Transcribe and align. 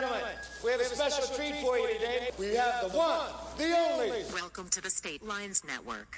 gentlemen, 0.00 0.22
we 0.64 0.70
have 0.70 0.80
a 0.80 0.84
special 0.84 1.34
treat 1.34 1.54
for 1.56 1.78
you 1.78 1.94
today. 1.94 2.30
We 2.38 2.54
have 2.54 2.92
the 2.92 2.98
one, 2.98 3.30
the 3.56 3.74
only. 3.76 4.24
Welcome 4.34 4.68
to 4.70 4.82
the 4.82 4.90
State 4.90 5.22
Lines 5.22 5.62
Network. 5.66 6.14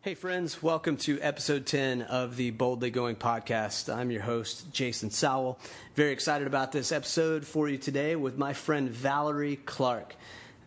Hey, 0.00 0.14
friends, 0.14 0.62
welcome 0.62 0.96
to 0.98 1.20
episode 1.20 1.66
10 1.66 2.02
of 2.02 2.36
the 2.36 2.52
Boldly 2.52 2.90
Going 2.90 3.16
podcast. 3.16 3.94
I'm 3.94 4.10
your 4.10 4.22
host, 4.22 4.72
Jason 4.72 5.10
Sowell. 5.10 5.58
Very 5.96 6.12
excited 6.12 6.46
about 6.46 6.72
this 6.72 6.92
episode 6.92 7.44
for 7.44 7.68
you 7.68 7.76
today 7.76 8.16
with 8.16 8.38
my 8.38 8.54
friend 8.54 8.88
Valorie 8.88 9.62
Clark. 9.66 10.14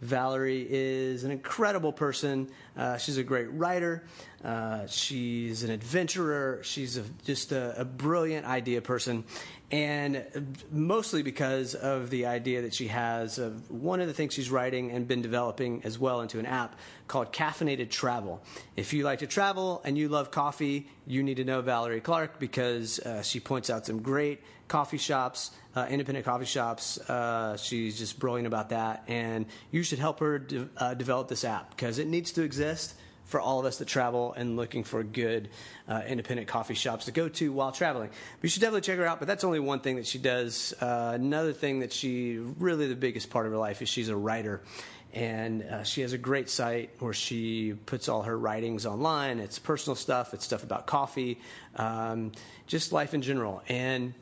Valorie 0.04 0.66
is 0.70 1.24
an 1.24 1.32
incredible 1.32 1.92
person. 1.92 2.50
Uh, 2.78 2.98
she's 2.98 3.18
a 3.18 3.24
great 3.24 3.52
writer. 3.52 4.04
Uh, 4.44 4.88
she's 4.88 5.64
an 5.64 5.72
adventurer. 5.72 6.62
She's 6.64 6.98
a, 6.98 7.04
just 7.26 7.52
a, 7.52 7.82
a, 7.82 7.86
brilliant 7.86 8.46
idea 8.46 8.82
person. 8.82 9.26
And 9.70 10.56
mostly 10.72 11.22
because 11.22 11.76
of 11.76 12.10
the 12.10 12.26
idea 12.26 12.62
that 12.62 12.74
she 12.74 12.88
has 12.88 13.38
of 13.38 13.70
one 13.70 14.00
of 14.00 14.08
the 14.08 14.14
things 14.14 14.34
she's 14.34 14.50
writing 14.50 14.92
and 14.92 15.08
been 15.08 15.22
developing 15.22 15.82
as 15.84 16.00
well 16.00 16.22
into 16.22 16.40
an 16.40 16.46
app 16.46 16.80
called 17.08 17.34
Caffeinated 17.34 17.90
Travel. 17.90 18.42
If 18.78 18.94
you 18.94 19.04
like 19.04 19.20
to 19.20 19.28
travel 19.28 19.82
and 19.84 19.98
you 19.98 20.08
love 20.08 20.32
coffee, 20.32 20.88
you 21.06 21.22
need 21.22 21.36
to 21.36 21.44
know 21.44 21.62
Valorie 21.62 22.02
Clark 22.02 22.40
because 22.40 23.00
uh, 23.00 23.22
she 23.22 23.40
points 23.42 23.70
out 23.70 23.86
some 23.86 24.02
great 24.02 24.42
coffee 24.70 24.98
shops, 24.98 25.52
uh, 25.80 25.88
independent 25.88 26.26
coffee 26.26 26.46
shops. 26.46 26.98
Uh, 27.10 27.56
she's 27.58 27.98
just 27.98 28.20
brilliant 28.20 28.48
about 28.48 28.70
that. 28.70 29.04
And 29.08 29.46
you 29.72 29.84
should 29.84 30.00
help 30.00 30.20
her 30.20 30.40
de- 30.40 30.70
uh, 30.78 30.94
develop 30.94 31.28
this 31.28 31.44
app 31.46 31.70
because 31.70 32.00
it 32.00 32.08
needs 32.08 32.32
to 32.34 32.44
exist 32.44 32.96
for 33.26 33.40
all 33.40 33.60
of 33.60 33.66
us 33.66 33.78
that 33.78 33.88
travel 33.88 34.34
and 34.34 34.58
looking 34.58 34.84
for 34.84 35.04
good 35.04 35.50
uh, 35.88 36.02
independent 36.08 36.48
coffee 36.48 36.74
shops 36.74 37.06
to 37.06 37.12
go 37.12 37.30
to 37.30 37.54
while 37.54 37.72
traveling. 37.72 38.10
But 38.10 38.44
you 38.44 38.50
should 38.50 38.62
definitely 38.62 38.82
check 38.82 38.98
her 38.98 39.06
out. 39.06 39.20
But 39.20 39.28
that's 39.28 39.44
only 39.44 39.60
one 39.60 39.80
thing 39.80 39.98
that 39.98 40.08
she 40.08 40.18
does. 40.18 40.74
Uh, 40.82 41.12
another 41.14 41.54
thing 41.54 41.80
that 41.80 41.94
she 41.94 42.38
really 42.38 42.88
the 42.88 42.96
biggest 42.96 43.30
part 43.30 43.46
of 43.46 43.52
her 43.52 43.58
life 43.58 43.82
is 43.82 43.90
she's 43.90 44.10
a 44.10 44.16
writer. 44.16 44.62
And 45.14 45.64
uh, 45.64 45.84
she 45.84 46.02
has 46.02 46.14
a 46.14 46.18
great 46.20 46.50
site 46.50 46.92
where 47.00 47.14
she 47.14 47.74
puts 47.86 48.10
all 48.10 48.24
her 48.24 48.38
writings 48.38 48.86
online. 48.86 49.40
It's 49.40 49.58
personal 49.58 49.96
stuff, 49.96 50.34
it's 50.34 50.46
stuff 50.46 50.64
about 50.64 50.86
coffee, 50.86 51.40
um, 51.76 52.32
just 52.68 52.92
life 52.92 53.16
in 53.16 53.24
general. 53.24 53.64
And 53.68 54.14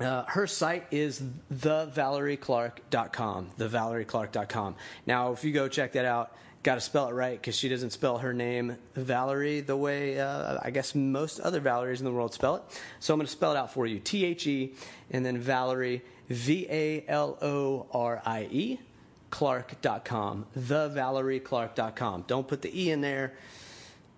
uh, 0.00 0.24
her 0.26 0.46
site 0.46 0.86
is 0.90 1.22
thevalorieclark.com. 1.52 3.50
Thevalorieclark.com. 3.58 4.76
Now, 5.06 5.32
if 5.32 5.44
you 5.44 5.52
go 5.52 5.68
check 5.68 5.92
that 5.92 6.04
out, 6.04 6.34
got 6.62 6.74
to 6.76 6.80
spell 6.80 7.08
it 7.08 7.12
right 7.12 7.40
because 7.40 7.56
she 7.56 7.68
doesn't 7.68 7.90
spell 7.90 8.18
her 8.18 8.32
name 8.32 8.76
Valerie 8.94 9.60
the 9.60 9.76
way 9.76 10.20
uh, 10.20 10.58
I 10.62 10.70
guess 10.70 10.94
most 10.94 11.40
other 11.40 11.60
Valeries 11.60 12.00
in 12.00 12.04
the 12.04 12.12
world 12.12 12.34
spell 12.34 12.56
it. 12.56 12.62
So 13.00 13.14
I'm 13.14 13.18
going 13.18 13.26
to 13.26 13.32
spell 13.32 13.52
it 13.52 13.56
out 13.56 13.72
for 13.72 13.86
you 13.86 13.98
T 13.98 14.24
H 14.24 14.46
E 14.46 14.74
and 15.10 15.24
then 15.24 15.42
Valorie, 15.42 16.02
V 16.28 16.66
A 16.70 17.04
L 17.08 17.38
O 17.42 17.86
R 17.92 18.22
I 18.24 18.48
E, 18.50 18.80
Clark.com. 19.30 20.46
TheValorieClark.com. 20.58 22.24
Don't 22.26 22.46
put 22.46 22.62
the 22.62 22.82
E 22.82 22.90
in 22.90 23.00
there 23.00 23.34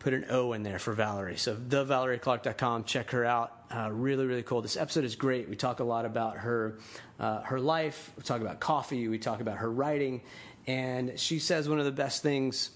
put 0.01 0.15
an 0.15 0.25
O 0.31 0.55
in 0.55 0.65
there 0.65 0.81
for 0.81 0.97
Valorie. 0.97 1.39
So 1.39 1.55
thevalorieclark.com, 1.55 2.85
check 2.85 3.11
her 3.13 3.25
out. 3.25 3.60
Uh, 3.73 3.89
really, 3.93 4.27
really 4.27 4.43
cool. 4.43 4.63
This 4.63 4.77
episode 4.77 5.05
is 5.05 5.15
great. 5.15 5.49
We 5.49 5.55
talk 5.55 5.79
a 5.79 5.85
lot 5.85 6.05
about 6.05 6.39
her, 6.39 6.79
uh, 7.21 7.43
her 7.43 7.61
life. 7.61 8.13
We 8.17 8.25
talk 8.25 8.41
about 8.41 8.59
coffee. 8.59 9.07
We 9.07 9.19
talk 9.19 9.41
about 9.41 9.59
her 9.59 9.71
writing, 9.71 10.23
and 10.67 11.19
she 11.21 11.39
says 11.39 11.69
one 11.69 11.79
of 11.79 11.85
the 11.85 11.93
best 11.93 12.21
things 12.21 12.71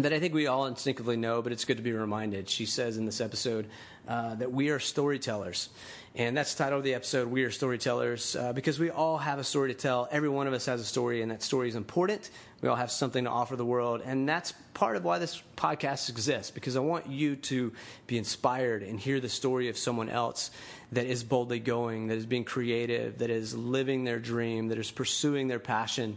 that 0.00 0.12
I 0.12 0.18
think 0.18 0.34
we 0.34 0.48
all 0.48 0.66
instinctively 0.66 1.16
know, 1.16 1.40
but 1.40 1.52
it's 1.52 1.64
good 1.64 1.76
to 1.76 1.82
be 1.84 1.92
reminded. 1.92 2.48
She 2.48 2.66
says 2.66 2.96
in 2.96 3.04
this 3.04 3.20
episode 3.20 3.68
uh, 4.08 4.34
that 4.36 4.50
we 4.50 4.70
are 4.70 4.80
storytellers. 4.80 5.68
And 6.14 6.36
that's 6.36 6.54
the 6.54 6.64
title 6.64 6.78
of 6.78 6.84
the 6.84 6.94
episode, 6.94 7.28
We 7.28 7.44
Are 7.44 7.50
Storytellers, 7.50 8.34
uh, 8.34 8.52
because 8.52 8.78
we 8.78 8.90
all 8.90 9.18
have 9.18 9.38
a 9.38 9.44
story 9.44 9.72
to 9.72 9.78
tell. 9.78 10.08
Every 10.10 10.28
one 10.28 10.46
of 10.46 10.52
us 10.52 10.66
has 10.66 10.80
a 10.80 10.84
story, 10.84 11.22
and 11.22 11.30
that 11.30 11.42
story 11.42 11.68
is 11.68 11.76
important. 11.76 12.30
We 12.62 12.68
all 12.68 12.76
have 12.76 12.90
something 12.90 13.24
to 13.24 13.30
offer 13.30 13.56
the 13.56 13.64
world. 13.64 14.00
And 14.04 14.28
that's 14.28 14.52
part 14.72 14.96
of 14.96 15.04
why 15.04 15.18
this 15.18 15.40
podcast 15.56 16.08
exists, 16.08 16.50
because 16.50 16.76
I 16.76 16.80
want 16.80 17.08
you 17.08 17.36
to 17.36 17.72
be 18.06 18.16
inspired 18.16 18.82
and 18.82 18.98
hear 18.98 19.20
the 19.20 19.28
story 19.28 19.68
of 19.68 19.76
someone 19.76 20.08
else 20.08 20.50
that 20.92 21.06
is 21.06 21.22
boldly 21.22 21.60
going, 21.60 22.08
that 22.08 22.16
is 22.16 22.26
being 22.26 22.44
creative, 22.44 23.18
that 23.18 23.30
is 23.30 23.54
living 23.54 24.04
their 24.04 24.18
dream, 24.18 24.68
that 24.68 24.78
is 24.78 24.90
pursuing 24.90 25.46
their 25.46 25.60
passion, 25.60 26.16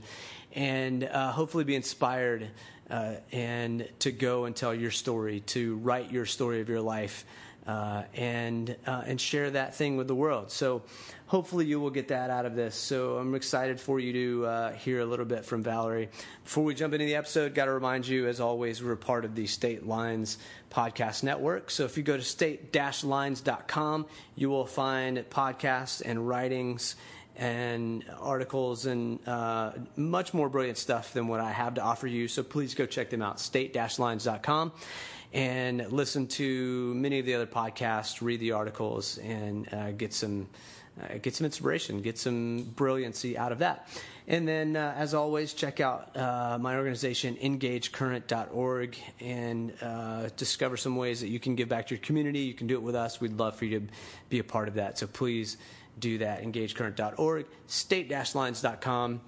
and 0.53 1.03
uh, 1.03 1.31
hopefully 1.31 1.65
be 1.65 1.75
inspired 1.75 2.49
uh, 2.89 3.15
and 3.31 3.87
to 3.99 4.11
go 4.11 4.45
and 4.45 4.55
tell 4.55 4.73
your 4.73 4.91
story, 4.91 5.41
to 5.41 5.75
write 5.77 6.11
your 6.11 6.25
story 6.25 6.61
of 6.61 6.69
your 6.69 6.81
life 6.81 7.25
uh, 7.71 8.03
and 8.15 8.75
uh, 8.85 9.03
and 9.05 9.19
share 9.19 9.49
that 9.49 9.73
thing 9.75 9.95
with 9.95 10.07
the 10.07 10.15
world. 10.15 10.51
So 10.51 10.81
hopefully 11.27 11.65
you 11.65 11.79
will 11.79 11.89
get 11.89 12.09
that 12.09 12.29
out 12.29 12.45
of 12.45 12.53
this. 12.53 12.75
So 12.75 13.15
I'm 13.15 13.33
excited 13.33 13.79
for 13.79 13.97
you 13.97 14.11
to 14.11 14.45
uh, 14.45 14.71
hear 14.73 14.99
a 14.99 15.05
little 15.05 15.25
bit 15.25 15.45
from 15.45 15.63
Valerie. 15.63 16.09
Before 16.43 16.65
we 16.65 16.75
jump 16.75 16.93
into 16.93 17.05
the 17.05 17.15
episode, 17.15 17.55
got 17.55 17.65
to 17.65 17.71
remind 17.71 18.05
you, 18.05 18.27
as 18.27 18.41
always, 18.41 18.83
we're 18.83 18.97
part 18.97 19.23
of 19.23 19.35
the 19.35 19.47
State 19.47 19.87
Lines 19.87 20.37
podcast 20.69 21.23
network. 21.23 21.71
So 21.71 21.85
if 21.85 21.95
you 21.95 22.03
go 22.03 22.17
to 22.17 22.23
state-lines.com, 22.23 24.05
you 24.35 24.49
will 24.49 24.65
find 24.65 25.17
podcasts 25.29 26.01
and 26.03 26.27
writings 26.27 26.97
and 27.37 28.03
articles 28.19 28.85
and 28.85 29.25
uh, 29.25 29.71
much 29.95 30.33
more 30.33 30.49
brilliant 30.49 30.77
stuff 30.77 31.13
than 31.13 31.29
what 31.29 31.39
I 31.39 31.51
have 31.53 31.75
to 31.75 31.81
offer 31.81 32.07
you. 32.07 32.27
So 32.27 32.43
please 32.43 32.75
go 32.75 32.85
check 32.85 33.09
them 33.09 33.21
out, 33.21 33.39
state-lines.com 33.39 34.73
and 35.33 35.91
listen 35.91 36.27
to 36.27 36.93
many 36.93 37.19
of 37.19 37.25
the 37.25 37.35
other 37.35 37.47
podcasts, 37.47 38.21
read 38.21 38.39
the 38.39 38.51
articles, 38.51 39.17
and 39.19 39.71
uh, 39.73 39.91
get 39.91 40.13
some 40.13 40.47
uh, 41.01 41.17
get 41.21 41.35
some 41.35 41.45
inspiration, 41.45 42.01
get 42.01 42.17
some 42.17 42.63
brilliancy 42.75 43.37
out 43.37 43.51
of 43.51 43.59
that. 43.59 43.87
And 44.27 44.47
then, 44.47 44.75
uh, 44.75 44.93
as 44.95 45.13
always, 45.13 45.53
check 45.53 45.79
out 45.79 46.15
uh, 46.15 46.57
my 46.59 46.75
organization, 46.75 47.35
engagecurrent.org, 47.37 48.97
and 49.19 49.73
uh, 49.81 50.29
discover 50.37 50.77
some 50.77 50.95
ways 50.95 51.21
that 51.21 51.29
you 51.29 51.39
can 51.39 51.55
give 51.55 51.69
back 51.69 51.87
to 51.87 51.95
your 51.95 52.01
community. 52.03 52.39
You 52.39 52.53
can 52.53 52.67
do 52.67 52.75
it 52.75 52.81
with 52.81 52.95
us. 52.95 53.19
We'd 53.19 53.37
love 53.37 53.55
for 53.55 53.65
you 53.65 53.79
to 53.79 53.87
be 54.29 54.39
a 54.39 54.43
part 54.43 54.67
of 54.67 54.75
that. 54.75 54.97
So 54.97 55.07
please 55.07 55.57
do 55.99 56.17
that. 56.19 56.43
Engagecurrent.org, 56.43 57.45
state-lines.com. 57.67 59.21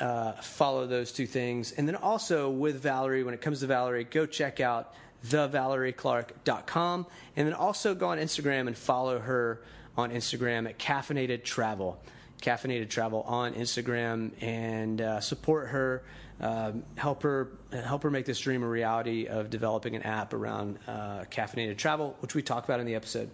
Uh, 0.00 0.32
follow 0.32 0.86
those 0.86 1.12
two 1.12 1.26
things. 1.26 1.72
And 1.72 1.86
then 1.86 1.96
also 1.96 2.50
with 2.50 2.82
Valorie, 2.82 3.24
when 3.24 3.34
it 3.34 3.40
comes 3.40 3.60
to 3.60 3.66
Valorie, 3.66 4.08
go 4.08 4.26
check 4.26 4.60
out 4.60 4.94
thevalorieclark.com. 5.26 7.06
And 7.36 7.46
then 7.46 7.54
also 7.54 7.94
go 7.94 8.08
on 8.08 8.18
Instagram 8.18 8.66
and 8.66 8.76
follow 8.76 9.18
her 9.18 9.62
on 9.96 10.10
Instagram 10.10 10.68
at 10.68 10.78
Caffeinated 10.78 11.44
Travel. 11.44 12.00
Caffeinated 12.40 12.88
Travel 12.88 13.22
on 13.22 13.54
Instagram 13.54 14.32
and 14.42 15.00
uh, 15.00 15.20
support 15.20 15.68
her, 15.68 16.02
uh, 16.40 16.72
help 16.96 17.22
her 17.22 17.52
help 17.70 18.02
her 18.02 18.10
make 18.10 18.26
this 18.26 18.40
dream 18.40 18.64
a 18.64 18.68
reality 18.68 19.26
of 19.26 19.48
developing 19.48 19.94
an 19.94 20.02
app 20.02 20.34
around 20.34 20.78
uh, 20.88 21.24
caffeinated 21.30 21.76
travel, 21.76 22.16
which 22.18 22.34
we 22.34 22.42
talk 22.42 22.64
about 22.64 22.80
in 22.80 22.86
the 22.86 22.96
episode. 22.96 23.30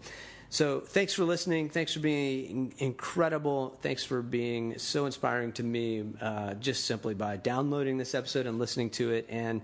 So 0.51 0.81
thanks 0.81 1.13
for 1.13 1.25
listening. 1.25 1.69
Thanks 1.69 1.93
for 1.93 2.01
being 2.01 2.73
incredible. 2.79 3.79
Thanks 3.83 4.03
for 4.03 4.23
being 4.23 4.79
so 4.79 5.05
inspiring 5.05 5.53
to 5.53 5.63
me, 5.63 6.05
uh, 6.23 6.55
just 6.55 6.87
simply 6.87 7.13
by 7.13 7.37
downloading 7.37 7.99
this 7.99 8.15
episode 8.15 8.47
and 8.47 8.59
listening 8.59 8.89
to 8.91 9.13
it 9.13 9.27
and 9.29 9.61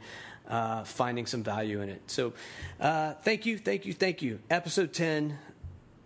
uh, 0.49 0.85
finding 0.85 1.27
some 1.27 1.43
value 1.43 1.81
in 1.81 1.89
it. 1.89 2.03
So 2.07 2.33
uh, 2.81 3.15
thank 3.15 3.47
you, 3.47 3.59
thank 3.59 3.87
you, 3.87 3.93
thank 3.93 4.23
you. 4.23 4.39
Episode 4.51 4.93
10, 4.93 5.39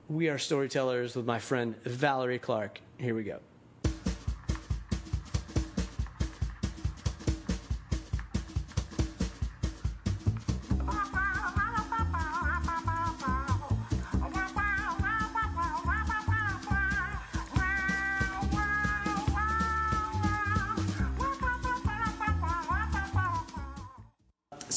We 0.09 0.28
Are 0.28 0.38
Storytellers 0.38 1.16
with 1.16 1.26
my 1.26 1.38
friend 1.38 1.75
Valorie 1.84 2.41
Clark. 2.41 2.81
Here 2.98 3.15
we 3.15 3.25
go. 3.25 3.41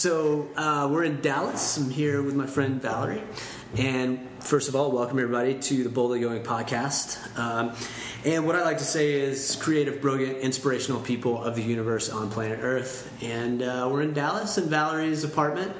So 0.01 0.49
uh, 0.55 0.89
we're 0.91 1.03
in 1.03 1.21
Dallas. 1.21 1.77
I'm 1.77 1.91
here 1.91 2.23
with 2.23 2.33
my 2.33 2.47
friend 2.47 2.81
Valorie. 2.81 3.21
And 3.77 4.27
first 4.39 4.67
of 4.67 4.75
all, 4.75 4.91
welcome 4.91 5.19
everybody 5.19 5.59
to 5.59 5.83
the 5.83 5.91
Boldly 5.91 6.19
Going 6.19 6.41
podcast. 6.41 7.37
Um, 7.37 7.75
and 8.25 8.47
what 8.47 8.55
I 8.55 8.63
like 8.63 8.79
to 8.79 8.83
say 8.83 9.11
is 9.11 9.55
creative, 9.57 10.01
brilliant, 10.01 10.39
inspirational 10.39 11.01
people 11.01 11.43
of 11.43 11.55
the 11.55 11.61
universe 11.61 12.09
on 12.09 12.31
planet 12.31 12.61
Earth. 12.63 13.13
And 13.21 13.61
uh, 13.61 13.89
we're 13.91 14.01
in 14.01 14.13
Dallas 14.13 14.57
in 14.57 14.69
Valorie's 14.69 15.23
apartment. 15.23 15.71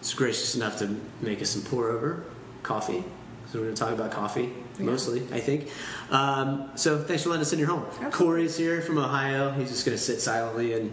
It's 0.00 0.12
gracious 0.12 0.54
enough 0.56 0.78
to 0.80 1.00
make 1.22 1.40
us 1.40 1.48
some 1.48 1.62
pour 1.62 1.88
over 1.88 2.24
coffee. 2.62 3.02
So 3.46 3.60
we're 3.60 3.64
going 3.64 3.76
to 3.76 3.82
talk 3.82 3.94
about 3.94 4.10
coffee 4.10 4.52
mostly, 4.78 5.22
I 5.32 5.40
think. 5.40 5.70
Um, 6.10 6.70
so 6.74 7.02
thanks 7.02 7.22
for 7.22 7.30
letting 7.30 7.40
us 7.40 7.54
in 7.54 7.58
your 7.58 7.68
home. 7.68 7.86
Absolutely. 7.86 8.10
Corey's 8.10 8.58
here 8.58 8.82
from 8.82 8.98
Ohio. 8.98 9.52
He's 9.52 9.70
just 9.70 9.86
going 9.86 9.96
to 9.96 10.04
sit 10.04 10.20
silently 10.20 10.74
and 10.74 10.92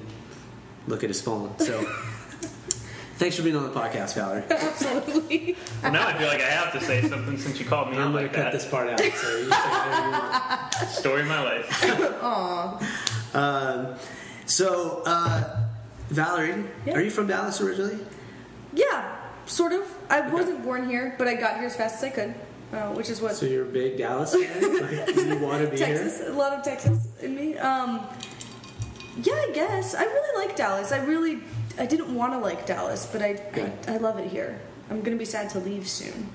look 0.88 1.04
at 1.04 1.10
his 1.10 1.20
phone. 1.20 1.60
So. 1.60 1.86
Thanks 3.18 3.36
for 3.36 3.42
being 3.44 3.56
on 3.56 3.64
the 3.64 3.70
podcast, 3.70 4.14
Valorie. 4.16 4.48
Absolutely. 4.52 5.56
well, 5.82 5.92
now 5.92 6.08
I 6.08 6.18
feel 6.18 6.28
like 6.28 6.42
I 6.42 6.50
have 6.50 6.72
to 6.74 6.80
say 6.82 7.02
something 7.08 7.38
since 7.38 7.60
you 7.60 7.66
called 7.66 7.90
me 7.90 7.98
I'm 7.98 8.04
out 8.10 8.12
going 8.14 8.24
like 8.26 8.32
to 8.34 8.38
cut 8.38 8.44
that. 8.44 8.54
this 8.54 8.68
part 8.68 8.90
out. 8.90 9.00
So 9.00 9.06
you 9.06 9.12
say 9.12 9.44
you 9.44 9.50
want. 9.50 10.74
Story 10.90 11.22
of 11.22 11.28
my 11.28 11.42
life. 11.42 12.24
Um, 13.34 13.96
so, 14.46 15.02
uh, 15.06 15.66
Valorie, 16.12 16.68
Yeah. 16.86 16.94
are 16.94 17.02
you 17.02 17.10
from 17.10 17.28
Dallas 17.28 17.60
originally? 17.60 17.98
Yeah, 18.74 19.16
sort 19.48 19.74
of. 19.74 19.84
I 20.10 20.22
wasn't 20.22 20.64
born 20.64 20.88
here, 20.88 21.16
but 21.18 21.28
I 21.28 21.34
got 21.34 21.56
here 21.58 21.66
as 21.66 21.76
fast 21.76 21.98
as 21.98 22.04
I 22.04 22.10
could, 22.12 22.36
uh, 22.72 22.90
which 22.94 23.10
is 23.10 23.20
what 23.20 23.36
So 23.36 23.46
you're 23.48 23.66
a 23.66 23.70
big 23.70 23.98
Dallas 23.98 24.34
fan? 24.36 24.62
like, 25.08 25.16
you 25.16 25.38
want 25.40 25.64
to 25.66 25.72
be 25.72 25.78
Texas, 25.78 26.20
here? 26.20 26.30
a 26.32 26.34
lot 26.34 26.54
of 26.54 26.64
Texas 26.64 27.08
in 27.22 27.36
me. 27.36 27.58
Um, 27.58 28.02
yeah, 29.24 29.34
I 29.34 29.52
guess 29.54 29.96
I 29.96 30.04
really 30.04 30.46
like 30.48 30.56
Dallas. 30.56 30.92
I 30.92 31.00
really, 31.04 31.40
I 31.78 31.86
didn't 31.86 32.14
want 32.14 32.34
to 32.34 32.40
like 32.40 32.66
Dallas, 32.66 33.06
but 33.12 33.22
I, 33.22 33.40
I, 33.88 33.94
I 33.94 33.98
love 33.98 34.18
it 34.20 34.28
here. 34.30 34.60
I'm 34.90 35.02
gonna 35.02 35.18
be 35.18 35.26
sad 35.26 35.50
to 35.52 35.60
leave 35.60 35.88
soon, 35.88 36.30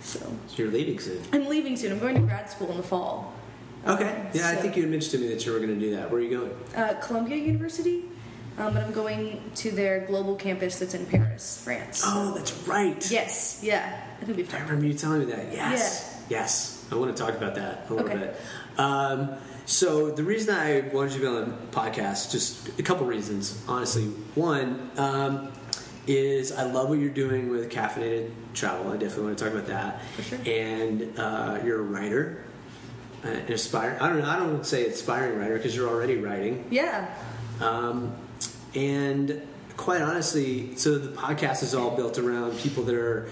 so 0.00 0.18
So 0.20 0.36
you're 0.62 0.70
leaving 0.70 0.98
soon. 0.98 1.22
I'm 1.32 1.46
leaving 1.48 1.76
soon. 1.76 1.92
I'm 1.92 1.98
going 1.98 2.14
to 2.14 2.20
grad 2.22 2.48
school 2.50 2.70
in 2.70 2.76
the 2.76 2.82
fall. 2.82 3.32
Okay. 3.86 4.28
Yeah, 4.32 4.50
I 4.50 4.56
think 4.56 4.76
you 4.76 4.82
had 4.82 4.90
mentioned 4.90 5.12
to 5.12 5.18
me 5.18 5.28
that 5.34 5.44
you 5.46 5.52
were 5.52 5.58
going 5.58 5.74
to 5.74 5.80
do 5.80 5.94
that. 5.96 6.10
Where 6.10 6.20
are 6.20 6.22
you 6.24 6.38
going? 6.38 6.50
Uh, 6.74 6.94
Columbia 7.00 7.36
University, 7.36 8.04
um, 8.58 8.74
but 8.74 8.82
I'm 8.82 8.92
going 8.92 9.42
to 9.56 9.70
their 9.70 10.00
global 10.06 10.34
campus 10.34 10.78
that's 10.78 10.94
in 10.94 11.06
Paris, 11.06 11.60
France. 11.62 12.02
Oh, 12.04 12.32
that's 12.34 12.52
right. 12.66 13.08
Yes, 13.10 13.60
yeah. 13.62 14.00
I 14.20 14.24
think 14.24 14.36
we've 14.38 14.52
I 14.54 14.58
remember 14.60 14.86
you 14.86 14.94
telling 14.94 15.20
me 15.20 15.26
that. 15.26 15.52
Yes. 15.52 16.24
Yes. 16.28 16.84
I 16.90 16.94
want 16.96 17.16
to 17.16 17.22
talk 17.22 17.34
about 17.36 17.54
that 17.56 17.86
a 17.88 17.94
little 17.94 18.08
Okay. 18.08 18.18
bit. 18.18 18.40
Um, 18.78 19.30
so 19.66 20.10
the 20.10 20.22
reason 20.22 20.54
I 20.54 20.80
wanted 20.92 21.14
you 21.14 21.20
to 21.20 21.20
be 21.20 21.26
on 21.26 21.50
the 21.50 21.76
podcast, 21.76 22.30
just 22.30 22.78
a 22.78 22.82
couple 22.82 23.06
reasons, 23.06 23.62
honestly. 23.68 24.04
One 24.34 24.90
um, 24.96 25.52
is 26.06 26.52
I 26.52 26.62
love 26.64 26.88
what 26.88 26.98
you're 26.98 27.10
doing 27.10 27.50
with 27.50 27.70
caffeinated 27.70 28.30
travel. 28.54 28.92
I 28.92 28.96
definitely 28.96 29.24
want 29.24 29.38
to 29.38 29.44
talk 29.44 29.52
about 29.52 29.66
that. 29.66 30.00
Sure. 30.22 30.38
And 30.46 31.18
uh, 31.18 31.58
you're 31.64 31.80
a 31.80 31.82
writer, 31.82 32.44
uh, 33.24 33.28
an 33.28 33.52
aspiring. 33.52 33.98
I 34.00 34.08
don't 34.08 34.20
know. 34.20 34.28
I 34.28 34.36
don't 34.36 34.64
say 34.64 34.86
aspiring 34.86 35.38
writer 35.38 35.56
because 35.56 35.74
you're 35.74 35.88
already 35.88 36.16
writing. 36.16 36.64
Yeah, 36.70 37.12
Um, 37.60 38.14
and 38.74 39.42
quite 39.76 40.02
honestly, 40.02 40.76
so 40.76 40.98
the 40.98 41.10
podcast 41.10 41.62
is 41.62 41.74
all 41.74 41.96
built 41.96 42.18
around 42.18 42.56
people 42.58 42.84
that 42.84 42.94
are 42.94 43.28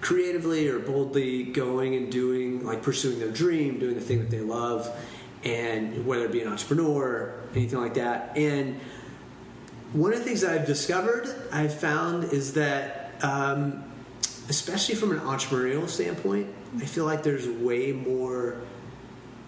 creatively 0.00 0.68
or 0.68 0.78
boldly 0.78 1.44
going 1.44 1.94
and 1.94 2.10
doing, 2.12 2.64
like 2.64 2.82
pursuing 2.82 3.18
their 3.18 3.30
dream, 3.30 3.78
doing 3.78 3.94
the 3.94 4.00
thing 4.00 4.18
that 4.18 4.30
they 4.30 4.40
love, 4.40 4.88
and 5.44 6.06
whether 6.06 6.24
it 6.24 6.32
be 6.32 6.40
an 6.40 6.48
entrepreneur, 6.48 7.34
anything 7.54 7.78
like 7.80 7.94
that. 7.94 8.36
And 8.36 8.80
one 9.92 10.12
of 10.12 10.18
the 10.18 10.24
things 10.24 10.40
that 10.40 10.50
I've 10.58 10.66
discovered, 10.66 11.28
I've 11.52 11.78
found, 11.78 12.24
is 12.32 12.54
that, 12.54 13.12
um, 13.22 13.84
especially 14.48 14.94
from 14.94 15.12
an 15.12 15.20
entrepreneurial 15.20 15.88
standpoint, 15.88 16.48
I 16.78 16.84
feel 16.86 17.04
like 17.04 17.22
there's 17.22 17.46
way 17.48 17.92
more 17.92 18.56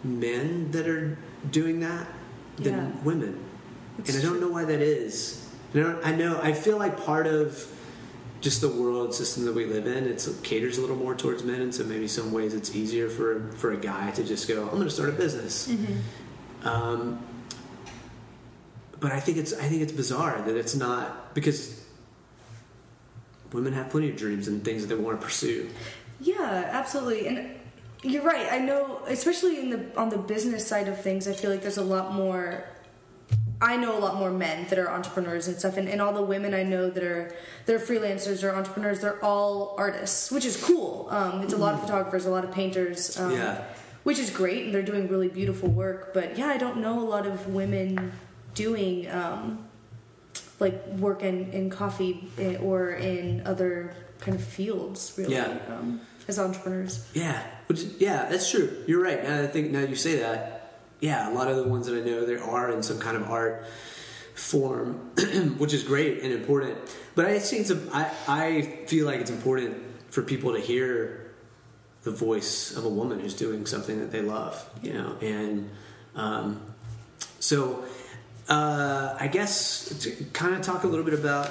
men 0.04 0.70
that 0.70 0.86
are 0.86 1.18
doing 1.50 1.80
that 1.80 2.06
than 2.58 2.74
Yeah. 2.74 3.04
women 3.04 3.40
It's 3.98 4.14
and 4.14 4.18
I 4.22 4.26
don't 4.26 4.40
know 4.40 4.48
why 4.48 4.64
that 4.64 4.80
is. 4.80 5.48
I, 5.74 5.78
don't, 5.78 6.06
I 6.06 6.14
know 6.14 6.38
I 6.42 6.52
feel 6.52 6.78
like 6.78 7.04
part 7.04 7.26
of 7.26 7.66
just 8.46 8.60
the 8.60 8.68
world 8.68 9.12
system 9.12 9.44
that 9.44 9.52
we 9.56 9.64
live 9.64 9.88
in, 9.88 10.06
it's 10.06 10.28
it 10.28 10.40
caters 10.44 10.78
a 10.78 10.80
little 10.80 10.94
more 10.94 11.16
towards 11.16 11.42
men, 11.42 11.60
and 11.62 11.74
so 11.74 11.82
maybe 11.82 12.06
some 12.06 12.30
ways 12.30 12.54
it's 12.54 12.76
easier 12.76 13.08
for 13.08 13.50
for 13.54 13.72
a 13.72 13.76
guy 13.76 14.12
to 14.12 14.22
just 14.22 14.46
go, 14.46 14.62
I'm 14.62 14.76
going 14.76 14.84
to 14.84 14.90
start 14.90 15.08
a 15.08 15.12
business. 15.12 15.68
Um, 16.62 17.18
but 19.00 19.10
I 19.10 19.18
think 19.18 19.38
it's 19.38 19.52
I 19.52 19.66
think 19.68 19.82
it's 19.82 19.90
bizarre 19.90 20.40
that 20.42 20.56
it's 20.56 20.76
not 20.76 21.34
because 21.34 21.84
women 23.52 23.72
have 23.72 23.90
plenty 23.90 24.10
of 24.10 24.16
dreams 24.16 24.46
and 24.46 24.64
things 24.64 24.86
that 24.86 24.94
they 24.94 25.02
want 25.02 25.20
to 25.20 25.26
pursue. 25.26 25.68
Yeah, 26.20 26.70
absolutely. 26.70 27.26
And 27.26 27.50
you're 28.04 28.22
right. 28.22 28.46
I 28.52 28.58
know, 28.58 29.00
especially 29.08 29.58
in 29.58 29.70
the 29.70 29.80
on 29.96 30.08
the 30.08 30.18
business 30.18 30.64
side 30.64 30.86
of 30.86 31.00
things, 31.00 31.26
I 31.26 31.32
feel 31.32 31.50
like 31.50 31.62
there's 31.62 31.78
a 31.78 31.84
lot 31.96 32.14
more. 32.14 32.64
I 33.60 33.76
know 33.78 33.96
a 33.96 34.00
lot 34.00 34.16
more 34.16 34.30
men 34.30 34.66
that 34.68 34.78
are 34.78 34.90
entrepreneurs 34.90 35.48
and 35.48 35.56
stuff, 35.58 35.76
and, 35.78 35.88
and 35.88 36.00
all 36.02 36.12
the 36.12 36.22
women 36.22 36.52
I 36.52 36.62
know 36.62 36.90
that 36.90 37.02
are 37.02 37.32
that 37.64 37.74
are 37.74 37.78
freelancers 37.78 38.44
or 38.44 38.54
entrepreneurs, 38.54 39.00
they're 39.00 39.22
all 39.24 39.74
artists, 39.78 40.30
which 40.30 40.44
is 40.44 40.62
cool. 40.62 41.08
Um, 41.10 41.40
it's 41.42 41.54
a 41.54 41.56
lot 41.56 41.74
of 41.74 41.80
photographers, 41.80 42.26
a 42.26 42.30
lot 42.30 42.44
of 42.44 42.52
painters, 42.52 43.18
um, 43.18 43.32
Yeah. 43.32 43.64
which 44.04 44.18
is 44.18 44.28
great, 44.30 44.64
and 44.66 44.74
they're 44.74 44.82
doing 44.82 45.08
really 45.08 45.28
beautiful 45.28 45.70
work. 45.70 46.12
But 46.12 46.36
yeah, 46.36 46.48
I 46.48 46.58
don't 46.58 46.78
know 46.78 47.00
a 47.00 47.08
lot 47.08 47.26
of 47.26 47.48
women 47.48 48.12
doing 48.54 49.10
um, 49.10 49.66
like 50.60 50.86
work 50.98 51.22
in, 51.22 51.50
in 51.52 51.70
coffee 51.70 52.28
eh, 52.38 52.56
or 52.56 52.90
in 52.90 53.42
other 53.46 53.94
kind 54.20 54.36
of 54.36 54.44
fields, 54.44 55.14
really, 55.16 55.34
Yeah. 55.34 55.58
um, 55.68 56.00
as 56.28 56.38
entrepreneurs. 56.38 57.06
Yeah, 57.14 57.42
which 57.68 57.82
yeah, 57.98 58.28
that's 58.28 58.50
true. 58.50 58.84
You're 58.86 59.02
right. 59.02 59.22
Now 59.22 59.42
I 59.42 59.46
think 59.46 59.70
now 59.70 59.80
you 59.80 59.96
say 59.96 60.16
that, 60.16 60.55
yeah, 61.00 61.30
a 61.30 61.32
lot 61.32 61.48
of 61.48 61.56
the 61.56 61.64
ones 61.64 61.86
that 61.86 61.96
I 61.96 62.04
know 62.04 62.24
there 62.24 62.42
are 62.42 62.70
in 62.70 62.82
some 62.82 62.98
kind 62.98 63.16
of 63.16 63.24
art 63.24 63.66
form, 64.34 64.94
which 65.58 65.72
is 65.72 65.82
great 65.82 66.22
and 66.22 66.32
important. 66.32 66.78
But 67.14 67.26
I 67.26 67.38
think 67.38 67.62
it's 67.62 67.70
a, 67.70 67.80
I 67.92 68.10
I 68.28 68.62
feel 68.86 69.06
like 69.06 69.20
it's 69.20 69.30
important 69.30 69.76
for 70.10 70.22
people 70.22 70.52
to 70.54 70.60
hear 70.60 71.32
the 72.02 72.10
voice 72.10 72.76
of 72.76 72.84
a 72.84 72.88
woman 72.88 73.20
who's 73.20 73.34
doing 73.34 73.66
something 73.66 73.98
that 73.98 74.12
they 74.12 74.22
love, 74.22 74.70
you 74.82 74.92
know, 74.92 75.16
and 75.20 75.68
um, 76.14 76.60
so 77.40 77.84
uh, 78.48 79.16
I 79.18 79.26
guess 79.26 79.88
to 80.00 80.10
kind 80.32 80.54
of 80.54 80.62
talk 80.62 80.84
a 80.84 80.86
little 80.86 81.04
bit 81.04 81.14
about 81.14 81.50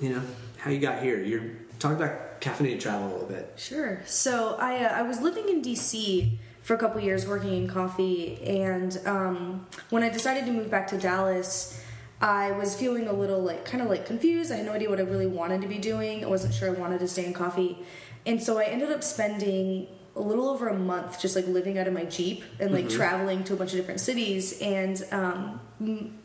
you 0.00 0.10
know 0.10 0.22
how 0.58 0.70
you 0.70 0.78
got 0.78 1.02
here. 1.02 1.22
You're 1.22 1.50
talking 1.78 1.96
about 1.96 2.40
caffeinated 2.40 2.80
travel 2.80 3.08
a 3.08 3.12
little 3.12 3.28
bit. 3.28 3.52
Sure. 3.56 4.02
So 4.06 4.56
I 4.58 4.84
uh, 4.84 4.98
I 4.98 5.02
was 5.02 5.20
living 5.20 5.48
in 5.48 5.62
DC 5.62 6.38
for 6.64 6.74
a 6.74 6.78
couple 6.78 7.00
years 7.00 7.28
working 7.28 7.54
in 7.54 7.68
coffee, 7.68 8.42
and 8.42 8.98
um, 9.06 9.66
when 9.90 10.02
I 10.02 10.08
decided 10.08 10.46
to 10.46 10.52
move 10.52 10.70
back 10.70 10.88
to 10.88 10.98
Dallas. 10.98 11.80
I 12.20 12.52
was 12.52 12.74
feeling 12.74 13.06
a 13.06 13.12
little 13.12 13.40
like 13.42 13.66
kind 13.66 13.82
of 13.82 13.90
like 13.90 14.06
confused. 14.06 14.50
I 14.50 14.56
had 14.56 14.64
no 14.64 14.72
idea 14.72 14.88
what 14.88 14.98
I 14.98 15.02
really 15.02 15.26
wanted 15.26 15.60
to 15.60 15.68
be 15.68 15.76
doing. 15.76 16.24
I 16.24 16.28
wasn't 16.28 16.54
sure 16.54 16.68
I 16.68 16.72
wanted 16.72 17.00
to 17.00 17.08
stay 17.08 17.26
in 17.26 17.34
coffee. 17.34 17.76
And 18.24 18.42
so 18.42 18.56
I 18.56 18.64
ended 18.64 18.90
up 18.90 19.04
spending 19.04 19.88
a 20.16 20.20
little 20.20 20.48
over 20.48 20.68
a 20.68 20.78
month 20.78 21.20
just 21.20 21.34
like 21.34 21.46
living 21.46 21.78
out 21.78 21.86
of 21.88 21.92
my 21.92 22.04
Jeep 22.04 22.44
and 22.60 22.72
like 22.72 22.88
traveling 22.88 23.42
to 23.44 23.52
a 23.52 23.56
bunch 23.56 23.72
of 23.72 23.76
different 23.76 24.00
cities 24.00 24.60
and 24.60 25.04
um, 25.10 25.60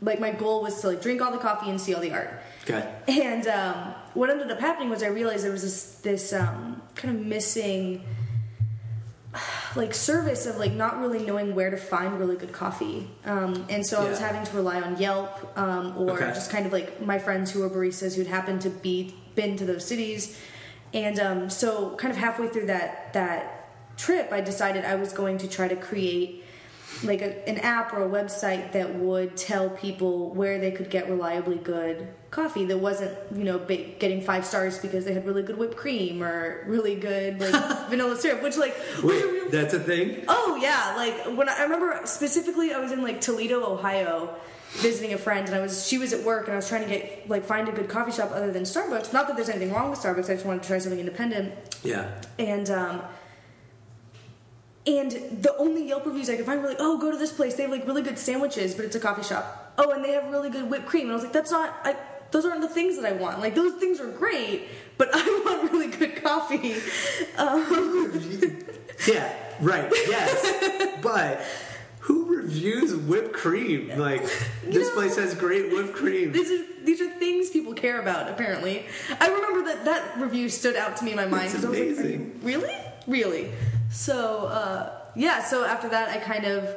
like 0.00 0.20
my 0.20 0.30
goal 0.30 0.62
was 0.62 0.80
to 0.80 0.88
like 0.88 1.02
drink 1.02 1.20
all 1.20 1.32
the 1.32 1.38
coffee 1.38 1.68
and 1.68 1.80
see 1.80 1.92
all 1.94 2.00
the 2.00 2.12
art. 2.12 2.40
Okay. 2.64 2.88
And 3.08 3.46
um, 3.48 3.94
what 4.14 4.30
ended 4.30 4.50
up 4.50 4.60
happening 4.60 4.90
was 4.90 5.02
I 5.02 5.08
realized 5.08 5.44
there 5.44 5.52
was 5.52 5.62
this 5.62 5.94
this 6.02 6.32
um, 6.32 6.80
kind 6.94 7.16
of 7.16 7.26
missing 7.26 8.04
like 9.76 9.94
service 9.94 10.46
of 10.46 10.58
like 10.58 10.72
not 10.72 11.00
really 11.00 11.24
knowing 11.24 11.54
where 11.54 11.70
to 11.70 11.76
find 11.76 12.18
really 12.18 12.36
good 12.36 12.52
coffee. 12.52 13.08
Um, 13.24 13.66
and 13.68 13.86
so 13.86 14.04
I 14.04 14.08
was 14.08 14.18
having 14.18 14.44
to 14.44 14.56
rely 14.56 14.80
on 14.80 14.98
Yelp 14.98 15.56
um, 15.56 15.96
or 15.96 16.12
Okay. 16.12 16.26
just 16.34 16.50
kind 16.50 16.66
of 16.66 16.72
like 16.72 17.00
my 17.00 17.18
friends 17.18 17.50
who 17.50 17.60
were 17.60 17.70
baristas 17.70 18.16
who'd 18.16 18.26
happened 18.26 18.62
to 18.62 18.70
be 18.70 19.14
been 19.34 19.56
to 19.56 19.64
those 19.64 19.86
cities. 19.86 20.38
And 20.92 21.20
um, 21.20 21.50
so 21.50 21.94
kind 21.96 22.10
of 22.10 22.18
halfway 22.18 22.48
through 22.48 22.66
that 22.66 23.12
that 23.12 23.96
trip, 23.96 24.32
I 24.32 24.40
decided 24.40 24.84
I 24.84 24.96
was 24.96 25.12
going 25.12 25.38
to 25.38 25.48
try 25.48 25.68
to 25.68 25.76
create 25.76 26.44
like 27.04 27.22
a, 27.22 27.48
an 27.48 27.58
app 27.58 27.92
or 27.92 28.04
a 28.04 28.08
website 28.08 28.72
that 28.72 28.94
would 28.96 29.36
tell 29.36 29.70
people 29.70 30.30
where 30.34 30.58
they 30.58 30.70
could 30.70 30.90
get 30.90 31.08
reliably 31.08 31.56
good 31.56 32.08
coffee 32.30 32.64
that 32.64 32.78
wasn't 32.78 33.16
you 33.34 33.42
know 33.42 33.58
ba- 33.58 33.86
getting 33.98 34.20
five 34.20 34.46
stars 34.46 34.78
because 34.78 35.04
they 35.04 35.12
had 35.12 35.26
really 35.26 35.42
good 35.42 35.58
whipped 35.58 35.76
cream 35.76 36.22
or 36.22 36.64
really 36.68 36.94
good 36.94 37.40
like 37.40 37.52
vanilla 37.90 38.16
syrup 38.16 38.40
which 38.42 38.56
like 38.56 38.76
Wait, 39.02 39.50
that's 39.50 39.74
a 39.74 39.80
thing. 39.80 40.24
Oh 40.28 40.56
yeah, 40.62 40.94
like 40.96 41.36
when 41.36 41.48
I, 41.48 41.56
I 41.58 41.62
remember 41.64 42.00
specifically, 42.04 42.72
I 42.72 42.78
was 42.78 42.92
in 42.92 43.02
like 43.02 43.20
Toledo, 43.20 43.64
Ohio, 43.64 44.34
visiting 44.74 45.12
a 45.12 45.18
friend, 45.18 45.46
and 45.48 45.56
I 45.56 45.60
was 45.60 45.86
she 45.88 45.98
was 45.98 46.12
at 46.12 46.22
work, 46.24 46.44
and 46.46 46.52
I 46.52 46.56
was 46.56 46.68
trying 46.68 46.82
to 46.82 46.88
get 46.88 47.28
like 47.28 47.44
find 47.44 47.68
a 47.68 47.72
good 47.72 47.88
coffee 47.88 48.12
shop 48.12 48.30
other 48.32 48.52
than 48.52 48.62
Starbucks. 48.62 49.12
Not 49.12 49.26
that 49.26 49.34
there's 49.36 49.48
anything 49.48 49.72
wrong 49.72 49.90
with 49.90 49.98
Starbucks. 49.98 50.30
I 50.30 50.34
just 50.34 50.46
wanted 50.46 50.62
to 50.62 50.68
try 50.68 50.78
something 50.78 51.00
independent, 51.00 51.52
Yeah. 51.82 52.10
and 52.38 52.70
um, 52.70 53.02
and 54.86 55.10
the 55.42 55.54
only 55.58 55.86
Yelp 55.88 56.06
reviews 56.06 56.30
I 56.30 56.36
could 56.36 56.46
find 56.46 56.62
were 56.62 56.68
like, 56.68 56.78
oh, 56.80 56.98
go 56.98 57.10
to 57.10 57.18
this 57.18 57.32
place. 57.32 57.54
They 57.54 57.64
have 57.64 57.72
like 57.72 57.86
really 57.86 58.02
good 58.02 58.18
sandwiches, 58.18 58.74
but 58.74 58.84
it's 58.84 58.96
a 58.96 59.00
coffee 59.00 59.22
shop. 59.22 59.74
Oh, 59.78 59.90
and 59.92 60.04
they 60.04 60.12
have 60.12 60.30
really 60.30 60.50
good 60.50 60.70
whipped 60.70 60.86
cream. 60.86 61.02
And 61.04 61.12
I 61.12 61.14
was 61.14 61.24
like, 61.24 61.32
that's 61.32 61.50
not. 61.50 61.76
I, 61.84 61.96
those 62.30 62.44
aren't 62.46 62.60
the 62.60 62.68
things 62.68 62.96
that 63.00 63.04
I 63.04 63.12
want. 63.12 63.40
Like 63.40 63.54
those 63.54 63.74
things 63.74 64.00
are 64.00 64.08
great, 64.10 64.68
but 64.96 65.08
I 65.14 65.42
want 65.44 65.72
really 65.72 65.88
good 65.88 66.22
coffee. 66.22 66.74
Um, 67.36 68.64
Yeah, 69.06 69.32
right. 69.60 69.90
Yes, 69.90 70.98
but 71.02 71.42
who 72.00 72.36
reviews 72.36 72.94
whipped 72.94 73.32
cream? 73.32 73.98
Like 73.98 74.22
this 74.64 74.88
know- 74.88 74.94
place 74.94 75.16
has 75.16 75.34
great 75.34 75.70
whipped 75.72 75.94
cream. 75.94 76.32
These 76.32 76.50
are 76.50 76.64
these 76.84 77.00
are 77.00 77.10
things 77.18 77.50
people 77.50 77.74
care 77.74 78.00
about. 78.00 78.30
Apparently, 78.30 78.86
I 79.20 79.28
remember 79.28 79.64
that 79.72 79.84
that 79.84 80.18
review 80.20 80.48
stood 80.48 80.76
out 80.76 80.96
to 80.98 81.04
me 81.04 81.10
in 81.10 81.16
my 81.16 81.26
mind 81.26 81.50
That's 81.50 81.64
I 81.64 81.68
was 81.68 81.78
like, 81.78 81.98
"Are 81.98 82.08
you 82.10 82.32
really, 82.42 82.74
really?" 83.06 83.52
So 83.90 84.46
uh, 84.46 84.92
yeah. 85.14 85.42
So 85.42 85.64
after 85.64 85.88
that, 85.88 86.08
I 86.08 86.18
kind 86.18 86.44
of 86.44 86.76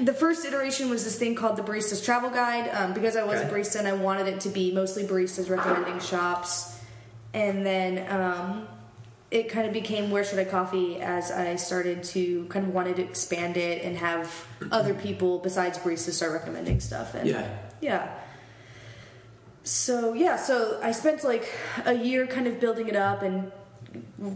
the 0.00 0.14
first 0.14 0.44
iteration 0.44 0.88
was 0.88 1.04
this 1.04 1.18
thing 1.18 1.34
called 1.34 1.56
the 1.56 1.62
Barista's 1.62 2.00
Travel 2.00 2.30
Guide 2.30 2.70
um, 2.72 2.94
because 2.94 3.16
I 3.16 3.24
was 3.24 3.40
a 3.40 3.44
barista 3.46 3.80
and 3.80 3.88
I 3.88 3.92
wanted 3.92 4.28
it 4.28 4.40
to 4.40 4.48
be 4.48 4.72
mostly 4.72 5.04
baristas 5.04 5.50
recommending 5.50 6.00
shops, 6.00 6.78
and 7.34 7.66
then. 7.66 8.10
Um, 8.10 8.68
it 9.30 9.48
kind 9.48 9.66
of 9.66 9.72
became 9.72 10.10
where 10.10 10.24
should 10.24 10.40
I 10.40 10.44
coffee 10.44 11.00
as 11.00 11.30
I 11.30 11.54
started 11.54 12.02
to 12.04 12.46
kind 12.46 12.66
of 12.66 12.74
wanted 12.74 12.96
to 12.96 13.02
expand 13.02 13.56
it 13.56 13.84
and 13.84 13.96
have 13.96 14.46
other 14.72 14.92
people 14.92 15.38
besides 15.38 15.78
baristas 15.78 16.14
start 16.14 16.32
recommending 16.32 16.80
stuff. 16.80 17.14
And 17.14 17.28
Yeah. 17.28 17.58
yeah. 17.80 18.18
So 19.62 20.14
yeah, 20.14 20.36
so 20.36 20.80
I 20.82 20.90
spent 20.90 21.22
like 21.22 21.48
a 21.84 21.92
year 21.94 22.26
kind 22.26 22.48
of 22.48 22.58
building 22.58 22.88
it 22.88 22.96
up 22.96 23.22
and 23.22 23.52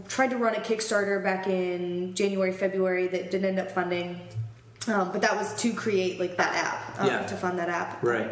tried 0.07 0.29
to 0.31 0.37
run 0.37 0.55
a 0.55 0.59
Kickstarter 0.59 1.23
back 1.23 1.47
in 1.47 2.13
January, 2.13 2.51
February 2.51 3.07
that 3.07 3.31
didn't 3.31 3.45
end 3.45 3.59
up 3.59 3.71
funding. 3.71 4.21
Um, 4.87 5.11
but 5.11 5.21
that 5.21 5.35
was 5.35 5.53
to 5.61 5.73
create 5.73 6.19
like 6.19 6.37
that 6.37 6.53
app, 6.55 6.99
um, 7.01 7.07
Yeah. 7.07 7.23
to 7.25 7.35
fund 7.35 7.57
that 7.59 7.69
app. 7.69 8.03
Right. 8.03 8.29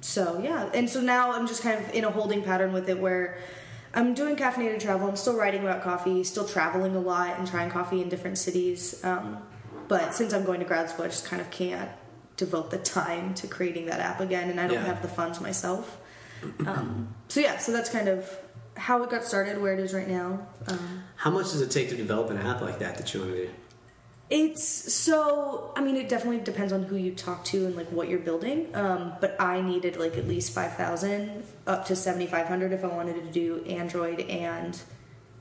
So 0.00 0.40
yeah, 0.42 0.68
and 0.74 0.88
so 0.88 1.00
now 1.00 1.32
I'm 1.32 1.46
just 1.46 1.62
kind 1.62 1.78
of 1.84 1.92
in 1.94 2.04
a 2.04 2.10
holding 2.10 2.42
pattern 2.42 2.72
with 2.72 2.88
it 2.88 2.98
where 2.98 3.38
I'm 3.94 4.14
doing 4.14 4.36
caffeinated 4.36 4.80
travel. 4.80 5.08
I'm 5.08 5.16
still 5.16 5.36
writing 5.36 5.62
about 5.62 5.82
coffee, 5.82 6.24
still 6.24 6.46
traveling 6.46 6.96
a 6.96 7.00
lot 7.00 7.38
and 7.38 7.46
trying 7.46 7.70
coffee 7.70 8.00
in 8.00 8.08
different 8.08 8.38
cities. 8.38 9.02
Um, 9.04 9.38
but 9.88 10.14
since 10.14 10.32
I'm 10.32 10.44
going 10.44 10.60
to 10.60 10.66
grad 10.66 10.88
school, 10.88 11.04
I 11.04 11.08
just 11.08 11.26
kind 11.26 11.42
of 11.42 11.50
can't 11.50 11.90
devote 12.36 12.70
the 12.70 12.78
time 12.78 13.34
to 13.34 13.46
creating 13.46 13.86
that 13.86 14.00
app 14.00 14.20
again, 14.20 14.48
and 14.48 14.58
I 14.60 14.66
don't 14.66 14.74
Yeah. 14.76 14.86
have 14.86 15.02
the 15.02 15.08
funds 15.08 15.40
myself. 15.40 15.98
Um, 16.66 17.14
so 17.28 17.40
yeah, 17.40 17.58
so 17.58 17.70
that's 17.72 17.90
kind 17.90 18.08
of 18.08 18.26
how 18.80 19.02
it 19.02 19.10
got 19.10 19.24
started, 19.24 19.60
where 19.60 19.74
it 19.74 19.78
is 19.78 19.92
right 19.92 20.08
now. 20.08 20.46
Um, 20.66 21.04
How 21.16 21.30
much 21.30 21.52
does 21.52 21.60
it 21.60 21.70
take 21.70 21.90
to 21.90 21.96
develop 21.96 22.30
an 22.30 22.38
app 22.38 22.62
like 22.62 22.78
that 22.78 22.96
that 22.96 23.12
you 23.12 23.20
want 23.20 23.32
to 23.32 23.46
do? 23.46 23.50
It's 24.30 24.64
so. 24.64 25.72
I 25.76 25.82
mean, 25.82 25.96
it 25.96 26.08
definitely 26.08 26.38
depends 26.38 26.72
on 26.72 26.84
who 26.84 26.96
you 26.96 27.12
talk 27.14 27.44
to 27.46 27.66
and 27.66 27.76
like 27.76 27.88
what 27.90 28.08
you're 28.08 28.20
building. 28.20 28.74
Um, 28.74 29.12
but 29.20 29.36
I 29.38 29.60
needed 29.60 29.96
like 29.96 30.16
at 30.16 30.26
least 30.26 30.54
five 30.54 30.74
thousand 30.76 31.44
up 31.66 31.84
to 31.86 31.96
seventy 31.96 32.26
five 32.26 32.46
hundred 32.46 32.72
if 32.72 32.82
I 32.84 32.86
wanted 32.86 33.16
to 33.16 33.30
do 33.30 33.62
Android 33.66 34.20
and 34.20 34.80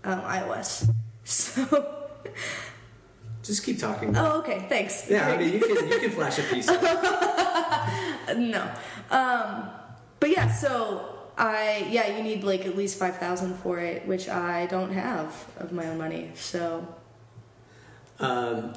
um, 0.04 0.22
iOS. 0.22 0.94
So. 1.24 1.96
Just 3.44 3.64
keep 3.64 3.78
talking. 3.78 4.18
Oh, 4.18 4.40
okay. 4.40 4.66
Thanks. 4.68 5.08
yeah, 5.08 5.28
I 5.28 5.38
mean, 5.38 5.54
you 5.54 5.60
can 5.60 5.88
you 5.88 6.00
can 6.00 6.10
flash 6.10 6.40
a 6.40 6.44
piece. 6.44 6.66
no. 8.36 8.72
Um, 9.12 9.70
but 10.20 10.32
yeah, 10.32 10.52
so 10.52 11.19
I 11.40 11.88
yeah, 11.90 12.16
you 12.16 12.22
need 12.22 12.44
like 12.44 12.66
at 12.66 12.76
least 12.78 13.00
five 13.00 13.18
thousand 13.18 13.56
for 13.56 13.80
it, 13.80 14.06
which 14.06 14.28
I 14.30 14.66
don't 14.68 14.92
have 14.92 15.34
of 15.58 15.72
my 15.72 15.88
own 15.88 15.98
money. 15.98 16.32
So 16.36 16.86
Um, 18.20 18.74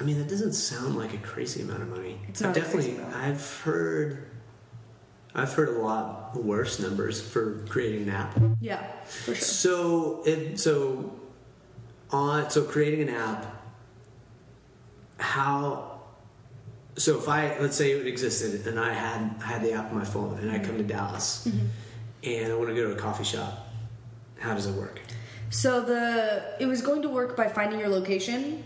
I 0.00 0.02
mean, 0.02 0.18
that 0.18 0.28
doesn't 0.28 0.52
sound 0.52 0.96
like 0.96 1.14
a 1.14 1.18
crazy 1.18 1.62
amount 1.62 1.82
of 1.82 1.88
money. 1.88 2.18
It's 2.28 2.42
I've 2.42 2.50
a 2.56 2.60
definitely. 2.60 2.98
I've 3.14 3.60
heard, 3.60 4.26
I've 5.34 5.52
heard 5.52 5.68
a 5.68 5.78
lot 5.78 6.36
worse 6.36 6.78
numbers 6.80 7.20
for 7.20 7.64
creating 7.68 8.02
an 8.08 8.10
app. 8.14 8.38
yeah, 8.60 8.84
for 9.04 9.34
sure. 9.34 9.44
So, 9.44 10.22
it, 10.24 10.58
so 10.58 11.12
on, 12.10 12.50
so 12.50 12.62
creating 12.64 13.08
an 13.08 13.14
app, 13.14 13.46
how, 15.18 15.97
so 16.98 17.18
if 17.18 17.28
I, 17.28 17.58
let's 17.60 17.76
say 17.76 17.92
it 17.92 18.06
existed 18.06 18.66
and 18.66 18.78
I 18.78 18.92
had, 18.92 19.30
I 19.40 19.46
had 19.46 19.62
the 19.62 19.72
app 19.72 19.90
on 19.92 19.98
my 19.98 20.04
phone 20.04 20.38
and 20.40 20.50
I 20.50 20.58
come 20.58 20.76
to 20.78 20.84
Dallas 20.84 21.46
Mm-hmm. 21.48 21.66
and 22.24 22.52
I 22.52 22.56
want 22.56 22.68
to 22.68 22.74
go 22.74 22.88
to 22.88 22.92
a 22.92 22.96
coffee 22.96 23.24
shop, 23.24 23.68
how 24.38 24.54
does 24.54 24.66
it 24.66 24.74
work? 24.74 25.00
So 25.50 25.80
the 25.80 26.42
it 26.60 26.66
was 26.66 26.82
going 26.82 27.02
to 27.02 27.08
work 27.08 27.36
by 27.36 27.48
finding 27.48 27.78
your 27.80 27.88
location 27.88 28.64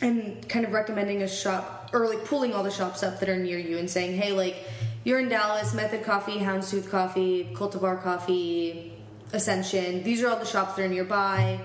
and 0.00 0.48
kind 0.48 0.64
of 0.64 0.72
recommending 0.72 1.22
a 1.22 1.28
shop 1.28 1.90
or 1.92 2.06
like 2.06 2.24
pulling 2.24 2.54
all 2.54 2.62
the 2.62 2.70
shops 2.70 3.02
up 3.02 3.18
that 3.20 3.28
are 3.28 3.36
near 3.36 3.58
you 3.58 3.78
and 3.78 3.88
saying, 3.90 4.16
hey, 4.20 4.32
like 4.32 4.56
you're 5.04 5.18
in 5.18 5.28
Dallas, 5.28 5.74
Method 5.74 6.04
Coffee, 6.04 6.38
Houndstooth 6.38 6.88
Coffee, 6.90 7.50
Cultivar 7.54 8.00
Coffee, 8.02 8.92
Ascension. 9.32 10.02
These 10.04 10.22
are 10.22 10.28
all 10.28 10.38
the 10.38 10.46
shops 10.46 10.74
that 10.74 10.84
are 10.84 10.88
nearby. 10.88 11.60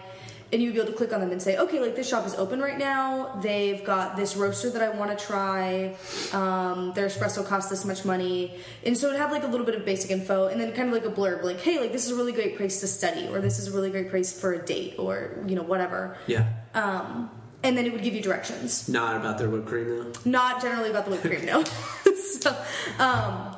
And 0.52 0.62
you'd 0.62 0.74
be 0.74 0.80
able 0.80 0.92
to 0.92 0.98
click 0.98 1.12
on 1.12 1.20
them 1.20 1.32
and 1.32 1.42
say, 1.42 1.58
okay, 1.58 1.80
like 1.82 1.96
this 1.96 2.08
shop 2.08 2.26
is 2.26 2.34
open 2.36 2.62
right 2.62 2.78
now. 2.78 3.38
They've 3.42 3.84
got 3.84 4.16
this 4.16 4.38
roaster 4.38 4.70
that 4.70 4.82
I 4.82 4.90
want 4.90 5.18
to 5.18 5.26
try. 5.26 5.96
Um, 6.32 6.94
their 6.94 7.08
espresso 7.08 7.46
costs 7.46 7.70
this 7.70 7.84
much 7.84 8.06
money. 8.06 8.58
And 8.86 8.98
so 8.98 9.08
it'd 9.08 9.20
have 9.20 9.32
like 9.32 9.44
a 9.44 9.48
little 9.48 9.66
bit 9.66 9.76
of 9.76 9.84
basic 9.84 10.10
info 10.10 10.48
and 10.48 10.60
then 10.62 10.72
kind 10.72 10.88
of 10.88 10.94
like 10.94 11.06
a 11.06 11.14
blurb, 11.14 11.44
like, 11.44 11.60
hey, 11.60 11.80
like 11.80 11.92
this 11.92 12.06
is 12.06 12.12
a 12.12 12.16
really 12.16 12.32
great 12.32 12.56
place 12.56 12.80
to 12.80 12.88
study, 12.88 13.28
or 13.28 13.42
this 13.42 13.60
is 13.60 13.68
a 13.68 13.72
really 13.72 13.90
great 13.90 14.10
place 14.10 14.40
for 14.40 14.54
a 14.54 14.66
date, 14.66 14.96
or, 14.98 15.44
you 15.48 15.56
know, 15.56 15.64
whatever. 15.64 16.18
Yeah. 16.28 16.48
Um, 16.74 17.30
and 17.64 17.78
then 17.78 17.86
it 17.86 17.92
would 17.92 18.04
give 18.04 18.14
you 18.14 18.22
directions. 18.22 18.88
Not 18.88 19.18
about 19.18 19.38
their 19.38 19.50
whipped 19.50 19.68
cream 19.68 19.90
though. 19.90 20.14
Not 20.24 20.62
generally 20.62 20.90
about 20.90 21.06
the 21.06 21.12
whipped 21.12 21.26
cream, 21.26 21.46
no. 21.46 21.64
so, 22.40 22.56
um, 23.00 23.57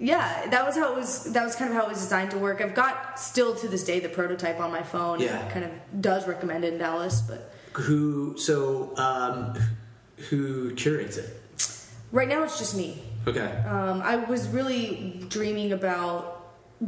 yeah, 0.00 0.46
that 0.50 0.64
was 0.66 0.74
how 0.76 0.92
it 0.92 0.96
was. 0.96 1.32
That 1.32 1.44
was 1.44 1.54
kind 1.54 1.70
of 1.70 1.76
how 1.76 1.82
it 1.84 1.90
was 1.90 1.98
designed 1.98 2.30
to 2.32 2.38
work. 2.38 2.60
I've 2.60 2.74
got 2.74 3.18
still 3.20 3.54
to 3.56 3.68
this 3.68 3.84
day 3.84 4.00
the 4.00 4.08
prototype 4.08 4.58
on 4.58 4.72
my 4.72 4.82
phone. 4.82 5.20
Yeah. 5.20 5.46
it 5.46 5.52
kind 5.52 5.64
of 5.64 5.70
does 6.00 6.26
recommend 6.26 6.64
it 6.64 6.72
in 6.72 6.78
Dallas, 6.78 7.20
but 7.20 7.52
Who, 7.74 8.36
so, 8.38 8.96
um, 8.96 9.54
who 10.30 10.74
curates 10.74 11.16
it? 11.18 11.36
right 12.12 12.26
now 12.28 12.42
it's 12.42 12.58
just 12.58 12.76
me. 12.76 13.02
Okay. 13.26 13.46
Um, 13.68 14.00
I 14.02 14.16
was 14.16 14.48
really 14.48 15.24
dreaming 15.28 15.72
about 15.72 16.38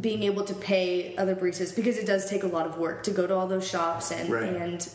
being 0.00 0.22
able 0.22 0.42
to 0.44 0.54
pay 0.54 1.14
other 1.18 1.36
baristas 1.36 1.76
because 1.76 1.98
it 1.98 2.06
does 2.06 2.28
take 2.28 2.42
a 2.44 2.46
lot 2.46 2.66
of 2.66 2.78
work 2.78 3.02
to 3.04 3.10
go 3.10 3.26
to 3.26 3.34
all 3.34 3.46
those 3.46 3.68
shops 3.68 4.10
and 4.10 4.30
Right. 4.30 4.44
and 4.56 4.88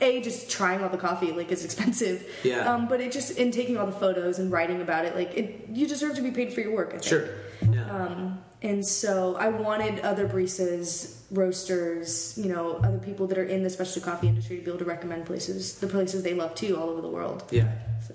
a 0.00 0.20
just 0.20 0.50
trying 0.50 0.82
all 0.82 0.88
the 0.88 0.98
coffee 0.98 1.32
like 1.32 1.50
is 1.50 1.64
expensive. 1.64 2.26
Yeah. 2.42 2.72
Um, 2.72 2.88
but 2.88 3.00
it 3.00 3.12
just 3.12 3.38
in 3.38 3.50
taking 3.50 3.76
all 3.76 3.86
the 3.86 3.92
photos 3.92 4.38
and 4.38 4.50
writing 4.52 4.80
about 4.80 5.04
it, 5.04 5.14
like 5.14 5.36
it, 5.36 5.68
you 5.70 5.86
deserve 5.86 6.16
to 6.16 6.22
be 6.22 6.30
paid 6.30 6.52
for 6.52 6.60
your 6.60 6.72
work. 6.72 6.88
I 6.88 6.98
think. 6.98 7.04
Sure. 7.04 7.28
Yeah. 7.70 7.90
Um, 7.90 8.42
and 8.62 8.84
so 8.84 9.36
I 9.36 9.48
wanted 9.48 10.00
other 10.00 10.28
baristas, 10.28 11.20
roasters, 11.30 12.36
you 12.36 12.52
know, 12.52 12.76
other 12.84 12.98
people 12.98 13.26
that 13.28 13.38
are 13.38 13.44
in 13.44 13.62
the 13.62 13.70
specialty 13.70 14.04
coffee 14.04 14.28
industry 14.28 14.58
to 14.58 14.62
be 14.62 14.70
able 14.70 14.78
to 14.78 14.84
recommend 14.84 15.24
places, 15.24 15.78
the 15.78 15.86
places 15.86 16.22
they 16.22 16.34
love 16.34 16.54
too, 16.54 16.78
all 16.78 16.90
over 16.90 17.00
the 17.00 17.08
world. 17.08 17.44
yeah. 17.50 17.72
So. 18.06 18.14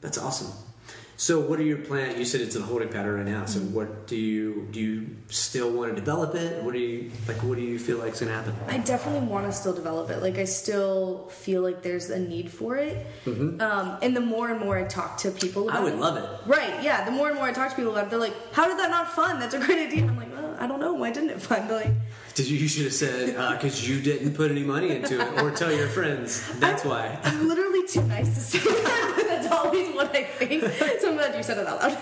That's 0.00 0.18
awesome. 0.18 0.52
So, 1.18 1.40
what 1.40 1.58
are 1.58 1.62
your 1.62 1.78
plans? 1.78 2.18
You 2.18 2.26
said 2.26 2.42
it's 2.42 2.56
in 2.56 2.62
a 2.62 2.64
holding 2.66 2.90
pattern 2.90 3.16
right 3.16 3.24
now. 3.26 3.46
So, 3.46 3.58
Mm-hmm. 3.60 3.74
what 3.74 4.06
do 4.06 4.16
you 4.16 4.68
do? 4.70 4.80
You 4.80 5.16
still 5.28 5.70
want 5.72 5.88
to 5.90 5.96
develop 5.96 6.34
it? 6.34 6.62
What 6.62 6.74
do 6.74 6.78
you 6.78 7.10
like? 7.26 7.38
What 7.42 7.56
do 7.56 7.62
you 7.62 7.78
feel 7.78 7.96
like 7.98 8.12
is 8.12 8.20
going 8.20 8.30
to 8.30 8.36
happen? 8.36 8.54
I 8.68 8.78
definitely 8.78 9.26
want 9.26 9.46
to 9.46 9.52
still 9.52 9.72
develop 9.72 10.10
it. 10.10 10.20
Like 10.20 10.36
I 10.36 10.44
still 10.44 11.28
feel 11.28 11.62
like 11.62 11.82
there's 11.82 12.10
a 12.10 12.18
need 12.18 12.50
for 12.50 12.76
it. 12.76 13.06
Um, 13.26 13.96
and 14.02 14.14
the 14.14 14.20
more 14.20 14.50
and 14.50 14.60
more 14.60 14.76
I 14.78 14.84
talk 14.84 15.16
to 15.18 15.30
people, 15.30 15.70
about 15.70 15.76
Mm-hmm. 15.76 15.80
I 15.80 15.84
would 15.84 15.94
it, 15.94 16.00
love 16.00 16.16
it. 16.18 16.46
Right? 16.46 16.82
Yeah. 16.82 17.04
The 17.06 17.10
more 17.12 17.28
and 17.28 17.36
more 17.36 17.46
I 17.46 17.52
talk 17.52 17.70
to 17.70 17.76
people 17.76 17.92
about 17.92 18.04
it, 18.08 18.10
they're 18.10 18.18
like, 18.18 18.34
"How 18.52 18.68
did 18.68 18.78
that 18.78 18.90
not 18.90 19.10
fun? 19.12 19.40
That's 19.40 19.54
a 19.54 19.58
great 19.58 19.86
idea." 19.88 20.04
I'm 20.04 20.16
like, 20.18 20.25
"I 20.58 20.66
don't 20.66 20.80
know. 20.80 20.94
Why 20.94 21.10
didn't 21.10 21.30
it 21.30 21.40
fun?" 21.42 21.68
They're 21.68 21.76
like, 21.84 21.94
Did 22.34 22.48
you? 22.48 22.56
You 22.58 22.68
should 22.68 22.84
have 22.84 22.92
said 22.94 23.36
uh, 23.36 23.52
because 23.52 23.88
you 23.88 24.00
didn't 24.00 24.34
put 24.34 24.50
any 24.50 24.62
money 24.62 24.90
into 24.96 25.20
it, 25.20 25.42
or 25.42 25.50
tell 25.50 25.72
your 25.72 25.88
friends. 25.88 26.42
That's 26.58 26.84
why. 26.84 27.18
"I'm 27.24 27.48
literally 27.48 27.86
too 27.86 28.02
nice 28.02 28.28
to 28.34 28.40
say 28.40 28.58
that." 28.58 29.24
That's 29.28 29.48
always 29.52 29.94
what 29.94 30.14
I 30.14 30.24
think. 30.24 30.62
So 31.00 31.10
I'm 31.10 31.16
glad 31.16 31.34
you 31.36 31.42
said 31.42 31.58
it 31.58 31.66
out 31.66 31.80
loud. 31.82 31.98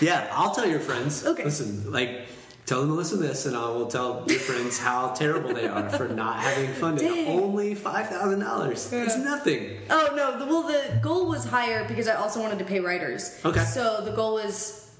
Yeah, 0.00 0.28
I'll 0.32 0.54
tell 0.54 0.66
your 0.68 0.80
friends. 0.80 1.24
Okay. 1.26 1.44
Listen, 1.44 1.90
like, 1.92 2.26
tell 2.66 2.80
them 2.80 2.90
to 2.90 2.94
listen 2.94 3.18
to 3.20 3.26
this, 3.26 3.46
and 3.46 3.56
I 3.56 3.68
will 3.70 3.86
tell 3.86 4.24
your 4.26 4.38
friends 4.38 4.78
how 4.78 5.08
terrible 5.10 5.54
they 5.54 5.66
are 5.66 5.88
for 5.90 6.08
not 6.08 6.40
having 6.40 6.70
funded 6.74 7.08
Dang. 7.08 7.40
only 7.40 7.74
five 7.74 8.08
thousand 8.08 8.40
dollars. 8.40 8.92
It's 8.92 9.16
nothing. 9.16 9.78
oh 9.90 10.12
no. 10.14 10.38
The, 10.38 10.46
well, 10.46 10.62
the 10.66 11.00
goal 11.02 11.26
was 11.28 11.44
higher 11.44 11.86
because 11.88 12.06
I 12.08 12.14
also 12.14 12.40
wanted 12.40 12.58
to 12.60 12.64
pay 12.64 12.80
writers. 12.80 13.38
Okay. 13.44 13.64
So 13.64 14.02
the 14.04 14.12
goal 14.12 14.34
was, 14.34 14.94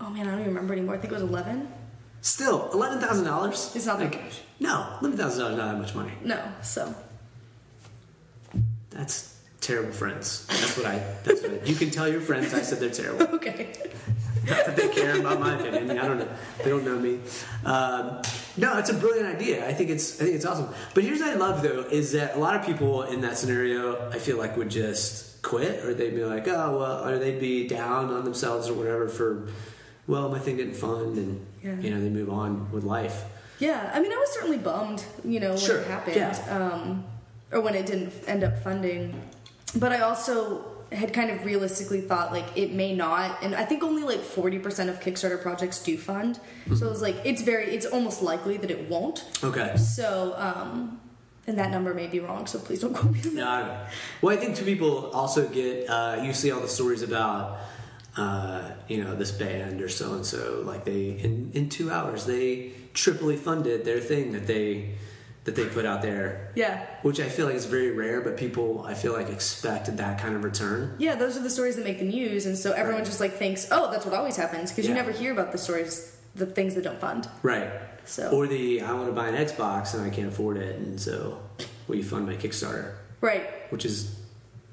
oh 0.00 0.10
man, 0.10 0.26
I 0.26 0.30
don't 0.32 0.40
even 0.40 0.54
remember 0.54 0.74
anymore. 0.74 0.94
I 0.96 0.98
think 0.98 1.12
it 1.12 1.16
was 1.20 1.22
eleven. 1.22 1.68
Still, 2.20 2.70
eleven 2.72 3.00
thousand 3.00 3.24
dollars. 3.24 3.72
It's 3.74 3.86
not 3.86 3.98
that 4.00 4.12
much. 4.12 4.40
No, 4.60 4.96
eleven 5.00 5.16
thousand 5.16 5.40
dollars 5.40 5.54
is 5.54 5.58
not 5.58 5.72
that 5.72 5.80
much 5.80 5.94
money. 5.94 6.12
No. 6.24 6.42
So 6.62 6.94
That's 8.90 9.36
terrible 9.60 9.92
friends. 9.92 10.46
That's 10.46 10.76
what 10.76 10.86
I. 10.86 10.98
That's 11.24 11.42
what 11.42 11.52
I, 11.62 11.64
you 11.64 11.74
can 11.76 11.90
tell 11.90 12.08
your 12.08 12.20
friends. 12.20 12.52
I 12.54 12.62
said 12.62 12.80
they're 12.80 12.90
terrible. 12.90 13.34
okay. 13.36 13.72
Not 14.46 14.66
that 14.66 14.76
they 14.76 14.88
care 14.88 15.20
about 15.20 15.40
my 15.40 15.58
opinion. 15.58 15.98
I 15.98 16.08
don't 16.08 16.18
know. 16.18 16.28
They 16.64 16.70
don't 16.70 16.84
know 16.84 16.98
me. 16.98 17.20
Um, 17.64 18.22
no, 18.56 18.78
it's 18.78 18.88
a 18.90 18.94
brilliant 18.94 19.28
idea. 19.36 19.68
I 19.68 19.74
think 19.74 19.90
it's. 19.90 20.20
I 20.20 20.24
think 20.24 20.36
it's 20.36 20.46
awesome. 20.46 20.68
But 20.94 21.04
here's 21.04 21.20
what 21.20 21.30
I 21.30 21.34
love 21.34 21.62
though 21.62 21.80
is 21.90 22.12
that 22.12 22.34
a 22.34 22.38
lot 22.38 22.56
of 22.56 22.64
people 22.64 23.02
in 23.02 23.20
that 23.20 23.38
scenario, 23.38 24.10
I 24.10 24.18
feel 24.18 24.38
like 24.38 24.56
would 24.56 24.70
just 24.70 25.42
quit, 25.42 25.84
or 25.84 25.94
they'd 25.94 26.14
be 26.14 26.24
like, 26.24 26.48
oh 26.48 26.78
well, 26.78 27.06
or 27.06 27.18
they'd 27.18 27.40
be 27.40 27.66
down 27.68 28.10
on 28.10 28.24
themselves 28.24 28.68
or 28.68 28.74
whatever 28.74 29.08
for, 29.08 29.48
well, 30.08 30.28
my 30.28 30.38
thing 30.40 30.56
didn't 30.56 30.74
fund, 30.74 31.16
and 31.16 31.46
Yeah. 31.62 31.78
you 31.78 31.90
know 31.90 32.00
they 32.00 32.08
move 32.08 32.30
on 32.30 32.72
with 32.72 32.82
life. 32.84 33.22
Yeah, 33.60 33.90
I 33.94 34.00
mean, 34.00 34.12
I 34.12 34.16
was 34.16 34.30
certainly 34.34 34.58
bummed, 34.58 35.04
you 35.24 35.40
know, 35.40 35.50
when 35.50 35.58
Sure, 35.58 35.78
it 35.78 35.86
happened, 35.88 36.16
yeah. 36.16 36.38
um, 36.56 37.04
or 37.52 37.60
when 37.60 37.74
it 37.74 37.86
didn't 37.86 38.12
end 38.26 38.42
up 38.44 38.58
funding. 38.62 39.20
But 39.76 39.92
I 39.92 40.00
also 40.00 40.64
had 40.92 41.12
kind 41.12 41.30
of 41.30 41.44
realistically 41.44 42.00
thought 42.00 42.32
like 42.32 42.46
it 42.56 42.72
may 42.72 42.94
not, 42.94 43.42
and 43.42 43.54
I 43.54 43.64
think 43.66 43.82
only 43.82 44.02
like 44.04 44.20
forty 44.22 44.58
percent 44.58 44.88
of 44.90 45.00
Kickstarter 45.00 45.40
projects 45.42 45.82
do 45.82 45.98
fund. 45.98 46.40
So 46.76 46.86
it 46.86 46.90
was 46.90 47.02
like 47.02 47.16
it's 47.24 47.42
very, 47.42 47.66
it's 47.74 47.84
almost 47.86 48.22
likely 48.22 48.56
that 48.58 48.70
it 48.70 48.88
won't. 48.88 49.24
Okay. 49.44 49.76
So, 49.76 50.34
um, 50.38 51.00
and 51.46 51.58
that 51.58 51.70
number 51.70 51.92
may 51.94 52.06
be 52.06 52.20
wrong. 52.20 52.46
So 52.46 52.58
please 52.58 52.80
don't 52.80 52.94
quote 52.94 53.12
me. 53.12 53.20
No, 53.34 53.46
I. 53.46 53.86
Well, 54.22 54.34
I 54.36 54.40
think 54.40 54.56
two 54.56 54.64
people 54.64 55.10
also 55.10 55.46
get. 55.48 55.88
Uh, 55.90 56.22
you 56.24 56.32
see 56.32 56.50
all 56.52 56.60
the 56.60 56.68
stories 56.68 57.02
about, 57.02 57.58
uh, 58.18 58.72
you 58.88 59.02
know, 59.04 59.14
this 59.14 59.30
band 59.30 59.80
or 59.80 59.88
so 59.88 60.14
and 60.14 60.26
so. 60.26 60.62
Like 60.66 60.84
they 60.84 61.10
in 61.10 61.50
in 61.54 61.68
two 61.68 61.90
hours 61.90 62.26
they 62.26 62.72
triply 62.94 63.36
funded 63.36 63.84
their 63.84 64.00
thing 64.00 64.32
that 64.32 64.46
they 64.46 64.94
that 65.44 65.54
they 65.56 65.64
put 65.64 65.86
out 65.86 66.02
there, 66.02 66.52
Yeah. 66.56 66.84
which 67.02 67.20
I 67.20 67.28
feel 67.30 67.46
like 67.46 67.54
is 67.54 67.64
very 67.64 67.92
rare, 67.92 68.20
but 68.20 68.36
people 68.36 68.84
I 68.86 68.92
feel 68.92 69.14
like 69.14 69.30
expect 69.30 69.96
that 69.96 70.20
kind 70.20 70.34
of 70.36 70.44
return. 70.44 70.94
Yeah, 70.98 71.14
those 71.14 71.38
are 71.38 71.42
the 71.42 71.48
stories 71.48 71.76
that 71.76 71.84
make 71.86 71.98
the 72.00 72.04
news, 72.04 72.44
and 72.44 72.58
so 72.58 72.72
everyone 72.72 73.00
Right. 73.02 73.06
just 73.06 73.20
like 73.20 73.34
thinks, 73.38 73.66
oh, 73.70 73.90
that's 73.90 74.04
what 74.04 74.14
always 74.14 74.36
happens, 74.36 74.70
because 74.70 74.86
you 74.86 74.92
never 74.92 75.10
hear 75.10 75.32
about 75.32 75.52
the 75.52 75.56
stories, 75.58 76.14
the 76.34 76.44
things 76.44 76.74
that 76.74 76.84
don't 76.84 77.00
fund. 77.00 77.28
Right. 77.42 77.70
So- 78.04 78.28
Or 78.30 78.46
the 78.46 78.82
I 78.82 78.92
want 78.92 79.06
to 79.06 79.12
buy 79.12 79.28
an 79.28 79.36
Xbox 79.46 79.94
and 79.94 80.02
I 80.02 80.10
can't 80.10 80.28
afford 80.28 80.58
it, 80.58 80.76
and 80.76 81.00
so 81.00 81.38
will 81.86 81.96
you 81.96 82.04
fund 82.04 82.26
my 82.26 82.34
Kickstarter? 82.36 82.92
Right. 83.22 83.44
Which 83.70 83.86
is 83.86 84.17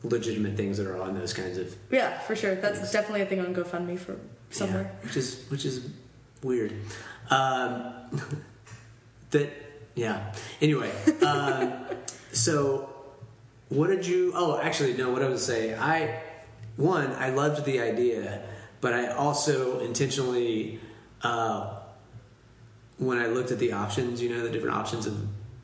legitimate 0.09 0.55
things 0.55 0.77
that 0.77 0.87
are 0.87 1.01
on 1.01 1.13
those 1.13 1.33
kinds 1.33 1.57
of 1.57 1.75
Yeah, 1.89 2.19
for 2.19 2.35
sure. 2.35 2.55
That's 2.55 2.91
definitely 2.91 3.21
a 3.21 3.25
thing 3.25 3.39
on 3.39 3.53
GoFundMe 3.53 3.99
for 3.99 4.17
somewhere. 4.49 4.83
Yeah, 4.83 5.05
which 5.07 5.17
is 5.17 5.45
which 5.49 5.65
is 5.65 5.89
weird. 6.43 6.73
Um, 7.29 7.93
that 9.31 9.49
yeah. 9.95 10.33
Anyway, 10.61 10.91
um, 11.25 11.73
so 12.31 12.89
what 13.69 13.87
did 13.87 14.05
you? 14.05 14.31
Oh, 14.35 14.59
actually, 14.59 14.93
no. 14.95 15.11
What 15.11 15.23
I 15.23 15.27
was 15.27 15.45
say, 15.45 15.75
I 15.75 16.21
one, 16.77 17.11
I 17.13 17.29
loved 17.29 17.65
the 17.65 17.79
idea, 17.79 18.41
but 18.81 18.93
I 18.93 19.07
also 19.07 19.79
intentionally, 19.79 20.79
uh, 21.23 21.79
when 22.97 23.17
I 23.17 23.27
looked 23.27 23.51
at 23.51 23.59
the 23.59 23.71
options, 23.71 24.21
you 24.21 24.29
know, 24.29 24.43
the 24.43 24.49
different 24.49 24.75
options 24.75 25.07
of 25.07 25.17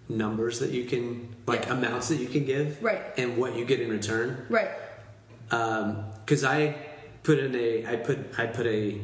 numbers 0.08 0.60
that 0.60 0.72
you 0.72 0.86
can, 0.86 1.36
like 1.52 1.66
Yeah. 1.66 1.74
amounts 1.74 2.08
that 2.10 2.18
you 2.18 2.28
can 2.28 2.46
give, 2.46 2.82
Right. 2.82 3.02
and 3.18 3.38
what 3.38 3.56
you 3.58 3.66
get 3.66 3.80
in 3.80 3.90
return 3.90 4.46
Right. 4.50 4.72
because 5.50 6.44
I 6.44 6.76
put 7.24 7.40
in 7.40 7.56
a 7.56 7.86
I 7.88 7.96
put 7.98 8.18
I 8.38 8.46
put 8.48 8.66
a 8.68 9.00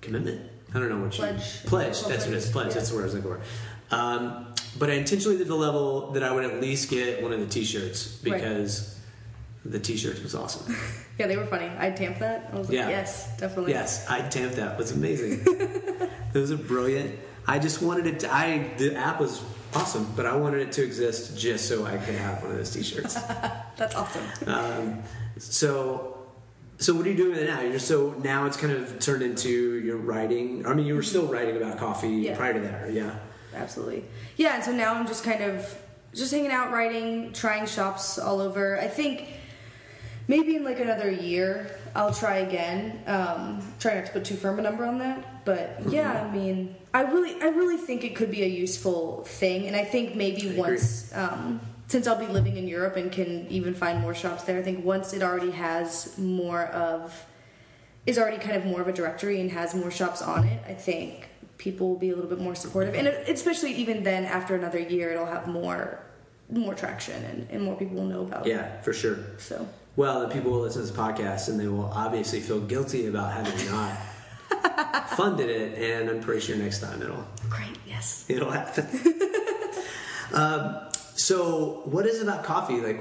commitment. 0.00 0.40
I 0.74 0.78
don't 0.78 0.88
know 0.88 0.98
what 0.98 1.12
you 1.18 1.24
Pledge. 1.24 1.64
pledge. 1.66 2.02
That's 2.04 2.24
what 2.26 2.34
it 2.34 2.36
is. 2.36 2.50
Pledge. 2.50 2.68
Yeah. 2.68 2.74
That's 2.74 2.90
the 2.90 2.94
word 2.96 3.02
I 3.02 3.04
was 3.04 3.14
looking 3.14 3.30
for. 3.30 3.40
Um, 3.94 4.46
but 4.78 4.88
I 4.88 4.94
intentionally 4.94 5.36
did 5.36 5.48
the 5.48 5.54
level 5.56 6.12
that 6.12 6.22
I 6.22 6.30
would 6.32 6.44
at 6.44 6.60
least 6.60 6.90
get 6.90 7.22
one 7.22 7.32
of 7.32 7.40
the 7.40 7.46
T-shirts 7.46 8.20
Right. 8.24 8.34
because 8.34 8.94
the 9.64 9.80
T-shirt 9.80 10.22
was 10.22 10.34
awesome. 10.34 10.74
Yeah, 11.18 11.26
they 11.26 11.36
were 11.36 11.44
funny. 11.44 11.70
I 11.78 11.90
tamped 11.90 12.20
that. 12.20 12.48
I 12.50 12.56
was 12.58 12.68
like, 12.68 12.76
Yeah. 12.78 12.88
yes, 12.88 13.28
definitely. 13.36 13.72
yes, 13.72 14.06
I 14.08 14.22
tamped 14.22 14.56
that. 14.56 14.72
It 14.72 14.78
was 14.78 14.92
amazing. 14.92 15.44
Those 16.32 16.50
are 16.50 16.56
brilliant. 16.56 17.18
I 17.46 17.58
just 17.58 17.82
wanted 17.82 18.06
it. 18.06 18.20
To, 18.20 18.32
I 18.34 18.70
the 18.78 18.96
app 18.96 19.20
was 19.20 19.42
awesome, 19.74 20.06
but 20.16 20.26
I 20.26 20.36
wanted 20.36 20.60
it 20.60 20.72
to 20.72 20.84
exist 20.84 21.38
just 21.38 21.68
so 21.68 21.84
I 21.86 21.96
could 21.96 22.14
have 22.14 22.42
one 22.42 22.52
of 22.52 22.56
those 22.58 22.70
T-shirts. 22.72 23.14
That's 23.76 23.94
awesome. 23.94 24.22
Um, 24.46 25.02
so, 25.38 26.18
so 26.78 26.94
what 26.94 27.06
are 27.06 27.10
you 27.10 27.16
doing 27.16 27.30
with 27.32 27.40
it 27.40 27.46
now? 27.48 27.60
You're 27.60 27.78
so 27.78 28.14
now 28.22 28.46
it's 28.46 28.56
kind 28.56 28.72
of 28.72 28.98
turned 29.00 29.22
into 29.22 29.48
your 29.78 29.96
writing. 29.96 30.66
I 30.66 30.74
mean, 30.74 30.86
you 30.86 30.94
were 30.94 31.02
still 31.02 31.26
writing 31.26 31.56
about 31.56 31.78
coffee 31.78 32.08
Yeah. 32.08 32.36
prior 32.36 32.54
to 32.54 32.60
that, 32.60 32.92
yeah. 32.92 33.16
Absolutely. 33.54 34.04
Yeah, 34.36 34.54
and 34.56 34.64
so 34.64 34.72
now 34.72 34.94
I'm 34.94 35.06
just 35.06 35.24
kind 35.24 35.42
of 35.42 35.82
just 36.14 36.32
hanging 36.32 36.50
out, 36.52 36.72
writing, 36.72 37.32
trying 37.32 37.66
shops 37.66 38.18
all 38.18 38.40
over. 38.40 38.78
I 38.80 38.88
think 38.88 39.28
maybe 40.28 40.56
in 40.56 40.64
like 40.64 40.80
another 40.80 41.10
year 41.10 41.76
I'll 41.94 42.14
try 42.14 42.38
again. 42.38 43.02
Um, 43.06 43.60
try 43.80 43.94
not 43.94 44.06
to 44.06 44.12
put 44.12 44.24
too 44.24 44.36
firm 44.36 44.58
a 44.58 44.62
number 44.62 44.84
on 44.84 44.98
that, 44.98 45.24
but 45.44 45.80
yeah, 45.88 46.22
I 46.22 46.34
mean, 46.34 46.74
I 46.92 47.02
really, 47.02 47.40
I 47.40 47.48
really 47.48 47.76
think 47.76 48.04
it 48.04 48.16
could 48.16 48.30
be 48.30 48.42
a 48.42 48.48
useful 48.48 49.24
thing, 49.24 49.66
and 49.66 49.76
I 49.76 49.84
think 49.84 50.14
maybe 50.14 50.48
agree. 50.48 50.58
once. 50.58 51.14
Um, 51.14 51.60
since 51.88 52.06
I'll 52.06 52.18
be 52.18 52.26
living 52.26 52.56
in 52.56 52.68
Europe 52.68 52.94
and 52.94 53.10
can 53.10 53.48
even 53.48 53.74
find 53.74 54.00
more 54.00 54.14
shops 54.14 54.44
there, 54.44 54.56
I 54.60 54.62
think 54.62 54.84
once 54.84 55.12
it 55.12 55.22
already 55.22 55.50
has 55.50 56.16
more 56.16 56.66
of 56.66 57.26
is 58.06 58.16
already 58.16 58.38
kind 58.38 58.56
of 58.56 58.64
more 58.64 58.80
of 58.80 58.86
a 58.86 58.92
directory 58.92 59.40
and 59.40 59.50
has 59.50 59.74
more 59.74 59.90
shops 59.90 60.22
on 60.22 60.44
it, 60.46 60.62
I 60.68 60.74
think 60.74 61.28
people 61.58 61.88
will 61.88 61.98
be 61.98 62.10
a 62.10 62.14
little 62.14 62.30
bit 62.30 62.40
more 62.40 62.54
supportive. 62.54 62.94
And 62.94 63.08
especially 63.08 63.72
even 63.74 64.02
then, 64.04 64.24
after 64.24 64.54
another 64.54 64.78
year, 64.78 65.10
it'll 65.10 65.26
have 65.26 65.46
more 65.48 66.00
more 66.48 66.74
traction 66.74 67.24
and, 67.24 67.48
and 67.50 67.62
more 67.62 67.76
people 67.76 67.96
will 67.96 68.06
know 68.06 68.22
about 68.22 68.46
it. 68.46 68.50
Yeah, 68.50 68.80
for 68.82 68.92
sure. 68.92 69.18
So 69.38 69.68
Well, 69.96 70.20
then 70.20 70.30
people 70.30 70.50
will 70.50 70.60
listen 70.60 70.82
to 70.82 70.88
this 70.88 70.96
podcast 70.96 71.48
and 71.48 71.60
they 71.60 71.68
will 71.68 71.90
obviously 71.92 72.40
feel 72.40 72.60
guilty 72.60 73.06
about 73.06 73.32
having 73.32 73.70
not 73.70 73.96
funded 75.16 75.50
it, 75.50 75.78
and 75.78 76.10
I'm 76.10 76.20
pretty 76.20 76.40
sure 76.40 76.56
next 76.56 76.80
time 76.80 77.02
it'll 77.02 77.26
great, 77.48 77.76
yes. 77.86 78.24
it'll 78.28 78.50
happen. 78.50 78.86
um, 80.32 80.76
so, 81.14 81.82
what 81.84 82.06
is 82.06 82.20
it 82.20 82.22
about 82.22 82.44
coffee? 82.44 82.80
Like, 82.80 83.00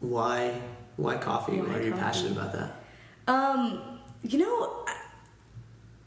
why 0.00 0.60
why 0.96 1.16
coffee? 1.16 1.60
Why, 1.60 1.66
Why 1.66 1.78
are 1.78 1.82
you 1.82 1.90
coffee? 1.90 2.02
passionate 2.02 2.32
about 2.32 2.52
that? 2.52 2.72
Um, 3.26 4.00
you 4.22 4.38
know, 4.38 4.84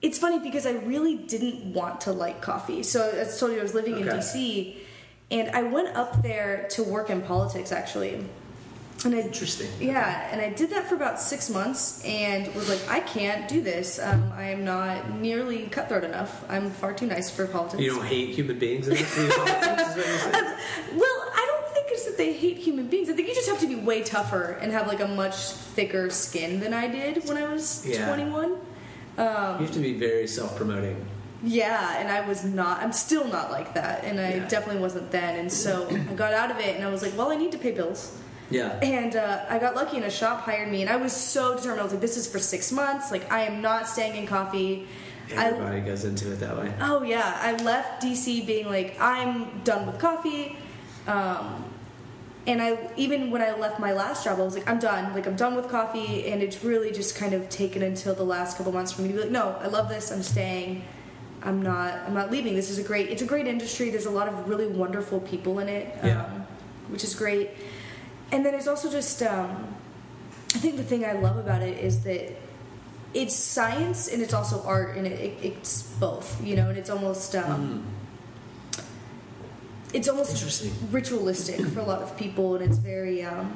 it's 0.02 0.18
funny 0.18 0.40
because 0.40 0.66
I 0.66 0.72
really 0.72 1.16
didn't 1.16 1.74
want 1.74 2.02
to 2.02 2.12
like 2.12 2.42
coffee. 2.42 2.84
So 2.84 3.10
as 3.10 3.36
I 3.36 3.40
told 3.40 3.54
you, 3.54 3.60
I 3.60 3.64
was 3.64 3.74
living 3.74 3.98
in 3.98 4.08
DC, 4.08 4.78
and 5.32 5.50
I 5.50 5.64
went 5.64 5.96
up 5.96 6.22
there 6.22 6.68
to 6.72 6.84
work 6.84 7.10
in 7.10 7.22
politics 7.22 7.72
actually. 7.72 8.24
And 9.06 9.14
I, 9.14 9.20
Interesting. 9.20 9.70
Yeah, 9.80 10.28
and 10.32 10.42
I 10.42 10.50
did 10.50 10.72
that 10.72 10.88
for 10.90 10.96
about 10.96 11.20
six 11.22 11.50
months, 11.50 12.04
and 12.04 12.54
was 12.56 12.68
like, 12.68 12.82
I 12.90 13.00
can't 13.02 13.48
do 13.48 13.62
this. 13.62 14.00
Um, 14.00 14.32
I 14.36 14.46
am 14.50 14.66
not 14.66 15.12
nearly 15.20 15.68
cutthroat 15.68 16.04
enough. 16.04 16.44
I'm 16.50 16.72
far 16.72 16.94
too 16.94 17.06
nice 17.06 17.30
for 17.30 17.46
politics. 17.46 17.82
You 17.84 17.96
don't 17.96 18.06
hate 18.06 18.30
human 18.34 18.58
beings 18.58 18.88
enough 18.88 19.02
for 19.02 19.22
your 19.22 19.34
politics, 19.36 19.96
is 19.96 19.96
what 19.98 20.34
you're? 20.34 20.98
Well, 21.00 21.32
I 21.36 21.46
don't 21.48 21.74
think 21.74 21.88
it's 21.92 22.06
that 22.06 22.18
they 22.18 22.34
hate 22.34 22.58
human 22.58 22.88
beings. 22.88 23.08
I 23.10 23.14
think 23.14 23.28
you 23.28 23.36
just 23.36 23.48
have 23.50 23.60
to 23.60 23.68
be 23.68 23.76
way 23.76 24.02
tougher 24.02 24.58
and 24.62 24.72
have 24.72 24.88
like 24.88 25.00
a 25.00 25.08
much 25.08 25.36
thicker 25.36 26.10
skin 26.10 26.60
than 26.60 26.74
I 26.74 26.88
did 26.88 27.24
when 27.28 27.38
I 27.38 27.48
was 27.54 27.86
Yeah. 27.86 28.08
21. 28.08 28.50
You 28.50 29.24
have 29.24 29.72
to 29.74 29.80
be 29.80 29.94
very 29.94 30.28
self-promoting. 30.28 31.06
Yeah, 31.44 32.00
and 32.00 32.10
I 32.10 32.28
was 32.28 32.44
not. 32.44 32.82
I'm 32.82 32.92
still 32.92 33.28
not 33.28 33.52
like 33.52 33.76
that, 33.76 34.04
and 34.06 34.20
I 34.20 34.36
Yeah. 34.36 34.48
definitely 34.48 34.82
wasn't 34.82 35.12
then. 35.12 35.38
And 35.40 35.52
so 35.54 35.88
I 35.92 36.14
got 36.16 36.34
out 36.34 36.50
of 36.50 36.58
it, 36.60 36.76
and 36.76 36.84
I 36.84 36.90
was 36.90 37.04
like, 37.04 37.16
well, 37.16 37.30
I 37.32 37.36
need 37.36 37.52
to 37.52 37.60
pay 37.60 37.72
bills. 37.72 38.18
Yeah. 38.50 38.80
And 38.82 39.16
uh, 39.16 39.46
I 39.50 39.60
got 39.60 39.76
lucky, 39.76 39.98
and 39.98 40.06
a 40.06 40.10
shop 40.12 40.42
hired 40.42 40.70
me, 40.72 40.82
and 40.82 40.90
I 40.90 40.96
was 40.96 41.12
so 41.14 41.56
determined. 41.56 41.82
I 41.82 41.84
was 41.84 41.92
like, 41.94 42.02
this 42.02 42.16
is 42.18 42.28
for 42.28 42.40
six 42.40 42.72
months. 42.72 43.12
Like, 43.12 43.32
I 43.32 43.42
am 43.42 43.62
not 43.62 43.88
staying 43.88 44.16
in 44.16 44.26
coffee. 44.26 44.88
I, 45.36 45.48
Everybody 45.48 45.82
goes 45.82 46.06
into 46.06 46.32
it 46.32 46.38
that 46.40 46.58
way. 46.58 46.74
Oh 46.80 47.04
yeah, 47.04 47.38
I 47.42 47.52
left 47.64 48.02
DC 48.02 48.48
being 48.48 48.68
like 48.68 48.96
I'm 49.02 49.60
done 49.66 49.86
with 49.86 50.00
coffee, 50.00 50.56
um, 51.06 51.66
and 52.46 52.62
I 52.62 52.78
even 52.96 53.30
when 53.30 53.42
I 53.42 53.52
left 53.58 53.78
my 53.78 53.92
last 53.92 54.24
job, 54.24 54.40
I 54.40 54.44
was 54.44 54.56
like 54.56 54.66
I'm 54.70 54.80
done. 54.80 55.14
Like 55.14 55.28
I'm 55.28 55.36
done 55.36 55.56
with 55.56 55.68
coffee, 55.68 56.28
and 56.32 56.42
it's 56.42 56.64
really 56.64 56.94
just 56.94 57.18
kind 57.18 57.34
of 57.34 57.50
taken 57.50 57.82
until 57.84 58.16
the 58.16 58.24
last 58.24 58.56
couple 58.58 58.72
months 58.72 58.94
for 58.94 59.02
me 59.02 59.10
to 59.10 59.14
be 59.16 59.20
like, 59.24 59.30
no, 59.32 59.58
I 59.60 59.68
love 59.68 59.90
this. 59.90 60.14
I'm 60.14 60.24
staying. 60.24 60.86
I'm 61.44 61.62
not. 61.62 61.94
I'm 62.08 62.14
not 62.14 62.32
leaving. 62.32 62.56
This 62.56 62.70
is 62.70 62.78
a 62.80 62.84
great. 62.84 63.10
It's 63.10 63.22
a 63.22 63.26
great 63.26 63.48
industry. 63.48 63.90
There's 63.90 64.06
a 64.06 64.10
lot 64.12 64.30
of 64.30 64.48
really 64.48 64.68
wonderful 64.68 65.20
people 65.20 65.60
in 65.60 65.68
it, 65.68 65.94
um, 66.04 66.08
Yeah. 66.08 66.30
which 66.88 67.04
is 67.04 67.16
great. 67.16 67.50
And 68.32 68.46
then 68.46 68.54
it's 68.54 68.68
also 68.68 68.92
just. 68.92 69.22
Um, 69.24 69.76
I 70.56 70.60
think 70.60 70.78
the 70.78 70.84
thing 70.84 71.06
I 71.06 71.12
love 71.12 71.38
about 71.38 71.62
it 71.62 71.78
is 71.78 72.04
that 72.04 72.32
it's 73.14 73.36
science 73.36 74.08
and 74.08 74.22
it's 74.22 74.34
also 74.34 74.64
art 74.64 74.96
and 74.98 75.06
it, 75.06 75.20
it, 75.20 75.38
it's 75.44 75.84
both 76.00 76.44
you 76.44 76.56
know 76.56 76.70
and 76.70 76.78
it's 76.78 76.90
almost 76.90 77.36
um, 77.36 77.86
it's 79.94 80.08
almost 80.08 80.66
ritualistic 80.92 81.66
for 81.68 81.80
a 81.80 81.86
lot 81.86 82.02
of 82.02 82.18
people 82.18 82.56
and 82.56 82.64
it's 82.64 82.78
very 82.78 83.24
um, 83.24 83.56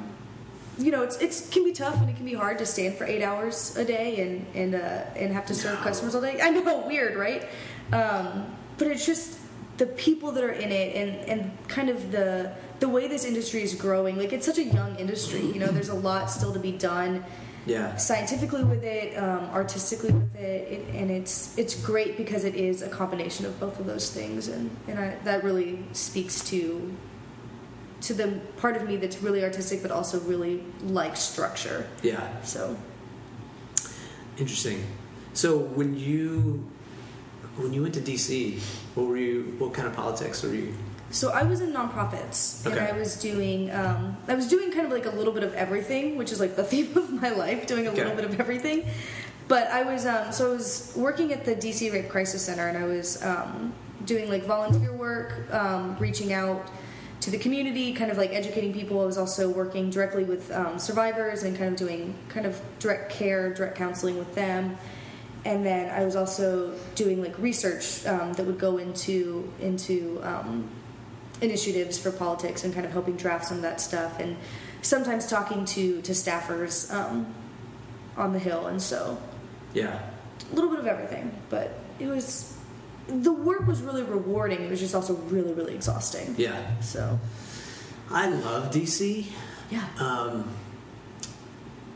you 0.78 0.90
know 0.90 1.02
it's 1.02 1.16
it's 1.16 1.48
can 1.48 1.64
be 1.64 1.72
tough 1.72 2.00
and 2.00 2.08
it 2.10 2.16
can 2.16 2.24
be 2.24 2.34
hard 2.34 2.58
to 2.58 2.66
stand 2.66 2.94
for 2.94 3.04
eight 3.04 3.22
hours 3.22 3.76
a 3.76 3.84
day 3.84 4.20
and 4.20 4.46
and 4.54 4.74
uh, 4.74 5.04
and 5.16 5.32
have 5.32 5.46
to 5.46 5.54
serve 5.54 5.78
No. 5.78 5.84
customers 5.84 6.14
all 6.14 6.20
day 6.20 6.40
I 6.40 6.50
know 6.50 6.86
weird 6.86 7.16
right 7.16 7.48
um, 7.92 8.46
but 8.78 8.86
it's 8.88 9.04
just 9.04 9.38
the 9.78 9.86
people 9.86 10.32
that 10.32 10.44
are 10.44 10.52
in 10.52 10.70
it 10.70 10.94
and 10.94 11.28
and 11.28 11.68
kind 11.68 11.88
of 11.88 12.12
the 12.12 12.52
the 12.80 12.88
way 12.88 13.08
this 13.08 13.24
industry 13.24 13.62
is 13.62 13.74
growing 13.74 14.16
like 14.18 14.32
it's 14.32 14.46
such 14.46 14.58
a 14.58 14.64
young 14.64 14.94
industry 14.96 15.40
you 15.40 15.58
know 15.58 15.68
there's 15.68 15.88
a 15.88 15.94
lot 15.94 16.30
still 16.30 16.52
to 16.52 16.58
be 16.58 16.72
done 16.72 17.24
Yeah. 17.64 17.94
scientifically 17.96 18.64
with 18.64 18.82
it, 18.82 19.16
um, 19.16 19.44
artistically 19.54 20.10
with 20.10 20.34
it, 20.34 20.62
it, 20.74 20.94
and 21.00 21.10
it's 21.12 21.56
it's 21.56 21.74
great 21.80 22.16
because 22.16 22.44
it 22.44 22.56
is 22.56 22.82
a 22.82 22.88
combination 22.88 23.46
of 23.46 23.52
both 23.60 23.78
of 23.78 23.86
those 23.86 24.10
things, 24.10 24.48
and 24.48 24.68
and 24.88 24.98
I, 24.98 25.16
that 25.24 25.44
really 25.44 25.78
speaks 25.92 26.42
to 26.50 26.92
to 28.00 28.14
the 28.14 28.26
part 28.56 28.74
of 28.76 28.82
me 28.88 28.96
that's 28.98 29.22
really 29.22 29.44
artistic, 29.44 29.80
but 29.80 29.92
also 29.92 30.18
really 30.26 30.64
likes 30.82 31.20
structure. 31.20 31.86
Yeah. 32.02 32.26
So 32.42 32.76
Interesting. 34.38 34.84
So 35.34 35.58
when 35.58 35.96
you 35.96 36.66
when 37.56 37.72
you 37.72 37.82
went 37.82 37.94
to 37.94 38.00
DC, 38.00 38.58
what 38.94 39.06
were 39.06 39.16
you? 39.16 39.54
What 39.58 39.74
kind 39.74 39.86
of 39.88 39.94
politics 39.94 40.42
were 40.42 40.54
you? 40.54 40.74
So 41.10 41.30
I 41.30 41.42
was 41.42 41.60
in 41.60 41.72
nonprofits, 41.74 42.64
and 42.64 42.78
I 42.80 42.92
was 42.92 43.16
doing 43.20 43.70
um, 43.70 44.16
I 44.28 44.34
was 44.34 44.48
doing 44.48 44.70
kind 44.72 44.86
of 44.86 44.92
like 44.92 45.04
a 45.06 45.10
little 45.10 45.32
bit 45.34 45.42
of 45.42 45.52
everything, 45.54 46.16
which 46.16 46.32
is 46.32 46.40
like 46.40 46.56
the 46.56 46.64
theme 46.72 46.96
of 46.96 47.10
my 47.12 47.30
life, 47.30 47.66
doing 47.66 47.86
a 47.86 47.90
Okay. 47.90 48.02
little 48.04 48.16
bit 48.16 48.24
of 48.24 48.40
everything. 48.40 48.86
But 49.48 49.66
I 49.68 49.82
was 49.82 50.06
um, 50.06 50.32
so 50.32 50.50
I 50.50 50.54
was 50.54 50.92
working 50.96 51.32
at 51.32 51.44
the 51.44 51.54
DC 51.54 51.92
Rape 51.92 52.08
Crisis 52.08 52.42
Center, 52.44 52.68
and 52.68 52.78
I 52.78 52.84
was 52.84 53.22
um, 53.22 53.74
doing 54.06 54.30
like 54.30 54.44
volunteer 54.44 54.92
work, 54.94 55.52
um, 55.52 55.96
reaching 55.98 56.32
out 56.32 56.70
to 57.20 57.30
the 57.30 57.38
community, 57.38 57.92
kind 57.92 58.10
of 58.10 58.16
like 58.16 58.32
educating 58.32 58.72
people. 58.72 59.00
I 59.02 59.04
was 59.04 59.18
also 59.18 59.50
working 59.50 59.90
directly 59.90 60.24
with 60.24 60.50
um, 60.50 60.78
survivors 60.78 61.42
and 61.42 61.56
kind 61.56 61.70
of 61.70 61.76
doing 61.76 62.14
kind 62.30 62.46
of 62.46 62.58
direct 62.78 63.12
care, 63.12 63.52
direct 63.52 63.76
counseling 63.76 64.16
with 64.18 64.34
them. 64.34 64.78
And 65.44 65.66
then 65.66 65.90
I 65.90 66.04
was 66.04 66.14
also 66.14 66.72
doing 66.94 67.20
like 67.20 67.36
research 67.38 68.06
um, 68.06 68.32
that 68.34 68.46
would 68.46 68.58
go 68.58 68.78
into 68.78 69.52
into 69.60 70.20
um, 70.22 70.68
initiatives 71.40 71.98
for 71.98 72.12
politics 72.12 72.62
and 72.64 72.72
kind 72.72 72.86
of 72.86 72.92
helping 72.92 73.16
draft 73.16 73.46
some 73.46 73.56
of 73.56 73.62
that 73.62 73.80
stuff, 73.80 74.20
and 74.20 74.36
sometimes 74.82 75.26
talking 75.26 75.64
to 75.64 76.00
to 76.02 76.12
staffers 76.12 76.92
um, 76.94 77.26
on 78.16 78.32
the 78.32 78.38
hill, 78.38 78.66
and 78.68 78.80
so 78.80 79.18
Yeah. 79.74 79.98
a 80.50 80.54
little 80.54 80.70
bit 80.70 80.78
of 80.78 80.86
everything. 80.86 81.34
But 81.50 81.76
it 81.98 82.06
was 82.06 82.56
the 83.08 83.32
work 83.32 83.66
was 83.66 83.82
really 83.82 84.04
rewarding. 84.04 84.62
It 84.62 84.70
was 84.70 84.78
just 84.78 84.94
also 84.94 85.14
really 85.14 85.52
really 85.54 85.74
exhausting. 85.74 86.36
Yeah. 86.38 86.80
So 86.80 87.18
I 88.12 88.28
love 88.28 88.70
DC, 88.70 89.26
yeah, 89.70 89.86
um, 89.98 90.44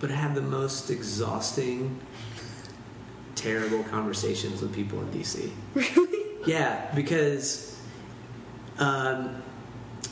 but 0.00 0.10
I 0.10 0.14
have 0.14 0.34
the 0.34 0.40
most 0.42 0.90
exhausting, 0.90 2.00
terrible 3.36 3.84
conversations 3.84 4.60
with 4.60 4.74
people 4.74 5.00
in 5.00 5.08
DC. 5.10 5.50
really. 5.74 6.50
Yeah, 6.50 6.90
because 6.94 7.78
um, 8.78 9.42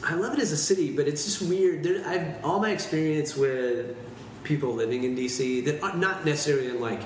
I 0.04 0.14
love 0.14 0.34
it 0.34 0.40
as 0.40 0.52
a 0.52 0.56
city, 0.56 0.94
but 0.94 1.08
it's 1.08 1.24
just 1.24 1.42
weird. 1.42 1.82
There, 1.82 2.06
I've 2.06 2.44
all 2.44 2.60
my 2.60 2.70
experience 2.70 3.36
with 3.36 3.96
people 4.44 4.74
living 4.74 5.04
in 5.04 5.16
DC 5.16 5.64
that 5.64 5.82
are 5.82 5.96
not 5.96 6.24
necessarily 6.24 6.68
in 6.68 6.80
like 6.80 7.00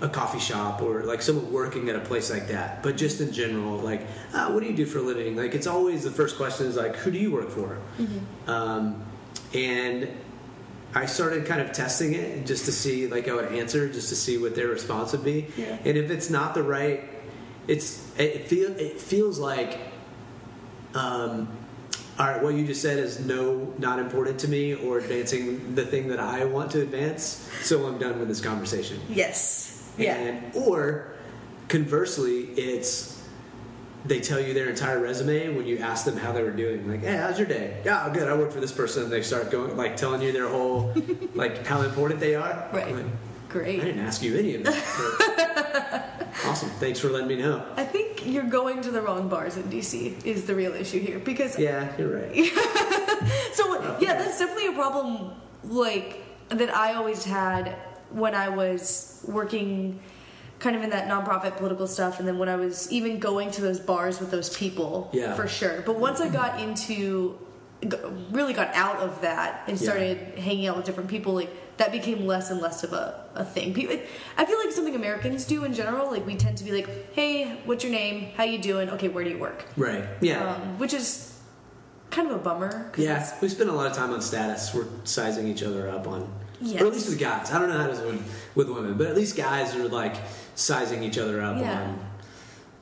a 0.00 0.08
coffee 0.08 0.38
shop 0.38 0.82
or 0.82 1.04
like 1.04 1.22
someone 1.22 1.50
working 1.52 1.88
at 1.88 1.96
a 1.96 2.00
place 2.00 2.30
like 2.30 2.48
that, 2.48 2.82
but 2.82 2.96
just 2.96 3.20
in 3.20 3.32
general, 3.32 3.78
like, 3.78 4.06
ah, 4.34 4.50
what 4.50 4.62
do 4.62 4.68
you 4.68 4.76
do 4.76 4.84
for 4.84 4.98
a 4.98 5.02
living? 5.02 5.36
Like, 5.36 5.54
it's 5.54 5.66
always 5.66 6.04
the 6.04 6.10
first 6.10 6.36
question 6.36 6.66
is 6.66 6.76
like, 6.76 6.96
who 6.96 7.10
do 7.10 7.18
you 7.18 7.32
work 7.32 7.50
for? 7.50 7.78
Um, 8.46 9.02
and 9.54 10.08
I 10.94 11.06
started 11.06 11.44
kind 11.46 11.60
of 11.60 11.72
testing 11.72 12.14
it 12.14 12.46
just 12.46 12.66
to 12.66 12.72
see, 12.72 13.08
like, 13.08 13.28
I 13.28 13.34
would 13.34 13.52
answer 13.52 13.88
just 13.88 14.08
to 14.10 14.16
see 14.16 14.38
what 14.38 14.54
their 14.54 14.68
response 14.68 15.12
would 15.12 15.24
be. 15.24 15.48
Yeah. 15.56 15.76
And 15.84 15.98
if 15.98 16.10
it's 16.10 16.30
not 16.30 16.54
the 16.54 16.62
right, 16.62 17.02
it's 17.66 18.00
it 18.16 18.46
feel 18.46 18.70
it 18.78 19.00
feels 19.00 19.38
like, 19.38 19.80
um, 20.94 21.48
all 22.18 22.26
right, 22.28 22.42
what 22.42 22.54
you 22.54 22.64
just 22.64 22.80
said 22.80 22.98
is 22.98 23.18
no, 23.18 23.74
not 23.78 23.98
important 23.98 24.38
to 24.40 24.48
me, 24.48 24.74
or 24.74 24.98
advancing 24.98 25.74
the 25.74 25.84
thing 25.84 26.08
that 26.08 26.20
I 26.20 26.44
want 26.44 26.70
to 26.72 26.82
advance. 26.82 27.50
So 27.62 27.86
I'm 27.86 27.98
done 27.98 28.20
with 28.20 28.28
this 28.28 28.40
conversation. 28.40 29.00
Yes. 29.08 29.90
Yeah. 29.98 30.40
Or 30.54 31.14
conversely, 31.68 32.42
it's 32.56 33.13
they 34.04 34.20
tell 34.20 34.40
you 34.40 34.52
their 34.52 34.68
entire 34.68 35.00
resume 35.00 35.54
when 35.56 35.66
you 35.66 35.78
ask 35.78 36.04
them 36.04 36.16
how 36.16 36.32
they 36.32 36.42
were 36.42 36.50
doing. 36.50 36.88
Like, 36.88 37.00
hey, 37.00 37.16
how's 37.16 37.38
your 37.38 37.48
day? 37.48 37.80
Yeah, 37.84 38.10
good. 38.12 38.28
I 38.28 38.36
work 38.36 38.52
for 38.52 38.60
this 38.60 38.72
person. 38.72 39.04
And 39.04 39.12
they 39.12 39.22
start 39.22 39.50
going 39.50 39.76
like 39.76 39.96
telling 39.96 40.20
you 40.20 40.32
their 40.32 40.48
whole 40.48 40.94
like 41.34 41.66
how 41.66 41.82
important 41.82 42.20
they 42.20 42.34
are. 42.34 42.68
Right. 42.72 42.94
Like, 42.94 43.06
Great. 43.48 43.80
I 43.80 43.84
didn't 43.84 44.00
ask 44.04 44.20
you 44.20 44.36
any 44.36 44.56
of 44.56 44.64
that. 44.64 46.28
awesome. 46.44 46.70
Thanks 46.70 46.98
for 46.98 47.08
letting 47.08 47.28
me 47.28 47.36
know. 47.36 47.64
I 47.76 47.84
think 47.84 48.26
you're 48.26 48.42
going 48.42 48.82
to 48.82 48.90
the 48.90 49.00
wrong 49.00 49.28
bars 49.28 49.56
in 49.56 49.62
DC 49.64 50.24
is 50.26 50.44
the 50.44 50.54
real 50.56 50.74
issue 50.74 50.98
here 50.98 51.20
because 51.20 51.56
Yeah, 51.56 51.92
you're 51.96 52.16
right. 52.20 52.34
so 53.54 53.64
oh, 53.68 53.96
yeah 54.00 54.14
that's 54.14 54.40
definitely 54.40 54.66
a 54.66 54.72
problem 54.72 55.30
like 55.62 56.20
that 56.48 56.74
I 56.74 56.94
always 56.94 57.24
had 57.24 57.76
when 58.10 58.34
I 58.34 58.48
was 58.48 59.24
working 59.28 60.00
kind 60.64 60.74
of 60.76 60.82
in 60.82 60.90
that 60.90 61.06
nonprofit 61.14 61.56
political 61.58 61.86
stuff 61.86 62.18
and 62.18 62.26
then 62.28 62.38
when 62.38 62.48
I 62.48 62.56
was 62.56 62.90
even 62.90 63.18
going 63.18 63.50
to 63.56 63.60
those 63.60 63.78
bars 63.78 64.18
with 64.20 64.30
those 64.30 64.48
people 64.56 65.10
Yeah. 65.12 65.34
for 65.34 65.46
sure 65.46 65.82
but 65.88 65.96
once 66.08 66.18
I 66.26 66.28
got 66.40 66.58
into 66.58 67.38
really 68.30 68.54
got 68.54 68.70
out 68.74 68.96
of 69.06 69.20
that 69.20 69.50
and 69.68 69.78
Yeah. 69.78 69.84
started 69.88 70.16
hanging 70.38 70.66
out 70.68 70.76
with 70.78 70.86
different 70.86 71.10
people 71.10 71.34
like 71.34 71.50
that 71.76 71.92
became 71.92 72.24
less 72.26 72.50
and 72.50 72.60
less 72.62 72.82
of 72.84 72.92
a, 72.94 73.06
a 73.34 73.44
thing 73.44 73.74
people, 73.74 73.96
i 74.38 74.44
feel 74.46 74.58
like 74.58 74.70
something 74.72 74.94
americans 74.94 75.44
do 75.44 75.64
in 75.64 75.74
general 75.74 76.08
like 76.10 76.24
we 76.24 76.34
tend 76.36 76.56
to 76.56 76.64
be 76.64 76.70
like 76.78 76.88
hey 77.14 77.32
what's 77.66 77.82
your 77.84 77.92
name 77.92 78.16
how 78.36 78.44
you 78.44 78.58
doing 78.58 78.88
okay 78.88 79.08
where 79.08 79.24
do 79.24 79.30
you 79.30 79.38
work 79.38 79.66
Right. 79.76 80.04
Yeah. 80.22 80.54
um, 80.54 80.78
which 80.78 80.94
is 80.94 81.32
kind 82.10 82.30
of 82.30 82.36
a 82.36 82.38
bummer. 82.38 82.92
Yeah, 82.96 83.28
we 83.42 83.48
spend 83.48 83.68
a 83.70 83.72
lot 83.72 83.86
of 83.90 83.92
time 83.92 84.12
on 84.12 84.22
status. 84.22 84.72
We're 84.72 84.86
sizing 85.02 85.48
each 85.48 85.64
other 85.64 85.90
up 85.90 86.06
on, 86.06 86.20
Yes. 86.60 86.82
or 86.82 86.86
at 86.86 86.92
least 86.92 87.08
with 87.08 87.18
guys. 87.18 87.50
I 87.52 87.58
don't 87.58 87.68
know 87.68 87.78
how 87.78 87.88
it 87.88 87.92
is 87.92 88.00
with, 88.00 88.42
with 88.54 88.68
women, 88.70 88.94
but 88.96 89.06
at 89.08 89.16
least 89.16 89.36
guys 89.36 89.74
are 89.74 89.88
like 89.88 90.16
sizing 90.54 91.02
each 91.02 91.18
other 91.18 91.40
up 91.42 91.58
Yeah. 91.58 91.82
on, 91.82 91.98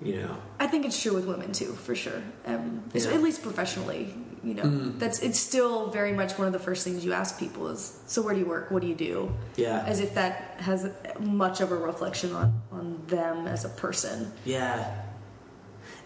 you 0.03 0.17
know. 0.23 0.37
I 0.61 0.67
think 0.67 0.85
it's 0.87 1.01
true 1.01 1.15
with 1.15 1.27
women 1.27 1.53
too, 1.53 1.73
for 1.73 1.95
sure. 1.95 2.23
Um, 2.47 2.83
Yeah. 2.93 3.01
Mm. 3.03 3.15
At 3.15 3.23
least 3.23 3.43
professionally, 3.43 4.15
you 4.45 4.55
know, 4.55 4.93
that's 4.99 5.21
it's 5.21 5.39
still 5.39 5.89
very 5.91 6.13
much 6.13 6.37
one 6.39 6.47
of 6.47 6.53
the 6.53 6.59
first 6.59 6.85
things 6.85 7.05
you 7.05 7.13
ask 7.13 7.39
people 7.39 7.69
is, 7.69 7.99
"So 8.07 8.23
where 8.23 8.35
do 8.35 8.41
you 8.41 8.47
work? 8.47 8.71
What 8.73 8.83
do 8.83 8.89
you 8.89 8.95
do?" 8.95 9.33
Yeah. 9.57 9.85
as 9.87 10.01
if 10.01 10.15
that 10.15 10.57
has 10.59 10.89
much 11.21 11.61
of 11.61 11.71
a 11.73 11.77
reflection 11.77 12.35
on 12.35 12.61
on 12.73 13.03
them 13.07 13.47
as 13.47 13.65
a 13.65 13.69
person. 13.69 14.33
Yeah, 14.45 14.85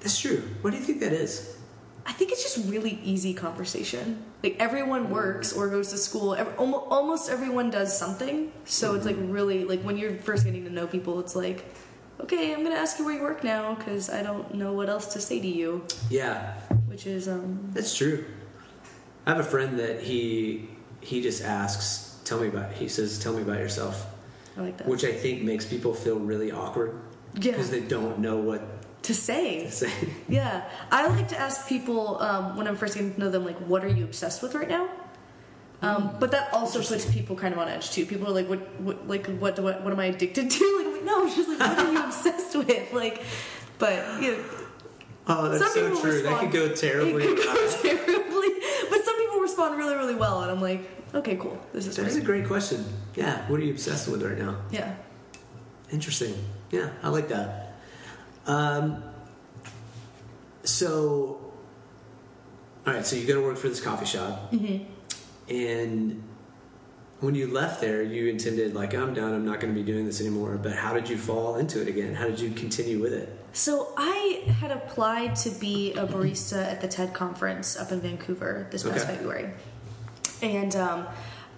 that's 0.00 0.18
true. 0.20 0.42
What 0.60 0.70
do 0.72 0.76
you 0.78 0.84
think 0.84 1.00
that 1.00 1.12
is? 1.14 1.55
I 2.08 2.12
think 2.12 2.30
it's 2.30 2.42
just 2.42 2.70
really 2.70 3.00
easy 3.02 3.34
conversation. 3.34 4.22
Like 4.42 4.56
everyone 4.60 5.10
works 5.10 5.52
or 5.52 5.68
goes 5.68 5.90
to 5.90 5.98
school. 5.98 6.34
Ev 6.34 6.48
almost, 6.58 6.84
almost 6.88 7.30
everyone 7.30 7.70
does 7.70 7.96
something. 7.96 8.52
So 8.64 8.94
it's 8.94 9.04
like 9.04 9.16
really 9.18 9.64
like 9.64 9.82
when 9.82 9.98
you're 9.98 10.14
first 10.18 10.44
getting 10.44 10.64
to 10.64 10.70
know 10.70 10.86
people, 10.86 11.18
it's 11.20 11.34
like, 11.34 11.64
okay, 12.20 12.54
I'm 12.54 12.62
gonna 12.62 12.76
ask 12.76 12.98
you 12.98 13.04
where 13.04 13.14
you 13.14 13.22
work 13.22 13.42
now 13.42 13.74
because 13.74 14.08
I 14.08 14.22
don't 14.22 14.54
know 14.54 14.72
what 14.72 14.88
else 14.88 15.12
to 15.14 15.20
say 15.20 15.40
to 15.40 15.48
you. 15.48 15.84
Yeah, 16.08 16.54
Which 16.86 17.06
is 17.06 17.26
um 17.28 17.70
that's 17.72 17.96
true. 17.96 18.24
I 19.26 19.30
have 19.30 19.40
a 19.40 19.44
friend 19.44 19.78
that 19.80 20.02
he 20.02 20.68
he 21.00 21.20
just 21.20 21.42
asks, 21.42 22.18
"Tell 22.24 22.40
me 22.40 22.48
about." 22.48 22.72
He 22.72 22.88
says, 22.88 23.18
"Tell 23.18 23.32
me 23.34 23.42
about 23.42 23.58
yourself," 23.58 24.06
I 24.56 24.60
like 24.62 24.76
that. 24.78 24.86
which 24.86 25.04
I 25.04 25.12
think 25.12 25.42
makes 25.42 25.64
people 25.66 25.92
feel 25.94 26.18
really 26.20 26.52
awkward 26.52 26.94
Yeah. 27.34 27.50
because 27.52 27.70
they 27.70 27.80
don't 27.80 28.20
know 28.20 28.36
what 28.36 28.75
to 29.06 29.14
say. 29.14 29.64
to 29.64 29.70
say. 29.70 29.92
Yeah, 30.28 30.64
I 30.90 31.06
like 31.08 31.28
to 31.28 31.38
ask 31.38 31.68
people 31.68 32.20
um, 32.20 32.56
when 32.56 32.66
I'm 32.68 32.76
first 32.76 32.94
getting 32.94 33.14
to 33.14 33.20
know 33.20 33.30
them, 33.30 33.44
like, 33.44 33.58
what 33.58 33.84
are 33.84 33.88
you 33.98 34.04
obsessed 34.04 34.42
with 34.42 34.54
right 34.54 34.68
now? 34.68 34.88
Um, 35.82 36.16
but 36.18 36.30
that 36.32 36.52
also 36.54 36.78
puts 36.82 37.04
people 37.12 37.36
kind 37.36 37.52
of 37.54 37.58
on 37.60 37.68
edge 37.68 37.90
too. 37.90 38.06
People 38.06 38.28
are 38.28 38.32
like, 38.32 38.48
"What? 38.48 38.60
What? 38.80 39.06
Like, 39.06 39.26
what? 39.38 39.56
Do 39.56 39.68
I, 39.68 39.72
what 39.84 39.92
am 39.92 40.00
I 40.00 40.06
addicted 40.06 40.50
to?" 40.56 40.64
Like, 40.94 41.04
no, 41.04 41.28
just 41.28 41.48
like, 41.50 41.58
what 41.60 41.78
are 41.86 41.92
you 41.92 42.02
obsessed 42.04 42.56
with? 42.60 42.92
Like, 42.92 43.22
but 43.78 44.22
you 44.22 44.30
know, 44.32 44.44
Oh, 45.28 45.48
that's 45.50 45.74
so 45.74 45.88
true. 46.00 46.12
respond. 46.12 46.24
That 46.34 46.40
could 46.40 46.52
go 46.52 46.74
terribly. 46.74 47.24
It 47.24 47.36
could 47.36 47.44
go 47.44 47.70
terribly, 47.82 48.48
but 48.90 49.04
some 49.04 49.16
people 49.18 49.40
respond 49.40 49.76
really, 49.76 49.96
really 49.96 50.14
well, 50.14 50.42
and 50.42 50.50
I'm 50.50 50.62
like, 50.62 50.88
okay, 51.14 51.36
cool, 51.36 51.58
this 51.74 51.86
is 51.86 51.96
That 51.96 52.06
is 52.06 52.16
a 52.16 52.20
great. 52.20 52.38
great 52.42 52.48
question. 52.48 52.84
Yeah, 53.14 53.46
what 53.48 53.60
are 53.60 53.64
you 53.64 53.72
obsessed 53.72 54.08
with 54.08 54.22
right 54.22 54.38
now? 54.38 54.56
Yeah, 54.70 54.94
Interesting. 55.92 56.34
Yeah, 56.70 56.90
I 57.02 57.08
like 57.10 57.28
that. 57.28 57.65
Um, 58.46 59.02
so, 60.62 61.52
all 62.86 62.92
right, 62.92 63.04
so 63.06 63.16
you 63.16 63.26
go 63.26 63.34
to 63.34 63.42
work 63.42 63.56
for 63.56 63.68
this 63.68 63.80
coffee 63.80 64.06
shop, 64.06 64.52
Mm-hmm. 64.52 64.84
and 65.52 66.22
when 67.20 67.34
you 67.34 67.46
left 67.50 67.80
there, 67.80 68.02
you 68.02 68.28
intended 68.28 68.74
like 68.74 68.94
I'm 68.94 69.14
done. 69.14 69.32
I'm 69.32 69.44
not 69.46 69.58
going 69.60 69.74
to 69.74 69.80
be 69.80 69.84
doing 69.86 70.04
this 70.04 70.20
anymore. 70.20 70.58
But 70.62 70.72
how 70.74 70.92
did 70.92 71.08
you 71.08 71.16
fall 71.16 71.56
into 71.56 71.80
it 71.80 71.88
again? 71.88 72.14
How 72.14 72.26
did 72.26 72.38
you 72.38 72.50
continue 72.50 73.00
with 73.00 73.14
it? 73.14 73.34
So 73.54 73.94
I 73.96 74.42
had 74.60 74.70
applied 74.70 75.34
to 75.36 75.50
be 75.50 75.94
a 75.94 76.06
barista 76.06 76.62
at 76.62 76.82
the 76.82 76.88
TED 76.88 77.14
conference 77.14 77.74
up 77.78 77.90
in 77.90 78.00
Vancouver 78.02 78.66
this 78.70 78.82
past 78.82 79.06
Okay. 79.06 79.16
February, 79.16 79.50
and 80.42 80.76
um, 80.76 81.06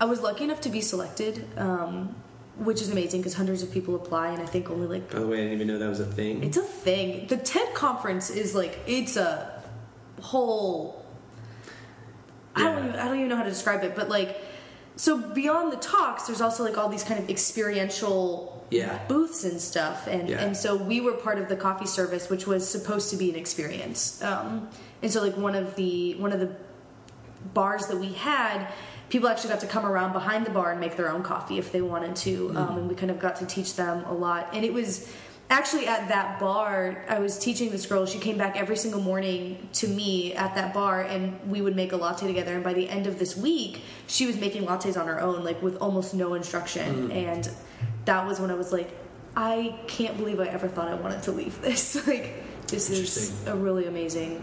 I 0.00 0.04
was 0.04 0.20
lucky 0.20 0.44
enough 0.44 0.60
to 0.62 0.68
be 0.68 0.80
selected, 0.80 1.44
um, 1.58 2.14
which 2.58 2.82
is 2.82 2.90
amazing 2.90 3.20
because 3.20 3.34
hundreds 3.34 3.62
of 3.62 3.70
people 3.70 3.94
apply, 3.94 4.28
and 4.28 4.42
I 4.42 4.46
think 4.46 4.70
only 4.70 4.86
like 4.86 5.10
By 5.12 5.20
the 5.20 5.26
way, 5.26 5.38
I 5.38 5.42
didn't 5.42 5.54
even 5.54 5.66
know 5.68 5.78
that 5.78 5.88
was 5.88 6.00
a 6.00 6.06
thing. 6.06 6.42
it's 6.42 6.56
a 6.56 6.62
thing. 6.62 7.26
The 7.28 7.36
TED 7.36 7.74
conference 7.74 8.30
is 8.30 8.54
like 8.54 8.78
it's 8.86 9.16
a 9.16 9.62
whole. 10.20 11.04
I 12.56 12.64
don't 12.64 12.86
even, 12.88 12.98
I 12.98 13.04
don't 13.04 13.16
even 13.16 13.28
know 13.28 13.36
how 13.36 13.44
to 13.44 13.50
describe 13.50 13.84
it, 13.84 13.94
but 13.94 14.08
like 14.08 14.40
so 14.96 15.16
beyond 15.18 15.72
the 15.72 15.76
talks, 15.76 16.26
there's 16.26 16.40
also 16.40 16.64
like 16.64 16.76
all 16.76 16.88
these 16.88 17.04
kind 17.04 17.20
of 17.22 17.30
experiential 17.30 18.66
Yeah. 18.70 18.98
booths 19.06 19.44
and 19.44 19.60
stuff, 19.60 20.06
and 20.08 20.28
Yeah. 20.28 20.42
and 20.44 20.56
so 20.56 20.74
we 20.76 21.00
were 21.00 21.12
part 21.12 21.38
of 21.38 21.48
the 21.48 21.56
coffee 21.56 21.86
service, 21.86 22.28
which 22.28 22.46
was 22.46 22.68
supposed 22.68 23.10
to 23.10 23.16
be 23.16 23.30
an 23.30 23.36
experience. 23.36 24.20
Um, 24.22 24.68
and 25.02 25.12
so 25.12 25.22
like 25.22 25.36
one 25.36 25.54
of 25.54 25.76
the 25.76 26.14
one 26.16 26.32
of 26.32 26.40
the 26.40 26.50
bars 27.54 27.86
that 27.86 27.96
we 27.96 28.12
had, 28.12 28.66
people 29.08 29.28
actually 29.28 29.50
got 29.50 29.60
to 29.60 29.66
come 29.66 29.86
around 29.86 30.12
behind 30.12 30.44
the 30.44 30.50
bar 30.50 30.70
and 30.70 30.80
make 30.80 30.96
their 30.96 31.10
own 31.10 31.22
coffee 31.22 31.58
if 31.58 31.72
they 31.72 31.80
wanted 31.80 32.14
to, 32.16 32.50
um, 32.56 32.78
and 32.78 32.88
we 32.88 32.94
kind 32.94 33.10
of 33.10 33.18
got 33.18 33.36
to 33.36 33.46
teach 33.46 33.74
them 33.76 34.04
a 34.04 34.12
lot. 34.12 34.48
And 34.52 34.64
it 34.64 34.72
was 34.72 35.12
actually 35.50 35.86
at 35.86 36.08
that 36.08 36.38
bar 36.38 37.04
I 37.08 37.18
was 37.18 37.38
teaching 37.38 37.70
this 37.70 37.86
girl. 37.86 38.04
She 38.06 38.18
came 38.18 38.36
back 38.36 38.56
every 38.56 38.76
single 38.76 39.00
morning 39.00 39.68
to 39.74 39.88
me 39.88 40.34
at 40.34 40.54
that 40.54 40.74
bar, 40.74 41.02
and 41.02 41.38
we 41.50 41.60
would 41.62 41.74
make 41.74 41.92
a 41.92 41.96
latte 41.96 42.26
together. 42.26 42.54
And 42.54 42.64
by 42.64 42.74
the 42.74 42.88
end 42.88 43.06
of 43.06 43.18
this 43.18 43.36
week, 43.36 43.82
she 44.06 44.26
was 44.26 44.38
making 44.38 44.66
lattes 44.66 45.00
on 45.00 45.06
her 45.06 45.20
own, 45.20 45.44
like 45.44 45.62
with 45.62 45.76
almost 45.78 46.14
no 46.14 46.34
instruction. 46.34 47.10
And 47.10 47.50
that 48.04 48.26
was 48.26 48.40
when 48.40 48.50
I 48.50 48.54
was 48.54 48.72
like, 48.72 48.90
I 49.36 49.78
can't 49.86 50.16
believe 50.16 50.40
I 50.40 50.46
ever 50.46 50.68
thought 50.68 50.88
I 50.88 50.94
wanted 50.94 51.22
to 51.24 51.32
leave 51.32 51.60
this. 51.62 52.06
like, 52.06 52.34
this 52.66 52.90
is 52.90 53.46
a 53.46 53.54
really 53.54 53.86
amazing 53.86 54.42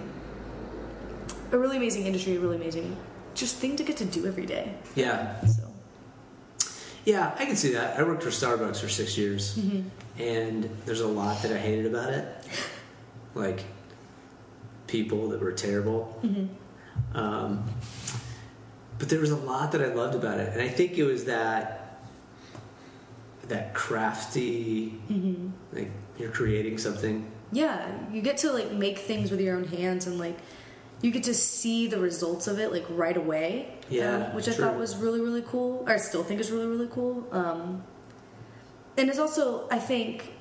a 1.56 1.60
really 1.60 1.78
amazing 1.78 2.06
industry, 2.06 2.36
a 2.36 2.40
really 2.40 2.58
amazing 2.58 2.96
just 3.34 3.56
thing 3.58 3.76
to 3.76 3.84
get 3.84 3.98
to 3.98 4.06
do 4.06 4.28
every 4.28 4.46
day. 4.46 4.74
Yeah, 4.96 5.44
So 5.46 5.64
yeah, 7.06 7.36
I 7.38 7.46
can 7.46 7.56
see 7.56 7.74
that. 7.74 8.00
I 8.00 8.04
worked 8.04 8.24
for 8.24 8.30
Starbucks 8.30 8.80
for 8.80 8.90
six 8.90 9.18
years, 9.18 9.58
mm-hmm. 9.58 9.88
and 10.22 10.70
there's 10.86 11.02
a 11.02 11.08
lot 11.08 11.42
that 11.44 11.52
I 11.52 11.58
hated 11.58 11.86
about 11.86 12.12
it, 12.12 12.28
like 13.36 13.64
people 14.88 15.30
that 15.30 15.40
were 15.40 15.52
terrible. 15.52 16.20
Mm-hmm. 16.24 17.18
Um, 17.18 17.64
but 18.98 19.10
there 19.10 19.20
was 19.20 19.32
a 19.32 19.36
lot 19.36 19.72
that 19.74 19.82
I 19.82 19.88
loved 19.88 20.16
about 20.16 20.40
it, 20.40 20.54
and 20.54 20.62
I 20.62 20.68
think 20.68 20.98
it 20.98 21.04
was 21.04 21.26
that 21.26 21.82
that 23.48 23.76
crafty, 23.76 25.00
mm-hmm. 25.10 25.50
like 25.72 25.92
you're 26.18 26.32
creating 26.32 26.80
something. 26.80 27.32
Yeah, 27.52 27.88
you 28.12 28.22
get 28.22 28.38
to 28.38 28.52
like 28.52 28.72
make 28.72 28.98
things 28.98 29.30
with 29.30 29.40
your 29.40 29.56
own 29.56 29.66
hands 29.66 30.08
and 30.08 30.18
like 30.18 30.40
you 31.06 31.12
get 31.12 31.24
to 31.24 31.34
see 31.34 31.88
the 31.88 32.00
results 32.00 32.48
of 32.48 32.60
it 32.60 32.72
like 32.72 32.86
right 32.90 33.16
away. 33.16 33.70
Yeah, 33.90 34.28
um, 34.28 34.36
which 34.36 34.48
I 34.48 34.52
thought 34.52 34.76
was 34.76 34.96
really 34.96 35.22
really 35.22 35.44
cool. 35.44 35.84
Or 35.88 35.94
I 35.94 35.98
still 35.98 36.24
think 36.24 36.40
is 36.40 36.52
really 36.52 36.68
really 36.68 36.90
cool. 36.92 37.28
Um, 37.32 37.84
and 38.98 39.10
it's 39.10 39.20
also 39.20 39.68
I 39.70 39.78
think 39.78 40.34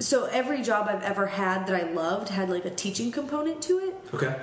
so 0.00 0.24
every 0.24 0.62
job 0.62 0.88
I've 0.88 1.02
ever 1.02 1.26
had 1.26 1.66
that 1.68 1.76
I 1.76 1.92
loved 1.92 2.30
had 2.30 2.50
like 2.50 2.64
a 2.64 2.70
teaching 2.70 3.12
component 3.12 3.62
to 3.62 3.78
it. 3.78 3.94
Okay. 4.12 4.34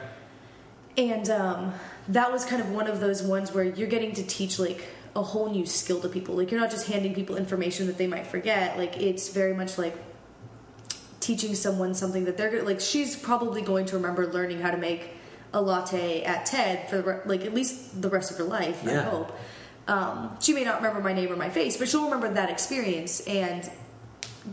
And 0.98 1.30
um, 1.30 1.74
that 2.08 2.32
was 2.32 2.46
kind 2.46 2.62
of 2.62 2.72
one 2.72 2.88
of 2.88 3.00
those 3.00 3.22
ones 3.22 3.54
where 3.54 3.64
you're 3.64 3.88
getting 3.88 4.14
to 4.14 4.24
teach 4.24 4.58
like 4.58 4.84
a 5.16 5.22
whole 5.22 5.50
new 5.50 5.66
skill 5.66 6.00
to 6.02 6.10
people. 6.10 6.36
Like 6.36 6.52
you're 6.52 6.62
not 6.62 6.72
just 6.72 6.88
handing 6.88 7.14
people 7.14 7.36
information 7.36 7.88
that 7.88 7.98
they 7.98 8.08
might 8.08 8.26
forget. 8.26 8.78
Like 8.78 8.98
it's 8.98 9.30
very 9.30 9.54
much 9.54 9.78
like 9.78 9.96
teaching 11.20 11.54
someone 11.54 11.94
something 11.94 12.26
that 12.26 12.38
they're 12.38 12.50
gonna 12.50 12.64
like. 12.64 12.80
She's 12.80 13.16
probably 13.16 13.62
going 13.62 13.86
to 13.88 13.96
remember 13.96 14.28
learning 14.28 14.62
how 14.62 14.72
to 14.72 14.78
make 14.78 15.17
a 15.58 15.62
latte 15.62 16.24
at 16.24 16.46
TED 16.46 16.88
for 16.88 17.02
re- 17.02 17.20
like 17.26 17.44
at 17.44 17.54
least 17.54 18.00
the 18.00 18.10
rest 18.10 18.30
of 18.32 18.38
her 18.38 18.44
life. 18.44 18.88
I 18.88 18.94
hope. 19.02 19.38
Um, 19.88 20.38
she 20.40 20.54
may 20.54 20.64
not 20.64 20.78
remember 20.78 21.02
my 21.02 21.14
name 21.14 21.32
or 21.32 21.36
my 21.36 21.50
face, 21.50 21.78
but 21.78 21.88
she'll 21.90 22.04
remember 22.06 22.32
that 22.34 22.50
experience 22.50 23.22
and 23.22 23.70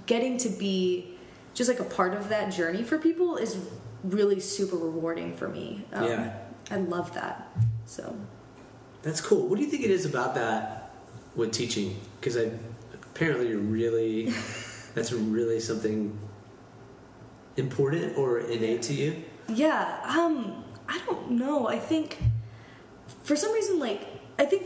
getting 0.06 0.38
to 0.38 0.48
be 0.48 1.16
just 1.52 1.68
like 1.68 1.78
a 1.80 1.84
part 1.84 2.14
of 2.14 2.30
that 2.30 2.52
journey 2.52 2.82
for 2.82 2.98
people 2.98 3.36
is 3.36 3.58
really 4.02 4.40
super 4.40 4.76
rewarding 4.76 5.36
for 5.36 5.48
me. 5.48 5.84
Um, 5.92 6.04
Yeah. 6.04 6.36
I 6.70 6.76
love 6.76 7.12
that. 7.14 7.48
So 7.84 8.16
That's 9.02 9.20
cool. 9.20 9.46
What 9.46 9.56
do 9.58 9.62
you 9.64 9.70
think 9.70 9.84
it 9.84 9.90
is 9.90 10.06
about 10.06 10.34
that 10.36 10.90
with 11.36 11.52
teaching? 11.52 12.00
Because 12.18 12.38
I 12.38 12.50
apparently 12.94 13.48
you're 13.48 13.58
really 13.58 14.32
that's 14.94 15.12
really 15.12 15.60
something 15.60 16.16
important 17.56 18.16
or 18.16 18.38
innate 18.40 18.82
to 18.82 18.94
you. 18.94 19.22
yeah, 19.48 20.00
um, 20.08 20.63
I 20.88 21.00
don't 21.06 21.32
know. 21.32 21.68
I 21.68 21.78
think 21.78 22.18
for 23.22 23.36
some 23.36 23.52
reason, 23.52 23.78
like 23.78 24.06
I 24.38 24.44
think 24.44 24.64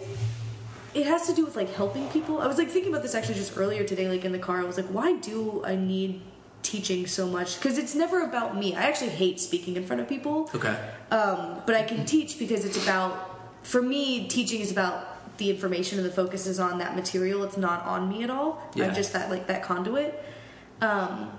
it 0.94 1.06
has 1.06 1.26
to 1.26 1.34
do 1.34 1.44
with 1.44 1.56
like 1.56 1.72
helping 1.74 2.08
people. 2.08 2.40
I 2.40 2.46
was 2.46 2.58
like 2.58 2.68
thinking 2.68 2.92
about 2.92 3.02
this 3.02 3.14
actually 3.14 3.34
just 3.34 3.56
earlier 3.56 3.84
today, 3.84 4.08
like 4.08 4.24
in 4.24 4.32
the 4.32 4.38
car. 4.38 4.60
I 4.60 4.64
was 4.64 4.76
like, 4.76 4.86
why 4.86 5.16
do 5.16 5.62
I 5.64 5.76
need 5.76 6.22
teaching 6.62 7.06
so 7.06 7.26
much? 7.26 7.58
Because 7.60 7.78
it's 7.78 7.94
never 7.94 8.22
about 8.22 8.56
me. 8.56 8.74
I 8.74 8.82
actually 8.82 9.10
hate 9.10 9.38
speaking 9.40 9.76
in 9.76 9.86
front 9.86 10.02
of 10.02 10.08
people. 10.08 10.50
Okay. 10.54 10.76
um, 11.10 11.62
but 11.66 11.74
I 11.74 11.82
can 11.82 12.04
teach 12.04 12.38
because 12.38 12.64
it's 12.64 12.82
about 12.82 13.38
for 13.62 13.82
me 13.82 14.28
teaching 14.28 14.60
is 14.60 14.70
about 14.70 15.36
the 15.38 15.50
information 15.50 15.98
and 15.98 16.06
the 16.06 16.12
focus 16.12 16.46
is 16.46 16.58
on 16.58 16.78
that 16.78 16.96
material 16.96 17.44
it's 17.44 17.56
not 17.56 17.84
on 17.84 18.08
me 18.08 18.24
at 18.24 18.30
all 18.30 18.60
Yeah. 18.74 18.86
I'm 18.86 18.94
just 18.94 19.12
that 19.12 19.30
like 19.30 19.46
that 19.46 19.62
conduit 19.62 20.20
um, 20.80 21.30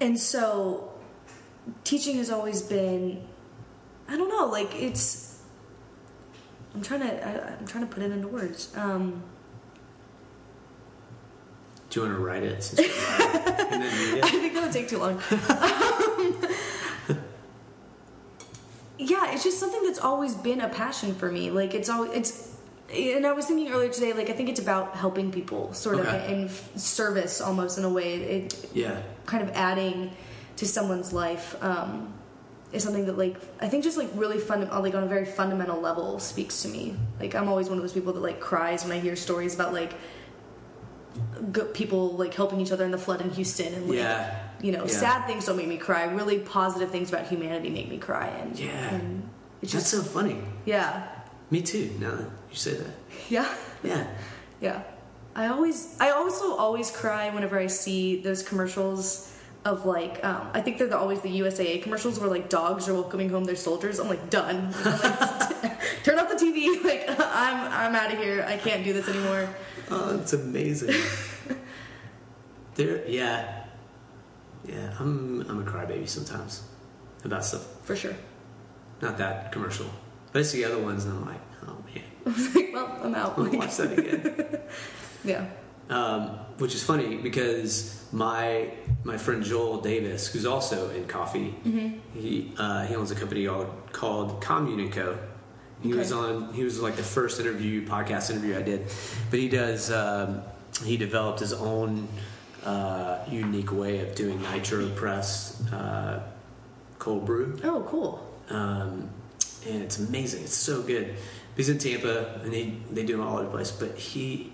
and 0.00 0.18
so 0.18 0.92
teaching 1.84 2.16
has 2.16 2.30
always 2.30 2.62
been 2.62 3.24
I 4.08 4.16
don't 4.16 4.28
know 4.28 4.46
like 4.46 4.74
it's 4.74 5.42
I'm 6.74 6.82
trying 6.82 7.00
to 7.00 7.26
I, 7.26 7.56
I'm 7.58 7.66
trying 7.66 7.86
to 7.86 7.92
put 7.92 8.02
it 8.02 8.10
into 8.12 8.28
words 8.28 8.72
um, 8.76 9.22
Do 11.90 12.00
you 12.00 12.06
want 12.06 12.18
to 12.18 12.24
write 12.24 12.42
it? 12.42 12.62
Since 12.64 12.80
it? 12.80 12.92
and 13.72 13.82
then 13.82 14.14
read 14.14 14.24
I 14.24 14.28
think 14.28 14.54
that 14.54 14.62
would 14.62 14.72
take 14.72 14.88
too 14.88 14.98
long. 14.98 15.14
Um, 15.48 17.18
yeah, 18.98 19.32
it's 19.32 19.44
just 19.44 19.58
something 19.58 19.82
that's 19.84 19.98
always 19.98 20.34
been 20.34 20.60
a 20.60 20.68
passion 20.68 21.14
for 21.14 21.30
me. 21.30 21.50
Like 21.50 21.74
it's 21.74 21.88
always 21.88 22.12
it's, 22.12 22.52
and 22.92 23.26
I 23.26 23.32
was 23.32 23.46
thinking 23.46 23.72
earlier 23.72 23.90
today. 23.90 24.12
Like 24.12 24.30
I 24.30 24.32
think 24.32 24.48
it's 24.48 24.60
about 24.60 24.94
helping 24.96 25.30
people, 25.32 25.72
sort 25.74 25.98
of, 25.98 26.06
Okay. 26.06 26.32
in 26.34 26.44
f- 26.46 26.70
service 26.76 27.40
almost 27.40 27.78
in 27.78 27.84
a 27.84 27.90
way. 27.90 28.14
It 28.14 28.70
Yeah. 28.72 29.02
kind 29.26 29.42
of 29.42 29.50
adding 29.56 30.12
to 30.56 30.66
someone's 30.66 31.12
life 31.12 31.54
um, 31.62 32.12
is 32.72 32.82
something 32.82 33.06
that 33.06 33.16
like 33.18 33.36
I 33.60 33.68
think 33.68 33.84
just 33.84 33.96
like 33.98 34.08
really 34.14 34.38
fun 34.38 34.68
like 34.68 34.94
on 34.94 35.02
a 35.02 35.06
very 35.06 35.24
fundamental 35.24 35.80
level 35.80 36.18
speaks 36.18 36.62
to 36.62 36.68
me. 36.68 36.96
Like 37.20 37.34
I'm 37.34 37.48
always 37.48 37.68
one 37.68 37.78
of 37.78 37.82
those 37.82 37.92
people 37.92 38.12
that 38.14 38.20
like 38.20 38.40
cries 38.40 38.82
when 38.84 38.92
I 38.92 39.00
hear 39.00 39.16
stories 39.16 39.54
about 39.54 39.72
like 39.72 39.92
g- 41.52 41.62
people 41.74 42.10
like 42.16 42.34
helping 42.34 42.60
each 42.60 42.72
other 42.72 42.84
in 42.84 42.90
the 42.90 42.98
flood 42.98 43.20
in 43.20 43.30
Houston 43.30 43.72
and 43.74 43.88
like 43.88 43.98
Yeah. 43.98 44.38
you 44.62 44.72
know 44.72 44.82
Yeah. 44.84 44.90
sad 44.90 45.26
things 45.26 45.46
don't 45.46 45.56
make 45.56 45.68
me 45.68 45.76
cry. 45.78 46.04
Really 46.04 46.38
positive 46.38 46.90
things 46.90 47.08
about 47.12 47.26
humanity 47.26 47.70
make 47.70 47.88
me 47.88 47.98
cry 47.98 48.26
and 48.28 48.58
Yeah. 48.58 48.94
and 48.94 49.28
it's 49.62 49.72
That's 49.72 49.88
so 49.88 50.02
funny. 50.02 50.38
yeah 50.64 51.08
Me 51.50 51.62
too. 51.62 51.90
Now 52.00 52.10
that 52.16 52.28
you 52.50 52.56
say 52.56 52.74
that. 52.74 52.90
yeah 53.28 53.48
Yeah. 53.82 54.06
Yeah. 54.60 54.82
I 55.34 55.48
always 55.48 55.96
I 56.00 56.10
also 56.10 56.56
always 56.56 56.90
cry 56.90 57.30
whenever 57.30 57.58
I 57.58 57.66
see 57.68 58.20
those 58.22 58.42
commercials 58.42 59.32
of 59.66 59.84
like 59.84 60.24
um, 60.24 60.48
I 60.54 60.60
think 60.60 60.78
they're 60.78 60.86
the, 60.86 60.96
always 60.96 61.20
the 61.20 61.40
USAA 61.40 61.82
commercials 61.82 62.20
where 62.20 62.30
like 62.30 62.48
dogs 62.48 62.88
are 62.88 62.94
welcoming 62.94 63.28
home 63.28 63.44
their 63.44 63.56
soldiers. 63.56 63.98
I'm 63.98 64.08
like 64.08 64.30
done. 64.30 64.72
I'm 64.84 64.98
like, 65.00 65.76
Turn 66.04 66.18
off 66.18 66.28
the 66.30 66.36
TV. 66.36 66.82
Like 66.86 67.04
I'm 67.08 67.72
I'm 67.72 67.94
out 67.96 68.12
of 68.12 68.18
here. 68.18 68.44
I 68.48 68.56
can't 68.56 68.84
do 68.84 68.92
this 68.92 69.08
anymore. 69.08 69.48
Oh, 69.90 70.16
that's 70.16 70.32
amazing. 70.32 70.94
there. 72.76 73.06
Yeah. 73.08 73.64
Yeah. 74.64 74.94
I'm 75.00 75.40
I'm 75.50 75.66
a 75.66 75.68
crybaby 75.68 76.08
sometimes 76.08 76.62
about 77.24 77.44
stuff. 77.44 77.66
For 77.82 77.96
sure. 77.96 78.14
Not 79.02 79.18
that 79.18 79.50
commercial, 79.50 79.90
but 80.32 80.40
I 80.40 80.42
see 80.42 80.64
other 80.64 80.78
ones 80.78 81.04
and 81.04 81.14
I'm 81.14 81.26
like, 81.26 81.40
oh 81.66 81.76
man, 81.92 82.72
well, 82.72 82.98
I'm 83.02 83.14
out. 83.14 83.36
I'm 83.36 83.46
gonna 83.46 83.58
watch 83.58 83.76
that 83.76 83.98
again. 83.98 84.60
yeah. 85.24 85.46
um, 85.90 86.38
which 86.58 86.74
is 86.74 86.82
funny 86.82 87.16
because 87.16 88.04
my 88.12 88.70
my 89.04 89.16
friend 89.18 89.42
Joel 89.44 89.80
Davis, 89.80 90.26
who's 90.28 90.46
also 90.46 90.90
in 90.90 91.06
coffee, 91.06 91.54
he 92.14 92.52
uh, 92.58 92.86
he 92.86 92.94
owns 92.94 93.10
a 93.10 93.14
company 93.14 93.46
called, 93.46 93.70
called 93.92 94.40
Communico. 94.42 95.18
He 95.82 95.92
was 95.92 96.10
on. 96.12 96.52
He 96.54 96.64
was 96.64 96.80
like 96.80 96.96
the 96.96 97.02
first 97.02 97.38
interview 97.40 97.86
podcast 97.86 98.30
interview 98.30 98.56
I 98.56 98.62
did, 98.62 98.86
but 99.30 99.38
he 99.38 99.48
does. 99.48 99.90
Um, 99.90 100.42
he 100.84 100.96
developed 100.96 101.40
his 101.40 101.52
own 101.52 102.08
uh, 102.64 103.18
unique 103.30 103.72
way 103.72 104.00
of 104.00 104.14
doing 104.14 104.40
nitro 104.42 104.88
press 104.90 105.62
uh, 105.72 106.22
cold 106.98 107.24
brew 107.26 107.58
Oh, 107.64 107.84
cool. 107.88 108.26
um, 108.50 109.08
and 109.68 109.82
it's 109.82 109.98
amazing. 109.98 110.44
It's 110.44 110.54
so 110.54 110.80
good. 110.82 111.14
He's 111.56 111.68
in 111.68 111.78
Tampa, 111.78 112.40
and 112.42 112.52
they 112.52 112.74
they 112.90 113.04
do 113.04 113.16
them 113.18 113.26
all 113.26 113.34
over 113.36 113.44
the 113.44 113.50
place. 113.50 113.70
But 113.70 113.96
he, 113.96 114.52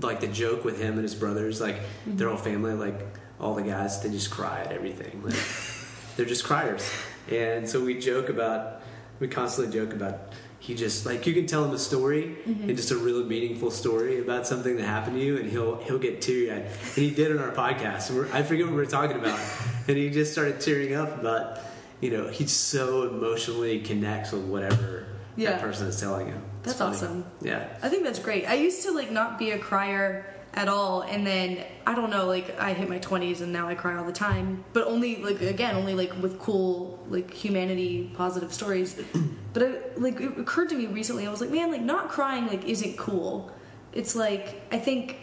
like 0.00 0.20
the 0.20 0.28
joke 0.28 0.64
with 0.64 0.80
him 0.80 0.94
and 0.94 1.02
his 1.02 1.14
brothers, 1.14 1.60
like 1.60 1.80
their 2.06 2.28
whole 2.28 2.36
mm-hmm. 2.36 2.44
family, 2.44 2.74
like 2.74 3.00
all 3.40 3.54
the 3.54 3.62
guys, 3.62 4.00
they 4.02 4.10
just 4.10 4.30
cry 4.30 4.60
at 4.60 4.72
everything. 4.72 5.22
Like, 5.22 5.36
they're 6.16 6.26
just 6.26 6.44
criers, 6.44 6.90
and 7.30 7.68
so 7.68 7.84
we 7.84 7.98
joke 7.98 8.28
about, 8.28 8.82
we 9.20 9.28
constantly 9.28 9.72
joke 9.72 9.92
about. 9.92 10.32
He 10.60 10.74
just 10.74 11.06
like 11.06 11.24
you 11.26 11.32
can 11.34 11.46
tell 11.46 11.64
him 11.64 11.70
a 11.70 11.78
story 11.78 12.36
mm-hmm. 12.44 12.68
and 12.68 12.76
just 12.76 12.90
a 12.90 12.96
really 12.96 13.24
meaningful 13.24 13.70
story 13.70 14.20
about 14.20 14.46
something 14.46 14.76
that 14.76 14.84
happened 14.84 15.16
to 15.16 15.22
you, 15.22 15.36
and 15.38 15.48
he'll 15.48 15.76
he'll 15.76 16.00
get 16.00 16.20
teary 16.20 16.50
eyed. 16.50 16.62
And 16.62 17.04
he 17.04 17.10
did 17.10 17.30
on 17.30 17.38
our 17.38 17.52
podcast. 17.52 18.10
And 18.10 18.18
we're, 18.18 18.32
I 18.32 18.42
forget 18.42 18.66
what 18.66 18.72
we 18.72 18.76
were 18.76 18.86
talking 18.86 19.16
about, 19.16 19.38
and 19.86 19.96
he 19.96 20.10
just 20.10 20.32
started 20.32 20.60
tearing 20.60 20.94
up 20.94 21.18
about 21.18 21.60
you 22.00 22.10
know, 22.10 22.28
he 22.28 22.46
so 22.46 23.08
emotionally 23.08 23.80
connects 23.80 24.32
with 24.32 24.44
whatever 24.44 25.06
Yeah. 25.36 25.52
that 25.52 25.60
person 25.60 25.88
is 25.88 26.00
telling 26.00 26.28
him. 26.28 26.42
That's 26.68 26.78
funny. 26.78 26.96
awesome. 26.96 27.24
Yeah. 27.40 27.68
I 27.82 27.88
think 27.88 28.04
that's 28.04 28.18
great. 28.18 28.48
I 28.48 28.54
used 28.54 28.82
to 28.84 28.92
like 28.92 29.10
not 29.10 29.38
be 29.38 29.50
a 29.50 29.58
crier 29.58 30.26
at 30.54 30.68
all, 30.68 31.02
and 31.02 31.26
then 31.26 31.64
I 31.86 31.94
don't 31.94 32.10
know, 32.10 32.26
like 32.26 32.58
I 32.58 32.72
hit 32.72 32.88
my 32.88 32.98
twenties, 32.98 33.40
and 33.40 33.52
now 33.52 33.68
I 33.68 33.74
cry 33.74 33.96
all 33.96 34.04
the 34.04 34.12
time. 34.12 34.64
But 34.72 34.86
only 34.86 35.22
like 35.22 35.40
again, 35.40 35.76
only 35.76 35.94
like 35.94 36.20
with 36.20 36.38
cool 36.38 37.04
like 37.08 37.32
humanity 37.32 38.10
positive 38.14 38.52
stories. 38.52 39.00
but 39.52 39.62
I, 39.62 39.74
like 39.96 40.20
it 40.20 40.38
occurred 40.38 40.70
to 40.70 40.74
me 40.74 40.86
recently, 40.86 41.26
I 41.26 41.30
was 41.30 41.40
like, 41.40 41.50
man, 41.50 41.70
like 41.70 41.82
not 41.82 42.08
crying 42.08 42.46
like 42.46 42.64
isn't 42.64 42.96
cool. 42.96 43.52
It's 43.92 44.16
like 44.16 44.62
I 44.72 44.78
think 44.78 45.16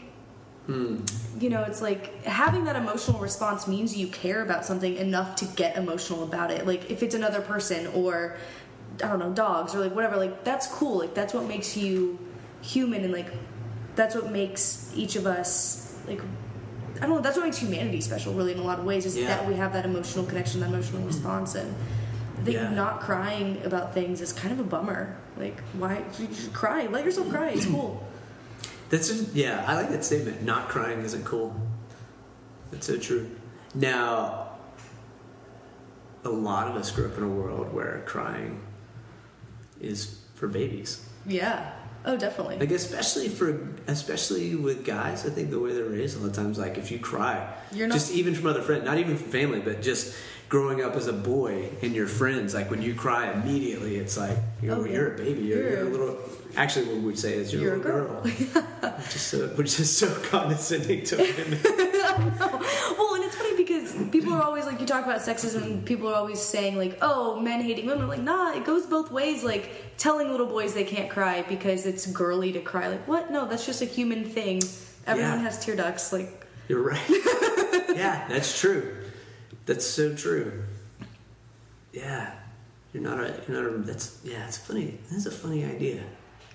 hmm. 0.68 1.00
you 1.40 1.50
know, 1.50 1.64
it's 1.64 1.82
like 1.82 2.24
having 2.24 2.64
that 2.66 2.76
emotional 2.76 3.20
response 3.20 3.68
means 3.68 3.96
you 3.98 4.08
care 4.08 4.42
about 4.42 4.66
something 4.66 4.96
enough 4.96 5.36
to 5.38 5.46
get 5.46 5.76
emotional 5.76 6.24
about 6.24 6.52
it. 6.52 6.66
Like 6.66 6.90
if 6.90 7.04
it's 7.04 7.16
another 7.16 7.42
person 7.42 7.88
or 7.88 8.38
I 9.04 9.08
don't 9.08 9.20
know, 9.20 9.32
dogs 9.32 9.76
or 9.76 9.80
like 9.80 9.94
whatever, 9.96 10.18
like 10.18 10.44
that's 10.44 10.68
cool. 10.68 11.00
Like 11.00 11.14
that's 11.14 11.34
what 11.34 11.46
makes 11.46 11.76
you 11.76 12.20
human 12.62 13.04
and 13.04 13.14
like 13.14 13.28
that's 13.96 14.16
what 14.16 14.32
makes 14.32 14.92
each 14.96 15.16
of 15.16 15.26
us 15.26 15.98
like 16.08 16.20
I 16.98 17.02
don't 17.02 17.10
know, 17.10 17.20
that's 17.20 17.36
what 17.38 17.46
makes 17.46 17.58
humanity 17.58 18.02
special 18.02 18.34
really 18.34 18.54
in 18.54 18.60
a 18.60 18.64
lot 18.64 18.80
of 18.80 18.86
ways 18.86 19.06
is 19.06 19.18
Yeah. 19.18 19.28
that 19.28 19.48
we 19.48 19.56
have 19.56 19.74
that 19.74 19.86
emotional 19.86 20.26
connection, 20.26 20.62
that 20.62 20.70
emotional 20.70 21.00
mm-hmm. 21.00 21.08
response 21.08 21.56
and 21.56 21.76
think 22.44 22.56
Yeah. 22.56 22.70
not 22.70 23.02
crying 23.02 23.62
about 23.66 23.94
things 23.94 24.22
is 24.22 24.32
kind 24.32 24.54
of 24.54 24.60
a 24.60 24.64
bummer. 24.64 25.18
Like 25.38 25.60
why 25.74 26.04
you 26.20 26.28
should 26.34 26.54
cry. 26.54 26.88
Let 26.88 27.04
yourself 27.04 27.30
cry, 27.30 27.50
it's 27.50 27.66
cool. 27.66 28.06
That's 28.90 29.08
just, 29.08 29.34
yeah, 29.34 29.66
I 29.68 29.76
like 29.76 29.90
that 29.90 30.06
statement. 30.06 30.44
Not 30.44 30.70
crying 30.70 31.02
isn't 31.02 31.26
cool. 31.26 31.60
That's 32.72 32.86
so 32.86 32.98
true. 32.98 33.30
Now, 33.74 34.50
a 36.24 36.30
lot 36.30 36.70
of 36.70 36.76
us 36.76 36.92
grew 36.92 37.08
up 37.08 37.18
in 37.18 37.24
a 37.24 37.30
world 37.30 37.74
where 37.74 38.04
crying 38.06 38.62
is 39.82 40.20
for 40.36 40.48
babies. 40.48 41.04
Yeah. 41.26 41.72
Oh, 42.08 42.18
definitely. 42.18 42.58
Like 42.60 42.70
especially 42.72 43.30
for 43.30 43.68
especially 43.88 44.56
with 44.56 44.86
guys, 44.86 45.26
I 45.26 45.30
think 45.30 45.50
the 45.50 45.60
way 45.60 45.74
they're 45.74 45.86
raised 45.86 46.18
a 46.18 46.20
lot 46.20 46.30
of 46.30 46.36
times, 46.36 46.58
like 46.60 46.78
if 46.78 46.92
you 46.92 47.00
cry, 47.00 47.52
You're 47.72 47.88
not- 47.88 47.96
just 47.96 48.12
even 48.14 48.36
from 48.36 48.46
other 48.48 48.62
friends, 48.62 48.86
not 48.86 48.98
even 49.00 49.18
from 49.18 49.30
family, 49.32 49.60
but 49.60 49.82
just 49.82 50.16
growing 50.48 50.84
up 50.84 50.96
as 50.96 51.08
a 51.08 51.14
boy 51.14 51.68
and 51.82 51.96
your 51.96 52.06
friends, 52.06 52.54
like 52.54 52.70
when 52.70 52.82
you 52.84 52.94
cry 52.94 53.32
immediately, 53.32 53.96
it's 53.96 54.16
like 54.18 54.38
you're, 54.62 54.76
Oh, 54.76 54.84
you're 54.86 55.16
a 55.16 55.18
baby, 55.18 55.42
you're, 55.42 55.58
You're- 55.58 55.72
you're 55.72 55.88
a 55.88 55.90
little. 55.90 56.18
Actually, 56.56 56.86
what 56.94 57.02
we'd 57.02 57.20
say 57.20 57.34
is 57.34 57.52
you're, 57.52 57.76
a 57.76 57.80
girl. 57.80 58.06
girl, 58.08 58.22
which 58.22 59.16
is 59.16 59.22
so 59.22 59.48
which 59.60 59.80
is 59.80 59.98
so 59.98 60.08
condescending 60.30 61.04
to 61.06 61.18
women. 61.18 61.60
Well, 62.98 63.16
and 63.16 63.24
it's 63.26 63.36
funny 63.36 63.58
because 63.58 63.85
people 64.12 64.34
are 64.34 64.42
always 64.42 64.66
like, 64.66 64.80
you 64.80 64.86
talk 64.86 65.06
about 65.06 65.22
sexism, 65.22 65.64
and 65.64 65.86
people 65.86 66.08
are 66.10 66.16
always 66.16 66.42
saying, 66.42 66.78
like, 66.78 66.98
oh, 67.02 67.40
men 67.40 67.62
hating 67.62 67.86
women. 67.86 68.08
Like, 68.08 68.22
nah, 68.22 68.54
it 68.54 68.66
goes 68.66 68.86
both 68.86 69.12
ways. 69.12 69.44
Like, 69.44 69.98
telling 69.98 70.30
little 70.30 70.48
boys 70.48 70.74
they 70.74 70.84
can't 70.84 71.10
cry 71.10 71.44
because 71.48 71.86
it's 71.86 72.06
girly 72.08 72.52
to 72.54 72.62
cry. 72.62 72.88
Like, 72.88 73.08
what? 73.08 73.32
No, 73.32 73.46
that's 73.48 73.66
just 73.66 73.82
a 73.82 73.86
human 73.86 74.24
thing. 74.26 74.62
Everyone 75.08 75.34
Yeah. 75.34 75.42
has 75.42 75.64
tear 75.64 75.76
ducts. 75.76 76.12
Like, 76.14 76.46
You're 76.68 76.82
right. 76.84 77.10
yeah, 77.96 78.26
that's 78.28 78.60
true. 78.60 78.96
That's 79.66 79.86
so 79.86 80.16
true. 80.16 80.64
Yeah, 81.94 82.34
you're 82.94 83.04
not 83.04 83.20
a. 83.20 83.42
You're 83.48 83.64
not 83.64 83.74
a. 83.74 83.78
That's 83.80 84.20
yeah. 84.24 84.46
It's 84.48 84.58
funny. 84.58 84.98
That's 85.12 85.26
a 85.26 85.32
funny 85.32 85.64
idea. 85.64 86.04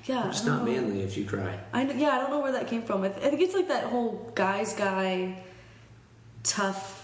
yeah. 0.05 0.31
Don't 0.45 0.65
know. 0.67 0.73
manly 0.73 1.03
if 1.03 1.17
you 1.17 1.25
cry. 1.25 1.59
I 1.73 1.83
yeah, 1.93 2.11
I 2.11 2.19
don't 2.19 2.31
know 2.31 2.41
where 2.41 2.53
that 2.53 2.67
came 2.69 2.83
from. 2.83 3.03
I, 3.05 3.09
th- 3.09 3.25
I 3.25 3.31
think 3.31 3.41
it's 3.43 3.55
like 3.55 3.69
that 3.69 3.85
whole 3.85 4.31
guy's 4.35 4.75
guy, 4.75 5.43
tough 6.43 7.00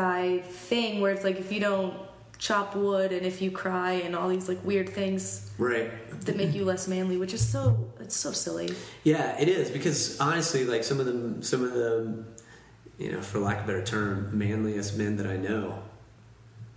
guy 0.00 0.38
thing 0.70 1.00
where 1.00 1.12
it's 1.14 1.24
like 1.24 1.38
if 1.44 1.50
you 1.54 1.60
don't 1.60 1.94
chop 2.38 2.76
wood 2.76 3.10
and 3.16 3.24
if 3.24 3.40
you 3.40 3.50
cry 3.50 3.92
and 4.04 4.14
all 4.14 4.28
these 4.28 4.46
like 4.52 4.62
weird 4.70 4.88
things 4.90 5.50
Right. 5.58 5.88
that 6.26 6.36
make 6.36 6.52
you 6.58 6.64
less 6.72 6.86
manly, 6.86 7.16
which 7.16 7.32
is 7.38 7.42
so 7.54 7.60
it's 8.04 8.14
so 8.24 8.30
silly. 8.32 8.68
Yeah, 9.04 9.40
it 9.42 9.48
is 9.48 9.70
because 9.70 10.20
honestly, 10.20 10.62
like 10.74 10.84
some 10.84 11.00
of 11.00 11.06
them, 11.06 11.42
some 11.42 11.62
of 11.64 11.72
the, 11.72 12.24
you 12.98 13.10
know, 13.12 13.22
for 13.22 13.38
lack 13.38 13.58
of 13.60 13.64
a 13.64 13.66
better 13.68 13.84
term, 13.84 14.14
manliest 14.36 14.98
men 14.98 15.16
that 15.16 15.26
I 15.26 15.38
know, 15.48 15.82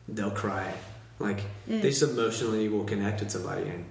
they'll 0.07 0.31
cry. 0.45 0.73
Like 1.19 1.41
Mm. 1.69 1.81
they 1.81 1.89
just 1.89 2.03
emotionally 2.03 2.69
will 2.69 2.85
connect 2.85 3.19
with 3.21 3.31
somebody 3.31 3.67
and 3.73 3.83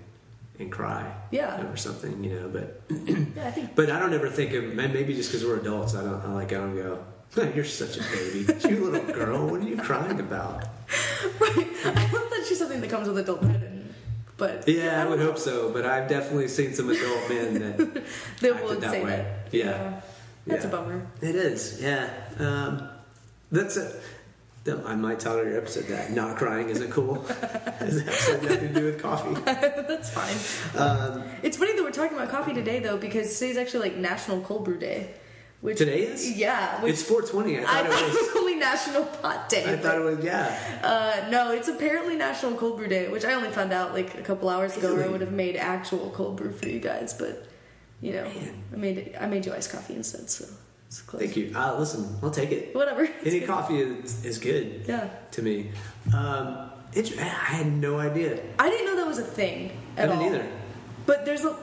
and 0.60 0.72
cry. 0.72 1.04
Yeah. 1.30 1.70
or 1.70 1.76
something, 1.76 2.24
you 2.24 2.32
know. 2.36 2.48
But 2.48 2.66
Yeah, 2.88 3.46
I 3.48 3.50
think 3.56 3.74
but 3.78 3.86
I 3.94 3.98
don't 4.00 4.14
ever 4.20 4.30
think 4.38 4.50
of 4.58 4.62
maybe 4.74 5.12
just 5.20 5.28
because 5.30 5.44
we're 5.46 5.60
adults, 5.60 5.94
I 5.94 6.02
don't 6.02 6.22
I 6.28 6.32
like 6.40 6.50
I 6.56 6.58
don't 6.64 6.74
go. 6.86 6.92
You're 7.54 7.64
such 7.64 7.96
a 7.98 8.02
baby, 8.02 8.46
you 8.68 8.90
little 8.90 9.12
girl. 9.14 9.46
What 9.46 9.60
are 9.60 9.68
you 9.68 9.76
crying 9.76 10.18
about? 10.18 10.64
right. 11.40 11.68
I 11.84 12.00
hope 12.00 12.30
that's 12.30 12.48
just 12.48 12.58
something 12.60 12.80
that 12.80 12.90
comes 12.90 13.06
with 13.08 13.18
adulthood. 13.18 13.62
And, 13.62 13.94
but 14.36 14.66
Yeah, 14.66 15.02
I 15.02 15.08
would 15.08 15.20
hope 15.20 15.38
so. 15.38 15.70
But 15.72 15.84
I've 15.84 16.08
definitely 16.08 16.48
seen 16.48 16.72
some 16.74 16.88
adult 16.90 17.28
men 17.28 17.54
that 17.54 17.76
they 18.40 18.50
acted 18.50 18.64
would 18.68 18.80
that 18.80 18.90
say 18.90 19.04
way. 19.04 19.10
that. 19.10 19.54
Yeah. 19.54 20.00
That's 20.46 20.64
Yeah. 20.64 20.68
a 20.68 20.72
bummer. 20.72 21.06
It 21.20 21.34
is, 21.36 21.80
yeah. 21.82 22.08
Um, 22.38 22.88
that's 23.52 23.76
a. 23.76 23.92
I 24.86 24.96
might 24.96 25.18
title 25.18 25.44
your 25.44 25.56
episode 25.56 25.84
that. 25.86 26.10
Not 26.12 26.36
crying 26.36 26.68
isn't 26.68 26.90
cool. 26.90 27.24
It 27.26 27.36
has 27.78 28.04
nothing 28.04 28.58
to 28.58 28.68
do 28.74 28.84
with 28.84 29.00
coffee. 29.00 29.32
that's 29.44 30.10
fine. 30.10 30.78
Um, 30.78 31.24
It's 31.42 31.56
funny 31.56 31.74
that 31.74 31.82
we're 31.82 31.90
talking 31.90 32.14
about 32.18 32.28
coffee 32.30 32.52
today 32.52 32.78
though, 32.78 32.98
because 32.98 33.32
today's 33.38 33.56
actually 33.56 33.88
like 33.88 33.96
National 33.98 34.42
Cold 34.42 34.64
Brew 34.66 34.76
Day. 34.78 35.14
Which 35.60 35.78
Today 35.78 36.02
is? 36.02 36.36
Yeah. 36.38 36.80
Which 36.82 36.92
it's 36.94 37.02
420. 37.02 37.58
I 37.58 37.62
I 37.62 37.64
thought 37.64 37.90
thought 37.90 38.02
it 38.02 38.06
it 38.14 38.20
was. 38.34 38.36
only 38.36 38.54
National 38.56 39.04
Pot 39.04 39.48
Day. 39.48 39.64
I 39.64 39.74
but- 39.74 39.82
thought 39.82 39.96
it 39.96 40.04
was, 40.04 40.24
yeah. 40.24 40.80
Uh, 40.84 41.28
no, 41.30 41.50
it's 41.52 41.66
apparently 41.68 42.14
National 42.16 42.54
Cold 42.54 42.76
Brew 42.76 42.86
Day, 42.86 43.08
which 43.08 43.24
I 43.24 43.34
only 43.34 43.50
found 43.50 43.72
out 43.72 43.92
like 43.92 44.14
a 44.16 44.22
couple 44.22 44.48
hours 44.48 44.76
ago. 44.76 44.94
Or 44.94 45.02
I 45.02 45.08
would 45.08 45.20
have 45.20 45.32
made 45.32 45.56
actual 45.56 46.10
cold 46.10 46.36
brew 46.36 46.52
for 46.52 46.68
you 46.68 46.78
guys, 46.78 47.12
but 47.14 47.46
you 48.00 48.12
know, 48.12 48.24
Man. 48.24 48.62
I 48.72 48.76
made 48.76 49.16
I 49.20 49.26
made 49.26 49.46
you 49.46 49.52
iced 49.52 49.72
coffee 49.72 49.94
instead, 49.96 50.30
so 50.30 50.44
it's 50.86 51.02
close. 51.02 51.22
Thank 51.22 51.36
you. 51.36 51.52
Uh, 51.56 51.76
listen, 51.76 52.16
I'll 52.22 52.30
take 52.30 52.52
it. 52.52 52.72
Whatever. 52.72 53.08
Any 53.24 53.40
good. 53.40 53.48
coffee 53.48 53.80
is, 53.80 54.24
is 54.24 54.38
good 54.38 54.84
Yeah, 54.86 55.08
to 55.32 55.42
me. 55.42 55.72
Um, 56.14 56.70
it, 56.92 57.18
I 57.18 57.24
had 57.24 57.66
no 57.66 57.98
idea. 57.98 58.38
I 58.60 58.70
didn't 58.70 58.86
know 58.86 58.96
that 58.96 59.06
was 59.08 59.18
a 59.18 59.24
thing 59.24 59.72
I 59.96 60.02
didn't 60.02 60.18
all. 60.18 60.26
either. 60.26 60.46
But 61.04 61.24
there's 61.26 61.44
a. 61.44 61.56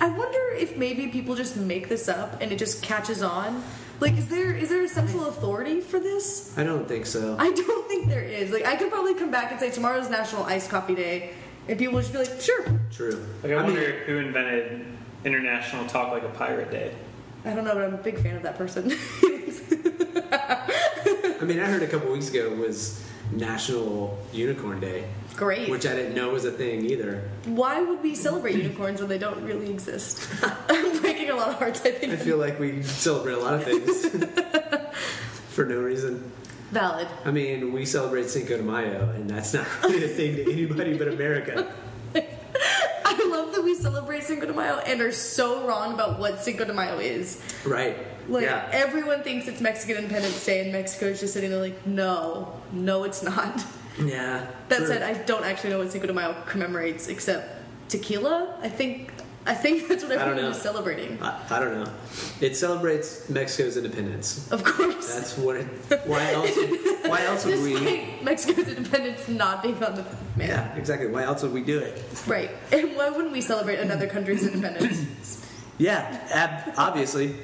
I- 0.00 0.06
I 0.06 0.08
wonder 0.08 0.38
if 0.56 0.76
maybe 0.76 1.08
people 1.08 1.34
just 1.34 1.56
make 1.56 1.88
this 1.88 2.08
up 2.08 2.40
and 2.40 2.50
it 2.52 2.56
just 2.58 2.82
catches 2.82 3.22
on. 3.22 3.62
Like, 4.00 4.16
is 4.16 4.28
there 4.28 4.54
is 4.54 4.70
there 4.70 4.82
a 4.82 4.88
central 4.88 5.26
authority 5.26 5.80
for 5.80 6.00
this? 6.00 6.56
I 6.56 6.64
don't 6.64 6.88
think 6.88 7.04
so. 7.06 7.36
I 7.38 7.50
don't 7.52 7.86
think 7.88 8.08
there 8.08 8.22
is. 8.22 8.50
Like, 8.50 8.64
I 8.64 8.76
could 8.76 8.90
probably 8.90 9.14
come 9.14 9.30
back 9.30 9.50
and 9.50 9.60
say 9.60 9.70
tomorrow's 9.70 10.08
National 10.08 10.44
Iced 10.44 10.70
Coffee 10.70 10.94
Day, 10.94 11.34
and 11.68 11.78
people 11.78 11.94
would 11.96 12.02
just 12.06 12.12
be 12.14 12.18
like, 12.20 12.40
sure. 12.40 12.64
True. 12.90 13.22
Like 13.42 13.52
I, 13.52 13.56
I 13.56 13.58
mean- 13.66 13.74
wonder 13.74 13.90
who 14.06 14.16
invented 14.18 14.86
International 15.24 15.84
Talk 15.86 16.12
Like 16.12 16.22
a 16.22 16.30
Pirate 16.30 16.70
Day. 16.70 16.94
I 17.44 17.52
don't 17.54 17.64
know, 17.64 17.74
but 17.74 17.84
I'm 17.84 17.94
a 17.94 17.98
big 17.98 18.18
fan 18.18 18.36
of 18.36 18.42
that 18.42 18.56
person. 18.56 18.90
I 20.32 21.44
mean, 21.44 21.58
I 21.60 21.64
heard 21.66 21.82
a 21.82 21.86
couple 21.86 22.10
weeks 22.12 22.30
ago 22.30 22.52
it 22.52 22.56
was 22.56 23.04
National 23.32 24.18
Unicorn 24.32 24.80
Day, 24.80 25.04
Great. 25.36 25.70
which 25.70 25.86
I 25.86 25.94
didn't 25.94 26.14
know 26.14 26.30
was 26.30 26.44
a 26.44 26.50
thing 26.50 26.84
either. 26.86 27.28
Why 27.44 27.80
would 27.82 28.02
we 28.02 28.14
celebrate 28.14 28.56
unicorns 28.56 29.00
when 29.00 29.08
they 29.08 29.18
don't 29.18 29.42
really 29.44 29.70
exist? 29.70 30.28
I'm 30.68 31.00
breaking 31.00 31.30
a 31.30 31.36
lot 31.36 31.48
of 31.50 31.54
hearts. 31.56 31.80
I 31.82 31.92
think. 31.92 32.12
I 32.12 32.16
feel 32.16 32.38
like 32.38 32.58
we 32.58 32.82
celebrate 32.82 33.34
a 33.34 33.38
lot 33.38 33.54
of 33.54 33.64
things 33.64 34.06
for 35.50 35.64
no 35.64 35.78
reason. 35.80 36.30
Valid. 36.72 37.08
I 37.24 37.30
mean, 37.32 37.72
we 37.72 37.84
celebrate 37.84 38.28
Cinco 38.30 38.56
de 38.56 38.62
Mayo, 38.62 39.10
and 39.10 39.28
that's 39.28 39.52
not 39.54 39.66
really 39.82 40.04
a 40.04 40.08
thing 40.08 40.36
to 40.36 40.52
anybody 40.52 40.96
but 40.96 41.08
America. 41.08 41.72
I 42.14 43.28
love 43.28 43.52
that 43.54 43.62
we 43.64 43.74
celebrate 43.74 44.22
Cinco 44.22 44.46
de 44.46 44.52
Mayo 44.52 44.78
and 44.78 45.00
are 45.00 45.10
so 45.12 45.66
wrong 45.66 45.94
about 45.94 46.20
what 46.20 46.40
Cinco 46.44 46.64
de 46.64 46.72
Mayo 46.72 46.98
is. 46.98 47.42
Right. 47.64 47.96
Like 48.30 48.44
yeah. 48.44 48.68
everyone 48.72 49.22
thinks 49.22 49.48
it's 49.48 49.60
Mexican 49.60 49.96
Independence 49.96 50.44
Day, 50.44 50.60
and 50.60 50.72
Mexico 50.72 51.06
is 51.06 51.20
just 51.20 51.34
sitting 51.34 51.50
there 51.50 51.60
like, 51.60 51.86
no, 51.86 52.60
no, 52.72 53.04
it's 53.04 53.22
not. 53.22 53.64
yeah. 54.00 54.46
That 54.68 54.78
true. 54.78 54.86
said, 54.86 55.02
I 55.02 55.14
don't 55.24 55.44
actually 55.44 55.70
know 55.70 55.78
what 55.78 55.90
Cinco 55.90 56.06
de 56.06 56.12
Mayo 56.12 56.36
commemorates 56.46 57.08
except 57.08 57.60
tequila. 57.88 58.56
I 58.62 58.68
think 58.68 59.10
I 59.46 59.54
think 59.54 59.88
that's 59.88 60.04
what 60.04 60.12
everyone 60.12 60.44
is 60.44 60.60
celebrating. 60.60 61.20
I, 61.22 61.40
I 61.50 61.60
don't 61.60 61.82
know. 61.82 61.92
It 62.40 62.56
celebrates 62.56 63.28
Mexico's 63.28 63.76
independence. 63.76 64.50
Of 64.52 64.64
course. 64.64 65.14
That's 65.14 65.36
what 65.38 65.56
it. 65.56 65.66
Why 66.06 66.32
else? 66.32 66.54
Would, 66.56 67.10
why 67.10 67.24
else 67.24 67.44
would 67.46 67.62
we? 67.62 68.18
Mexico's 68.22 68.68
independence 68.68 69.28
not 69.28 69.62
being 69.62 69.82
on 69.82 69.96
the 69.96 70.04
man. 70.36 70.48
Yeah, 70.48 70.74
exactly. 70.76 71.08
Why 71.08 71.22
else 71.22 71.42
would 71.42 71.52
we 71.52 71.62
do 71.62 71.78
it? 71.78 72.02
Right. 72.26 72.50
And 72.72 72.96
why 72.96 73.10
wouldn't 73.10 73.32
we 73.32 73.40
celebrate 73.40 73.80
another 73.80 74.06
country's 74.06 74.46
independence? 74.46 75.38
Yeah, 75.80 76.20
ab- 76.30 76.74
obviously. 76.76 77.34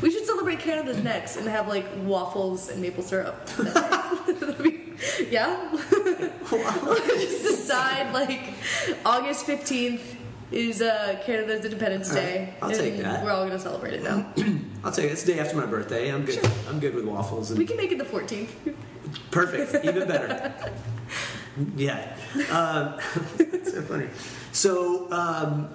we 0.00 0.10
should 0.12 0.24
celebrate 0.24 0.60
Canada's 0.60 1.02
next 1.02 1.36
and 1.36 1.46
have 1.48 1.66
like 1.66 1.86
waffles 2.04 2.68
and 2.68 2.80
maple 2.80 3.02
syrup. 3.02 3.44
That'd 3.56 4.58
be- 4.62 4.80
yeah? 5.28 5.70
Just 6.50 7.42
decide 7.44 8.12
like 8.12 8.40
August 9.04 9.46
15th 9.46 10.00
is 10.52 10.82
uh, 10.82 11.20
Canada's 11.24 11.64
Independence 11.64 12.10
right, 12.10 12.16
Day. 12.16 12.54
I'll 12.62 12.70
take 12.70 12.98
that. 12.98 13.24
We're 13.24 13.30
all 13.32 13.40
going 13.46 13.56
to 13.56 13.58
celebrate 13.58 13.94
it 13.94 14.02
now. 14.02 14.32
I'll 14.84 14.92
tell 14.92 15.04
you, 15.04 15.10
it's 15.10 15.22
the 15.24 15.34
day 15.34 15.38
after 15.40 15.56
my 15.56 15.66
birthday. 15.66 16.12
I'm 16.12 16.24
good. 16.24 16.34
Sure. 16.36 16.50
I'm 16.68 16.80
good 16.80 16.94
with 16.94 17.04
waffles. 17.04 17.50
And 17.50 17.58
we 17.58 17.66
can 17.66 17.76
make 17.76 17.92
it 17.92 17.98
the 17.98 18.04
14th. 18.04 18.50
Perfect. 19.30 19.84
Even 19.84 20.06
better. 20.08 20.52
yeah. 21.76 22.16
Um, 22.50 23.00
so 23.64 23.82
funny. 23.82 24.08
So, 24.52 25.10
um, 25.12 25.68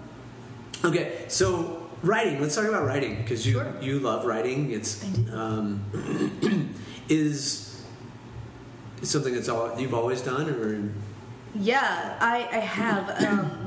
okay. 0.84 1.26
So, 1.30 1.85
writing. 2.06 2.40
Let's 2.40 2.56
talk 2.56 2.66
about 2.66 2.86
writing 2.86 3.18
because 3.18 3.46
you 3.46 3.54
Sure. 3.54 3.74
you 3.82 4.00
love 4.00 4.26
writing. 4.26 4.72
It's 4.72 5.04
um, 5.34 5.84
is 7.10 7.84
it 9.02 9.08
something 9.08 9.34
that's 9.34 9.50
all 9.50 9.78
you've 9.80 9.94
always 9.94 10.22
done, 10.22 10.50
or 10.50 10.92
Yeah, 11.56 12.18
I, 12.22 12.48
I 12.52 12.60
have. 12.60 13.24
Um, 13.24 13.62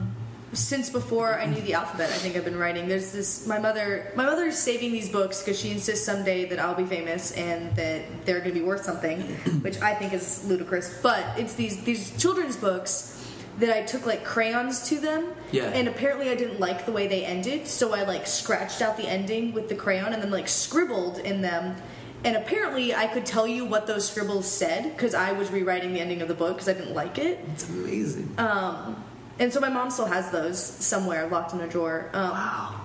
since 0.55 0.89
before 0.89 1.39
I 1.39 1.45
knew 1.45 1.61
the 1.61 1.75
alphabet, 1.75 2.09
I 2.09 2.15
think 2.15 2.35
I've 2.35 2.45
been 2.45 2.57
writing. 2.59 2.89
There's 2.89 3.13
this. 3.13 3.47
My 3.47 3.59
mother. 3.59 4.13
My 4.17 4.25
mother 4.25 4.47
is 4.47 4.59
saving 4.59 4.93
these 4.93 5.11
books 5.11 5.43
because 5.43 5.61
she 5.61 5.71
insists 5.71 6.07
someday 6.07 6.47
that 6.49 6.59
I'll 6.59 6.75
be 6.75 6.87
famous 6.87 7.33
and 7.33 7.75
that 7.77 8.25
they're 8.25 8.41
going 8.41 8.55
to 8.55 8.61
be 8.61 8.65
worth 8.65 8.83
something, 8.83 9.21
which 9.61 9.79
I 9.83 9.95
think 9.95 10.15
is 10.15 10.45
ludicrous. 10.49 11.01
But 11.03 11.39
it's 11.39 11.53
these 11.55 11.83
these 11.85 12.17
children's 12.17 12.57
books 12.57 13.18
that 13.59 13.77
I 13.77 13.83
took 13.83 14.07
like 14.07 14.25
crayons 14.25 14.89
to 14.89 15.01
them. 15.01 15.35
Yeah. 15.53 15.65
And 15.65 15.89
apparently 15.89 16.31
I 16.31 16.35
didn't 16.35 16.61
like 16.61 16.87
the 16.87 16.93
way 16.93 17.07
they 17.07 17.25
ended, 17.25 17.67
so 17.67 17.95
I 17.95 18.05
like 18.05 18.27
scratched 18.27 18.83
out 18.83 18.97
the 18.97 19.09
ending 19.09 19.53
with 19.53 19.69
the 19.69 19.75
crayon 19.75 20.13
and 20.13 20.23
then 20.23 20.31
like 20.31 20.49
scribbled 20.49 21.19
in 21.19 21.41
them. 21.41 21.77
And 22.25 22.37
apparently 22.37 22.95
I 22.95 23.07
could 23.07 23.27
tell 23.27 23.47
you 23.47 23.65
what 23.65 23.87
those 23.87 24.09
scribbles 24.09 24.51
said 24.51 24.85
because 24.85 25.15
I 25.15 25.33
was 25.33 25.51
rewriting 25.51 25.93
the 25.93 26.01
ending 26.01 26.23
of 26.23 26.29
the 26.29 26.35
book 26.35 26.57
because 26.57 26.69
I 26.69 26.73
didn't 26.75 26.95
like 26.95 27.19
it. 27.19 27.41
it's 27.53 27.69
amazing. 27.69 28.35
Um, 28.39 29.05
and 29.39 29.53
so 29.53 29.61
my 29.61 29.69
mom 29.69 29.91
still 29.91 30.07
has 30.07 30.31
those 30.31 30.61
somewhere 30.61 31.29
locked 31.29 31.53
in 31.53 31.61
a 31.61 31.69
drawer. 31.69 32.11
Um, 32.13 32.31
wow. 32.31 32.78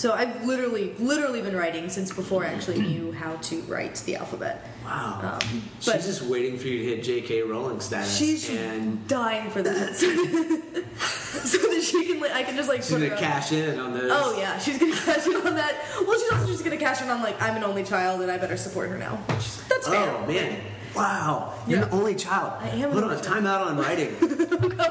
So 0.00 0.14
I've 0.14 0.46
literally, 0.46 0.94
literally 0.98 1.42
been 1.42 1.54
writing 1.54 1.90
since 1.90 2.10
before 2.10 2.42
I 2.42 2.54
actually 2.54 2.80
knew 2.88 3.12
how 3.12 3.36
to 3.36 3.60
write 3.64 3.96
the 4.06 4.16
alphabet. 4.16 4.66
Wow. 4.82 5.38
Um, 5.42 5.62
she's 5.78 6.06
just 6.06 6.22
waiting 6.22 6.56
for 6.56 6.68
you 6.68 6.78
to 6.78 6.84
hit 6.96 7.04
J.K. 7.04 7.42
Rowling 7.42 7.80
status. 7.80 8.16
She's 8.16 8.48
and 8.48 9.06
dying 9.08 9.50
for 9.50 9.60
that, 9.60 9.94
so 9.96 11.58
that 11.58 11.82
she 11.82 12.06
can. 12.06 12.18
Like, 12.18 12.32
I 12.32 12.42
can 12.44 12.56
just 12.56 12.70
like. 12.70 12.78
she's 12.82 12.92
gonna 12.92 13.10
cash 13.10 13.52
in 13.52 13.78
on 13.78 13.92
those. 13.92 14.10
Oh 14.10 14.38
yeah, 14.38 14.58
she's 14.58 14.78
gonna 14.78 14.96
cash 15.04 15.26
in 15.26 15.36
on 15.36 15.54
that. 15.56 15.74
Well, 16.06 16.18
she's 16.18 16.32
also 16.32 16.46
just 16.46 16.64
gonna 16.64 16.78
cash 16.78 17.02
in 17.02 17.10
on 17.10 17.20
like 17.22 17.40
I'm 17.42 17.58
an 17.58 17.64
only 17.64 17.84
child 17.84 18.22
and 18.22 18.30
I 18.30 18.38
better 18.38 18.56
support 18.56 18.88
her 18.88 18.96
now. 18.96 19.18
That's 19.28 19.86
fair. 19.86 20.16
Oh 20.16 20.24
man. 20.26 20.62
Wow. 20.96 21.52
You're 21.66 21.80
Yeah. 21.80 21.84
an 21.88 21.92
only 21.92 22.14
child. 22.14 22.54
I 22.62 22.68
am 22.70 22.90
Hold 22.92 23.04
on, 23.04 23.10
only 23.10 23.22
time 23.22 23.44
out 23.46 23.66
on 23.68 23.76
writing. 23.76 24.16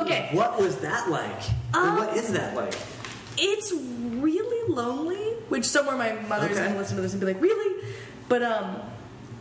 Okay. 0.01 0.29
what 0.33 0.59
was 0.59 0.75
that 0.77 1.09
like? 1.09 1.41
And 1.73 1.97
what 1.97 2.09
Um, 2.09 2.15
is 2.15 2.31
that 2.33 2.55
like? 2.55 2.75
It's 3.41 3.71
lonely, 4.69 5.33
which 5.49 5.65
somewhere 5.65 5.97
my 5.97 6.13
mother's 6.27 6.51
Okay. 6.57 6.67
gonna 6.67 6.77
listen 6.79 6.95
to 6.95 7.01
this 7.01 7.13
and 7.13 7.19
be 7.19 7.27
like, 7.27 7.41
really? 7.41 7.83
But 8.27 8.43
um, 8.43 8.77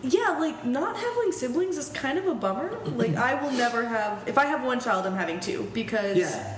yeah, 0.03 0.37
like 0.39 0.65
not 0.65 0.97
having 0.97 1.33
siblings 1.33 1.77
is 1.77 1.89
kind 1.91 2.19
of 2.19 2.27
a 2.27 2.35
bummer. 2.35 2.77
Like 2.85 3.17
I 3.17 3.35
will 3.43 3.51
never 3.53 3.85
have. 3.87 4.27
If 4.27 4.39
I 4.39 4.47
have 4.47 4.65
one 4.65 4.81
child, 4.81 5.07
I'm 5.07 5.17
having 5.17 5.41
two 5.41 5.69
because 5.75 6.17
Yeah. 6.17 6.57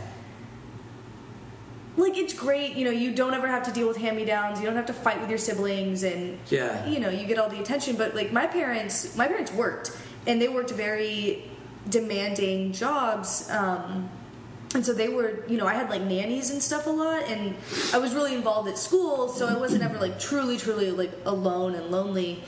like 1.97 2.17
it's 2.17 2.33
great. 2.33 2.77
You 2.77 2.85
know, 2.85 2.91
you 2.91 3.13
don't 3.13 3.35
ever 3.35 3.47
have 3.49 3.65
to 3.65 3.73
deal 3.73 3.89
with 3.89 3.97
hand 3.97 4.17
me 4.17 4.25
downs. 4.25 4.61
You 4.61 4.67
don't 4.67 4.77
have 4.77 4.87
to 4.87 4.93
fight 4.93 5.21
with 5.21 5.29
your 5.29 5.39
siblings, 5.39 6.03
and 6.03 6.39
Yeah. 6.49 6.87
you 6.87 7.01
know, 7.01 7.09
you 7.09 7.27
get 7.27 7.39
all 7.39 7.49
the 7.49 7.61
attention. 7.61 7.97
But 7.97 8.15
like 8.15 8.33
my 8.33 8.47
parents, 8.47 9.17
my 9.17 9.27
parents 9.27 9.53
worked, 9.53 9.93
and 10.27 10.41
they 10.41 10.49
worked 10.49 10.71
very 10.71 11.51
demanding 11.89 12.73
jobs. 12.73 13.49
Um, 13.51 14.09
and 14.75 14.87
so 14.87 14.93
they 14.93 15.09
were, 15.09 15.45
you 15.49 15.59
know, 15.59 15.67
I 15.67 15.75
had 15.75 15.91
like 15.91 16.03
nannies 16.03 16.51
and 16.51 16.63
stuff 16.63 16.87
a 16.87 16.91
lot, 16.91 17.25
and 17.29 17.57
I 17.93 17.99
was 17.99 18.15
really 18.15 18.35
involved 18.35 18.69
at 18.69 18.79
school, 18.79 19.29
so 19.29 19.47
I 19.49 19.57
wasn't 19.57 19.83
ever 19.83 19.99
like 19.99 20.19
truly, 20.21 20.57
truly 20.57 20.91
like 20.91 21.13
alone 21.25 21.75
and 21.75 21.91
lonely. 21.91 22.43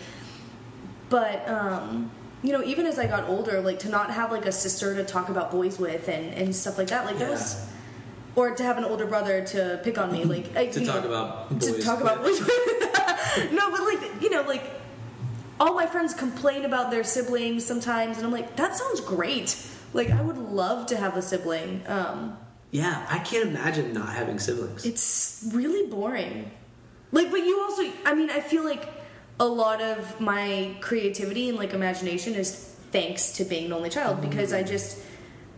But 1.09 1.49
um, 1.49 2.11
you 2.43 2.53
know, 2.53 2.63
even 2.65 2.87
as 2.87 2.99
I 2.99 3.07
got 3.07 3.29
older, 3.29 3.61
like 3.61 3.81
to 3.81 3.89
not 3.89 4.11
have 4.11 4.31
like 4.31 4.47
a 4.47 4.53
sister 4.53 4.95
to 4.95 5.05
talk 5.05 5.29
about 5.29 5.51
boys 5.51 5.79
with 5.79 6.09
and 6.09 6.33
and 6.35 6.55
stuff 6.55 6.79
like 6.79 6.89
that, 6.89 7.07
like 7.07 7.19
that 7.19 7.31
was, 7.31 7.67
or 8.37 8.55
to 8.55 8.63
have 8.63 8.79
an 8.79 8.85
older 8.85 9.07
brother 9.07 9.45
to 9.47 9.81
pick 9.83 9.99
on 9.99 10.13
me, 10.13 10.25
like 10.35 10.57
I, 10.57 10.67
To 10.67 10.85
talk 10.87 11.03
know, 11.03 11.09
about 11.09 11.61
to 11.61 11.83
talk 11.83 12.01
about 12.01 12.23
boys. 12.23 12.39
with. 12.39 12.49
no, 13.53 13.71
but 13.71 13.83
like 13.83 14.23
you 14.23 14.31
know, 14.31 14.43
like 14.43 14.63
all 15.59 15.75
my 15.75 15.87
friends 15.87 16.15
complain 16.15 16.65
about 16.65 16.91
their 16.91 17.05
siblings 17.05 17.65
sometimes, 17.67 18.17
and 18.17 18.27
I'm 18.27 18.33
like, 18.33 18.57
that 18.57 18.77
sounds 18.77 19.01
great. 19.01 19.57
Like 19.93 20.11
I 20.11 20.23
would 20.23 20.39
love 20.53 20.87
to 20.87 20.97
have 20.97 21.17
a 21.17 21.23
sibling. 21.23 21.83
Um, 21.87 22.37
Yeah, 22.71 23.07
I 23.09 23.19
can't 23.19 23.49
imagine 23.49 23.93
not 23.93 24.11
having 24.11 24.39
siblings. 24.39 24.85
it's 24.87 25.49
really 25.53 25.89
boring. 25.91 26.51
Like, 27.11 27.31
but 27.31 27.39
you 27.41 27.61
also, 27.61 27.83
I 28.07 28.15
mean, 28.15 28.31
I 28.31 28.41
feel 28.41 28.65
like 28.65 28.89
a 29.39 29.45
lot 29.47 29.83
of 29.83 30.21
my 30.21 30.75
creativity 30.81 31.49
and 31.49 31.59
like 31.59 31.73
imagination 31.75 32.35
is 32.35 32.51
thanks 32.93 33.33
to 33.33 33.45
being 33.45 33.67
an 33.67 33.73
only 33.73 33.91
child 33.91 34.21
because 34.21 34.53
I 34.53 34.63
just, 34.63 34.99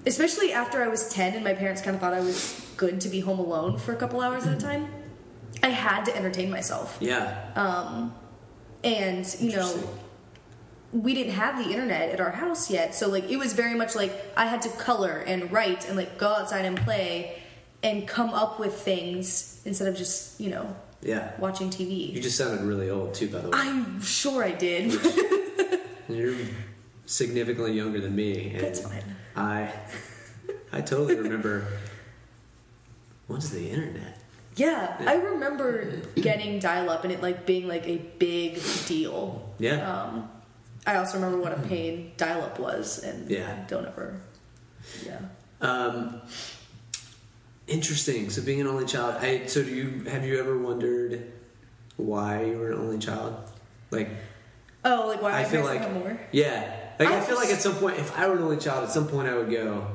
especially 0.07 0.53
after 0.53 0.83
I 0.83 0.89
was 0.89 1.09
10 1.11 1.35
and 1.35 1.45
my 1.45 1.55
parents 1.55 1.81
kind 1.83 1.95
of 1.95 2.01
thought 2.01 2.15
I 2.15 2.21
was 2.21 2.61
good 2.77 3.01
to 3.03 3.09
be 3.09 3.21
home 3.21 3.39
alone 3.39 3.79
for 3.79 3.93
a 3.93 3.97
couple 3.97 4.21
hours 4.21 4.47
at 4.47 4.55
a 4.57 4.61
time, 4.61 4.89
I 5.63 5.69
had 5.69 6.05
to 6.07 6.17
entertain 6.17 6.51
myself. 6.51 6.97
yeah. 7.01 7.51
Um, 7.55 8.15
and, 8.83 9.25
you 9.41 9.57
know. 9.57 9.73
We 10.95 11.13
didn't 11.13 11.33
have 11.33 11.59
the 11.59 11.69
internet 11.73 12.11
at 12.11 12.21
our 12.21 12.31
house 12.31 12.71
yet 12.71 12.95
so 12.95 13.09
like 13.09 13.29
it 13.29 13.37
was 13.37 13.53
very 13.53 13.75
much 13.75 13.97
like 13.97 14.13
i 14.37 14.47
had 14.47 14.63
to 14.63 14.69
color 14.71 15.19
and 15.27 15.51
write 15.51 15.89
and 15.89 15.97
like 15.97 16.17
go 16.19 16.29
outside 16.29 16.65
and 16.65 16.77
play 16.79 17.37
and 17.83 18.07
come 18.07 18.31
up 18.31 18.61
with 18.61 18.73
things 18.81 19.61
instead 19.65 19.89
of 19.89 19.97
just 19.97 20.41
you 20.41 20.51
know 20.51 20.75
yeah. 21.03 21.33
watching 21.39 21.69
TV. 21.69 22.15
You 22.15 22.23
just 22.23 22.39
sounded 22.39 22.63
really 22.65 22.89
old 22.89 23.13
too, 23.13 23.29
by 23.29 23.41
the 23.41 23.51
way. 23.51 23.59
i'm 23.59 24.01
sure 24.01 24.43
i 24.43 24.53
did 24.53 24.93
You're 26.09 26.37
significantly 27.07 27.73
younger 27.73 28.01
than 28.01 28.15
me, 28.15 28.53
and 28.53 28.61
That's 28.61 28.81
fine. 28.81 29.03
I, 29.37 29.73
I 30.73 30.81
totally 30.81 31.17
remember. 31.17 31.67
What 33.27 33.43
is 33.43 33.51
the 33.51 33.69
internet? 33.71 34.19
yeah 34.57 34.97
i 35.01 35.15
remember 35.15 36.01
getting 36.15 36.59
dial-up 36.61 37.03
and 37.05 37.13
it 37.13 37.21
like 37.21 37.45
being 37.47 37.67
like 37.67 37.87
a 37.89 37.97
big 38.19 38.63
deal 38.87 39.53
Yeah. 39.59 39.91
um 40.03 40.31
i 40.87 40.97
also 40.97 41.15
remember 41.19 41.39
what 41.39 41.53
a 41.53 41.61
pain 41.63 42.13
dial-up 42.17 42.59
was 42.59 42.99
and 43.03 43.31
Yeah. 43.31 43.65
don't 43.69 43.87
ever 43.87 44.21
yeah 45.07 45.19
Um, 45.61 46.21
interesting. 47.67 48.29
So 48.31 48.43
being 48.43 48.61
an 48.61 48.67
only 48.67 48.85
child, 48.85 49.15
I 49.25 49.47
so 49.47 49.63
do 49.63 49.71
you 49.71 50.05
have 50.11 50.25
you 50.27 50.39
ever 50.39 50.59
wondered 50.59 51.33
why 51.97 52.45
you 52.45 52.59
were 52.59 52.73
an 52.73 52.79
only 52.79 52.99
child? 52.99 53.37
Like 53.91 54.11
oh 54.85 55.07
like 55.09 55.23
why 55.23 55.41
I 55.41 55.45
feel 55.45 55.65
like 55.65 55.91
more 55.93 56.19
yeah, 56.33 56.91
like 56.99 57.09
I 57.09 57.17
I 57.17 57.21
feel 57.21 57.37
was- 57.37 57.45
like 57.47 57.55
at 57.55 57.63
some 57.63 57.77
point, 57.77 57.99
if 57.99 58.13
I 58.19 58.29
were 58.29 58.37
an 58.37 58.43
only 58.43 58.59
child, 58.59 58.85
at 58.85 58.91
some 58.91 59.07
point 59.09 59.27
I 59.29 59.35
would 59.37 59.51
go. 59.51 59.87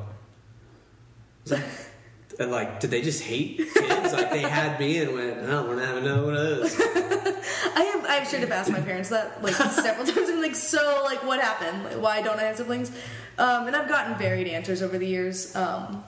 And 2.39 2.51
like, 2.51 2.79
did 2.79 2.89
they 2.89 3.01
just 3.01 3.21
hate 3.21 3.57
kids? 3.57 4.13
like 4.13 4.31
they 4.31 4.39
had 4.41 4.79
me 4.79 4.99
and 4.99 5.13
went, 5.13 5.43
"No, 5.45 5.65
we're 5.65 5.75
not 5.75 5.85
having 5.87 6.05
another 6.05 6.25
one 6.25 6.35
of 6.35 6.41
those." 6.41 6.79
I 7.75 7.83
have 7.93 8.05
I 8.05 8.23
should 8.23 8.39
have 8.39 8.51
asked 8.51 8.71
my 8.71 8.79
parents 8.79 9.09
that 9.09 9.43
like 9.43 9.53
several 9.55 10.05
times. 10.07 10.29
I'm 10.29 10.41
like, 10.41 10.55
so 10.55 11.01
like 11.03 11.21
what 11.25 11.41
happened? 11.41 11.83
Like, 11.83 12.01
why 12.01 12.21
don't 12.21 12.39
I 12.39 12.43
have 12.43 12.55
siblings? 12.55 12.91
Um, 13.37 13.67
and 13.67 13.75
I've 13.75 13.89
gotten 13.89 14.15
varied 14.17 14.47
answers 14.47 14.81
over 14.81 14.97
the 14.97 15.05
years. 15.05 15.53
Um, 15.55 16.03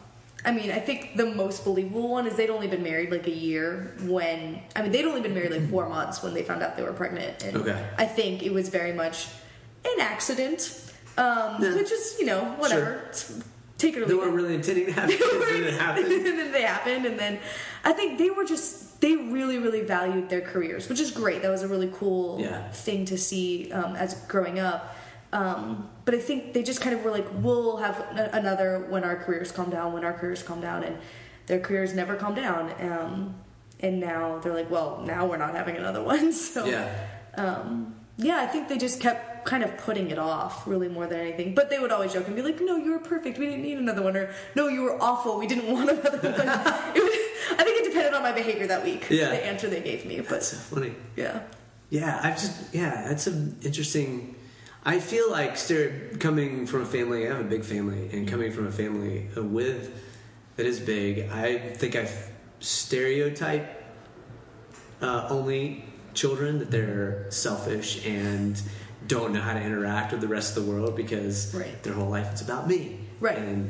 I 0.45 0.51
mean, 0.53 0.71
I 0.71 0.79
think 0.79 1.17
the 1.17 1.25
most 1.27 1.63
believable 1.65 2.07
one 2.09 2.25
is 2.27 2.35
they'd 2.35 2.49
only 2.49 2.67
been 2.67 2.81
married 2.81 3.11
like 3.11 3.27
a 3.27 3.31
year 3.35 3.93
when 4.03 4.61
I 4.75 4.81
mean 4.83 4.91
they'd 4.93 5.05
only 5.05 5.21
been 5.21 5.33
married 5.33 5.51
like 5.51 5.69
four 5.69 5.87
months 5.89 6.23
when 6.23 6.33
they 6.33 6.43
found 6.43 6.63
out 6.63 6.77
they 6.77 6.83
were 6.83 6.93
pregnant. 6.93 7.43
And 7.43 7.57
Okay. 7.57 7.85
I 7.97 8.05
think 8.05 8.41
it 8.41 8.53
was 8.53 8.69
very 8.69 8.93
much 8.93 9.27
an 9.85 9.99
accident, 9.99 10.81
um, 11.17 11.57
Yeah. 11.61 11.75
which 11.75 11.91
is 11.91 12.15
you 12.19 12.25
know 12.25 12.55
whatever. 12.57 13.11
Take 13.81 13.95
it 13.97 14.01
or 14.03 14.05
They 14.05 14.13
weren't 14.21 14.33
really 14.39 14.53
intending 14.61 14.85
to 14.87 14.91
have 14.99 15.09
kids, 15.09 15.23
and 15.55 15.65
it 15.65 15.73
happened. 15.85 16.05
and 16.29 16.37
then 16.39 16.51
they 16.51 16.61
happened 16.75 17.03
and 17.09 17.17
then 17.23 17.33
i 17.83 17.91
think 17.97 18.09
they 18.21 18.29
were 18.37 18.45
just 18.45 19.01
they 19.01 19.13
really 19.15 19.57
really 19.65 19.81
valued 19.95 20.25
their 20.33 20.41
careers 20.51 20.87
which 20.89 20.99
is 21.05 21.09
great 21.21 21.39
that 21.41 21.49
was 21.49 21.63
a 21.63 21.67
really 21.73 21.91
cool 21.99 22.39
Yeah. 22.39 22.69
thing 22.87 23.05
to 23.05 23.17
see 23.17 23.71
um, 23.77 23.95
as 23.95 24.09
growing 24.33 24.59
up 24.59 24.79
um, 25.33 25.89
but 26.05 26.13
i 26.13 26.19
think 26.27 26.53
they 26.53 26.61
just 26.71 26.79
kind 26.81 26.93
of 26.95 27.03
were 27.03 27.09
like 27.19 27.27
we'll 27.45 27.77
have 27.77 27.97
a- 28.21 28.29
another 28.41 28.69
when 28.93 29.03
our 29.03 29.15
careers 29.23 29.49
calm 29.51 29.69
down 29.77 29.87
when 29.93 30.03
our 30.05 30.13
careers 30.13 30.43
calm 30.43 30.61
down 30.61 30.83
and 30.83 30.95
their 31.47 31.59
careers 31.59 31.93
never 31.95 32.15
calm 32.15 32.35
down 32.35 32.63
um, 32.91 33.33
and 33.79 33.99
now 33.99 34.37
they're 34.39 34.53
like 34.61 34.69
well 34.69 35.01
now 35.13 35.25
we're 35.25 35.37
not 35.45 35.55
having 35.55 35.75
another 35.77 36.03
one 36.13 36.31
so 36.31 36.65
Yeah. 36.65 36.87
um, 37.35 37.95
yeah, 38.17 38.37
I 38.37 38.45
think 38.45 38.67
they 38.67 38.77
just 38.77 38.99
kept 38.99 39.30
kind 39.45 39.63
of 39.63 39.75
putting 39.77 40.11
it 40.11 40.17
off 40.19 40.65
really 40.67 40.87
more 40.87 41.07
than 41.07 41.19
anything. 41.19 41.53
But 41.55 41.69
they 41.69 41.79
would 41.79 41.91
always 41.91 42.13
joke 42.13 42.27
and 42.27 42.35
be 42.35 42.41
like, 42.41 42.59
"No, 42.61 42.75
you 42.75 42.91
were 42.91 42.99
perfect. 42.99 43.37
We 43.37 43.45
didn't 43.45 43.63
need 43.63 43.77
another 43.77 44.01
one," 44.01 44.15
or 44.15 44.33
"No, 44.55 44.67
you 44.67 44.81
were 44.83 45.01
awful. 45.01 45.37
We 45.39 45.47
didn't 45.47 45.71
want 45.71 45.89
another 45.89 46.19
one." 46.19 46.33
it 46.95 47.03
was, 47.03 47.59
I 47.59 47.63
think 47.63 47.81
it 47.81 47.85
depended 47.85 48.13
on 48.13 48.23
my 48.23 48.31
behavior 48.31 48.67
that 48.67 48.83
week. 48.83 49.09
Yeah. 49.09 49.29
the 49.29 49.45
answer 49.45 49.67
they 49.69 49.81
gave 49.81 50.05
me. 50.05 50.17
But 50.17 50.29
That's 50.29 50.47
so 50.47 50.57
funny. 50.57 50.93
yeah, 51.15 51.41
Yeah, 51.89 52.19
I've 52.23 52.35
just 52.39 52.73
yeah, 52.73 53.07
that's 53.07 53.27
an 53.27 53.57
interesting. 53.63 54.35
I 54.83 54.99
feel 54.99 55.29
like 55.29 55.57
stereo, 55.57 56.17
coming 56.17 56.65
from 56.65 56.81
a 56.81 56.85
family, 56.85 57.27
I 57.27 57.31
have 57.35 57.39
a 57.41 57.49
big 57.49 57.63
family, 57.63 58.09
and 58.13 58.27
coming 58.27 58.51
from 58.51 58.65
a 58.67 58.71
family 58.71 59.27
with 59.35 59.91
that 60.55 60.65
is 60.65 60.79
big, 60.79 61.29
I 61.29 61.57
think 61.75 61.95
I 61.95 62.09
stereotype 62.59 63.83
uh, 65.01 65.27
only 65.29 65.85
children 66.13 66.59
that 66.59 66.71
they're 66.71 67.29
selfish 67.31 68.05
and 68.05 68.61
don't 69.11 69.33
know 69.33 69.41
how 69.41 69.53
to 69.53 69.61
interact 69.61 70.11
with 70.13 70.21
the 70.21 70.27
rest 70.27 70.55
of 70.57 70.63
the 70.65 70.71
world 70.71 70.95
because 70.95 71.53
Right. 71.53 71.83
their 71.83 71.93
whole 71.93 72.09
life 72.09 72.33
is 72.33 72.41
about 72.41 72.67
me. 72.67 72.97
Right. 73.19 73.37
And 73.37 73.69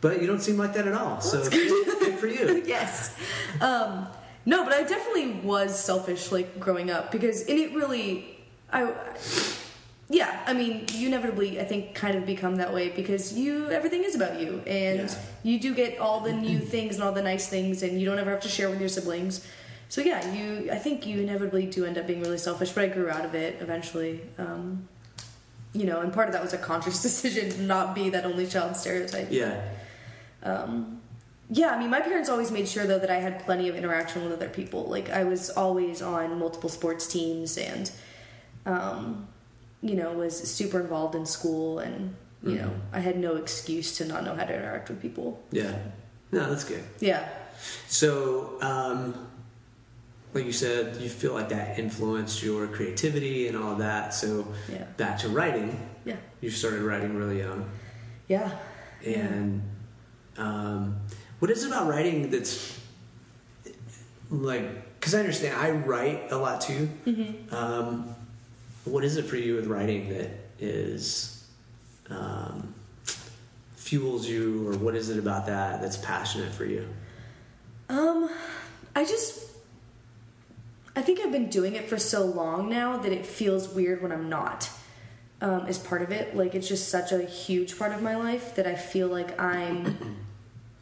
but 0.00 0.20
you 0.20 0.26
don't 0.26 0.40
seem 0.42 0.58
like 0.58 0.74
that 0.74 0.86
at 0.86 0.94
all. 0.94 1.20
so 1.20 1.48
good 1.48 2.18
for 2.18 2.26
you. 2.26 2.62
yes. 2.66 3.16
Um, 3.60 4.06
no, 4.44 4.64
but 4.64 4.72
I 4.74 4.82
definitely 4.82 5.30
was 5.42 5.78
selfish 5.78 6.30
like 6.32 6.58
growing 6.60 6.90
up 6.90 7.10
because 7.12 7.46
and 7.48 7.58
it 7.58 7.72
really 7.74 8.36
I 8.72 8.92
yeah, 10.10 10.42
I 10.46 10.52
mean, 10.52 10.84
you 10.92 11.06
inevitably 11.08 11.58
I 11.60 11.64
think 11.64 11.94
kind 11.94 12.14
of 12.16 12.26
become 12.26 12.56
that 12.56 12.74
way 12.74 12.90
because 12.90 13.32
you 13.32 13.70
everything 13.70 14.02
is 14.04 14.14
about 14.14 14.38
you 14.40 14.60
and 14.66 15.08
Yeah. 15.08 15.18
you 15.44 15.58
do 15.60 15.74
get 15.74 15.98
all 15.98 16.20
the 16.20 16.32
new 16.32 16.58
things 16.58 16.96
and 16.96 17.04
all 17.04 17.12
the 17.12 17.22
nice 17.22 17.46
things 17.48 17.82
and 17.82 17.98
you 18.00 18.04
don't 18.06 18.18
ever 18.18 18.30
have 18.30 18.40
to 18.42 18.48
share 18.48 18.68
with 18.68 18.80
your 18.80 18.90
siblings. 18.90 19.46
So 19.88 20.00
yeah, 20.00 20.32
you 20.32 20.70
I 20.72 20.76
think 20.76 21.06
you 21.06 21.20
inevitably 21.20 21.66
do 21.66 21.84
end 21.84 21.98
up 21.98 22.06
being 22.06 22.20
really 22.20 22.38
selfish, 22.38 22.72
but 22.72 22.84
I 22.84 22.88
grew 22.88 23.08
out 23.08 23.24
of 23.24 23.34
it 23.34 23.58
eventually. 23.60 24.22
Um, 24.38 24.88
you 25.72 25.86
know, 25.86 26.00
and 26.00 26.12
part 26.12 26.28
of 26.28 26.32
that 26.34 26.42
was 26.42 26.52
a 26.52 26.58
conscious 26.58 27.02
decision 27.08 27.50
to 27.50 27.62
not 27.62 27.94
be 27.94 28.10
that 28.10 28.24
only 28.24 28.46
child 28.46 28.76
stereotype. 28.76 29.28
Yeah. 29.30 29.60
Um, 30.42 31.00
yeah, 31.50 31.70
I 31.70 31.78
mean, 31.78 31.90
my 31.90 32.00
parents 32.00 32.28
always 32.28 32.50
made 32.50 32.66
sure 32.66 32.86
though 32.86 32.98
that 32.98 33.10
I 33.10 33.16
had 33.16 33.44
plenty 33.44 33.68
of 33.68 33.76
interaction 33.76 34.24
with 34.24 34.32
other 34.32 34.48
people. 34.48 34.84
Like 34.84 35.10
I 35.10 35.24
was 35.24 35.50
always 35.50 36.00
on 36.02 36.38
multiple 36.38 36.70
sports 36.70 37.06
teams, 37.06 37.58
and 37.58 37.90
um, 38.66 39.28
you 39.82 39.94
know, 39.94 40.12
was 40.12 40.36
super 40.50 40.80
involved 40.80 41.14
in 41.14 41.26
school, 41.26 41.78
and 41.78 42.14
you 42.42 42.56
know, 42.56 42.70
I 42.92 43.00
had 43.00 43.18
no 43.18 43.36
excuse 43.36 43.96
to 43.98 44.04
not 44.04 44.24
know 44.24 44.34
how 44.34 44.44
to 44.44 44.54
interact 44.54 44.88
with 44.90 45.00
people. 45.00 45.42
Yeah. 45.50 45.76
No, 46.30 46.50
that's 46.50 46.64
good. 46.64 46.82
Yeah, 47.00 47.26
So, 47.86 48.58
um, 48.60 49.28
like 50.34 50.44
you 50.44 50.52
said, 50.52 50.96
you 50.96 51.08
feel 51.08 51.32
like 51.32 51.48
that 51.50 51.78
influenced 51.78 52.42
your 52.42 52.66
creativity 52.66 53.46
and 53.48 53.56
all 53.56 53.72
of 53.72 53.78
that. 53.78 54.12
So 54.12 54.52
Yeah. 54.70 54.84
back 54.96 55.18
to 55.20 55.28
writing, 55.28 55.78
Yeah. 56.04 56.16
you 56.40 56.50
started 56.50 56.82
writing 56.82 57.16
really 57.16 57.38
young. 57.38 57.70
Yeah. 58.28 58.50
And 59.06 59.62
um, 60.36 60.96
what 61.38 61.50
is 61.50 61.62
it 61.64 61.68
about 61.68 61.86
writing 61.88 62.30
that's 62.30 62.78
like? 64.30 64.98
Because 64.98 65.14
I 65.14 65.20
understand 65.20 65.56
I 65.56 65.70
write 65.70 66.32
a 66.32 66.36
lot 66.36 66.60
too. 66.62 66.88
Mm-hmm. 67.06 67.54
Um, 67.54 68.14
what 68.84 69.04
is 69.04 69.16
it 69.16 69.26
for 69.26 69.36
you 69.36 69.54
with 69.54 69.66
writing 69.66 70.08
that 70.08 70.30
is 70.58 71.44
um, 72.10 72.74
fuels 73.76 74.26
you, 74.26 74.66
or 74.68 74.72
what 74.78 74.94
is 74.96 75.10
it 75.10 75.18
about 75.18 75.46
that 75.46 75.80
that's 75.80 75.96
passionate 75.98 76.52
for 76.52 76.64
you? 76.64 76.88
Um, 77.88 78.30
I 78.96 79.04
just, 79.04 79.43
I 80.96 81.02
think 81.02 81.20
I've 81.20 81.32
been 81.32 81.48
doing 81.48 81.74
it 81.74 81.88
for 81.88 81.98
so 81.98 82.24
long 82.24 82.68
now 82.68 82.98
that 82.98 83.12
it 83.12 83.26
feels 83.26 83.68
weird 83.68 84.02
when 84.02 84.12
I'm 84.12 84.28
not. 84.28 84.70
Um, 85.40 85.66
is 85.66 85.78
part 85.78 86.00
of 86.00 86.10
it. 86.10 86.34
Like 86.34 86.54
it's 86.54 86.68
just 86.68 86.88
such 86.88 87.12
a 87.12 87.22
huge 87.22 87.78
part 87.78 87.92
of 87.92 88.00
my 88.00 88.16
life 88.16 88.54
that 88.54 88.66
I 88.66 88.76
feel 88.76 89.08
like 89.08 89.38
I'm 89.38 90.16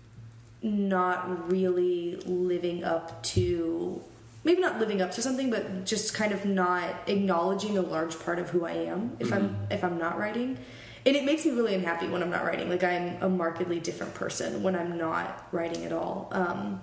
not 0.63 1.51
really 1.51 2.17
living 2.27 2.85
up 2.85 3.23
to 3.25 4.01
maybe 4.45 4.61
not 4.61 4.79
living 4.79 5.01
up 5.03 5.11
to 5.13 5.23
something 5.23 5.51
but 5.51 5.85
just 5.85 6.15
kind 6.15 6.33
of 6.33 6.45
not 6.45 7.09
acknowledging 7.09 7.79
a 7.79 7.83
large 7.83 8.19
part 8.21 8.39
of 8.39 8.51
who 8.51 8.65
I 8.65 8.73
am 8.73 9.17
if 9.19 9.33
I'm 9.33 9.57
if 9.71 9.83
I'm 9.83 9.99
not 9.99 10.19
writing. 10.19 10.59
And 11.05 11.17
it 11.17 11.25
makes 11.25 11.45
me 11.45 11.51
really 11.53 11.75
unhappy 11.75 12.07
when 12.07 12.23
I'm 12.23 12.31
not 12.31 12.45
writing. 12.45 12.69
Like 12.69 12.85
I'm 12.85 13.21
a 13.21 13.29
markedly 13.29 13.81
different 13.81 14.15
person 14.15 14.63
when 14.63 14.77
I'm 14.77 14.97
not 14.97 15.49
writing 15.51 15.85
at 15.85 15.93
all. 15.93 16.29
Um, 16.31 16.81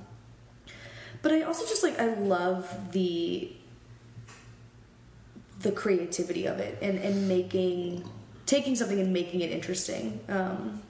but 1.21 1.31
I 1.31 1.41
also 1.43 1.65
just 1.65 1.83
like 1.83 1.99
I 1.99 2.13
love 2.15 2.91
the 2.91 3.51
the 5.61 5.71
creativity 5.71 6.45
of 6.45 6.59
it 6.59 6.77
and 6.81 6.97
and 6.99 7.27
making 7.27 8.07
taking 8.45 8.75
something 8.75 8.99
and 8.99 9.13
making 9.13 9.41
it 9.41 9.51
interesting. 9.51 10.19
Um, 10.27 10.81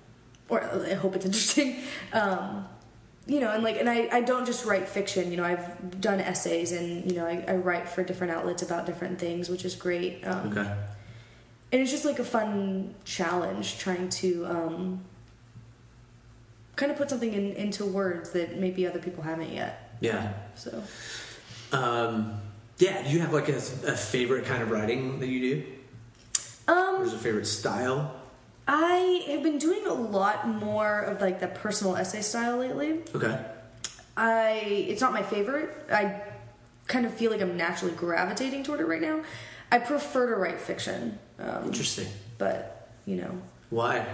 or 0.47 0.63
I 0.63 0.93
hope 0.93 1.15
it's 1.15 1.25
interesting. 1.29 1.77
Um, 2.13 2.67
you 3.27 3.39
know, 3.39 3.51
and 3.51 3.63
like, 3.63 3.77
and 3.77 3.87
I, 3.87 4.09
I 4.11 4.21
don't 4.21 4.45
just 4.45 4.65
write 4.65 4.89
fiction. 4.89 5.29
You 5.29 5.37
know, 5.37 5.43
I've 5.43 6.01
done 6.01 6.19
essays, 6.19 6.71
and 6.71 7.11
you 7.11 7.17
know, 7.17 7.27
I, 7.27 7.43
I 7.47 7.55
write 7.57 7.87
for 7.87 8.03
different 8.03 8.33
outlets 8.33 8.63
about 8.63 8.87
different 8.87 9.19
things, 9.19 9.49
which 9.49 9.65
is 9.65 9.75
great. 9.75 10.25
Um, 10.25 10.49
Okay. 10.57 10.61
and 11.71 11.81
it's 11.81 11.91
just 11.91 12.05
like 12.05 12.17
a 12.17 12.23
fun 12.23 12.95
challenge 13.05 13.77
trying 13.77 14.09
to 14.09 14.45
um, 14.47 15.01
kind 16.75 16.91
of 16.91 16.97
put 16.97 17.09
something 17.11 17.31
in, 17.31 17.51
into 17.53 17.85
words 17.85 18.31
that 18.31 18.57
maybe 18.57 18.87
other 18.87 18.99
people 18.99 19.23
haven't 19.23 19.51
yet. 19.51 19.88
Yeah. 19.99 20.33
So 20.55 20.83
Um, 21.71 22.39
yeah. 22.77 23.03
Do 23.03 23.09
you 23.09 23.19
have 23.19 23.33
like 23.33 23.49
a, 23.49 23.57
a 23.57 23.95
favorite 23.95 24.45
kind 24.45 24.63
of 24.63 24.71
writing 24.71 25.19
that 25.19 25.27
you 25.27 25.39
do? 25.39 25.65
Um. 26.67 27.01
Or 27.01 27.03
is 27.03 27.13
a 27.13 27.17
favorite 27.17 27.45
style? 27.47 28.15
I 28.67 29.23
have 29.29 29.41
been 29.43 29.57
doing 29.57 29.85
a 29.87 29.93
lot 29.93 30.47
more 30.47 30.99
of 31.01 31.21
like 31.21 31.39
the 31.39 31.47
personal 31.47 31.95
essay 31.95 32.21
style 32.21 32.57
lately. 32.57 32.99
Okay. 33.15 33.39
I 34.15 34.51
it's 34.89 35.01
not 35.01 35.11
my 35.13 35.23
favorite. 35.23 35.69
I 35.91 36.21
kind 36.87 37.05
of 37.05 37.13
feel 37.13 37.31
like 37.31 37.41
I'm 37.41 37.57
naturally 37.57 37.93
gravitating 37.95 38.63
toward 38.63 38.79
it 38.79 38.85
right 38.85 39.01
now. 39.01 39.21
I 39.71 39.79
prefer 39.79 40.27
to 40.29 40.35
write 40.35 40.59
fiction, 40.59 41.19
um, 41.37 41.65
Interesting. 41.65 42.07
but 42.39 42.89
you 43.05 43.17
know, 43.17 43.39
Why? 43.69 44.05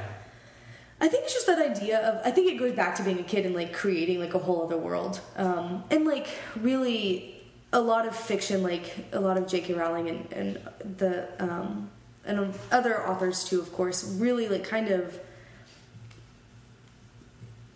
I 0.99 1.07
think 1.07 1.25
it's 1.25 1.33
just 1.33 1.47
that 1.47 1.59
idea 1.59 1.99
of 1.99 2.25
I 2.25 2.31
think 2.31 2.51
it 2.51 2.57
goes 2.57 2.73
back 2.73 2.95
to 2.95 3.03
being 3.03 3.19
a 3.19 3.23
kid 3.23 3.45
and 3.45 3.53
like 3.53 3.73
creating 3.73 4.19
like 4.19 4.33
a 4.33 4.39
whole 4.39 4.63
other 4.63 4.77
world. 4.77 5.19
Um, 5.35 5.83
and 5.91 6.05
like 6.05 6.27
really 6.55 7.43
a 7.73 7.81
lot 7.81 8.07
of 8.07 8.15
fiction, 8.15 8.63
like 8.63 8.93
a 9.11 9.19
lot 9.19 9.37
of 9.37 9.47
J.K. 9.47 9.73
Rowling 9.73 10.09
and, 10.09 10.31
and 10.31 10.97
the 10.97 11.27
um, 11.39 11.89
and 12.25 12.53
other 12.71 13.05
authors 13.07 13.43
too, 13.43 13.59
of 13.59 13.71
course, 13.73 14.15
really 14.17 14.47
like 14.47 14.63
kind 14.63 14.89
of 14.89 15.19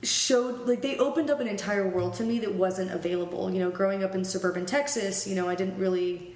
showed 0.01 0.65
like 0.65 0.82
they 0.82 0.97
opened 0.97 1.30
up 1.30 1.41
an 1.41 1.47
entire 1.47 1.88
world 1.88 2.13
to 2.15 2.24
me 2.24 2.39
that 2.39 2.55
wasn't 2.55 2.89
available. 2.91 3.51
You 3.51 3.59
know, 3.59 3.70
growing 3.70 4.03
up 4.03 4.15
in 4.15 4.24
suburban 4.24 4.65
Texas, 4.65 5.28
you 5.28 5.36
know, 5.36 5.49
I 5.49 5.55
didn't 5.55 5.78
really 5.78 6.36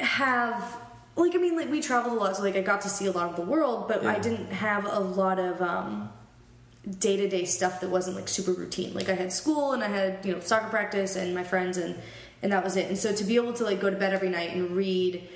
have 0.00 0.78
like 1.18 1.34
I 1.34 1.38
mean 1.38 1.56
like 1.56 1.70
we 1.70 1.80
traveled 1.80 2.16
a 2.16 2.20
lot 2.20 2.36
so 2.36 2.42
like 2.42 2.56
I 2.56 2.62
got 2.62 2.80
to 2.82 2.88
see 2.88 3.06
a 3.06 3.12
lot 3.12 3.28
of 3.30 3.36
the 3.36 3.42
world 3.42 3.88
but 3.88 4.04
I 4.06 4.18
didn't 4.18 4.50
have 4.52 4.86
a 4.86 5.00
lot 5.00 5.38
of 5.38 5.60
um 5.60 6.10
day-to-day 6.98 7.44
stuff 7.44 7.80
that 7.80 7.90
wasn't 7.90 8.16
like 8.16 8.28
super 8.28 8.52
routine. 8.52 8.94
Like 8.94 9.08
I 9.08 9.14
had 9.14 9.32
school 9.32 9.72
and 9.72 9.84
I 9.84 9.88
had 9.88 10.24
you 10.24 10.32
know 10.32 10.40
soccer 10.40 10.68
practice 10.68 11.16
and 11.16 11.34
my 11.34 11.44
friends 11.44 11.76
and 11.76 11.96
and 12.42 12.52
that 12.52 12.62
was 12.64 12.76
it. 12.76 12.86
And 12.88 12.96
so 12.96 13.12
to 13.12 13.24
be 13.24 13.36
able 13.36 13.52
to 13.54 13.64
like 13.64 13.80
go 13.80 13.90
to 13.90 13.96
bed 13.96 14.14
every 14.14 14.30
night 14.30 14.50
and 14.54 14.70
read 14.70 15.28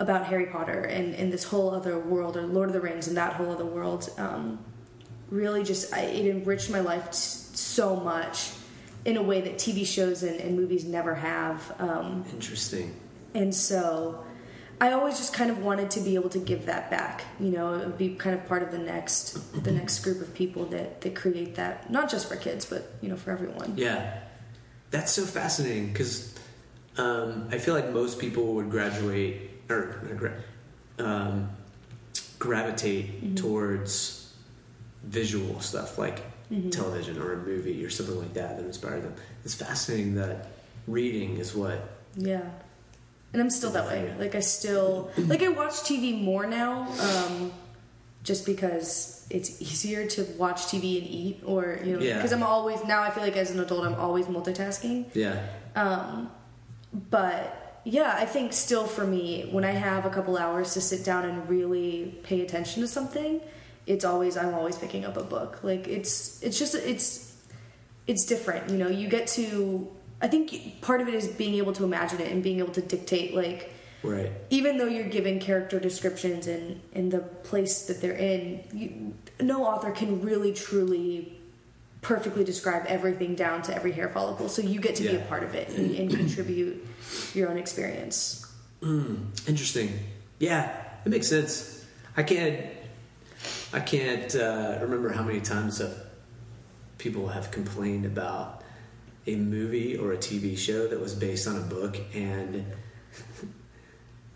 about 0.00 0.26
Harry 0.26 0.46
Potter 0.46 0.82
and 0.82 1.14
and 1.14 1.32
this 1.32 1.44
whole 1.44 1.70
other 1.74 1.98
world 1.98 2.36
or 2.36 2.42
Lord 2.42 2.68
of 2.68 2.72
the 2.74 2.80
Rings 2.80 3.08
and 3.08 3.16
that 3.16 3.34
whole 3.34 3.50
other 3.50 3.66
world 3.66 4.10
um 4.18 4.58
really 5.30 5.62
just 5.62 5.92
I, 5.94 6.00
it 6.02 6.26
enriched 6.26 6.70
my 6.70 6.80
life 6.80 7.06
t- 7.06 7.12
so 7.12 7.96
much 7.96 8.50
in 9.04 9.16
a 9.16 9.22
way 9.22 9.40
that 9.42 9.54
TV 9.54 9.86
shows 9.86 10.22
and, 10.22 10.40
and 10.40 10.56
movies 10.56 10.84
never 10.84 11.14
have 11.14 11.74
um 11.78 12.24
Interesting. 12.32 12.94
and 13.34 13.54
so 13.54 14.24
I 14.80 14.92
always 14.92 15.18
just 15.18 15.32
kind 15.32 15.50
of 15.50 15.58
wanted 15.58 15.90
to 15.92 16.00
be 16.00 16.14
able 16.14 16.30
to 16.30 16.38
give 16.38 16.66
that 16.66 16.90
back. 16.90 17.24
You 17.40 17.50
know, 17.50 17.74
it 17.74 17.86
would 17.86 17.98
be 17.98 18.14
kind 18.14 18.34
of 18.34 18.46
part 18.46 18.62
of 18.62 18.70
the 18.70 18.78
next 18.78 19.34
the 19.64 19.72
next 19.72 20.00
group 20.00 20.20
of 20.20 20.32
people 20.34 20.66
that 20.66 21.00
that 21.00 21.14
create 21.14 21.56
that, 21.56 21.90
not 21.90 22.10
just 22.10 22.28
for 22.28 22.36
kids, 22.36 22.64
but 22.64 22.92
you 23.00 23.08
know, 23.08 23.16
for 23.16 23.30
everyone. 23.30 23.74
Yeah, 23.76 24.20
that's 24.90 25.12
so 25.12 25.22
fascinating 25.22 25.88
because 25.88 26.34
um, 26.96 27.48
I 27.50 27.58
feel 27.58 27.74
like 27.74 27.90
most 27.90 28.18
people 28.18 28.54
would 28.54 28.70
graduate 28.70 29.50
or 29.68 30.00
um, 30.98 31.50
gravitate 32.38 33.36
towards 33.36 34.32
visual 35.04 35.60
stuff 35.60 35.98
like 35.98 36.22
television 36.70 37.18
or 37.18 37.34
a 37.34 37.36
movie 37.36 37.84
or 37.84 37.90
something 37.90 38.18
like 38.18 38.34
that 38.34 38.56
that 38.56 38.64
inspired 38.64 39.02
them. 39.02 39.14
It's 39.44 39.54
fascinating 39.54 40.14
that 40.16 40.48
reading 40.86 41.36
is 41.36 41.54
what. 41.54 41.88
Yeah. 42.16 42.48
And 43.32 43.42
I'm 43.42 43.50
still 43.50 43.70
that 43.72 43.86
way. 43.86 44.14
Like 44.18 44.34
I 44.34 44.40
still 44.40 45.10
like 45.18 45.42
I 45.42 45.48
watch 45.48 45.72
TV 45.88 46.18
more 46.20 46.46
now, 46.46 46.88
um, 47.00 47.52
just 48.24 48.46
because 48.46 49.26
it's 49.30 49.60
easier 49.60 50.06
to 50.06 50.24
watch 50.38 50.62
TV 50.66 50.98
and 50.98 51.06
eat, 51.06 51.40
or 51.44 51.78
you 51.84 51.96
know, 51.96 52.02
Yeah. 52.02 52.16
because 52.16 52.32
I'm 52.32 52.42
always 52.42 52.82
now 52.84 53.02
I 53.02 53.10
feel 53.10 53.22
like 53.22 53.36
as 53.36 53.50
an 53.50 53.60
adult 53.60 53.84
I'm 53.84 53.94
always 53.94 54.26
multitasking. 54.26 55.06
Yeah, 55.14 55.46
Um, 55.76 56.30
but 57.10 57.80
yeah, 57.84 58.14
I 58.18 58.24
think 58.24 58.52
still 58.54 58.86
for 58.86 59.06
me, 59.06 59.48
when 59.50 59.64
I 59.64 59.72
have 59.72 60.06
a 60.06 60.10
couple 60.10 60.36
hours 60.38 60.72
to 60.74 60.80
sit 60.80 61.04
down 61.04 61.24
and 61.26 61.48
really 61.48 62.18
pay 62.22 62.40
attention 62.40 62.82
to 62.82 62.88
something, 62.88 63.40
it's 63.86 64.04
always 64.04 64.36
I'm 64.38 64.54
always 64.54 64.76
picking 64.76 65.04
up 65.04 65.16
a 65.18 65.22
book. 65.24 65.60
Like 65.62 65.86
it's 65.86 66.42
it's 66.42 66.58
just 66.58 66.74
it's 66.74 67.34
it's 68.06 68.24
different. 68.24 68.70
You 68.70 68.78
know, 68.78 68.88
you 68.88 69.06
get 69.08 69.26
to. 69.36 69.88
I 70.20 70.28
think 70.28 70.80
part 70.80 71.00
of 71.00 71.08
it 71.08 71.14
is 71.14 71.28
being 71.28 71.54
able 71.54 71.72
to 71.74 71.84
imagine 71.84 72.20
it 72.20 72.32
and 72.32 72.42
being 72.42 72.58
able 72.58 72.72
to 72.72 72.80
dictate 72.80 73.34
like 73.34 73.72
right. 74.02 74.32
even 74.50 74.76
though 74.76 74.86
you're 74.86 75.08
given 75.08 75.38
character 75.38 75.78
descriptions 75.78 76.46
and 76.46 76.80
in 76.92 77.10
the 77.10 77.20
place 77.20 77.86
that 77.86 78.00
they're 78.00 78.16
in, 78.16 78.64
you, 78.72 79.14
no 79.40 79.64
author 79.64 79.92
can 79.92 80.20
really 80.22 80.52
truly 80.52 81.38
perfectly 82.00 82.44
describe 82.44 82.84
everything 82.86 83.34
down 83.34 83.62
to 83.62 83.74
every 83.74 83.92
hair 83.92 84.08
follicle. 84.08 84.48
So 84.48 84.62
you 84.62 84.80
get 84.80 84.96
to 84.96 85.02
be 85.02 85.16
a 85.16 85.20
part 85.20 85.42
of 85.42 85.54
it 85.54 85.68
and, 85.70 85.94
and 85.94 86.10
contribute 86.10 86.86
your 87.34 87.48
own 87.50 87.58
experience. 87.58 88.46
Interesting. 89.46 89.98
Yeah, 90.38 90.74
it 91.04 91.08
makes 91.08 91.28
sense. 91.28 91.84
I 92.16 92.22
can't. 92.22 92.66
I 93.72 93.80
can't 93.80 94.34
uh, 94.34 94.78
remember 94.80 95.10
how 95.10 95.22
many 95.22 95.40
times 95.40 95.80
people 96.96 97.28
have 97.28 97.50
complained 97.50 98.04
about 98.04 98.57
a 99.28 99.36
movie 99.36 99.96
or 99.96 100.12
a 100.12 100.16
TV 100.16 100.56
show 100.56 100.86
that 100.88 101.00
was 101.00 101.14
based 101.14 101.46
on 101.46 101.56
a 101.56 101.60
book, 101.60 101.98
and 102.14 102.64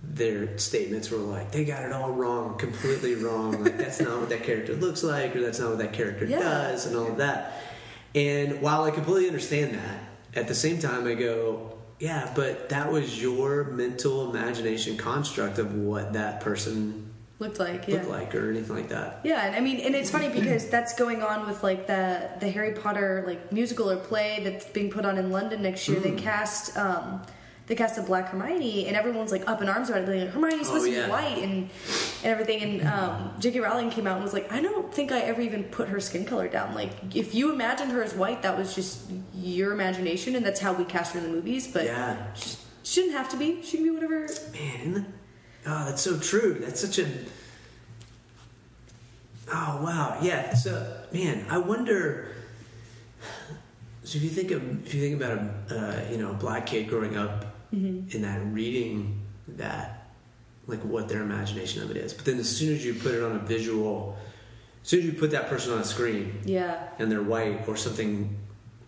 their 0.03 0.59
statements 0.59 1.11
were 1.11 1.19
like, 1.19 1.53
"They 1.53 1.65
got 1.65 1.85
it 1.85 1.93
all 1.93 2.11
wrong, 2.11 2.59
completely 2.59 3.15
wrong. 3.15 3.63
Like 3.63 3.79
that's 3.79 4.01
not 4.01 4.19
what 4.21 4.29
that 4.31 4.43
character 4.43 4.75
looks 4.75 5.03
like, 5.03 5.35
or 5.37 5.41
that's 5.41 5.59
not 5.61 5.71
what 5.71 5.79
that 5.79 5.93
character 5.93 6.27
Yeah. 6.27 6.41
does, 6.41 6.87
and 6.87 6.97
all 6.97 7.07
of 7.09 7.17
that." 7.19 7.63
And 8.15 8.61
while 8.61 8.85
I 8.85 8.91
completely 8.91 9.27
understand 9.29 9.75
that, 9.75 9.99
at 10.35 10.49
the 10.49 10.55
same 10.55 10.79
time, 10.79 11.07
I 11.07 11.15
go, 11.15 11.79
yeah, 11.99 12.31
but 12.35 12.69
that 12.71 12.91
was 12.93 13.23
your 13.23 13.65
mental 13.65 14.29
imagination 14.29 14.97
construct 14.99 15.59
of 15.59 15.75
what 15.75 16.13
that 16.15 16.41
person 16.41 17.12
Looked 17.43 17.59
like, 17.59 17.89
yeah. 17.89 17.97
looked 17.97 18.09
like 18.09 18.35
or 18.35 18.51
anything 18.51 18.77
like 18.77 18.89
that. 18.91 19.21
Yeah, 19.25 19.45
and 19.47 19.57
I 19.57 19.61
mean, 19.61 19.81
and 19.81 19.95
it's 19.95 20.11
funny 20.11 20.29
because 20.29 20.69
that's 20.75 20.95
going 20.95 21.23
on 21.23 21.47
with 21.47 21.63
like 21.63 21.87
the 21.87 22.31
the 22.41 22.49
Harry 22.51 22.73
Potter 22.73 23.25
like 23.27 23.53
musical 23.53 23.91
or 23.91 23.97
play 23.97 24.41
that's 24.45 24.65
being 24.67 24.91
put 24.91 25.05
on 25.05 25.19
in 25.19 25.31
London 25.31 25.61
next 25.63 25.89
year. 25.89 25.99
They 25.99 26.13
cast 26.13 26.77
um, 26.77 27.23
the 27.67 27.75
cast 27.77 27.99
of 27.99 28.07
Black 28.07 28.29
Hermione, 28.29 28.87
and 28.87 28.97
everyone's 28.97 29.33
like 29.33 29.49
up 29.49 29.61
in 29.63 29.69
arms 29.69 29.89
about 29.91 30.09
it. 30.09 30.09
Like, 30.25 30.31
Hermione's 30.35 30.67
supposed 30.69 30.87
Oh, 30.89 30.95
to 30.95 31.05
be 31.05 31.11
white 31.11 31.39
and 31.39 31.53
and 32.23 32.27
everything. 32.33 32.61
And 32.63 32.87
um, 32.89 33.33
J.K. 33.41 33.61
Rowling 33.61 33.91
came 33.91 34.07
out 34.07 34.15
and 34.17 34.23
was 34.25 34.33
like, 34.33 34.51
I 34.53 34.61
don't 34.61 34.93
think 34.95 35.11
I 35.13 35.21
ever 35.23 35.41
even 35.41 35.65
put 35.65 35.89
her 35.89 35.99
skin 36.01 36.25
color 36.25 36.49
down. 36.49 36.75
Like, 36.75 36.91
if 37.15 37.35
you 37.35 37.53
imagined 37.53 37.91
her 37.93 38.03
as 38.03 38.15
white, 38.15 38.43
that 38.43 38.57
was 38.57 38.75
just 38.75 39.11
your 39.35 39.73
imagination, 39.73 40.37
and 40.37 40.45
that's 40.47 40.61
how 40.61 40.73
we 40.73 40.85
cast 40.85 41.15
her 41.15 41.19
in 41.21 41.25
the 41.27 41.31
movies. 41.33 41.67
But 41.67 41.85
Yeah. 41.87 42.33
she 42.35 42.57
shouldn't 42.85 43.15
have 43.15 43.29
to 43.31 43.37
be. 43.37 43.63
She 43.63 43.79
can 43.79 43.85
be 43.85 43.91
whatever. 43.91 44.29
Man, 44.53 45.13
oh, 45.67 45.85
that's 45.87 46.03
so 46.03 46.19
true. 46.19 46.55
That's 46.61 46.81
such 46.81 46.99
a. 46.99 47.07
Oh 49.49 49.81
wow, 49.83 50.19
yeah. 50.23 50.55
So, 50.55 50.97
man, 51.13 51.47
I 51.51 51.59
wonder. 51.59 52.29
So 54.05 54.17
if 54.17 54.23
you 54.25 54.31
think 54.31 54.51
of 54.51 54.87
if 54.87 54.95
you 54.95 55.01
think 55.01 55.17
about 55.23 55.39
a 55.71 55.79
uh, 55.79 56.11
you 56.11 56.19
know 56.19 56.31
a 56.31 56.35
black 56.35 56.67
kid 56.67 56.89
growing 56.89 57.17
up 57.17 57.47
in 57.73 58.23
that 58.23 58.45
reading 58.53 59.21
that, 59.49 60.09
like 60.67 60.81
what 60.85 61.09
their 61.09 61.23
imagination 61.23 61.83
of 61.83 61.91
it 61.91 61.97
is, 61.97 62.13
but 62.13 62.25
then 62.27 62.39
as 62.39 62.49
soon 62.55 62.75
as 62.75 62.85
you 62.85 62.93
put 62.95 63.15
it 63.15 63.23
on 63.23 63.37
a 63.37 63.39
visual, 63.39 64.17
as 64.83 64.89
soon 64.89 65.01
as 65.01 65.07
you 65.07 65.13
put 65.15 65.31
that 65.31 65.49
person 65.49 65.73
on 65.73 65.79
a 65.81 65.85
screen, 65.85 66.39
Yeah. 66.45 66.89
and 66.99 67.11
they're 67.11 67.23
white 67.23 67.67
or 67.69 67.77
something 67.77 68.37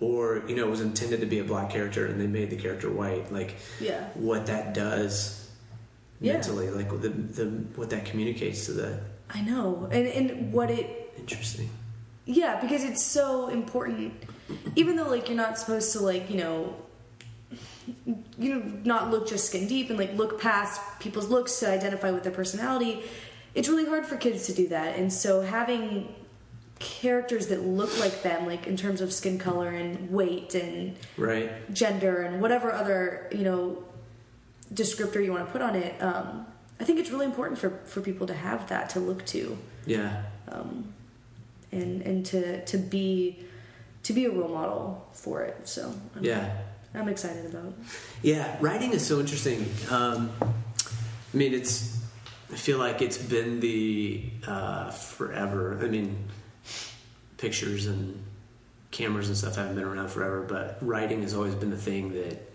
or 0.01 0.43
you 0.49 0.57
know 0.57 0.67
it 0.67 0.71
was 0.71 0.81
intended 0.83 1.21
to 1.21 1.27
be 1.27 1.39
a 1.39 1.45
black 1.45 1.71
character 1.71 2.05
and 2.07 2.21
they 2.21 2.27
made 2.27 2.51
the 2.51 2.57
character 2.57 2.91
white 2.91 3.33
like 3.33 3.57
Yeah. 3.81 4.09
what 4.15 4.47
that 4.47 4.75
does 4.75 5.44
Yeah. 6.25 6.35
mentally 6.35 6.71
like 6.71 6.89
the, 7.01 7.09
the 7.09 7.45
what 7.77 7.91
that 7.91 8.05
communicates 8.05 8.67
to 8.67 8.73
the 8.73 8.99
I 9.31 9.41
know, 9.43 9.89
and 9.91 10.07
and 10.07 10.53
what 10.53 10.71
it 10.71 11.13
interesting 11.19 11.69
Yeah, 12.25 12.61
because 12.61 12.85
it's 12.85 13.03
so 13.03 13.49
important. 13.49 14.13
Even 14.77 14.97
though 14.97 15.09
like 15.09 15.29
you're 15.29 15.37
not 15.37 15.59
supposed 15.59 15.93
to 15.93 16.01
like 16.01 16.31
you 16.31 16.39
know, 16.39 16.77
you 18.39 18.55
know, 18.55 18.63
not 18.85 19.11
look 19.11 19.29
just 19.29 19.47
skin 19.47 19.67
deep 19.67 19.91
and 19.91 19.99
like 19.99 20.15
look 20.17 20.41
past 20.41 20.81
people's 21.01 21.29
looks 21.29 21.59
to 21.61 21.71
identify 21.71 22.11
with 22.11 22.23
their 22.23 22.33
personality. 22.33 23.03
It's 23.55 23.69
really 23.69 23.87
hard 23.87 24.05
for 24.07 24.17
kids 24.17 24.47
to 24.47 24.53
do 24.53 24.69
that, 24.69 24.97
and 24.99 25.13
so 25.13 25.43
having 25.43 26.15
characters 26.81 27.47
that 27.49 27.63
look 27.63 27.99
like 28.01 28.23
them, 28.23 28.47
like 28.47 28.67
in 28.67 28.77
terms 28.77 29.01
of 29.01 29.13
skin 29.13 29.39
color 29.39 29.71
and 29.71 30.11
weight 30.11 30.55
and 30.55 30.97
right 31.17 31.51
gender 31.73 32.23
and 32.23 32.41
whatever 32.41 32.73
other 32.73 33.29
you 33.33 33.45
know 33.45 33.85
descriptor 34.73 35.25
you 35.25 35.33
want 35.33 35.47
to 35.47 35.53
put 35.53 35.63
on 35.63 35.75
it, 35.77 36.01
um, 36.03 36.47
I 36.81 36.85
think 36.85 36.99
it's 36.99 37.11
really 37.11 37.27
important 37.27 37.59
for 37.59 37.71
for 37.85 38.01
people 38.01 38.27
to 38.27 38.35
have 38.35 38.69
that 38.69 38.91
to 38.91 39.01
look 39.01 39.25
to 39.27 39.57
yeah 39.87 40.23
and 41.75 42.03
and 42.03 42.25
to 42.27 42.65
to 42.65 42.79
be 42.79 43.39
to 44.05 44.13
be 44.13 44.25
a 44.27 44.31
role 44.31 44.49
model 44.49 45.09
for 45.13 45.43
it. 45.43 45.67
So 45.69 45.93
I'm, 46.17 46.25
yeah 46.25 46.57
I'm 46.95 47.09
excited 47.09 47.47
about. 47.47 47.67
it. 47.67 47.75
yeah 48.23 48.57
writing 48.61 48.93
is 48.93 49.05
so 49.05 49.19
interesting 49.21 49.67
um 49.91 50.31
i 50.43 51.37
mean 51.37 51.53
it's 51.53 51.99
i 52.53 52.57
feel 52.57 52.79
like 52.79 53.03
it's 53.03 53.19
been 53.19 53.59
the 53.61 54.23
uh 54.47 54.91
forever 54.91 55.81
i 55.83 55.89
mean 55.89 56.17
pictures 57.37 57.87
and 57.87 58.23
cameras 58.93 59.27
and 59.29 59.37
stuff 59.37 59.57
haven't 59.57 59.75
been 59.75 59.85
around 59.85 60.09
forever 60.09 60.43
but 60.43 60.79
writing 60.81 61.23
has 61.23 61.35
always 61.35 61.55
been 61.57 61.71
the 61.71 61.77
thing 61.77 62.13
that 62.13 62.54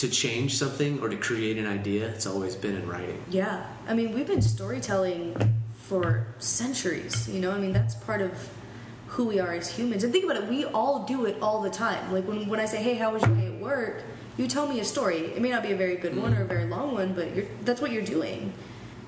to 0.00 0.08
change 0.08 0.56
something 0.56 0.98
or 1.00 1.10
to 1.10 1.16
create 1.16 1.58
an 1.58 1.66
idea 1.66 2.08
it's 2.08 2.26
always 2.26 2.56
been 2.56 2.74
in 2.74 2.88
writing 2.88 3.22
Yeah, 3.30 3.66
I 3.86 3.94
mean 3.94 4.14
we've 4.14 4.26
been 4.26 4.42
storytelling 4.42 5.36
for 5.90 6.24
centuries. 6.38 7.28
You 7.28 7.40
know, 7.40 7.50
I 7.50 7.58
mean 7.58 7.72
that's 7.72 7.96
part 7.96 8.22
of 8.22 8.32
who 9.08 9.26
we 9.26 9.40
are 9.40 9.52
as 9.52 9.68
humans. 9.68 10.04
And 10.04 10.12
think 10.12 10.24
about 10.24 10.36
it, 10.36 10.48
we 10.48 10.64
all 10.64 11.04
do 11.04 11.26
it 11.26 11.36
all 11.42 11.60
the 11.60 11.68
time. 11.68 12.12
Like 12.12 12.26
when 12.26 12.48
when 12.48 12.60
I 12.60 12.64
say, 12.64 12.80
"Hey, 12.80 12.94
how 12.94 13.12
was 13.12 13.22
your 13.22 13.34
day 13.34 13.48
at 13.48 13.60
work?" 13.60 14.04
You 14.38 14.46
tell 14.46 14.68
me 14.68 14.78
a 14.78 14.84
story. 14.84 15.18
It 15.18 15.42
may 15.42 15.50
not 15.50 15.64
be 15.64 15.72
a 15.72 15.76
very 15.76 15.96
good 15.96 16.16
one 16.16 16.32
or 16.32 16.42
a 16.42 16.46
very 16.46 16.64
long 16.64 16.94
one, 16.94 17.12
but 17.12 17.34
you're, 17.34 17.46
that's 17.64 17.80
what 17.80 17.90
you're 17.90 18.04
doing. 18.04 18.52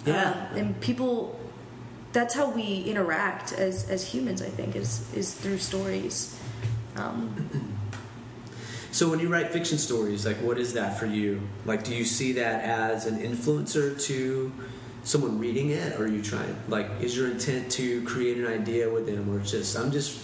Yeah. 0.04 0.48
Um, 0.50 0.58
and 0.58 0.80
people, 0.80 1.38
that's 2.12 2.34
how 2.34 2.50
we 2.50 2.82
interact 2.82 3.52
as 3.52 3.88
as 3.88 4.04
humans. 4.12 4.42
I 4.42 4.48
think 4.48 4.74
is 4.74 5.06
is 5.14 5.32
through 5.32 5.58
stories. 5.58 6.36
Um, 6.96 7.71
So 8.92 9.08
when 9.08 9.20
you 9.20 9.28
write 9.28 9.50
fiction 9.50 9.78
stories, 9.78 10.26
like 10.26 10.36
what 10.36 10.58
is 10.58 10.74
that 10.74 10.98
for 10.98 11.06
you? 11.06 11.40
Like, 11.64 11.82
do 11.82 11.94
you 11.94 12.04
see 12.04 12.32
that 12.34 12.62
as 12.62 13.06
an 13.06 13.20
influencer 13.20 14.00
to 14.04 14.52
someone 15.02 15.38
reading 15.38 15.70
it, 15.70 15.98
or 15.98 16.04
are 16.04 16.06
you 16.06 16.22
trying? 16.22 16.54
Like, 16.68 16.88
is 17.00 17.16
your 17.16 17.30
intent 17.30 17.72
to 17.72 18.04
create 18.04 18.36
an 18.36 18.46
idea 18.46 18.90
with 18.90 19.06
them, 19.06 19.34
or 19.34 19.40
it's 19.40 19.50
just 19.50 19.76
I'm 19.78 19.90
just 19.90 20.20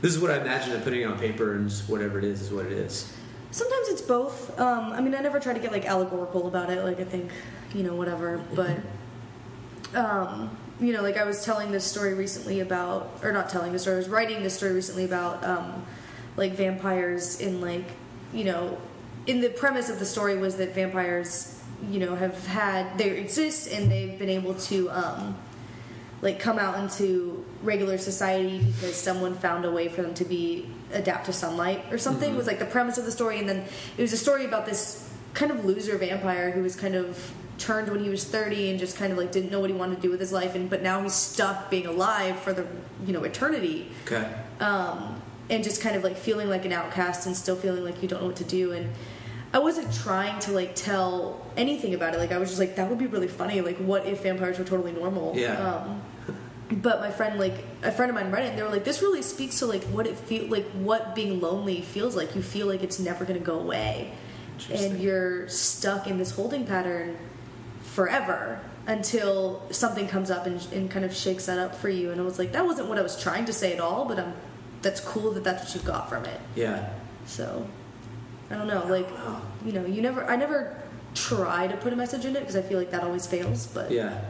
this 0.00 0.14
is 0.14 0.22
what 0.22 0.30
I 0.30 0.40
imagine 0.40 0.74
I'm 0.74 0.82
putting 0.82 1.02
it 1.02 1.06
on 1.06 1.18
paper, 1.18 1.54
and 1.54 1.68
just 1.68 1.88
whatever 1.88 2.18
it 2.18 2.24
is 2.24 2.40
is 2.40 2.52
what 2.52 2.66
it 2.66 2.72
is. 2.72 3.12
Sometimes 3.50 3.88
it's 3.88 4.02
both. 4.02 4.58
Um, 4.60 4.92
I 4.92 5.00
mean, 5.00 5.14
I 5.14 5.20
never 5.20 5.40
try 5.40 5.52
to 5.52 5.60
get 5.60 5.72
like 5.72 5.84
allegorical 5.86 6.46
about 6.46 6.70
it. 6.70 6.84
Like 6.84 7.00
I 7.00 7.04
think, 7.04 7.30
you 7.74 7.82
know, 7.82 7.94
whatever. 7.94 8.42
But, 8.54 8.78
um, 9.94 10.56
you 10.80 10.92
know, 10.92 11.02
like 11.02 11.16
I 11.16 11.24
was 11.24 11.44
telling 11.44 11.72
this 11.72 11.84
story 11.84 12.14
recently 12.14 12.60
about, 12.60 13.20
or 13.22 13.32
not 13.32 13.48
telling 13.48 13.72
this 13.72 13.82
story. 13.82 13.96
I 13.96 13.98
was 13.98 14.08
writing 14.08 14.42
this 14.42 14.56
story 14.56 14.72
recently 14.72 15.04
about, 15.04 15.44
um, 15.44 15.86
like 16.36 16.52
vampires 16.52 17.40
in 17.40 17.60
like, 17.60 17.86
you 18.34 18.44
know, 18.44 18.78
in 19.26 19.40
the 19.40 19.48
premise 19.48 19.88
of 19.88 19.98
the 19.98 20.04
story 20.04 20.36
was 20.36 20.56
that 20.56 20.74
vampires, 20.74 21.62
you 21.90 22.00
know, 22.00 22.14
have 22.14 22.46
had 22.46 22.98
they 22.98 23.10
exist 23.10 23.72
and 23.72 23.90
they've 23.90 24.18
been 24.18 24.28
able 24.28 24.54
to, 24.54 24.90
um, 24.90 25.36
like 26.24 26.40
come 26.40 26.58
out 26.58 26.78
into 26.78 27.44
regular 27.62 27.98
society 27.98 28.58
because 28.58 28.96
someone 28.96 29.34
found 29.34 29.64
a 29.66 29.70
way 29.70 29.88
for 29.88 30.00
them 30.02 30.14
to 30.14 30.24
be 30.24 30.66
adapt 30.92 31.26
to 31.26 31.32
sunlight 31.32 31.84
or 31.90 31.98
something 31.98 32.34
was 32.34 32.46
like 32.46 32.58
the 32.58 32.64
premise 32.64 32.96
of 32.96 33.04
the 33.04 33.12
story. 33.12 33.38
And 33.38 33.48
then 33.48 33.64
it 33.98 34.00
was 34.00 34.12
a 34.12 34.16
story 34.16 34.46
about 34.46 34.64
this 34.64 35.10
kind 35.34 35.52
of 35.52 35.64
loser 35.66 35.98
vampire 35.98 36.50
who 36.50 36.62
was 36.62 36.76
kind 36.76 36.94
of 36.94 37.32
turned 37.58 37.90
when 37.90 38.02
he 38.02 38.08
was 38.08 38.24
30 38.24 38.70
and 38.70 38.78
just 38.78 38.96
kind 38.96 39.12
of 39.12 39.18
like 39.18 39.32
didn't 39.32 39.50
know 39.50 39.60
what 39.60 39.70
he 39.70 39.76
wanted 39.76 39.96
to 39.96 40.02
do 40.02 40.10
with 40.10 40.20
his 40.20 40.32
life. 40.32 40.54
And 40.54 40.70
but 40.70 40.82
now 40.82 41.02
he's 41.02 41.14
stuck 41.14 41.70
being 41.70 41.86
alive 41.86 42.38
for 42.40 42.52
the 42.52 42.66
you 43.06 43.12
know 43.12 43.24
eternity. 43.24 43.90
Okay. 44.06 44.26
um, 44.60 45.20
and 45.50 45.62
just 45.62 45.80
kind 45.80 45.96
of 45.96 46.02
like 46.02 46.16
feeling 46.16 46.48
like 46.48 46.64
an 46.64 46.72
outcast 46.72 47.26
and 47.26 47.36
still 47.36 47.56
feeling 47.56 47.84
like 47.84 48.02
you 48.02 48.08
don't 48.08 48.20
know 48.20 48.28
what 48.28 48.36
to 48.36 48.44
do 48.44 48.72
and 48.72 48.90
i 49.52 49.58
wasn't 49.58 49.92
trying 49.94 50.38
to 50.40 50.52
like 50.52 50.74
tell 50.74 51.40
anything 51.56 51.94
about 51.94 52.14
it. 52.14 52.18
Like 52.18 52.32
i 52.32 52.38
was 52.38 52.48
just 52.48 52.60
like 52.60 52.76
that 52.76 52.88
would 52.88 52.98
be 52.98 53.06
really 53.06 53.28
funny. 53.28 53.60
Like 53.60 53.78
what 53.78 54.06
if 54.06 54.22
vampires 54.22 54.58
were 54.58 54.64
totally 54.64 54.92
normal? 54.92 55.32
Yeah. 55.36 55.56
um, 55.56 56.02
but 56.82 57.00
my 57.00 57.10
friend 57.10 57.38
like 57.38 57.64
a 57.82 57.92
friend 57.92 58.10
of 58.10 58.16
mine 58.16 58.30
read 58.30 58.44
it 58.44 58.48
and 58.50 58.58
they 58.58 58.62
were 58.62 58.70
like 58.70 58.84
this 58.84 59.02
really 59.02 59.22
speaks 59.22 59.60
to 59.60 59.66
like 59.66 59.84
what 59.84 60.06
it 60.06 60.16
feel 60.16 60.48
like 60.48 60.66
what 60.72 61.14
being 61.14 61.40
lonely 61.40 61.80
feels 61.82 62.16
like. 62.16 62.34
You 62.34 62.42
feel 62.42 62.66
like 62.66 62.82
it's 62.82 62.98
never 62.98 63.24
going 63.24 63.38
to 63.38 63.44
go 63.44 63.58
away. 63.58 64.12
And 64.72 65.00
you're 65.00 65.48
stuck 65.48 66.06
in 66.06 66.16
this 66.16 66.30
holding 66.30 66.64
pattern 66.64 67.18
forever 67.82 68.60
until 68.86 69.62
something 69.70 70.06
comes 70.06 70.30
up 70.30 70.46
and, 70.46 70.64
and 70.72 70.88
kind 70.90 71.04
of 71.04 71.14
shakes 71.14 71.46
that 71.46 71.58
up 71.58 71.74
for 71.74 71.88
you. 71.88 72.10
And 72.10 72.20
i 72.20 72.24
was 72.24 72.38
like 72.38 72.52
that 72.52 72.64
wasn't 72.64 72.88
what 72.88 72.98
i 72.98 73.02
was 73.02 73.20
trying 73.20 73.44
to 73.46 73.52
say 73.52 73.72
at 73.72 73.80
all 73.80 74.04
but 74.04 74.18
i'm 74.18 74.34
that's 74.84 75.00
cool 75.00 75.32
that 75.32 75.42
that's 75.42 75.64
what 75.64 75.74
you 75.74 75.80
got 75.86 76.08
from 76.08 76.24
it 76.26 76.40
Yeah. 76.54 76.90
so 77.26 77.66
i 78.50 78.54
don't 78.54 78.68
know 78.68 78.84
like 78.86 79.08
you 79.66 79.72
know 79.72 79.84
you 79.84 80.00
never 80.02 80.24
i 80.26 80.36
never 80.36 80.80
try 81.14 81.66
to 81.66 81.76
put 81.76 81.92
a 81.92 81.96
message 81.96 82.24
in 82.24 82.36
it 82.36 82.40
because 82.40 82.56
i 82.56 82.62
feel 82.62 82.78
like 82.78 82.90
that 82.92 83.02
always 83.02 83.26
fails 83.26 83.66
but 83.66 83.90
Yeah. 83.90 84.20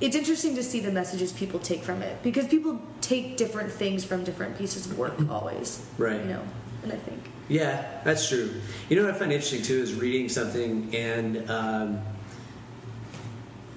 it's 0.00 0.16
interesting 0.16 0.54
to 0.56 0.62
see 0.62 0.80
the 0.80 0.90
messages 0.90 1.30
people 1.32 1.60
take 1.60 1.82
from 1.82 2.02
it 2.02 2.20
because 2.22 2.46
people 2.48 2.80
take 3.00 3.36
different 3.36 3.70
things 3.70 4.04
from 4.04 4.24
different 4.24 4.56
pieces 4.58 4.86
of 4.86 4.98
work 4.98 5.14
always 5.30 5.84
Right. 5.98 6.20
you 6.20 6.26
know 6.34 6.42
and 6.82 6.92
i 6.92 6.96
think 6.96 7.20
Yeah, 7.48 7.84
that's 8.04 8.28
true. 8.30 8.48
You 8.88 8.96
know 8.96 9.04
what 9.04 9.14
I 9.14 9.18
find 9.18 9.30
interesting 9.32 9.62
too 9.62 9.80
is 9.82 9.92
reading 9.94 10.28
something 10.30 10.94
and 10.94 11.50
um, 11.50 12.00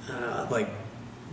uh, 0.09 0.47
like 0.49 0.69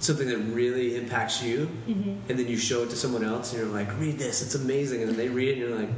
something 0.02 0.28
that 0.28 0.38
really 0.38 0.96
impacts 0.96 1.42
you, 1.42 1.68
Mm-hmm. 1.88 2.10
and 2.28 2.38
then 2.38 2.46
you 2.48 2.56
show 2.58 2.82
it 2.82 2.90
to 2.90 2.96
someone 2.96 3.24
else, 3.24 3.52
and 3.52 3.62
you're 3.62 3.70
like, 3.72 3.88
"Read 3.98 4.18
this, 4.18 4.42
it's 4.42 4.54
amazing," 4.54 5.00
and 5.02 5.08
then 5.10 5.16
they 5.16 5.28
read 5.28 5.48
it, 5.48 5.52
and 5.52 5.60
you're 5.60 5.78
like, 5.78 5.90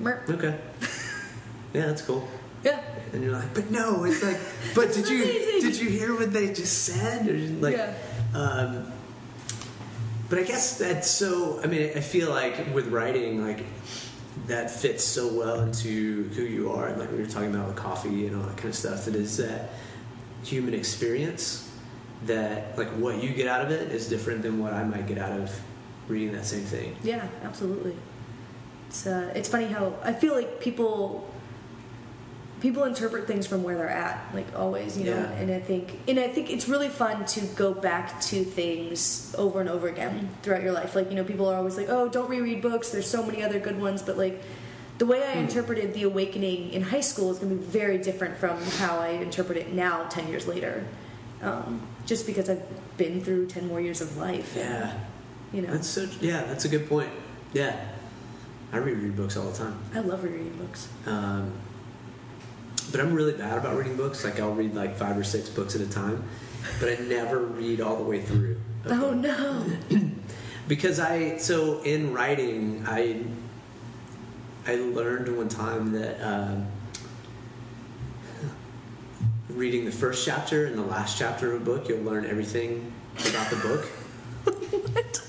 Mer- 0.00 0.24
"Okay, 0.30 0.58
yeah, 1.74 1.86
that's 1.86 2.02
cool." 2.02 2.26
yeah 2.64 2.80
And 3.12 3.22
you're 3.22 3.32
like, 3.32 3.54
"But 3.54 3.70
no, 3.70 4.04
it's 4.04 4.22
like, 4.22 4.38
but 4.74 4.92
did 4.92 5.08
you 5.08 5.24
did 5.60 5.76
you 5.78 5.88
hear 5.88 6.14
what 6.14 6.32
they 6.32 6.52
just 6.52 6.84
said?" 6.84 7.28
Or 7.28 7.36
like, 7.60 7.76
Yeah. 7.76 7.94
um, 8.34 8.92
but 10.28 10.38
I 10.38 10.42
guess 10.42 10.76
that's 10.78 11.10
so. 11.10 11.60
I 11.62 11.66
mean, 11.66 11.90
I 11.96 12.00
feel 12.00 12.30
like 12.30 12.74
with 12.74 12.88
writing, 12.88 13.44
like 13.46 13.64
that 14.46 14.70
fits 14.70 15.02
so 15.04 15.32
well 15.32 15.60
into 15.60 16.24
who 16.34 16.42
you 16.42 16.70
are, 16.72 16.88
and 16.88 16.98
like 17.00 17.10
we 17.10 17.18
were 17.18 17.26
talking 17.26 17.54
about 17.54 17.66
with 17.68 17.76
coffee 17.76 18.26
and 18.26 18.36
all 18.36 18.42
that 18.42 18.56
kind 18.56 18.68
of 18.68 18.74
stuff. 18.76 19.04
That 19.06 19.14
is 19.16 19.36
that 19.38 19.70
human 20.44 20.74
experience. 20.74 21.67
That 22.26 22.76
like 22.76 22.88
what 22.90 23.22
you 23.22 23.30
get 23.30 23.46
out 23.46 23.64
of 23.64 23.70
it 23.70 23.92
is 23.92 24.08
different 24.08 24.42
than 24.42 24.58
what 24.58 24.72
I 24.72 24.82
might 24.82 25.06
get 25.06 25.18
out 25.18 25.38
of 25.38 25.60
reading 26.08 26.32
that 26.32 26.46
same 26.46 26.64
thing. 26.64 26.96
Yeah, 27.02 27.26
absolutely. 27.44 27.94
It's 28.88 29.06
uh, 29.06 29.32
it's 29.34 29.48
funny 29.48 29.66
how 29.66 29.94
I 30.02 30.12
feel 30.12 30.34
like 30.34 30.60
people 30.60 31.28
people 32.60 32.84
interpret 32.84 33.28
things 33.28 33.46
from 33.46 33.62
where 33.62 33.76
they're 33.76 33.88
at, 33.88 34.34
like 34.34 34.46
always, 34.56 34.98
you 34.98 35.04
know. 35.04 35.16
Yeah. 35.16 35.30
And 35.32 35.52
I 35.52 35.60
think 35.60 36.00
and 36.08 36.18
I 36.18 36.28
think 36.28 36.50
it's 36.50 36.68
really 36.68 36.88
fun 36.88 37.24
to 37.26 37.40
go 37.54 37.72
back 37.72 38.20
to 38.22 38.44
things 38.44 39.34
over 39.38 39.60
and 39.60 39.68
over 39.68 39.88
again 39.88 40.30
throughout 40.42 40.62
your 40.62 40.72
life. 40.72 40.94
Like 40.94 41.10
you 41.10 41.16
know, 41.16 41.24
people 41.24 41.46
are 41.48 41.56
always 41.56 41.76
like, 41.76 41.88
"Oh, 41.88 42.08
don't 42.08 42.28
reread 42.28 42.62
books. 42.62 42.90
There's 42.90 43.08
so 43.08 43.22
many 43.22 43.42
other 43.42 43.60
good 43.60 43.80
ones," 43.80 44.02
but 44.02 44.18
like 44.18 44.42
the 44.98 45.06
way 45.06 45.22
I 45.22 45.34
interpreted 45.34 45.94
The 45.94 46.02
Awakening 46.02 46.72
in 46.72 46.82
high 46.82 47.00
school 47.00 47.30
is 47.30 47.38
going 47.38 47.50
to 47.50 47.56
be 47.56 47.64
very 47.64 47.98
different 47.98 48.36
from 48.36 48.60
how 48.78 48.98
I 48.98 49.10
interpret 49.10 49.56
it 49.56 49.72
now, 49.72 50.04
10 50.08 50.26
years 50.26 50.48
later. 50.48 50.84
Um, 51.40 51.80
just 52.08 52.26
because 52.26 52.48
I've 52.48 52.62
been 52.96 53.20
through 53.22 53.46
10 53.46 53.68
more 53.68 53.80
years 53.80 54.00
of 54.00 54.16
life. 54.16 54.54
Yeah. 54.56 54.98
You 55.52 55.62
know, 55.62 55.72
That's 55.72 55.86
so. 55.86 56.08
Yeah, 56.20 56.42
that's 56.44 56.64
a 56.64 56.68
good 56.68 56.88
point. 56.88 57.10
Yeah, 57.52 57.78
I 58.72 58.78
reread 58.78 59.16
books 59.16 59.36
all 59.36 59.50
the 59.50 59.56
time. 59.56 59.78
I 59.94 60.00
love 60.00 60.24
reading 60.24 60.56
books. 60.58 60.88
Um, 61.06 61.52
but 62.90 63.00
I'm 63.00 63.14
really 63.14 63.32
bad 63.32 63.56
about 63.56 63.76
reading 63.76 63.96
books. 63.96 64.24
Like 64.24 64.40
I'll 64.40 64.52
read 64.52 64.74
like 64.74 64.96
five 64.96 65.16
or 65.16 65.24
six 65.24 65.48
books 65.48 65.74
at 65.74 65.80
a 65.80 65.86
time, 65.86 66.24
but 66.80 66.90
I 66.90 66.96
never 67.02 67.38
read 67.38 67.80
all 67.80 67.96
the 67.96 68.04
way 68.04 68.20
through. 68.20 68.60
Oh 68.86 69.10
them. 69.10 69.22
no. 69.90 70.00
Because 70.68 71.00
I 71.00 71.38
so 71.38 71.80
in 71.80 72.12
writing 72.12 72.84
I 72.86 73.24
I 74.66 74.74
learned 74.74 75.34
one 75.34 75.48
time 75.48 75.92
that 75.92 76.20
um, 76.20 76.66
reading 79.50 79.84
the 79.84 79.92
first 79.92 80.24
chapter 80.26 80.66
and 80.66 80.76
the 80.78 80.82
last 80.82 81.18
chapter 81.18 81.54
of 81.54 81.62
a 81.62 81.64
book 81.64 81.88
you'll 81.88 82.02
learn 82.02 82.26
everything 82.26 82.92
about 83.30 83.50
the 83.50 83.56
book. 83.56 83.84
what? 84.92 85.22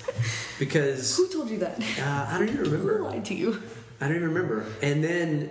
Because 0.60 1.16
Who 1.18 1.28
told 1.30 1.50
you 1.50 1.58
that? 1.60 1.80
uh, 2.02 2.28
I 2.30 2.38
don't 2.38 2.50
even 2.50 2.66
Who 2.66 2.72
remember. 2.72 3.00
lied 3.02 3.26
to 3.26 3.34
you? 3.34 3.62
I 4.02 4.08
don't 4.08 4.18
even 4.18 4.34
remember. 4.34 4.66
And 4.82 5.04
then 5.04 5.50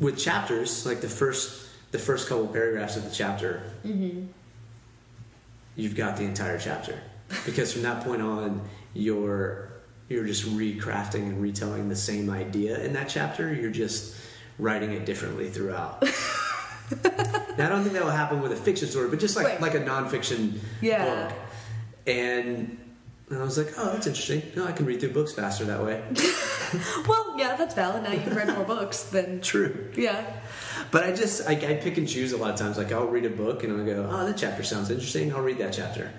with 0.00 0.16
chapters, 0.18 0.86
like 0.86 1.00
the 1.00 1.08
first 1.08 1.62
the 1.90 1.98
first 1.98 2.28
couple 2.28 2.46
paragraphs 2.48 2.96
of 2.96 3.04
the 3.04 3.10
chapter, 3.10 3.62
you've 5.76 5.94
got 5.94 6.16
the 6.16 6.24
entire 6.24 6.58
chapter. 6.58 6.98
Because 7.46 7.72
from 7.72 7.82
that 7.82 8.02
point 8.04 8.20
on, 8.22 8.62
you're 8.94 9.68
you're 10.08 10.24
just 10.24 10.44
recrafting 10.44 11.22
and 11.22 11.40
retelling 11.42 11.88
the 11.88 11.96
same 11.96 12.30
idea 12.30 12.78
in 12.84 12.92
that 12.94 13.08
chapter. 13.08 13.52
You're 13.52 13.70
just 13.70 14.14
writing 14.58 14.92
it 14.92 15.04
differently 15.06 15.50
throughout. 15.50 16.04
now, 17.58 17.66
I 17.66 17.68
don't 17.68 17.82
think 17.82 17.94
that 17.94 18.04
will 18.04 18.10
happen 18.10 18.40
with 18.42 18.52
a 18.52 18.56
fiction 18.56 18.88
story, 18.88 19.08
but 19.08 19.18
just 19.18 19.36
like 19.36 19.46
Right. 19.46 19.60
like 19.60 19.74
a 19.74 19.80
nonfiction 19.80 20.58
Yeah. 20.80 21.28
book. 21.28 21.36
And 22.06 22.78
I 23.30 23.42
was 23.42 23.56
like, 23.56 23.72
oh, 23.78 23.92
that's 23.92 24.06
interesting. 24.06 24.42
No, 24.54 24.66
I 24.66 24.72
can 24.72 24.84
read 24.86 25.00
through 25.00 25.12
books 25.12 25.32
faster 25.32 25.64
that 25.64 25.82
way. 25.82 26.02
Well, 27.06 27.36
yeah, 27.38 27.54
that's 27.54 27.72
valid. 27.74 28.02
Now 28.02 28.10
you've 28.12 28.34
read 28.34 28.48
more 28.48 28.64
books 28.64 29.04
than. 29.04 29.40
True. 29.52 29.92
Yeah. 29.96 30.24
But 30.90 31.04
I 31.04 31.12
just 31.12 31.48
I, 31.48 31.52
I 31.52 31.74
pick 31.74 31.98
and 31.98 32.08
choose 32.08 32.32
a 32.32 32.36
lot 32.36 32.50
of 32.50 32.58
times. 32.58 32.76
Like 32.78 32.90
I'll 32.90 33.06
read 33.06 33.24
a 33.26 33.30
book 33.30 33.62
and 33.62 33.72
I'll 33.78 33.86
go, 33.86 34.08
oh, 34.10 34.26
that 34.26 34.36
chapter 34.36 34.64
sounds 34.64 34.90
interesting. 34.90 35.32
I'll 35.32 35.42
read 35.42 35.58
that 35.58 35.72
chapter, 35.72 36.10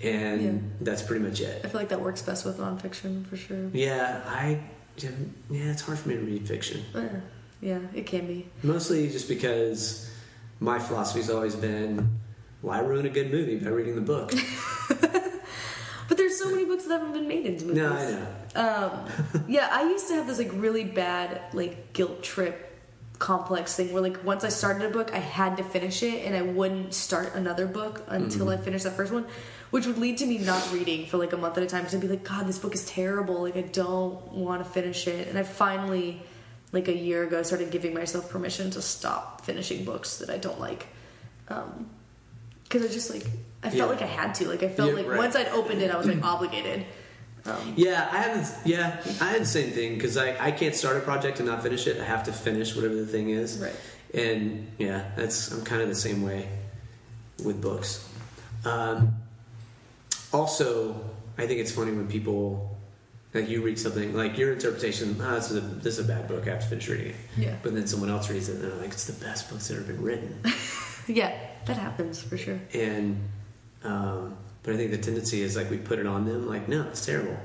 and 0.00 0.40
Yeah. 0.42 0.52
that's 0.82 1.02
pretty 1.02 1.24
much 1.24 1.40
it. 1.40 1.62
I 1.64 1.68
feel 1.68 1.80
like 1.80 1.88
that 1.88 2.00
works 2.00 2.22
best 2.22 2.44
with 2.44 2.58
nonfiction 2.58 3.26
for 3.26 3.36
sure. 3.36 3.70
Yeah, 3.72 4.20
I 4.26 4.60
yeah, 4.98 5.10
it's 5.50 5.82
hard 5.82 5.98
for 5.98 6.08
me 6.10 6.14
to 6.16 6.20
read 6.22 6.46
fiction. 6.46 6.84
Yeah, 6.94 7.08
yeah 7.60 7.80
it 7.94 8.06
can 8.06 8.26
be. 8.26 8.48
Mostly 8.62 9.08
just 9.10 9.28
because 9.28 10.10
my 10.60 10.78
philosophy's 10.78 11.30
always 11.30 11.54
been, 11.56 12.18
why 12.62 12.80
ruin 12.80 13.06
a 13.06 13.10
good 13.10 13.30
movie 13.30 13.56
by 13.56 13.70
reading 13.70 13.94
the 13.94 14.00
book? 14.00 14.32
But 16.08 16.16
there's 16.16 16.38
so 16.38 16.48
many 16.50 16.64
books 16.64 16.84
that 16.84 17.00
haven't 17.00 17.12
been 17.12 17.28
made 17.28 17.44
into 17.44 17.66
movies. 17.66 17.82
no, 17.82 17.92
I 17.92 18.10
know. 18.10 18.26
Um, 19.34 19.44
yeah, 19.46 19.68
I 19.70 19.82
used 19.82 20.08
to 20.08 20.14
have 20.14 20.26
this 20.26 20.38
like 20.38 20.50
really 20.54 20.82
bad 20.84 21.42
like 21.52 21.92
guilt 21.92 22.22
trip 22.22 22.64
complex 23.18 23.76
thing 23.76 23.92
where 23.92 24.00
like 24.02 24.24
once 24.24 24.42
I 24.42 24.48
started 24.48 24.86
a 24.86 24.90
book, 24.90 25.12
I 25.12 25.18
had 25.18 25.58
to 25.58 25.64
finish 25.64 26.02
it, 26.02 26.24
and 26.24 26.34
I 26.34 26.40
wouldn't 26.42 26.94
start 26.94 27.34
another 27.34 27.66
book 27.66 28.02
until 28.08 28.48
I 28.48 28.56
finished 28.56 28.84
that 28.84 28.94
first 28.94 29.12
one, 29.12 29.26
which 29.70 29.86
would 29.86 29.98
lead 29.98 30.16
to 30.18 30.26
me 30.26 30.38
not 30.38 30.72
reading 30.72 31.06
for 31.06 31.18
like 31.18 31.34
a 31.34 31.36
month 31.36 31.58
at 31.58 31.62
a 31.62 31.66
time 31.66 31.82
because 31.82 31.94
I'd 31.94 32.00
be 32.00 32.08
like, 32.08 32.24
God, 32.24 32.46
this 32.46 32.58
book 32.58 32.72
is 32.74 32.86
terrible. 32.86 33.42
Like 33.42 33.56
I 33.56 33.62
don't 33.62 34.32
want 34.32 34.64
to 34.64 34.70
finish 34.70 35.06
it, 35.06 35.28
and 35.28 35.36
I 35.38 35.42
finally, 35.42 36.22
like 36.72 36.88
a 36.88 36.96
year 36.96 37.24
ago, 37.24 37.38
I 37.38 37.42
started 37.42 37.70
giving 37.70 37.94
myself 37.94 38.28
permission 38.30 38.70
to 38.72 38.82
stop 38.82 39.42
finishing 39.44 39.84
books 39.84 40.18
that 40.18 40.30
I 40.30 40.38
don't 40.38 40.60
like. 40.60 40.86
Um, 41.48 41.88
because 42.64 42.84
I 42.84 42.88
just 42.88 43.10
like 43.10 43.24
I 43.62 43.70
felt 43.70 43.74
Yeah. 43.74 43.84
like 43.86 44.02
I 44.02 44.06
had 44.06 44.34
to. 44.36 44.48
Like 44.48 44.62
I 44.62 44.68
felt 44.68 44.90
Yeah, 44.90 44.96
like 44.96 45.06
right. 45.08 45.18
once 45.18 45.34
I'd 45.36 45.48
opened 45.48 45.80
it, 45.82 45.90
I 45.90 45.96
was 45.96 46.06
like 46.06 46.22
obligated. 46.22 46.84
Um, 47.46 47.72
Yeah, 47.76 48.08
I 48.12 48.18
haven't. 48.18 48.46
Yeah, 48.66 49.00
I 49.20 49.30
had 49.30 49.40
the 49.42 49.46
same 49.46 49.70
thing 49.70 49.94
because 49.94 50.16
I, 50.18 50.36
I 50.38 50.50
can't 50.50 50.74
start 50.74 50.96
a 50.98 51.00
project 51.00 51.38
and 51.40 51.48
not 51.48 51.62
finish 51.62 51.86
it. 51.86 51.98
I 51.98 52.04
have 52.04 52.24
to 52.24 52.32
finish 52.32 52.76
whatever 52.76 52.94
the 52.94 53.06
thing 53.06 53.30
is. 53.30 53.58
Right. 53.58 53.74
And 54.12 54.70
yeah, 54.78 55.10
that's 55.16 55.50
I'm 55.52 55.64
kind 55.64 55.80
of 55.80 55.88
the 55.88 55.94
same 55.94 56.22
way 56.22 56.48
with 57.42 57.60
books. 57.62 58.06
Um, 58.66 59.14
also, 60.32 61.00
I 61.38 61.46
think 61.46 61.60
it's 61.60 61.72
funny 61.72 61.92
when 61.92 62.06
people 62.08 62.76
like 63.34 63.48
you 63.48 63.62
read 63.62 63.78
something 63.78 64.14
like 64.14 64.38
your 64.38 64.52
interpretation. 64.52 65.16
Ah, 65.20 65.34
this 65.36 65.50
is 65.50 65.56
a 65.58 65.60
this 65.60 65.98
is 65.98 66.04
a 66.04 66.08
bad 66.08 66.28
book. 66.28 66.46
I 66.46 66.50
have 66.50 66.60
to 66.62 66.66
finish 66.68 66.88
reading 66.88 67.08
it. 67.08 67.16
Yeah. 67.36 67.56
But 67.62 67.74
then 67.74 67.86
someone 67.86 68.10
else 68.10 68.30
reads 68.30 68.48
it 68.48 68.56
and 68.56 68.64
they're 68.64 68.78
like, 68.80 68.90
it's 68.92 69.04
the 69.06 69.24
best 69.24 69.48
book 69.48 69.58
that's 69.58 69.70
ever 69.70 69.82
been 69.82 70.02
written. 70.02 70.40
Yeah, 71.10 71.32
that 71.64 71.78
happens 71.78 72.20
for 72.20 72.36
sure. 72.36 72.60
and 72.74 73.18
um, 73.82 74.36
but 74.62 74.74
I 74.74 74.76
think 74.76 74.90
the 74.90 74.98
tendency 74.98 75.40
is 75.40 75.56
like 75.56 75.70
we 75.70 75.78
put 75.78 75.98
it 75.98 76.06
on 76.06 76.26
them. 76.26 76.46
Like, 76.46 76.68
no, 76.68 76.82
it's 76.88 77.06
terrible. 77.06 77.38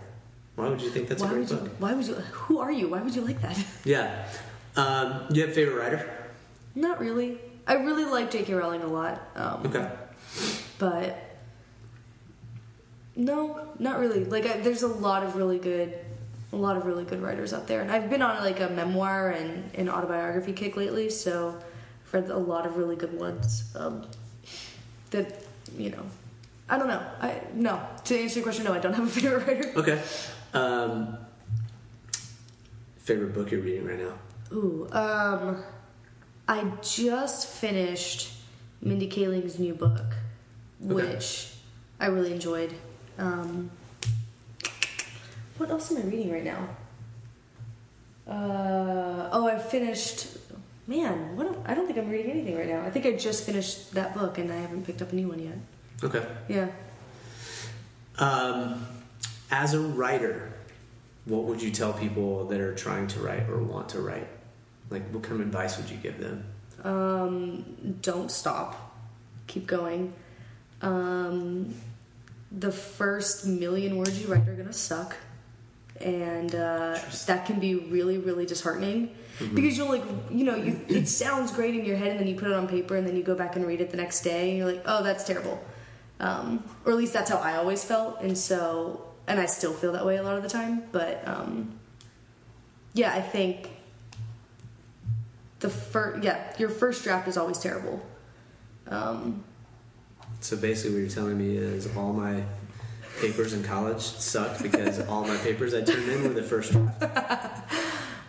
Why 0.56 0.68
would 0.68 0.82
you 0.82 0.90
think 0.90 1.08
that's 1.08 1.22
why 1.22 1.30
a 1.30 1.34
great 1.34 1.50
you? 1.50 1.56
book? 1.56 1.70
Why 1.80 1.94
would 1.94 2.06
you? 2.06 2.16
Who 2.16 2.60
are 2.60 2.74
you? 2.74 2.90
Why 2.90 3.02
would 3.02 3.16
you 3.16 3.22
like 3.22 3.42
that? 3.42 3.58
Yeah. 3.86 4.28
Um, 4.76 5.28
you 5.32 5.42
have 5.44 5.52
a 5.52 5.54
favorite 5.54 5.76
writer? 5.82 6.28
Not 6.76 7.00
really. 7.00 7.38
I 7.66 7.76
really 7.76 8.04
like 8.04 8.32
J.K. 8.32 8.54
Rowling 8.54 8.82
a 8.82 8.88
lot. 8.88 9.22
Um, 9.36 9.66
Okay. 9.68 9.90
But 10.78 11.33
no, 13.16 13.68
not 13.80 14.00
really. 14.00 14.26
Like, 14.26 14.46
I, 14.46 14.58
there's 14.58 14.84
a 14.84 14.88
lot 14.88 15.24
of 15.24 15.36
really 15.36 15.60
good, 15.60 15.94
a 16.52 16.56
lot 16.56 16.78
of 16.78 16.86
really 16.86 17.04
good 17.06 17.22
writers 17.22 17.54
out 17.54 17.68
there, 17.68 17.82
and 17.82 17.92
I've 17.92 18.10
been 18.10 18.22
on 18.22 18.44
like 18.44 18.60
a 18.60 18.70
memoir 18.70 19.32
and 19.32 19.74
an 19.76 19.90
autobiography 19.90 20.54
kick 20.54 20.76
lately, 20.76 21.10
so 21.10 21.58
I've 22.06 22.14
read 22.14 22.30
a 22.30 22.38
lot 22.38 22.66
of 22.66 22.78
really 22.78 22.96
good 22.96 23.18
ones. 23.20 23.72
Um, 23.76 24.06
that 25.12 25.44
you 25.78 25.92
know, 25.92 26.04
I 26.70 26.78
don't 26.78 26.88
know. 26.88 27.02
I 27.22 27.42
no. 27.54 27.82
To 28.06 28.18
answer 28.20 28.40
your 28.40 28.44
question, 28.44 28.66
no, 28.66 28.74
I 28.74 28.80
don't 28.80 28.94
have 28.94 29.06
a 29.06 29.10
favorite 29.20 29.48
writer. 29.48 29.72
Okay. 29.76 30.02
Um, 30.54 31.18
favorite 32.98 33.34
book 33.34 33.52
you're 33.52 33.62
reading 33.62 33.86
right 33.86 34.00
now? 34.00 34.14
Ooh, 34.52 34.88
um, 34.92 35.64
I 36.48 36.64
just 36.82 37.48
finished 37.48 38.34
Mindy 38.82 39.08
Kaling's 39.08 39.60
new 39.60 39.74
book, 39.74 40.02
Okay. 40.86 40.94
which 40.94 41.54
I 42.00 42.08
really 42.08 42.32
enjoyed. 42.32 42.74
Um, 43.18 43.72
what 45.58 45.70
else 45.70 45.92
am 45.92 45.98
I 45.98 46.02
reading 46.02 46.32
right 46.32 46.44
now? 46.44 46.70
Uh, 48.28 49.30
oh, 49.32 49.48
I 49.48 49.60
finished. 49.60 50.28
Man, 50.88 51.36
what? 51.36 51.58
I 51.66 51.74
don't 51.74 51.86
think 51.86 51.98
I'm 51.98 52.10
reading 52.10 52.32
anything 52.32 52.58
right 52.58 52.68
now. 52.68 52.82
I 52.82 52.90
think 52.90 53.06
I 53.06 53.14
just 53.14 53.46
finished 53.46 53.94
that 53.94 54.14
book 54.14 54.38
and 54.38 54.52
I 54.52 54.58
haven't 54.58 54.86
picked 54.86 55.02
up 55.02 55.12
a 55.12 55.16
new 55.16 55.30
one 55.30 55.40
yet. 55.40 55.58
Okay. 56.04 56.26
Yeah. 56.48 56.68
Um, 58.20 58.86
as 59.52 59.74
a 59.74 59.80
writer, 59.80 60.52
what 61.26 61.44
would 61.44 61.62
you 61.62 61.72
tell 61.72 61.94
people 61.94 62.46
that 62.48 62.60
are 62.60 62.76
trying 62.76 63.08
to 63.08 63.20
write 63.20 63.50
or 63.50 63.60
want 63.60 63.90
to 63.90 64.02
write? 64.02 64.28
Like, 64.90 65.10
what 65.12 65.24
kind 65.24 65.40
of 65.40 65.48
advice 65.48 65.78
would 65.78 65.90
you 65.90 65.98
give 65.98 66.20
them? 66.20 66.46
Um, 66.84 67.98
don't 68.02 68.30
stop. 68.30 68.96
Keep 69.48 69.68
going. 69.68 70.14
Um, 70.82 71.74
the 72.58 72.72
first 72.72 73.46
million 73.46 73.98
words 73.98 74.22
you 74.22 74.28
write 74.28 74.48
are 74.48 74.54
gonna 74.54 74.74
suck, 74.74 75.16
and 76.00 76.54
uh, 76.54 77.00
that 77.26 77.46
can 77.46 77.60
be 77.60 77.76
really, 77.76 78.18
really 78.18 78.46
disheartening. 78.46 79.16
Because 79.54 79.78
you'll 79.78 79.90
like, 79.90 80.04
you 80.30 80.46
know, 80.46 80.56
you 80.56 80.80
it 80.88 81.08
sounds 81.08 81.52
great 81.52 81.76
in 81.76 81.84
your 81.86 81.98
head, 81.98 82.12
and 82.12 82.20
then 82.20 82.28
you 82.28 82.36
put 82.36 82.50
it 82.50 82.54
on 82.54 82.68
paper, 82.68 82.96
and 82.96 83.08
then 83.08 83.16
you 83.16 83.24
go 83.24 83.36
back 83.36 83.56
and 83.56 83.66
read 83.66 83.82
it 83.82 83.90
the 83.90 83.98
next 83.98 84.22
day, 84.22 84.50
and 84.50 84.58
you're 84.58 84.72
like, 84.72 84.84
oh, 84.86 85.04
that's 85.04 85.24
terrible. 85.24 85.64
Um, 86.20 86.64
or 86.86 86.92
at 86.92 86.98
least 86.98 87.14
that's 87.14 87.30
how 87.30 87.38
I 87.38 87.56
always 87.56 87.84
felt, 87.84 88.22
and 88.22 88.38
so, 88.38 89.06
and 89.28 89.40
I 89.40 89.48
still 89.48 89.74
feel 89.74 89.92
that 89.94 90.06
way 90.06 90.18
a 90.18 90.24
lot 90.24 90.38
of 90.38 90.44
the 90.44 90.50
time. 90.50 90.84
But 90.92 91.28
um, 91.28 91.80
yeah, 92.94 93.12
I 93.14 93.22
think 93.22 93.72
the 95.60 95.70
first 95.70 96.24
yeah 96.24 96.54
your 96.60 96.70
first 96.70 97.04
draft 97.04 97.28
is 97.28 97.38
always 97.38 97.58
terrible. 97.58 98.06
Um, 98.88 99.44
So 100.44 100.58
basically, 100.58 100.92
what 100.96 101.00
you're 101.00 101.10
telling 101.10 101.38
me 101.38 101.56
is 101.58 101.88
all 101.96 102.12
my 102.12 102.44
papers 103.22 103.54
in 103.54 103.64
college 103.64 104.02
sucked 104.02 104.62
because 104.62 105.00
all 105.08 105.26
my 105.26 105.38
papers 105.38 105.74
I 105.74 105.82
turned 105.82 106.10
in 106.10 106.24
were 106.24 106.30
the 106.30 106.44
first 106.44 106.72
draft. 106.74 107.62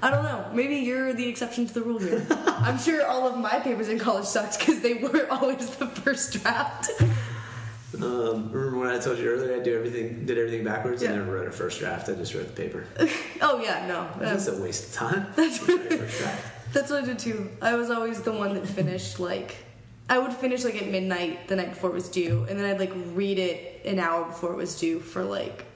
i 0.02 0.10
don't 0.10 0.22
know 0.24 0.50
maybe 0.52 0.76
you're 0.76 1.14
the 1.14 1.26
exception 1.26 1.66
to 1.66 1.72
the 1.72 1.80
rule 1.80 1.98
here 1.98 2.26
i'm 2.66 2.76
sure 2.78 3.06
all 3.06 3.26
of 3.26 3.38
my 3.38 3.58
papers 3.60 3.88
in 3.88 3.98
college 3.98 4.26
sucked 4.26 4.58
because 4.58 4.80
they 4.82 4.94
were 4.94 5.26
always 5.30 5.70
the 5.76 5.86
first 5.86 6.34
draft 6.42 6.90
Um, 7.96 8.50
remember 8.52 8.78
when 8.80 8.90
I 8.90 8.98
told 8.98 9.18
you 9.18 9.26
earlier 9.30 9.58
I 9.58 9.62
do 9.62 9.74
everything, 9.74 10.26
did 10.26 10.36
everything 10.36 10.64
backwards, 10.64 11.00
Yeah. 11.02 11.10
and 11.10 11.18
never 11.20 11.32
wrote 11.36 11.46
a 11.48 11.52
first 11.52 11.78
draft. 11.78 12.08
I 12.08 12.14
just 12.14 12.34
wrote 12.34 12.48
the 12.54 12.62
paper. 12.62 12.84
oh 13.40 13.62
yeah 13.62 13.86
no 13.86 14.08
That's 14.18 14.48
um, 14.48 14.58
a 14.60 14.62
waste 14.62 14.88
of 14.88 14.92
time. 14.94 15.26
That's 15.36 15.58
that's 16.74 16.90
what 16.90 17.04
i 17.04 17.06
did 17.06 17.20
too 17.20 17.48
i 17.62 17.76
was 17.76 17.88
always 17.88 18.20
the 18.22 18.32
one 18.32 18.54
that 18.54 18.66
finished 18.66 19.20
like 19.20 19.63
i 20.08 20.18
would 20.18 20.32
finish 20.32 20.64
like 20.64 20.80
at 20.80 20.88
midnight 20.88 21.48
the 21.48 21.56
night 21.56 21.70
before 21.70 21.90
it 21.90 21.94
was 21.94 22.08
due 22.08 22.44
and 22.48 22.58
then 22.58 22.66
i'd 22.66 22.78
like 22.78 22.92
read 23.14 23.38
it 23.38 23.84
an 23.84 23.98
hour 23.98 24.24
before 24.24 24.52
it 24.52 24.56
was 24.56 24.78
due 24.78 25.00
for 25.00 25.22
like 25.24 25.66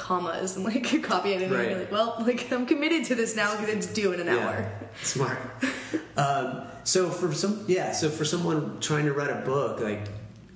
commas 0.00 0.56
and 0.56 0.64
like 0.64 1.02
copy 1.02 1.34
editing. 1.34 1.56
Right. 1.56 1.70
You're 1.70 1.78
like, 1.80 1.92
well, 1.92 2.16
like 2.20 2.50
I'm 2.50 2.66
committed 2.66 3.04
to 3.06 3.14
this 3.14 3.36
now 3.36 3.52
because 3.52 3.68
it's 3.68 3.86
due 3.86 4.12
in 4.12 4.20
an 4.20 4.28
hour. 4.28 4.72
Smart. 5.02 5.38
um, 6.16 6.62
so 6.84 7.10
for 7.10 7.32
some, 7.32 7.64
yeah. 7.68 7.92
So 7.92 8.08
for 8.08 8.24
someone 8.24 8.80
trying 8.80 9.04
to 9.04 9.12
write 9.12 9.30
a 9.30 9.42
book, 9.42 9.80
like, 9.80 10.08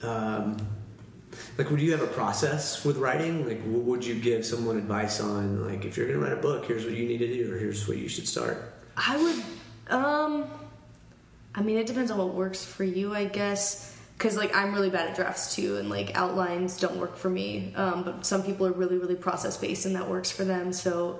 um, 0.02 0.56
like, 1.58 1.70
would 1.70 1.80
you 1.80 1.92
have 1.92 2.02
a 2.02 2.06
process 2.06 2.84
with 2.84 2.96
writing? 2.96 3.46
Like, 3.46 3.62
what 3.62 3.82
would 3.82 4.04
you 4.04 4.14
give 4.14 4.44
someone 4.46 4.78
advice 4.78 5.20
on? 5.20 5.66
Like, 5.66 5.84
if 5.84 5.96
you're 5.96 6.06
going 6.06 6.18
to 6.18 6.24
write 6.24 6.36
a 6.36 6.40
book, 6.40 6.64
here's 6.64 6.84
what 6.84 6.94
you 6.94 7.06
need 7.06 7.18
to 7.18 7.26
do, 7.26 7.52
or 7.52 7.58
here's 7.58 7.86
what 7.86 7.98
you 7.98 8.08
should 8.08 8.26
start. 8.26 8.74
I 8.96 9.16
would, 9.16 9.44
um, 9.92 10.44
I 11.54 11.62
mean, 11.62 11.78
it 11.78 11.86
depends 11.86 12.10
on 12.10 12.18
what 12.18 12.34
works 12.34 12.64
for 12.64 12.84
you, 12.84 13.14
I 13.14 13.24
guess. 13.26 13.90
Cause 14.16 14.36
like 14.36 14.54
I'm 14.54 14.72
really 14.72 14.90
bad 14.90 15.08
at 15.08 15.16
drafts 15.16 15.56
too, 15.56 15.76
and 15.76 15.90
like 15.90 16.16
outlines 16.16 16.78
don't 16.78 16.96
work 16.98 17.16
for 17.16 17.28
me. 17.28 17.72
Um, 17.74 18.04
but 18.04 18.24
some 18.24 18.42
people 18.44 18.66
are 18.66 18.72
really, 18.72 18.96
really 18.96 19.16
process 19.16 19.56
based, 19.56 19.86
and 19.86 19.96
that 19.96 20.08
works 20.08 20.30
for 20.30 20.44
them. 20.44 20.72
So, 20.72 21.18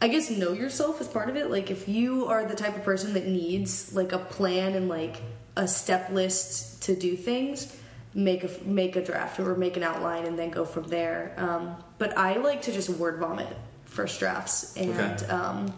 I 0.00 0.08
guess 0.08 0.30
know 0.30 0.52
yourself 0.52 1.00
is 1.02 1.06
part 1.08 1.28
of 1.28 1.36
it. 1.36 1.50
Like 1.50 1.70
if 1.70 1.86
you 1.86 2.26
are 2.26 2.46
the 2.46 2.56
type 2.56 2.76
of 2.76 2.82
person 2.82 3.12
that 3.12 3.26
needs 3.26 3.94
like 3.94 4.12
a 4.12 4.18
plan 4.18 4.74
and 4.74 4.88
like 4.88 5.20
a 5.56 5.68
step 5.68 6.10
list 6.10 6.82
to 6.84 6.96
do 6.96 7.14
things, 7.14 7.76
make 8.14 8.42
a 8.42 8.50
make 8.64 8.96
a 8.96 9.04
draft 9.04 9.38
or 9.38 9.54
make 9.54 9.76
an 9.76 9.82
outline 9.82 10.24
and 10.24 10.38
then 10.38 10.48
go 10.50 10.64
from 10.64 10.84
there. 10.84 11.34
Um, 11.36 11.76
but 11.98 12.16
I 12.16 12.36
like 12.38 12.62
to 12.62 12.72
just 12.72 12.88
word 12.88 13.18
vomit 13.18 13.54
first 13.84 14.18
drafts 14.18 14.74
and 14.76 14.90
Okay. 15.20 15.26
um, 15.26 15.72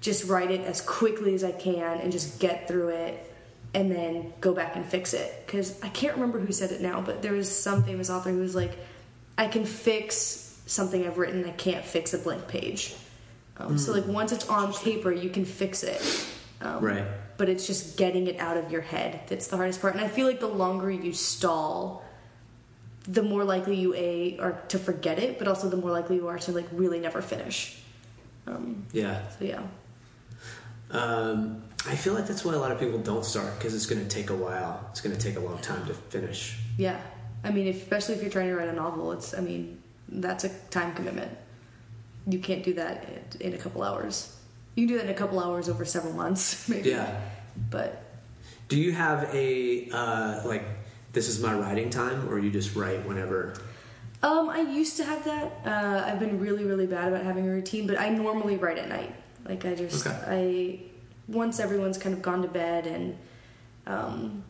just 0.00 0.28
write 0.28 0.52
it 0.52 0.60
as 0.60 0.80
quickly 0.80 1.34
as 1.34 1.42
I 1.42 1.52
can 1.52 1.98
and 2.00 2.12
just 2.12 2.38
get 2.38 2.68
through 2.68 2.90
it 2.90 3.32
and 3.74 3.90
then 3.90 4.32
go 4.40 4.54
back 4.54 4.76
and 4.76 4.84
fix 4.84 5.12
it. 5.14 5.42
Because 5.46 5.80
I 5.82 5.88
can't 5.88 6.14
remember 6.14 6.38
who 6.38 6.52
said 6.52 6.70
it 6.72 6.80
now, 6.80 7.00
but 7.00 7.22
there 7.22 7.32
was 7.32 7.54
some 7.54 7.82
famous 7.84 8.08
author 8.10 8.30
who 8.30 8.38
was 8.38 8.54
like, 8.54 8.78
I 9.36 9.48
can 9.48 9.64
fix 9.64 10.60
something 10.66 11.06
I've 11.06 11.18
written, 11.18 11.44
I 11.44 11.50
can't 11.52 11.84
fix 11.84 12.14
a 12.14 12.18
blank 12.18 12.48
page. 12.48 12.94
Um, 13.58 13.78
So, 13.78 13.92
like, 13.92 14.06
once 14.06 14.32
it's 14.32 14.48
on 14.48 14.72
paper, 14.72 15.12
you 15.12 15.30
can 15.30 15.44
fix 15.44 15.82
it. 15.82 16.26
Um, 16.60 16.82
Right. 16.84 17.04
But 17.36 17.50
it's 17.50 17.66
just 17.66 17.98
getting 17.98 18.26
it 18.28 18.38
out 18.38 18.56
of 18.56 18.72
your 18.72 18.80
head 18.80 19.20
that's 19.28 19.48
the 19.48 19.56
hardest 19.56 19.82
part. 19.82 19.94
And 19.94 20.02
I 20.02 20.08
feel 20.08 20.26
like 20.26 20.40
the 20.40 20.46
longer 20.48 20.90
you 20.90 21.12
stall, 21.12 22.02
the 23.06 23.22
more 23.22 23.44
likely 23.44 23.76
you 23.76 23.94
a 23.94 24.38
are 24.38 24.52
to 24.68 24.78
forget 24.78 25.18
it, 25.18 25.38
but 25.38 25.46
also 25.46 25.68
the 25.68 25.76
more 25.76 25.90
likely 25.90 26.16
you 26.16 26.28
are 26.28 26.38
to 26.38 26.52
like 26.52 26.66
really 26.72 26.98
never 26.98 27.20
finish. 27.20 27.78
Um, 28.46 28.86
Yeah. 28.92 29.20
so 29.38 29.44
yeah, 29.44 29.62
Um, 30.90 31.62
I 31.86 31.94
feel 31.94 32.14
like 32.14 32.26
that's 32.26 32.44
why 32.44 32.54
a 32.54 32.58
lot 32.58 32.72
of 32.72 32.80
people 32.80 32.98
don't 32.98 33.24
start 33.24 33.58
because 33.58 33.74
it's 33.74 33.86
going 33.86 34.02
to 34.02 34.08
take 34.08 34.30
a 34.30 34.34
while. 34.34 34.86
It's 34.90 35.00
going 35.00 35.14
to 35.16 35.20
take 35.22 35.36
a 35.36 35.40
long 35.40 35.58
time 35.58 35.86
to 35.86 35.94
finish. 35.94 36.58
yeah. 36.78 37.00
I 37.44 37.50
mean, 37.50 37.68
if, 37.68 37.82
especially 37.82 38.16
if 38.16 38.22
you're 38.22 38.30
trying 38.30 38.48
to 38.48 38.56
write 38.56 38.68
a 38.68 38.72
novel, 38.72 39.12
it's 39.12 39.32
I 39.32 39.40
mean 39.40 39.80
that's 40.08 40.42
a 40.44 40.48
time 40.70 40.94
commitment. 40.94 41.30
You 42.28 42.40
can't 42.40 42.64
do 42.64 42.74
that 42.74 43.06
in, 43.38 43.48
in 43.48 43.54
a 43.54 43.58
couple 43.58 43.82
hours. 43.84 44.34
You 44.74 44.86
can 44.86 44.94
do 44.94 44.98
that 44.98 45.04
in 45.08 45.14
a 45.14 45.18
couple 45.18 45.38
hours 45.38 45.68
over 45.68 45.84
several 45.84 46.12
months, 46.14 46.68
maybe. 46.72 46.90
Yeah. 46.90 47.20
But 47.70 48.02
Do 48.68 48.76
you 48.80 48.92
have 48.92 49.32
a 49.32 49.88
uh, 49.90 50.42
like? 50.48 50.64
This 51.12 51.28
is 51.28 51.40
my 51.40 51.54
writing 51.54 51.88
time, 51.88 52.28
or 52.28 52.38
you 52.38 52.50
just 52.50 52.74
write 52.74 53.06
whenever? 53.06 53.54
Um, 54.22 54.48
I 54.50 54.60
used 54.62 54.96
to 54.96 55.04
have 55.04 55.24
that. 55.24 55.52
Uh, 55.64 56.04
I've 56.04 56.18
been 56.18 56.40
really, 56.40 56.64
really 56.64 56.86
bad 56.86 57.08
about 57.08 57.22
having 57.22 57.48
a 57.48 57.52
routine, 57.52 57.86
but 57.86 57.98
I 58.00 58.08
normally 58.08 58.56
write 58.56 58.78
at 58.78 58.88
night. 58.88 59.14
Like 59.48 59.64
I 59.64 59.74
just, 59.76 60.04
Okay. 60.06 60.16
I 60.26 60.80
once 61.28 61.58
everyone's 61.60 61.98
kind 61.98 62.14
of 62.14 62.22
gone 62.22 62.42
to 62.42 62.48
bed 62.48 62.86
and, 62.86 63.16
um, 63.86 64.44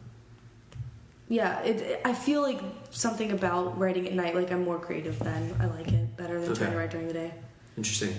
yeah, 1.28 1.60
it, 1.62 2.00
I 2.04 2.12
feel 2.14 2.40
like 2.42 2.60
something 2.90 3.32
about 3.32 3.78
writing 3.78 4.06
at 4.06 4.12
night. 4.12 4.34
Like 4.34 4.52
I'm 4.52 4.64
more 4.64 4.78
creative 4.78 5.18
then. 5.18 5.54
I 5.58 5.66
like 5.66 5.88
it 5.88 6.16
better 6.16 6.40
than 6.40 6.50
Okay. 6.50 6.60
trying 6.60 6.72
to 6.72 6.78
write 6.78 6.90
during 6.90 7.08
the 7.08 7.14
day. 7.14 7.34
Interesting. 7.76 8.14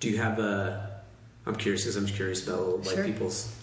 Do 0.00 0.08
you 0.10 0.16
have 0.18 0.38
a? 0.40 0.90
I'm 1.46 1.54
curious 1.54 1.84
because 1.84 1.96
I'm 1.96 2.06
curious 2.06 2.46
about 2.46 2.84
like 2.86 2.96
Sure. 2.96 3.04
people's 3.04 3.54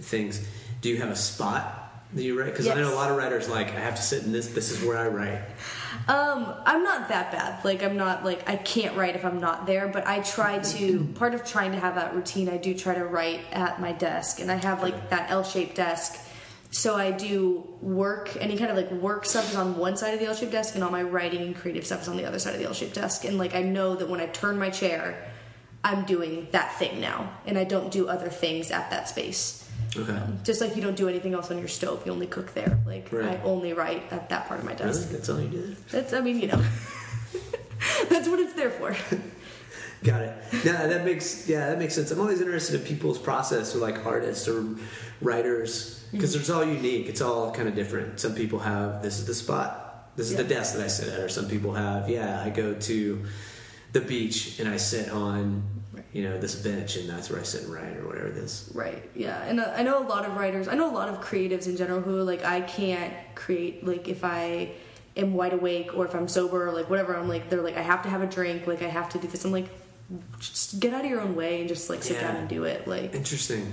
things. 0.00 0.46
Do 0.80 0.88
you 0.88 0.96
have 0.98 1.10
a 1.10 1.16
spot 1.16 1.81
you 2.14 2.38
write? 2.38 2.50
Because 2.50 2.68
I 2.68 2.74
know 2.74 2.92
a 2.92 2.94
lot 2.94 3.10
of 3.10 3.16
writers 3.16 3.48
like 3.48 3.68
I 3.68 3.80
have 3.80 3.96
to 3.96 4.02
sit 4.02 4.24
in 4.24 4.32
this. 4.32 4.48
This 4.48 4.70
is 4.70 4.84
where 4.84 4.98
I 4.98 5.08
write. 5.08 5.40
Um, 6.08 6.54
I'm 6.66 6.82
not 6.82 7.08
that 7.08 7.32
bad. 7.32 7.64
Like 7.64 7.82
I'm 7.82 7.96
not 7.96 8.24
like 8.24 8.48
I 8.48 8.56
can't 8.56 8.96
write 8.96 9.14
if 9.16 9.24
I'm 9.24 9.40
not 9.40 9.66
there, 9.66 9.88
but 9.88 10.06
I 10.06 10.20
try 10.20 10.58
to 10.58 11.04
part 11.14 11.34
of 11.34 11.44
trying 11.44 11.72
to 11.72 11.78
have 11.78 11.94
that 11.94 12.14
routine, 12.14 12.48
I 12.48 12.58
do 12.58 12.74
try 12.74 12.94
to 12.94 13.04
write 13.04 13.40
at 13.52 13.80
my 13.80 13.92
desk 13.92 14.40
and 14.40 14.50
I 14.50 14.56
have 14.56 14.82
like 14.82 15.10
that 15.10 15.30
L-shaped 15.30 15.76
desk. 15.76 16.18
So 16.70 16.96
I 16.96 17.10
do 17.10 17.68
work, 17.82 18.34
any 18.40 18.56
kind 18.56 18.70
of 18.70 18.76
like 18.78 18.90
work 18.90 19.26
stuff 19.26 19.50
is 19.50 19.56
on 19.56 19.76
one 19.76 19.96
side 19.96 20.14
of 20.14 20.20
the 20.20 20.26
L-shaped 20.26 20.52
desk 20.52 20.74
and 20.74 20.82
all 20.82 20.90
my 20.90 21.02
writing 21.02 21.42
and 21.42 21.54
creative 21.54 21.84
stuff 21.84 22.02
is 22.02 22.08
on 22.08 22.16
the 22.16 22.24
other 22.24 22.38
side 22.38 22.54
of 22.54 22.60
the 22.60 22.66
L-shaped 22.66 22.94
desk. 22.94 23.24
And 23.24 23.36
like 23.36 23.54
I 23.54 23.62
know 23.62 23.94
that 23.94 24.08
when 24.08 24.20
I 24.20 24.26
turn 24.26 24.58
my 24.58 24.70
chair, 24.70 25.30
I'm 25.84 26.04
doing 26.04 26.48
that 26.52 26.78
thing 26.78 27.00
now 27.00 27.30
and 27.46 27.58
I 27.58 27.64
don't 27.64 27.90
do 27.90 28.08
other 28.08 28.28
things 28.28 28.70
at 28.70 28.90
that 28.90 29.08
space. 29.08 29.61
Okay. 29.96 30.12
Um, 30.12 30.38
just 30.42 30.60
like 30.60 30.74
you 30.76 30.82
don't 30.82 30.96
do 30.96 31.08
anything 31.08 31.34
else 31.34 31.50
on 31.50 31.58
your 31.58 31.68
stove, 31.68 32.02
you 32.06 32.12
only 32.12 32.26
cook 32.26 32.54
there. 32.54 32.78
Like 32.86 33.12
Right. 33.12 33.38
I 33.38 33.42
only 33.42 33.72
write 33.72 34.02
at 34.10 34.28
that 34.30 34.48
part 34.48 34.60
of 34.60 34.66
my 34.66 34.74
desk. 34.74 35.02
Really? 35.02 35.12
That's 35.12 35.28
all 35.28 35.40
you 35.40 35.48
do. 35.48 35.76
That's, 35.90 36.12
I 36.12 36.20
mean, 36.20 36.40
you 36.40 36.48
know, 36.48 36.62
that's 38.08 38.28
what 38.28 38.38
it's 38.38 38.54
there 38.54 38.70
for. 38.70 38.96
Got 40.04 40.22
it. 40.22 40.36
Yeah, 40.64 40.86
that 40.88 41.04
makes 41.04 41.48
yeah 41.48 41.68
that 41.68 41.78
makes 41.78 41.94
sense. 41.94 42.10
I'm 42.10 42.18
always 42.18 42.40
interested 42.40 42.80
in 42.80 42.84
people's 42.84 43.18
process, 43.18 43.76
or 43.76 43.78
like 43.78 44.04
artists 44.04 44.48
or 44.48 44.64
writers, 45.20 46.04
because 46.10 46.32
mm-hmm. 46.32 46.40
it's 46.40 46.50
all 46.50 46.64
unique. 46.64 47.08
It's 47.08 47.20
all 47.20 47.52
kind 47.52 47.68
of 47.68 47.76
different. 47.76 48.18
Some 48.18 48.34
people 48.34 48.58
have 48.58 49.00
this 49.00 49.20
is 49.20 49.26
the 49.26 49.34
spot, 49.34 50.16
this 50.16 50.30
is 50.30 50.36
the 50.36 50.44
desk 50.44 50.74
that 50.74 50.84
I 50.84 50.88
sit 50.88 51.08
at, 51.08 51.20
or 51.20 51.28
some 51.28 51.48
people 51.48 51.72
have 51.74 52.08
yeah 52.10 52.42
I 52.44 52.50
go 52.50 52.74
to 52.74 53.24
the 53.92 54.00
beach 54.00 54.58
and 54.58 54.68
I 54.68 54.76
sit 54.76 55.08
on 55.10 55.62
you 56.12 56.22
know 56.22 56.38
this 56.38 56.54
bench 56.54 56.96
and 56.96 57.08
that's 57.08 57.30
where 57.30 57.40
I 57.40 57.42
sit 57.42 57.62
and 57.64 57.72
write 57.72 57.96
or 57.96 58.06
whatever 58.06 58.26
it 58.28 58.36
is. 58.36 58.70
Right. 58.74 59.02
Yeah. 59.14 59.42
And 59.44 59.60
uh, 59.60 59.72
I 59.74 59.82
know 59.82 59.98
a 59.98 60.06
lot 60.06 60.26
of 60.26 60.36
writers. 60.36 60.68
I 60.68 60.74
know 60.74 60.90
a 60.90 60.94
lot 60.94 61.08
of 61.08 61.20
creatives 61.20 61.66
in 61.66 61.76
general 61.76 62.00
who 62.00 62.22
like, 62.22 62.44
I 62.44 62.60
can't 62.60 63.14
create 63.34 63.86
like 63.86 64.08
if 64.08 64.22
I 64.24 64.72
am 65.16 65.32
wide 65.34 65.54
awake 65.54 65.96
or 65.96 66.04
if 66.06 66.14
I'm 66.14 66.28
sober 66.28 66.68
or 66.68 66.72
like 66.72 66.90
whatever. 66.90 67.16
I'm 67.16 67.28
like, 67.28 67.48
they're 67.48 67.62
like, 67.62 67.76
I 67.78 67.82
have 67.82 68.02
to 68.02 68.10
have 68.10 68.22
a 68.22 68.26
drink. 68.26 68.66
Like 68.66 68.82
I 68.82 68.88
have 68.88 69.08
to 69.10 69.18
do 69.18 69.26
this. 69.26 69.44
I'm 69.46 69.52
like, 69.52 69.68
just 70.38 70.80
get 70.80 70.92
out 70.92 71.04
of 71.04 71.10
your 71.10 71.20
own 71.22 71.34
way 71.34 71.60
and 71.60 71.68
just 71.68 71.88
like 71.88 72.02
sit 72.02 72.16
Yeah. 72.16 72.28
down 72.28 72.36
and 72.36 72.48
do 72.48 72.64
it. 72.64 72.86
Like, 72.86 73.14
Interesting. 73.14 73.72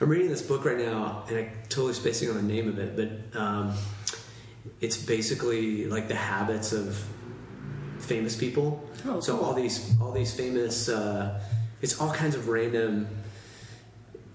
I'm 0.00 0.08
reading 0.08 0.30
this 0.30 0.42
book 0.42 0.64
right 0.64 0.78
now, 0.78 1.22
and 1.28 1.38
I'm 1.38 1.50
totally 1.68 1.92
spacing 1.94 2.28
on 2.28 2.34
the 2.34 2.42
name 2.42 2.68
of 2.68 2.76
it, 2.80 2.96
but 2.96 3.40
um, 3.40 3.72
it's 4.80 4.96
basically 4.96 5.86
like 5.86 6.08
the 6.08 6.16
habits 6.16 6.72
of 6.72 7.00
famous 8.02 8.36
people. 8.36 8.82
Oh, 9.06 9.20
so 9.20 9.36
cool. 9.36 9.44
all 9.46 9.54
these 9.54 9.94
all 10.00 10.12
these 10.12 10.34
famous, 10.34 10.88
uh, 10.88 11.40
it's 11.80 12.00
all 12.00 12.12
kinds 12.12 12.34
of 12.34 12.48
random. 12.48 13.08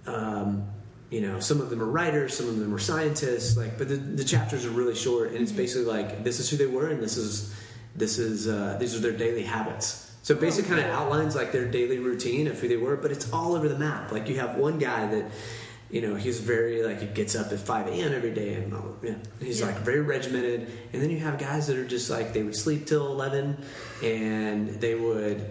Um, 0.05 0.67
you 1.09 1.21
know, 1.21 1.39
some 1.39 1.61
of 1.61 1.69
them 1.69 1.81
are 1.81 1.85
writers, 1.85 2.35
some 2.35 2.49
of 2.49 2.59
them 2.59 2.73
are 2.73 2.79
scientists. 2.79 3.55
Like, 3.55 3.77
but 3.77 3.87
the, 3.87 3.95
the 3.95 4.23
chapters 4.25 4.65
are 4.65 4.69
really 4.71 4.95
short, 4.95 5.31
and 5.31 5.37
it's 5.41 5.51
Mm-hmm. 5.51 5.57
basically 5.57 5.85
like 5.85 6.23
this 6.23 6.39
is 6.39 6.49
who 6.49 6.57
they 6.57 6.65
were, 6.67 6.89
and 6.89 7.01
this 7.01 7.17
is 7.17 7.53
this 7.95 8.17
is 8.19 8.47
uh, 8.47 8.77
these 8.79 8.95
are 8.95 8.99
their 8.99 9.13
daily 9.17 9.43
habits. 9.43 10.03
So 10.23 10.33
it 10.33 10.41
basically 10.41 10.75
kind 10.75 10.85
of 10.85 10.93
outlines 10.93 11.35
like 11.35 11.53
their 11.53 11.65
daily 11.65 11.99
routine 11.99 12.47
of 12.47 12.59
who 12.59 12.67
they 12.67 12.75
were, 12.75 12.97
but 12.97 13.11
it's 13.11 13.31
all 13.31 13.55
over 13.55 13.69
the 13.69 13.77
map. 13.79 14.11
Like 14.11 14.27
you 14.27 14.37
have 14.39 14.55
one 14.57 14.77
guy 14.77 15.07
that, 15.07 15.31
you 15.89 16.01
know, 16.01 16.15
he's 16.15 16.39
very 16.39 16.83
like 16.83 16.99
he 17.01 17.07
gets 17.07 17.35
up 17.35 17.51
at 17.51 17.59
five 17.59 17.87
a.m. 17.87 18.13
every 18.13 18.33
day, 18.33 18.55
and 18.55 18.73
yeah, 19.01 19.15
he's 19.39 19.59
Yeah. 19.61 19.67
like 19.67 19.77
very 19.79 20.01
regimented. 20.01 20.69
And 20.93 21.01
then 21.01 21.09
you 21.09 21.19
have 21.19 21.37
guys 21.39 21.67
that 21.67 21.77
are 21.77 21.85
just 21.87 22.09
like 22.09 22.33
they 22.33 22.43
would 22.43 22.55
sleep 22.55 22.85
till 22.85 23.07
eleven, 23.07 23.57
and 24.03 24.69
they 24.81 24.95
would. 24.95 25.49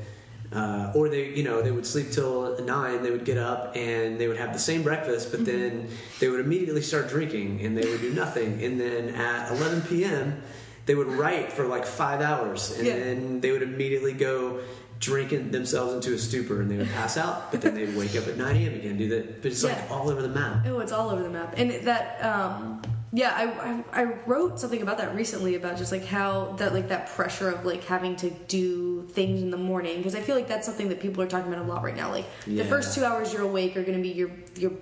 Uh, 0.53 0.93
or 0.95 1.09
they, 1.09 1.31
you 1.31 1.43
know, 1.43 1.61
they 1.61 1.73
would 1.73 1.85
sleep 1.85 2.13
till 2.13 2.57
nine. 2.63 3.03
They 3.03 3.11
would 3.11 3.25
get 3.25 3.37
up 3.37 3.75
and 3.75 4.17
they 4.19 4.29
would 4.29 4.37
have 4.37 4.53
the 4.53 4.61
same 4.61 4.85
breakfast, 4.85 5.33
Mm-hmm. 5.33 5.37
but 5.45 5.45
then 5.45 5.89
they 6.21 6.29
would 6.29 6.39
immediately 6.39 6.83
start 6.83 7.09
drinking 7.09 7.63
and 7.63 7.77
they 7.77 7.85
would 7.91 8.01
do 8.01 8.13
nothing. 8.15 8.63
And 8.63 8.81
then 8.81 9.09
at 9.17 9.51
11 9.51 9.83
p.m., 9.83 10.41
they 10.87 10.95
would 10.95 11.09
write 11.09 11.53
for 11.53 11.67
like 11.67 11.85
five 11.85 12.21
hours, 12.21 12.71
and 12.79 12.87
Yeah. 12.87 12.95
then 12.97 13.41
they 13.41 13.51
would 13.51 13.63
immediately 13.63 14.13
go 14.13 14.61
drinking 15.01 15.51
themselves 15.51 15.93
into 15.95 16.15
a 16.15 16.19
stupor, 16.19 16.61
and 16.61 16.71
they 16.71 16.77
would 16.77 16.89
pass 16.91 17.17
out. 17.17 17.51
But 17.53 17.61
then 17.61 17.75
they'd 17.75 17.95
wake 17.97 18.17
up 18.17 18.27
at 18.27 18.37
9 18.37 18.57
a.m. 18.57 18.75
again, 18.75 18.97
do 18.97 19.09
that. 19.11 19.43
But 19.43 19.53
it's 19.53 19.63
like 19.63 19.77
Yeah. 19.77 19.87
all 19.95 20.11
over 20.11 20.23
the 20.23 20.29
map. 20.29 20.65
Oh, 20.67 20.79
it's 20.81 20.93
all 20.93 21.11
over 21.11 21.23
the 21.23 21.31
map. 21.31 21.55
And 21.57 21.71
that, 21.87 22.23
um, 22.25 22.83
yeah, 23.13 23.33
I, 23.37 23.45
I, 23.93 24.03
I 24.03 24.05
wrote 24.27 24.59
something 24.59 24.83
about 24.83 24.99
that 24.99 25.15
recently 25.15 25.55
about 25.55 25.77
just 25.79 25.93
like 25.93 26.05
how 26.05 26.53
that, 26.59 26.73
like 26.75 26.89
that 26.89 27.09
pressure 27.11 27.51
of 27.51 27.65
like 27.65 27.85
having 27.85 28.17
to 28.17 28.31
do 28.31 29.07
things 29.11 29.43
in 29.43 29.51
the 29.51 29.57
morning. 29.57 30.03
Cause 30.03 30.15
I 30.15 30.21
feel 30.21 30.35
like 30.35 30.49
that's 30.49 30.67
something 30.67 30.89
that 30.89 31.01
people 31.01 31.23
are 31.23 31.27
talking 31.29 31.53
about 31.53 31.65
a 31.65 31.69
lot 31.69 31.83
right 31.83 31.97
now. 31.97 32.11
Like 32.11 32.27
Yeah. 32.47 32.63
the 32.65 32.69
first 32.69 32.95
two 32.95 33.05
hours 33.05 33.33
you're 33.33 33.43
awake 33.43 33.77
are 33.77 33.83
going 33.83 33.97
to 33.97 34.03
be 34.03 34.11
your, 34.11 34.31
your, 34.57 34.73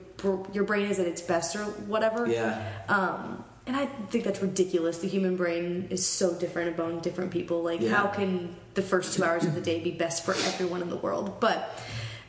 your 0.53 0.65
brain 0.65 0.87
is 0.87 0.99
at 0.99 1.07
its 1.07 1.21
best 1.23 1.55
or 1.55 1.65
whatever. 1.65 2.27
Yeah. 2.27 2.67
Um, 2.89 3.45
and 3.67 3.77
I 3.77 3.87
think 4.11 4.25
that's 4.25 4.43
ridiculous. 4.43 4.99
The 4.99 5.09
human 5.09 5.37
brain 5.37 5.87
is 5.91 6.07
so 6.07 6.35
different 6.35 6.79
among 6.79 7.01
different 7.01 7.31
people. 7.31 7.63
Like, 7.63 7.81
Yeah. 7.81 7.91
how 7.95 8.07
can 8.09 8.55
the 8.75 8.83
first 8.83 9.15
two 9.17 9.25
hours 9.25 9.45
of 9.45 9.55
the 9.55 9.61
day 9.61 9.81
be 9.81 9.91
best 9.91 10.25
for 10.25 10.33
everyone 10.33 10.83
in 10.83 10.91
the 10.91 10.97
world? 10.97 11.41
But 11.41 11.79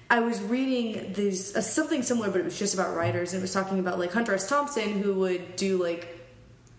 I 0.10 0.20
was 0.20 0.42
reading 0.42 1.14
this 1.14 1.56
uh, 1.56 1.62
something 1.62 2.04
similar, 2.04 2.30
but 2.30 2.40
it 2.40 2.46
was 2.46 2.58
just 2.58 2.74
about 2.74 2.96
writers, 2.96 3.34
and 3.34 3.40
it 3.40 3.42
was 3.42 3.54
talking 3.54 3.80
about 3.80 4.00
like 4.00 4.14
Hunter 4.14 4.34
S. 4.36 4.48
Thompson, 4.48 5.02
who 5.02 5.14
would 5.16 5.56
do 5.56 5.82
like 5.82 6.08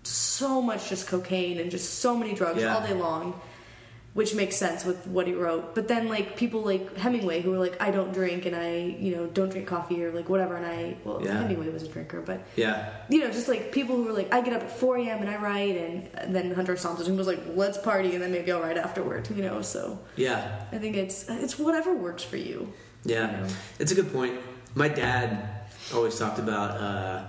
so 0.05 0.63
much 0.63 0.89
just 0.89 1.07
cocaine 1.09 1.59
and 1.59 1.71
just 1.71 1.99
so 1.99 2.17
many 2.17 2.33
drugs 2.35 2.63
Yeah. 2.63 2.75
all 2.77 2.87
day 2.87 2.95
long. 2.95 3.39
Which 4.17 4.35
makes 4.35 4.57
sense 4.57 4.83
with 4.83 5.07
what 5.07 5.27
he 5.27 5.35
wrote. 5.35 5.75
But 5.75 5.89
then 5.89 6.09
like 6.09 6.37
people 6.39 6.63
like 6.63 6.97
Hemingway 6.97 7.43
who 7.43 7.51
were 7.51 7.59
like, 7.67 7.77
I 7.87 7.91
don't 7.91 8.13
drink 8.15 8.47
and 8.47 8.57
I 8.57 8.69
you 9.05 9.15
know 9.15 9.27
don't 9.27 9.51
drink 9.51 9.67
coffee 9.69 10.03
or 10.05 10.11
like 10.19 10.29
whatever, 10.31 10.57
and 10.57 10.65
I 10.65 10.97
well 11.05 11.21
Yeah. 11.23 11.43
Hemingway 11.43 11.69
was 11.69 11.83
a 11.83 11.89
drinker, 11.89 12.23
but 12.23 12.39
Yeah. 12.57 12.77
you 13.11 13.19
know 13.21 13.31
just 13.31 13.47
like 13.47 13.63
people 13.73 13.95
who 13.97 14.05
were 14.05 14.13
like, 14.21 14.33
I 14.33 14.41
get 14.41 14.55
up 14.55 14.63
at 14.63 14.71
4 14.71 14.97
a.m. 14.97 15.19
and 15.21 15.29
I 15.29 15.37
write, 15.37 15.77
and, 15.77 16.35
then 16.35 16.47
Hunter 16.59 16.73
S. 16.73 16.83
Thompson 16.83 17.15
was 17.17 17.27
like, 17.27 17.41
let's 17.55 17.77
party 17.79 18.11
and 18.15 18.23
then 18.23 18.33
maybe 18.33 18.51
I'll 18.53 18.63
write 18.63 18.79
afterward, 18.79 19.29
you 19.37 19.43
know. 19.43 19.61
So 19.61 19.99
Yeah. 20.17 20.65
I 20.73 20.79
think 20.79 20.97
it's 20.97 21.29
it's 21.29 21.59
whatever 21.59 21.95
works 21.95 22.23
for 22.31 22.39
you. 22.49 22.73
Yeah, 23.05 23.31
You 23.31 23.37
know? 23.43 23.49
it's 23.79 23.93
a 23.93 23.95
good 23.95 24.11
point. 24.19 24.35
My 24.75 24.89
dad 24.89 25.29
always 25.95 26.19
talked 26.19 26.39
about, 26.39 26.71
uh, 26.87 27.23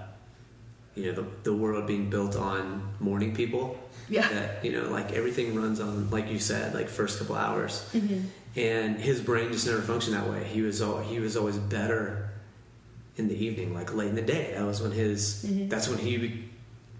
you 0.96 1.04
know, 1.08 1.14
the, 1.22 1.26
the 1.44 1.54
world 1.54 1.86
being 1.86 2.10
built 2.10 2.36
on 2.36 2.62
morning 3.00 3.36
people. 3.36 3.78
Yeah. 4.10 4.28
That, 4.30 4.64
you 4.66 4.72
know, 4.72 4.90
like 4.90 5.12
everything 5.14 5.56
runs 5.56 5.80
on, 5.80 6.10
like 6.10 6.30
you 6.30 6.40
said, 6.40 6.74
like 6.74 6.88
first 6.90 7.20
couple 7.20 7.36
hours. 7.36 7.88
Mm-hmm. 7.94 8.22
And 8.60 8.98
his 8.98 9.22
brain 9.22 9.52
just 9.52 9.68
never 9.68 9.82
functioned 9.82 10.16
that 10.16 10.30
way. 10.30 10.44
He 10.46 10.62
was, 10.62 10.82
al- 10.82 11.02
he 11.02 11.20
was 11.20 11.38
always 11.38 11.58
better 11.58 12.30
in 13.16 13.28
the 13.28 13.36
evening, 13.46 13.74
like 13.74 13.94
late 13.94 14.10
in 14.10 14.16
the 14.16 14.22
day. 14.22 14.54
That 14.56 14.66
was 14.66 14.82
when 14.82 14.92
his, 14.92 15.46
mm-hmm. 15.46 15.68
that's 15.70 15.88
when 15.90 15.98
he 16.00 16.46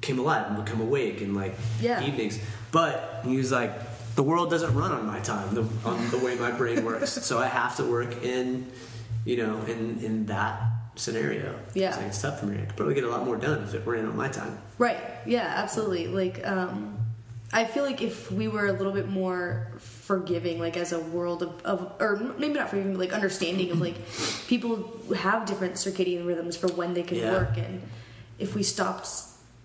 came 0.02 0.20
alive 0.20 0.48
and 0.48 0.64
become 0.64 0.82
awake 0.82 1.22
in 1.22 1.34
like 1.34 1.56
Yeah. 1.80 2.04
evenings. 2.06 2.40
But 2.72 3.22
he 3.26 3.38
was 3.38 3.52
like, 3.52 3.72
the 4.16 4.24
world 4.24 4.50
doesn't 4.50 4.74
run 4.76 4.92
on 4.92 5.06
my 5.06 5.20
time, 5.20 5.54
the, 5.54 5.62
on 5.88 6.10
the 6.10 6.18
way 6.18 6.36
my 6.36 6.52
brain 6.52 6.84
works. 6.84 7.12
so 7.26 7.40
I 7.40 7.48
have 7.48 7.78
to 7.78 7.84
work 7.84 8.24
in, 8.24 8.70
you 9.26 9.38
know, 9.38 9.62
in 9.64 10.00
in 10.00 10.26
that 10.28 10.62
scenario. 10.96 11.60
Yeah. 11.74 11.90
It's, 11.90 11.98
like, 11.98 12.08
it's 12.08 12.22
tough 12.22 12.40
for 12.40 12.48
me. 12.48 12.58
I 12.62 12.66
could 12.66 12.76
probably 12.76 12.96
get 12.96 13.04
a 13.04 13.10
lot 13.10 13.26
more 13.26 13.38
done 13.38 13.64
if 13.64 13.74
it 13.74 13.86
ran 13.86 14.06
on 14.06 14.18
my 14.18 14.28
time. 14.28 14.58
Right. 14.78 15.00
Yeah, 15.26 15.42
absolutely. 15.56 16.08
Like, 16.08 16.46
um, 16.48 16.98
I 17.52 17.66
feel 17.66 17.84
like 17.84 18.02
if 18.02 18.32
we 18.32 18.48
were 18.48 18.68
a 18.68 18.74
little 18.74 18.92
bit 18.92 19.08
more 19.08 19.72
forgiving, 19.80 20.60
like 20.60 20.78
as 20.78 20.92
a 20.92 21.00
world 21.00 21.44
of, 21.44 21.66
of 21.66 21.94
or 22.00 22.18
maybe 22.38 22.56
not 22.56 22.70
forgiving, 22.70 22.94
but 22.94 23.00
like 23.00 23.14
understanding 23.14 23.72
of 23.72 23.80
like 23.80 23.96
people 24.48 24.92
have 25.16 25.46
different 25.46 25.76
circadian 25.76 26.26
rhythms 26.28 26.58
for 26.58 26.68
when 26.68 26.94
they 26.94 27.04
can 27.04 27.18
Yeah. 27.18 27.32
work, 27.32 27.58
and 27.58 27.82
if 28.38 28.54
we 28.54 28.64
stopped 28.64 29.08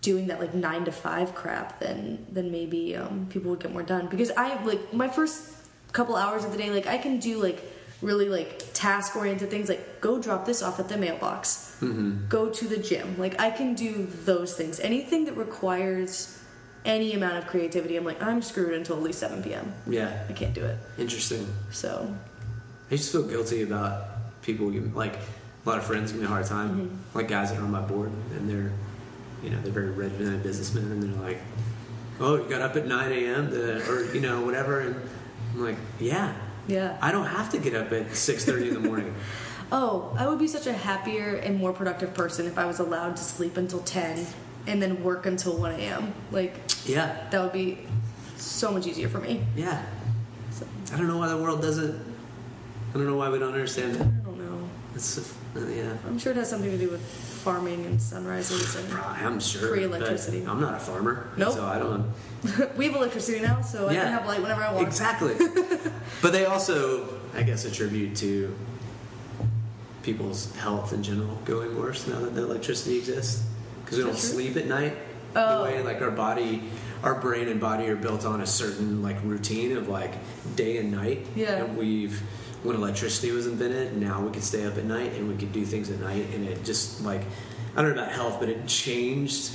doing 0.01 0.29
that 0.29 0.41
like 0.41 0.55
nine 0.55 0.85
to 0.85 0.93
five 0.93 1.35
crap, 1.35 1.79
then 1.81 2.25
then 2.31 2.51
maybe 2.53 2.97
um, 2.97 3.27
people 3.31 3.51
would 3.51 3.61
get 3.61 3.73
more 3.73 3.83
done. 3.83 4.07
Because 4.07 4.31
I 4.37 4.63
like 4.65 4.93
my 4.95 5.09
first 5.09 5.53
couple 5.93 6.17
hours 6.17 6.45
of 6.45 6.53
the 6.53 6.59
day, 6.59 6.71
like 6.71 6.87
I 6.87 6.99
can 6.99 7.19
do 7.19 7.43
like 7.43 7.61
really 8.03 8.29
like 8.29 8.63
task 8.75 9.17
oriented 9.17 9.49
things, 9.51 9.69
like 9.69 10.01
go 10.01 10.21
drop 10.21 10.45
this 10.45 10.63
off 10.63 10.79
at 10.81 10.89
the 10.89 10.97
mailbox 10.97 11.69
go 12.29 12.49
to 12.49 12.69
the 12.69 12.77
gym. 12.77 13.17
Like 13.19 13.41
I 13.41 13.51
can 13.51 13.75
do 13.75 14.07
those 14.25 14.55
things. 14.55 14.79
Anything 14.81 15.25
that 15.25 15.37
requires 15.37 16.39
any 16.85 17.13
amount 17.15 17.39
of 17.39 17.47
creativity, 17.47 17.97
I'm 17.97 18.05
like, 18.05 18.23
I'm 18.23 18.41
screwed 18.43 18.75
until 18.75 18.97
at 18.97 19.03
least 19.03 19.19
7 19.21 19.43
p.m. 19.43 19.73
Yeah. 19.87 20.23
I 20.29 20.33
can't 20.33 20.55
do 20.55 20.65
it. 20.65 20.77
Interesting. 20.99 21.47
So, 21.73 22.13
I 22.91 22.97
just 22.97 23.11
feel 23.11 23.23
guilty 23.23 23.63
about 23.63 24.05
people 24.43 24.71
give 24.71 24.95
like 24.95 25.15
a 25.17 25.69
lot 25.69 25.79
of 25.79 25.85
friends 25.85 26.13
give 26.13 26.21
me 26.21 26.27
a 26.27 26.31
hard 26.31 26.47
time, 26.47 26.71
Mm-hmm. 26.89 27.19
like 27.19 27.29
guys 27.29 27.51
that 27.51 27.59
are 27.59 27.65
on 27.65 27.71
my 27.71 27.81
board 27.81 28.11
and 28.37 28.49
they're, 28.49 28.73
you 29.43 29.51
know, 29.51 29.61
they're 29.63 29.73
very 29.73 29.91
regimented 29.91 30.43
businessmen 30.43 30.85
and 30.91 31.03
they're 31.03 31.23
like, 31.23 31.39
oh, 32.21 32.37
you 32.37 32.49
got 32.49 32.61
up 32.63 32.77
at 32.77 32.87
9 32.87 33.13
a.m. 33.13 33.51
to, 33.51 33.91
or 33.91 34.13
you 34.15 34.21
know 34.21 34.43
whatever, 34.45 34.81
and 34.81 34.95
I'm 35.55 35.61
like, 35.65 35.77
yeah, 35.99 36.35
yeah. 36.69 36.97
I 37.01 37.13
don't 37.13 37.27
have 37.27 37.51
to 37.51 37.59
get 37.59 37.75
up 37.75 37.93
at 37.93 38.07
6:30 38.11 38.69
in 38.69 38.75
the 38.75 38.81
morning. 38.81 39.15
Oh, 39.75 40.15
I 40.19 40.27
would 40.29 40.39
be 40.39 40.49
such 40.49 40.67
a 40.67 40.73
happier 40.75 41.37
and 41.37 41.57
more 41.59 41.73
productive 41.73 42.13
person 42.13 42.45
if 42.47 42.59
I 42.59 42.67
was 42.67 42.79
allowed 42.79 43.17
to 43.17 43.23
sleep 43.25 43.57
until 43.57 43.79
10 43.81 44.27
and 44.67 44.83
then 44.83 45.03
work 45.03 45.25
until 45.25 45.57
1 45.57 45.73
a.m. 45.81 46.13
Like, 46.31 46.53
yeah, 46.85 47.27
that 47.31 47.41
would 47.43 47.55
be 47.55 47.79
so 48.37 48.71
much 48.71 48.87
easier 48.87 49.09
for 49.09 49.19
me. 49.19 49.43
yeah. 49.57 49.83
So, 50.51 50.67
I 50.93 50.99
don't 50.99 51.09
know 51.09 51.17
why 51.17 51.29
the 51.29 51.39
world 51.39 51.63
doesn't. 51.63 51.95
I 52.91 52.99
don't 52.99 53.07
know 53.07 53.17
why 53.17 53.31
we 53.31 53.39
don't 53.39 53.55
understand 53.55 53.95
that. 53.95 54.03
I 54.03 54.11
don't 54.27 54.39
know. 54.39 54.69
It's 54.95 55.17
uh, 55.17 55.61
yeah. 55.61 55.97
I'm 56.07 56.19
sure 56.19 56.33
it 56.33 56.37
has 56.37 56.51
something 56.51 56.71
to 56.71 56.77
do 56.77 56.91
with 56.91 57.01
farming 57.01 57.87
and 57.87 57.99
sunrises 57.99 58.77
and 58.77 58.93
I'm 58.93 59.41
sure. 59.41 59.71
Free 59.71 59.87
but 59.87 59.97
electricity. 60.03 60.45
I'm 60.47 60.61
not 60.61 60.75
a 60.75 60.81
farmer, 60.81 61.31
Nope. 61.39 61.55
so 61.55 61.65
I 61.65 61.79
don't. 61.79 62.13
we 62.77 62.87
have 62.87 62.97
electricity 62.97 63.41
now, 63.41 63.61
so 63.61 63.89
I 63.89 63.93
Yeah. 63.93 64.03
can 64.05 64.13
have 64.13 64.27
light 64.27 64.43
whenever 64.43 64.63
I 64.63 64.73
want. 64.73 64.87
Exactly. 64.87 65.35
but 66.23 66.33
they 66.33 66.45
also, 66.47 67.09
I 67.35 67.43
guess, 67.43 67.65
attribute 67.65 68.17
to 68.17 68.55
people's 70.03 70.55
health 70.57 70.93
in 70.93 71.03
general 71.03 71.39
going 71.45 71.79
worse 71.79 72.07
now 72.09 72.19
that 72.21 72.35
the 72.35 72.43
electricity 72.43 72.99
exists 72.99 73.45
because 73.85 73.99
we 73.99 74.05
don't 74.05 74.17
sleep 74.17 74.57
at 74.57 74.67
night. 74.67 74.97
Oh. 75.37 75.59
The 75.59 75.65
way 75.65 75.83
like 75.83 76.03
our 76.03 76.11
body, 76.11 76.65
our 77.03 77.15
brain 77.15 77.49
and 77.49 77.61
body 77.61 77.89
are 77.89 77.97
built 77.97 78.25
on 78.25 78.41
a 78.41 78.47
certain 78.47 79.03
like 79.03 79.17
routine 79.23 79.77
of 79.77 79.89
like 79.89 80.13
day 80.57 80.79
and 80.79 80.91
night. 80.91 81.27
Yeah. 81.37 81.65
And 81.65 81.77
we've 81.77 82.21
when 82.65 82.77
electricity 82.77 83.33
was 83.33 83.47
invented, 83.47 83.97
now 83.97 84.21
we 84.21 84.31
could 84.33 84.45
stay 84.45 84.65
up 84.67 84.77
at 84.79 84.85
night 84.85 85.13
and 85.15 85.29
we 85.29 85.37
could 85.37 85.53
do 85.53 85.65
things 85.65 85.91
at 85.91 85.99
night, 86.01 86.27
and 86.35 86.47
it 86.47 86.65
just 86.65 87.03
like 87.05 87.23
I 87.77 87.83
don't 87.83 87.95
know 87.97 88.03
about 88.03 88.13
health, 88.13 88.37
but 88.41 88.49
it 88.49 88.67
changed 88.67 89.51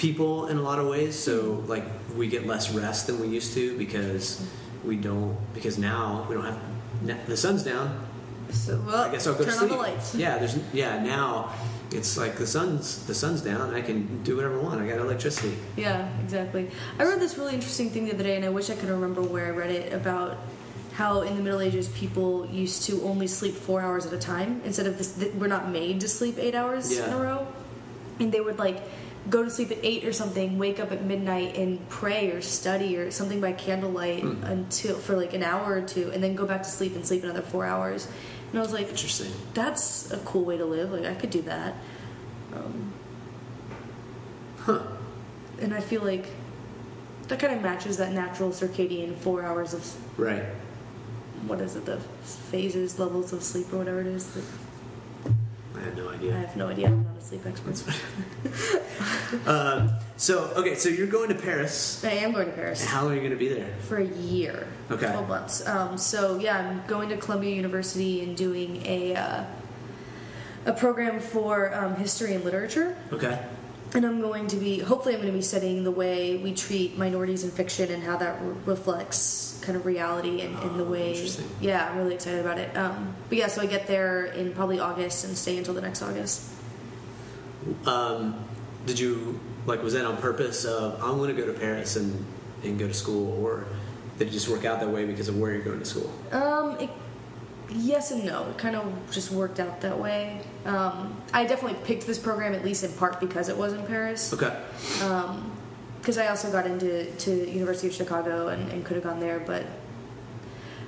people 0.00 0.46
in 0.48 0.56
a 0.56 0.62
lot 0.62 0.78
of 0.78 0.86
ways. 0.88 1.14
So 1.16 1.62
like 1.66 1.84
we 2.16 2.26
get 2.26 2.46
less 2.46 2.72
rest 2.72 3.06
than 3.06 3.20
we 3.20 3.28
used 3.28 3.52
to 3.54 3.76
because 3.76 4.44
we 4.82 4.96
don't 4.96 5.36
because 5.54 5.78
now 5.78 6.26
we 6.28 6.34
don't 6.34 6.44
have 6.44 7.26
the 7.28 7.36
sun's 7.36 7.62
down. 7.62 8.06
So, 8.50 8.82
well, 8.84 9.04
I 9.04 9.12
guess 9.12 9.26
I'll 9.28 9.34
go 9.34 9.44
turn 9.44 9.52
to 9.52 9.58
sleep. 9.58 9.70
on 9.72 9.76
the 9.76 9.82
lights. 9.82 10.14
Yeah, 10.24 10.38
there's 10.38 10.58
yeah 10.72 11.00
now 11.02 11.52
it's 11.92 12.16
like 12.16 12.36
the 12.36 12.46
sun's 12.46 13.04
the 13.06 13.14
sun's 13.14 13.42
down. 13.42 13.74
I 13.74 13.82
can 13.82 14.22
do 14.24 14.36
whatever 14.36 14.58
I 14.58 14.62
want. 14.62 14.80
I 14.80 14.88
got 14.88 14.98
electricity. 14.98 15.54
Yeah, 15.76 16.08
exactly. 16.24 16.70
I 16.98 17.04
read 17.04 17.20
this 17.20 17.36
really 17.38 17.54
interesting 17.54 17.90
thing 17.90 18.06
the 18.06 18.14
other 18.14 18.24
day, 18.24 18.36
and 18.36 18.44
I 18.44 18.48
wish 18.48 18.70
I 18.70 18.74
could 18.74 18.88
remember 18.88 19.22
where 19.22 19.46
I 19.46 19.50
read 19.50 19.70
it 19.70 19.92
about 19.92 20.38
how 20.94 21.20
in 21.22 21.36
the 21.36 21.42
Middle 21.42 21.60
Ages 21.60 21.88
people 21.88 22.46
used 22.46 22.82
to 22.84 23.02
only 23.02 23.26
sleep 23.28 23.54
four 23.54 23.80
hours 23.82 24.04
at 24.06 24.12
a 24.12 24.18
time 24.18 24.60
instead 24.64 24.86
of 24.86 24.98
this. 24.98 25.12
th- 25.12 25.32
We're 25.34 25.46
not 25.46 25.68
made 25.70 26.00
to 26.00 26.08
sleep 26.08 26.36
eight 26.38 26.54
hours 26.56 26.90
in 26.90 27.12
a 27.12 27.16
row, 27.16 27.46
and 28.18 28.32
they 28.32 28.40
would 28.40 28.58
like 28.58 28.78
go 29.28 29.44
to 29.44 29.50
sleep 29.50 29.70
at 29.70 29.78
eight 29.82 30.04
or 30.04 30.12
something, 30.12 30.58
wake 30.58 30.80
up 30.80 30.90
at 30.92 31.04
midnight 31.04 31.56
and 31.56 31.86
pray 31.88 32.30
or 32.30 32.40
study 32.40 32.96
or 32.96 33.10
something 33.10 33.40
by 33.40 33.52
candlelight 33.52 34.22
Hmm. 34.22 34.42
until 34.44 34.96
for 34.96 35.16
like 35.16 35.34
an 35.34 35.42
hour 35.42 35.74
or 35.74 35.82
two, 35.82 36.10
and 36.12 36.22
then 36.24 36.34
go 36.34 36.46
back 36.46 36.62
to 36.62 36.70
sleep 36.70 36.94
and 36.96 37.04
sleep 37.06 37.22
another 37.24 37.42
four 37.42 37.66
hours. 37.66 38.08
And 38.50 38.58
I 38.58 38.62
was 38.62 38.72
like, 38.72 38.88
Interesting. 38.88 39.30
that's 39.54 40.10
a 40.10 40.16
cool 40.18 40.44
way 40.44 40.56
to 40.56 40.64
live. 40.64 40.90
Like 40.92 41.04
I 41.04 41.14
could 41.14 41.30
do 41.30 41.42
that. 41.42 41.74
Um, 42.54 42.92
Huh. 44.60 44.80
and 45.60 45.72
I 45.74 45.80
feel 45.80 46.02
like 46.02 46.26
that 47.28 47.38
kind 47.38 47.54
of 47.54 47.62
matches 47.62 47.96
that 47.98 48.12
natural 48.12 48.50
circadian 48.50 49.16
four 49.16 49.42
hours 49.44 49.72
of 49.74 49.86
Right. 50.18 50.44
what 51.46 51.60
is 51.60 51.76
it, 51.76 51.84
the 51.86 51.98
phases, 52.24 52.98
levels 52.98 53.32
of 53.32 53.42
sleep, 53.42 53.72
or 53.72 53.78
whatever 53.78 54.00
it 54.00 54.06
is. 54.08 54.26
That 54.34 54.44
I 55.80 55.84
have 55.84 55.96
no 55.96 56.08
I 56.10 56.14
idea. 56.14 56.32
have 56.34 56.56
no 56.56 56.68
idea. 56.68 56.86
I'm 56.88 57.04
not 57.04 57.16
a 57.16 57.24
sleep 57.24 57.46
expert. 57.46 57.94
Um, 59.46 59.90
so 60.16 60.44
okay, 60.56 60.74
so 60.74 60.88
you're 60.88 61.06
going 61.06 61.28
to 61.30 61.34
Paris. 61.34 62.04
I 62.04 62.10
am 62.10 62.32
going 62.32 62.46
to 62.46 62.52
Paris 62.52 62.84
How 62.84 63.04
long 63.04 63.12
are 63.12 63.14
you 63.14 63.20
going 63.20 63.32
to 63.32 63.38
be 63.38 63.48
there? 63.48 63.74
for 63.88 63.96
a 63.98 64.04
year, 64.06 64.66
Okay. 64.90 65.06
twelve 65.06 65.28
months. 65.28 65.66
Um, 65.66 65.96
so 65.96 66.38
yeah, 66.38 66.58
I'm 66.58 66.86
going 66.86 67.08
to 67.10 67.16
Columbia 67.16 67.54
University 67.54 68.22
and 68.22 68.36
doing 68.36 68.84
a 68.84 69.14
uh, 69.16 69.44
a 70.66 70.72
program 70.74 71.20
for 71.20 71.74
um, 71.74 71.96
history 71.96 72.34
and 72.34 72.44
literature. 72.44 72.96
Okay. 73.12 73.38
And 73.94 74.04
I'm 74.06 74.20
going 74.20 74.46
to 74.48 74.56
be, 74.56 74.78
hopefully, 74.78 75.14
I'm 75.14 75.20
going 75.20 75.32
to 75.32 75.36
be 75.38 75.42
studying 75.42 75.82
the 75.82 75.90
way 75.90 76.36
we 76.36 76.54
treat 76.54 76.96
minorities 76.96 77.42
in 77.42 77.50
fiction 77.50 77.90
and 77.90 78.02
how 78.02 78.16
that 78.18 78.40
re- 78.40 78.54
reflects 78.66 79.58
kind 79.62 79.76
of 79.76 79.84
reality 79.84 80.42
and, 80.42 80.56
and 80.60 80.78
the 80.78 80.84
Oh, 80.84 80.90
way. 80.90 81.12
interesting. 81.12 81.48
Yeah, 81.60 81.90
I'm 81.90 81.98
really 81.98 82.14
excited 82.14 82.40
about 82.40 82.58
it. 82.58 82.76
Um, 82.76 83.14
but 83.28 83.38
yeah, 83.38 83.48
so 83.48 83.62
I 83.62 83.66
get 83.66 83.86
there 83.88 84.26
in 84.26 84.52
probably 84.52 84.78
August 84.78 85.24
and 85.24 85.36
stay 85.36 85.58
until 85.58 85.74
the 85.74 85.80
next 85.80 86.02
August. 86.02 86.50
Um, 87.84 88.42
did 88.86 88.98
you 88.98 89.38
like 89.66 89.82
was 89.82 89.92
that 89.92 90.06
on 90.06 90.16
purpose 90.16 90.64
of 90.64 90.94
I'm 91.02 91.18
going 91.18 91.34
to 91.34 91.40
go 91.42 91.52
to 91.52 91.58
Paris 91.58 91.96
and 91.96 92.24
and 92.62 92.78
go 92.78 92.86
to 92.86 92.94
school, 92.94 93.44
or 93.44 93.66
did 94.18 94.28
it 94.28 94.30
just 94.30 94.48
work 94.48 94.64
out 94.64 94.80
that 94.80 94.88
way 94.88 95.04
because 95.04 95.28
of 95.28 95.38
where 95.38 95.52
you're 95.52 95.62
going 95.64 95.78
to 95.80 95.84
school? 95.84 96.10
Um, 96.32 96.78
it, 96.78 96.88
yes 97.72 98.10
and 98.10 98.24
no. 98.24 98.48
It 98.50 98.58
kind 98.58 98.76
of 98.76 98.92
just 99.10 99.30
worked 99.30 99.60
out 99.60 99.80
that 99.80 99.98
way. 99.98 100.40
Um, 100.64 101.16
I 101.32 101.44
definitely 101.44 101.78
picked 101.84 102.06
this 102.06 102.18
program 102.18 102.54
at 102.54 102.64
least 102.64 102.84
in 102.84 102.92
part 102.92 103.20
because 103.20 103.48
it 103.48 103.56
was 103.56 103.72
in 103.72 103.84
Paris. 103.86 104.32
Okay. 104.32 104.54
because 106.00 106.18
I 106.18 106.28
also 106.28 106.50
got 106.50 106.66
into 106.66 107.10
to 107.10 107.50
University 107.50 107.88
of 107.88 107.94
Chicago 107.94 108.48
and, 108.48 108.70
and 108.72 108.84
could 108.84 108.96
have 108.96 109.04
gone 109.04 109.20
there, 109.20 109.40
but 109.40 109.64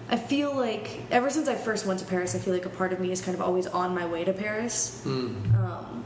I 0.09 0.17
feel 0.17 0.55
like 0.55 1.01
ever 1.11 1.31
since 1.31 1.49
I 1.49 1.55
first 1.55 1.87
went 1.87 2.01
to 2.01 2.07
Paris, 2.07 2.35
I 2.35 2.39
feel 2.39 2.53
like 2.53 2.67
a 2.67 2.71
part 2.71 2.93
of 2.93 3.01
me 3.01 3.13
is 3.13 3.23
kind 3.23 3.35
of 3.35 3.41
always 3.41 3.67
on 3.67 3.95
my 3.95 4.07
way 4.07 4.25
to 4.25 4.33
Paris, 4.33 5.01
um, 5.07 6.05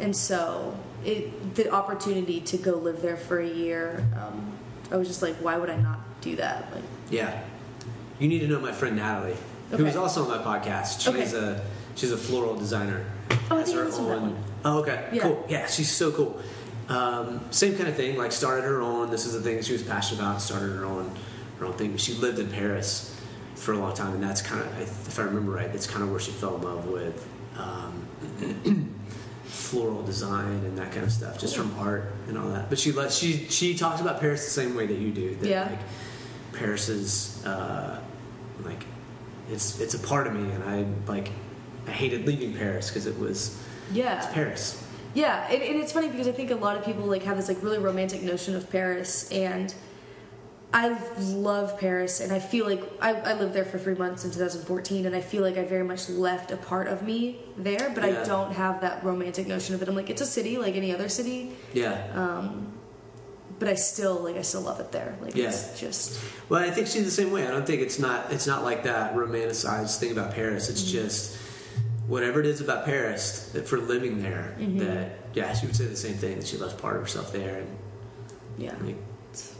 and 0.00 0.14
so 0.16 0.74
it 1.04 1.54
the 1.54 1.70
opportunity 1.70 2.40
to 2.40 2.56
go 2.56 2.72
live 2.72 3.02
there 3.02 3.16
for 3.16 3.38
a 3.40 3.46
year, 3.48 4.06
um, 4.18 4.52
I 4.90 4.96
was 4.96 5.08
just 5.08 5.20
like, 5.22 5.34
why 5.36 5.56
would 5.58 5.68
I 5.70 5.76
not 5.76 5.98
do 6.20 6.36
that? 6.36 6.72
Like, 6.74 6.84
Yeah. 7.10 7.42
You 8.18 8.28
need 8.28 8.38
to 8.40 8.46
know 8.48 8.60
my 8.60 8.72
friend 8.72 8.96
Natalie, 8.96 9.36
who 9.70 9.84
was 9.84 9.96
also 9.96 10.22
on 10.22 10.28
my 10.28 10.38
podcast. 10.58 11.00
She's 11.00 11.34
Okay. 11.34 11.36
a 11.56 11.60
she's 11.94 12.12
a 12.12 12.16
floral 12.16 12.54
designer. 12.56 13.04
Oh, 13.30 13.56
I 13.56 13.58
Has 13.60 13.66
think 13.68 13.78
her 13.78 13.84
listened 13.86 14.06
to 14.06 14.10
that 14.10 14.18
own- 14.18 14.32
one. 14.34 14.44
Oh, 14.64 14.78
okay. 14.80 15.08
Yeah. 15.12 15.22
Cool. 15.22 15.44
Yeah, 15.48 15.66
she's 15.66 15.90
so 15.90 16.10
cool. 16.12 16.40
Um, 16.88 17.40
same 17.50 17.74
kind 17.76 17.88
of 17.88 17.96
thing. 17.96 18.16
Like 18.16 18.32
started 18.32 18.64
her 18.64 18.80
own. 18.80 19.10
This 19.10 19.26
is 19.26 19.32
the 19.32 19.40
thing 19.40 19.62
she 19.62 19.72
was 19.72 19.82
passionate 19.82 20.20
about. 20.20 20.40
Started 20.42 20.72
her 20.76 20.84
own 20.84 21.10
her 21.58 21.66
own 21.66 21.72
thing. 21.74 21.96
She 21.96 22.14
lived 22.14 22.38
in 22.38 22.48
Paris 22.48 23.12
for 23.54 23.72
a 23.72 23.78
long 23.78 23.94
time, 23.94 24.12
and 24.14 24.22
that's 24.22 24.42
kind 24.42 24.60
of, 24.60 24.80
if 24.80 25.18
I 25.18 25.22
remember 25.22 25.50
right, 25.52 25.72
that's 25.72 25.86
kind 25.86 26.02
of 26.02 26.10
where 26.10 26.20
she 26.20 26.30
fell 26.30 26.56
in 26.56 26.62
love 26.62 26.86
with 26.86 27.26
um, 27.58 28.06
floral 29.46 30.02
design 30.02 30.46
and 30.64 30.76
that 30.78 30.92
kind 30.92 31.04
of 31.04 31.10
stuff, 31.10 31.38
just 31.38 31.56
from 31.56 31.74
art 31.78 32.12
and 32.28 32.36
all 32.36 32.48
that. 32.50 32.68
But 32.68 32.78
she 32.78 32.92
let 32.92 33.10
she 33.12 33.46
she 33.48 33.74
talks 33.76 34.00
about 34.00 34.20
Paris 34.20 34.44
the 34.44 34.50
same 34.50 34.74
way 34.76 34.86
that 34.86 34.98
you 34.98 35.10
do. 35.12 35.34
That 35.36 35.48
Yeah. 35.48 35.64
like 35.70 35.78
Paris 36.52 36.88
is 36.88 37.44
uh, 37.46 37.98
like 38.62 38.84
it's 39.50 39.80
it's 39.80 39.94
a 39.94 39.98
part 39.98 40.26
of 40.26 40.34
me, 40.34 40.50
and 40.52 40.64
I 40.64 40.86
like 41.10 41.30
I 41.86 41.90
hated 41.90 42.26
leaving 42.26 42.54
Paris 42.54 42.88
because 42.88 43.06
it 43.06 43.18
was 43.18 43.56
Yeah. 43.92 44.18
it's 44.18 44.32
Paris. 44.32 44.82
Yeah, 45.14 45.46
and, 45.50 45.62
and 45.62 45.76
it's 45.80 45.92
funny 45.92 46.08
because 46.08 46.28
I 46.28 46.32
think 46.32 46.50
a 46.50 46.56
lot 46.56 46.76
of 46.76 46.84
people 46.84 47.04
like 47.06 47.22
have 47.22 47.36
this 47.36 47.48
like 47.48 47.62
really 47.62 47.78
romantic 47.78 48.22
notion 48.22 48.54
of 48.54 48.68
Paris, 48.70 49.30
and 49.30 49.72
I 50.74 50.98
love 51.18 51.78
Paris, 51.78 52.20
and 52.20 52.32
I 52.32 52.38
feel 52.38 52.66
like 52.66 52.82
I, 53.00 53.14
I 53.14 53.32
lived 53.34 53.54
there 53.54 53.64
for 53.64 53.78
three 53.78 53.94
months 53.94 54.24
in 54.26 54.30
2014, 54.30 55.06
and 55.06 55.14
I 55.16 55.20
feel 55.22 55.42
like 55.42 55.56
I 55.56 55.64
very 55.64 55.84
much 55.84 56.08
left 56.10 56.50
a 56.50 56.56
part 56.58 56.88
of 56.88 57.02
me 57.02 57.38
there, 57.56 57.90
but 57.94 58.04
Yeah. 58.04 58.20
I 58.20 58.24
don't 58.26 58.52
have 58.52 58.80
that 58.82 59.02
romantic 59.04 59.46
notion 59.46 59.74
of 59.74 59.80
it. 59.80 59.88
I'm 59.88 59.94
like, 59.94 60.10
it's 60.10 60.20
a 60.20 60.26
city 60.26 60.58
like 60.58 60.74
any 60.74 60.92
other 60.92 61.08
city, 61.08 61.52
Yeah. 61.72 61.96
Um, 62.14 62.72
but 63.58 63.68
I 63.68 63.74
still 63.74 64.16
like 64.22 64.36
I 64.36 64.42
still 64.42 64.60
love 64.62 64.80
it 64.80 64.92
there. 64.92 65.16
Like 65.20 65.34
Yeah. 65.34 65.48
it's 65.48 65.78
just 65.80 66.20
Well, 66.48 66.62
I 66.62 66.70
think 66.70 66.86
she's 66.86 67.04
the 67.04 67.10
same 67.10 67.30
way. 67.32 67.46
I 67.46 67.50
don't 67.50 67.66
think 67.66 67.82
it's 67.82 67.98
not 67.98 68.32
it's 68.32 68.46
not 68.46 68.62
like 68.64 68.82
that 68.84 69.14
romanticized 69.14 69.98
thing 69.98 70.12
about 70.12 70.32
Paris. 70.34 70.68
It's 70.68 70.82
just 70.82 71.36
whatever 72.06 72.38
it 72.40 72.46
is 72.46 72.60
about 72.60 72.84
Paris 72.84 73.50
that 73.52 73.66
for 73.66 73.78
living 73.78 74.22
there 74.22 74.54
that 74.58 75.10
yeah, 75.34 75.52
she 75.54 75.66
would 75.66 75.74
say 75.76 75.86
the 75.86 75.96
same 75.96 76.14
thing 76.14 76.36
that 76.38 76.46
she 76.46 76.56
loves 76.56 76.74
part 76.74 76.96
of 76.96 77.02
herself 77.02 77.32
there 77.32 77.56
and 77.60 77.68
yeah, 78.58 78.74
like 78.82 78.96
it's 79.32 79.54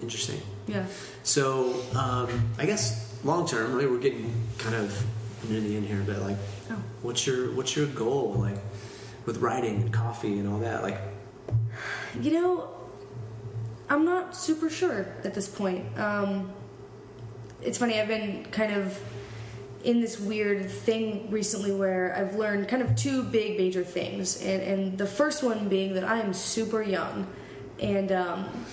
interesting. 0.00 0.40
yeah. 0.66 0.84
So 1.22 1.74
um, 1.94 2.28
I 2.58 2.66
guess 2.66 3.14
long 3.24 3.46
term, 3.46 3.76
like, 3.78 3.88
we're 3.88 3.98
getting 3.98 4.32
kind 4.58 4.74
of 4.74 5.00
near 5.48 5.60
the 5.60 5.76
end 5.76 5.86
here, 5.86 6.02
but 6.06 6.18
like, 6.22 6.36
Oh. 6.70 6.76
what's 7.02 7.26
your 7.26 7.52
what's 7.54 7.76
your 7.76 7.86
goal 7.86 8.34
like 8.38 8.58
with 9.26 9.38
writing 9.38 9.76
and 9.82 9.92
coffee 9.92 10.38
and 10.38 10.48
all 10.48 10.58
that? 10.60 10.82
Like, 10.82 10.98
You 12.20 12.32
know, 12.32 12.68
I'm 13.92 14.06
not 14.06 14.34
super 14.34 14.70
sure 14.70 15.06
at 15.22 15.34
this 15.34 15.46
point. 15.46 15.84
Um, 15.98 16.50
it's 17.60 17.76
funny, 17.76 18.00
I've 18.00 18.08
been 18.08 18.46
kind 18.46 18.72
of 18.72 18.98
in 19.84 20.00
this 20.00 20.18
weird 20.18 20.70
thing 20.70 21.30
recently 21.30 21.72
where 21.72 22.16
I've 22.16 22.36
learned 22.36 22.68
kind 22.68 22.80
of 22.80 22.96
two 22.96 23.22
big 23.22 23.58
major 23.58 23.84
things. 23.84 24.40
And, 24.40 24.62
and 24.62 24.96
the 24.96 25.04
first 25.04 25.42
one 25.42 25.68
being 25.68 25.92
that 25.92 26.04
I 26.04 26.20
am 26.20 26.32
super 26.32 26.82
young. 26.82 27.26
And 27.80 28.12
um, 28.12 28.64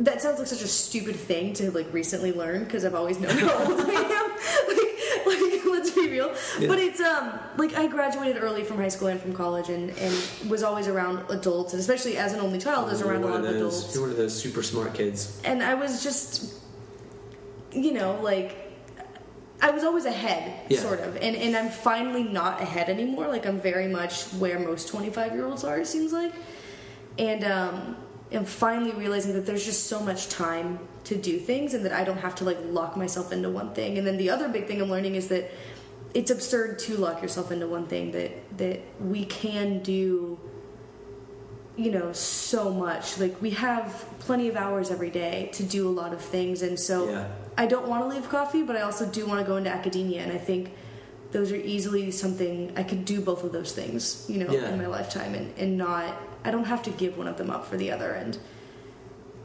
that 0.00 0.22
sounds 0.22 0.38
like 0.38 0.46
such 0.48 0.62
a 0.62 0.68
stupid 0.68 1.16
thing 1.16 1.52
to 1.54 1.70
like 1.72 1.92
recently 1.92 2.32
learn 2.32 2.64
because 2.64 2.84
I've 2.84 2.94
always 2.94 3.18
known 3.18 3.36
how 3.36 3.58
old 3.64 3.80
I 3.80 3.92
am. 3.94 4.30
like, 4.68 5.52
like, 5.52 5.64
let's 5.66 5.90
be 5.90 6.08
real. 6.08 6.34
Yeah. 6.60 6.68
But 6.68 6.78
it's 6.78 7.00
um 7.00 7.38
like 7.56 7.74
I 7.74 7.86
graduated 7.88 8.42
early 8.42 8.62
from 8.64 8.76
high 8.76 8.88
school 8.88 9.08
and 9.08 9.20
from 9.20 9.32
college 9.32 9.68
and, 9.68 9.90
and 9.90 10.50
was 10.50 10.62
always 10.62 10.86
around 10.88 11.28
adults 11.30 11.72
and 11.72 11.80
especially 11.80 12.16
as 12.16 12.32
an 12.32 12.40
only 12.40 12.58
child 12.58 12.88
I 12.88 12.92
was 12.92 13.02
around 13.02 13.24
a 13.24 13.26
lot 13.26 13.36
of 13.40 13.42
those 13.44 13.56
adults. 13.56 13.94
you're 13.94 14.02
one 14.04 14.10
of 14.12 14.16
those 14.16 14.40
super 14.40 14.62
smart 14.62 14.94
kids. 14.94 15.40
And 15.44 15.62
I 15.62 15.74
was 15.74 16.02
just 16.02 16.54
you 17.72 17.92
know, 17.92 18.20
like 18.22 18.56
I 19.60 19.70
was 19.72 19.82
always 19.82 20.04
ahead, 20.04 20.54
Yeah. 20.68 20.78
sort 20.80 21.00
of, 21.00 21.16
and 21.16 21.34
and 21.34 21.56
I'm 21.56 21.70
finally 21.70 22.22
not 22.22 22.62
ahead 22.62 22.88
anymore. 22.88 23.26
Like 23.26 23.44
I'm 23.46 23.60
very 23.60 23.88
much 23.88 24.22
where 24.38 24.58
most 24.60 24.86
25 24.88 25.32
year 25.32 25.44
olds 25.46 25.64
are. 25.64 25.80
It 25.80 25.86
seems 25.88 26.12
like, 26.12 26.32
and 27.18 27.42
um, 27.42 27.96
I'm 28.32 28.44
finally 28.44 28.92
realizing 28.92 29.32
that 29.34 29.46
there's 29.46 29.64
just 29.64 29.86
so 29.86 30.00
much 30.00 30.28
time 30.28 30.78
to 31.04 31.16
do 31.16 31.38
things, 31.38 31.72
and 31.74 31.84
that 31.86 31.92
I 31.92 32.04
don't 32.04 32.18
have 32.18 32.34
to 32.36 32.44
like 32.44 32.58
lock 32.66 32.96
myself 32.96 33.32
into 33.32 33.48
one 33.48 33.72
thing. 33.74 33.96
And 33.98 34.06
then 34.06 34.16
the 34.18 34.30
other 34.30 34.48
big 34.48 34.66
thing 34.66 34.80
I'm 34.82 34.90
learning 34.90 35.14
is 35.14 35.28
that 35.28 35.50
it's 36.14 36.30
absurd 36.30 36.78
to 36.80 36.96
lock 36.96 37.22
yourself 37.22 37.50
into 37.52 37.66
one 37.66 37.86
thing. 37.86 38.12
That 38.12 38.58
that 38.58 38.80
we 39.00 39.24
can 39.24 39.78
do 39.82 40.38
you 41.76 41.92
know 41.92 42.12
so 42.12 42.72
much 42.72 43.18
like 43.20 43.40
we 43.40 43.50
have 43.50 44.04
plenty 44.18 44.48
of 44.48 44.56
hours 44.56 44.90
every 44.90 45.10
day 45.10 45.48
to 45.52 45.62
do 45.62 45.88
a 45.88 45.94
lot 46.00 46.12
of 46.12 46.20
things 46.20 46.62
and 46.62 46.76
so 46.76 47.08
Yeah. 47.08 47.28
i 47.56 47.66
don't 47.66 47.86
want 47.86 48.02
to 48.02 48.08
leave 48.08 48.28
coffee 48.28 48.64
but 48.64 48.74
i 48.74 48.80
also 48.80 49.06
do 49.06 49.24
want 49.26 49.38
to 49.40 49.46
go 49.46 49.56
into 49.58 49.70
academia 49.70 50.22
and 50.22 50.32
i 50.32 50.38
think 50.38 50.72
those 51.30 51.52
are 51.52 51.56
easily 51.74 52.10
something 52.10 52.72
i 52.76 52.82
could 52.82 53.04
do 53.04 53.20
both 53.20 53.44
of 53.44 53.52
those 53.52 53.70
things 53.70 54.26
you 54.28 54.38
know 54.44 54.50
Yeah. 54.52 54.70
in 54.70 54.78
my 54.78 54.86
lifetime 54.88 55.34
and, 55.36 55.56
and 55.56 55.78
not 55.78 56.20
i 56.44 56.50
don't 56.50 56.64
have 56.64 56.82
to 56.82 56.90
give 56.90 57.16
one 57.16 57.26
of 57.26 57.36
them 57.36 57.50
up 57.50 57.66
for 57.66 57.76
the 57.76 57.90
other 57.90 58.12
and 58.12 58.38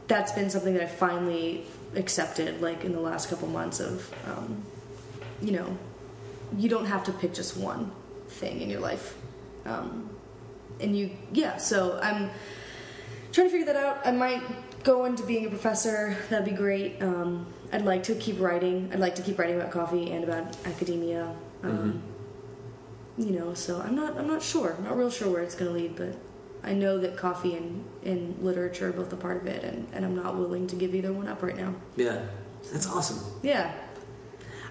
that's 0.06 0.32
been 0.32 0.50
something 0.50 0.74
that 0.74 0.82
i 0.82 0.86
finally 0.86 1.64
accepted 1.96 2.60
like 2.60 2.84
in 2.84 2.92
the 2.92 3.00
last 3.00 3.28
couple 3.28 3.48
months 3.48 3.80
of 3.80 4.12
um, 4.26 4.62
you 5.40 5.52
know 5.52 5.76
you 6.58 6.68
don't 6.68 6.86
have 6.86 7.04
to 7.04 7.12
pick 7.12 7.34
just 7.34 7.56
one 7.56 7.90
thing 8.28 8.60
in 8.60 8.70
your 8.70 8.80
life. 8.80 9.16
Um, 9.64 10.10
and 10.80 10.96
you 10.96 11.10
yeah 11.32 11.56
so 11.56 11.98
i'm 12.02 12.30
trying 13.32 13.46
to 13.46 13.50
figure 13.50 13.66
that 13.66 13.76
out. 13.76 14.00
I 14.04 14.10
might 14.10 14.42
go 14.82 15.04
into 15.04 15.22
being 15.24 15.46
a 15.46 15.48
professor. 15.48 16.16
That'd 16.30 16.44
be 16.44 16.50
great. 16.50 17.00
Um, 17.02 17.46
i'd 17.72 17.84
like 17.84 18.02
to 18.04 18.14
keep 18.16 18.40
writing. 18.40 18.90
I'd 18.92 19.00
like 19.00 19.14
to 19.16 19.22
keep 19.22 19.38
writing 19.38 19.56
about 19.56 19.70
coffee 19.70 20.10
and 20.10 20.24
about 20.24 20.56
academia. 20.66 21.34
Um, 21.62 22.02
you 23.16 23.30
know 23.30 23.54
so 23.54 23.80
i'm 23.80 23.94
not 23.94 24.18
i'm 24.18 24.26
not 24.26 24.42
sure. 24.42 24.74
I'm 24.76 24.84
not 24.84 24.96
real 24.96 25.10
sure 25.10 25.30
where 25.30 25.42
it's 25.42 25.54
going 25.54 25.72
to 25.72 25.78
lead 25.78 25.94
but 25.96 26.16
i 26.64 26.72
know 26.72 26.98
that 26.98 27.16
coffee 27.16 27.54
and, 27.56 27.84
and 28.04 28.36
literature 28.42 28.88
are 28.88 28.92
both 28.92 29.12
a 29.12 29.16
part 29.16 29.36
of 29.42 29.46
it 29.46 29.62
and, 29.64 29.86
and 29.92 30.04
i'm 30.04 30.16
not 30.16 30.36
willing 30.36 30.66
to 30.66 30.76
give 30.76 30.94
either 30.94 31.12
one 31.12 31.28
up 31.28 31.42
right 31.42 31.56
now 31.56 31.74
Yeah, 31.96 32.24
that's 32.72 32.86
awesome. 32.88 33.18
yeah 33.42 33.72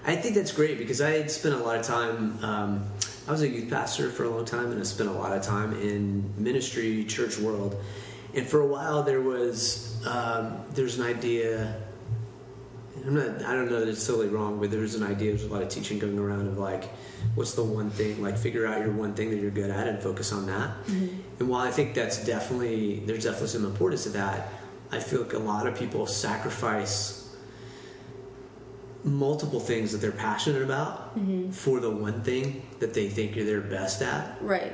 I 0.06 0.18
think 0.18 0.36
that's 0.36 0.52
great 0.52 0.78
because 0.78 1.00
I 1.00 1.12
had 1.12 1.32
spent 1.32 1.56
a 1.56 1.60
lot 1.60 1.78
of 1.78 1.84
time. 1.86 2.38
Um, 2.44 2.86
I 3.26 3.32
was 3.32 3.41
a 3.41 3.48
youth 3.48 3.70
pastor 3.70 4.10
for 4.10 4.26
a 4.26 4.30
long 4.30 4.44
time, 4.44 4.70
and 4.70 4.78
I 4.78 4.84
spent 4.84 5.08
a 5.08 5.14
lot 5.14 5.32
of 5.32 5.41
time 5.44 5.72
in 5.80 6.34
ministry, 6.38 7.06
church 7.06 7.38
world. 7.38 7.82
And 8.36 8.46
for 8.46 8.60
a 8.60 8.68
while, 8.68 9.02
there 9.04 9.22
was 9.22 9.96
um, 10.06 10.60
there's 10.74 11.00
an 11.00 11.06
idea. 11.06 11.78
I'm 13.06 13.16
not. 13.16 13.44
I 13.44 13.54
don't 13.54 13.70
know 13.70 13.80
that 13.80 13.89
it's 13.89 14.06
totally 14.06 14.28
wrong, 14.28 14.60
but 14.60 14.72
there's 14.72 14.96
an 14.96 15.04
idea. 15.04 15.32
There's 15.32 15.44
a 15.44 15.54
lot 15.54 15.62
of 15.62 15.70
teaching 15.70 16.00
going 16.00 16.18
around 16.18 16.48
of 16.48 16.58
like, 16.58 16.89
what's 17.36 17.54
the 17.54 17.64
one 17.64 17.89
thing? 17.89 18.22
Like, 18.22 18.38
figure 18.38 18.68
out 18.68 18.80
your 18.80 18.91
one 18.91 19.14
thing 19.14 19.32
that 19.32 19.38
you're 19.38 19.52
good 19.52 19.70
at 19.70 19.88
and 19.88 20.02
focus 20.02 20.32
on 20.32 20.46
that. 20.46 20.70
Mm-hmm. 20.86 21.22
And 21.39 21.50
while 21.50 21.62
I 21.62 21.72
think 21.72 21.96
that's 21.96 22.24
definitely 22.24 23.00
there's 23.06 23.24
definitely 23.24 23.50
some 23.50 23.66
importance 23.66 24.04
to 24.04 24.10
that, 24.10 24.50
I 24.91 25.00
feel 25.00 25.24
like 25.24 25.34
a 25.34 25.39
lot 25.39 25.66
of 25.68 25.78
people 25.78 26.06
sacrifice 26.06 27.20
multiple 29.04 29.60
things 29.60 29.91
that 29.91 29.98
they're 29.98 30.12
passionate 30.12 30.62
about 30.62 31.18
mm-hmm. 31.18 31.52
for 31.52 31.80
the 31.80 31.89
one 31.89 32.22
thing 32.22 32.66
that 32.80 32.94
they 32.94 33.10
think 33.10 33.36
you're 33.36 33.46
their 33.46 33.62
best 33.62 34.02
at. 34.02 34.38
right 34.41 34.72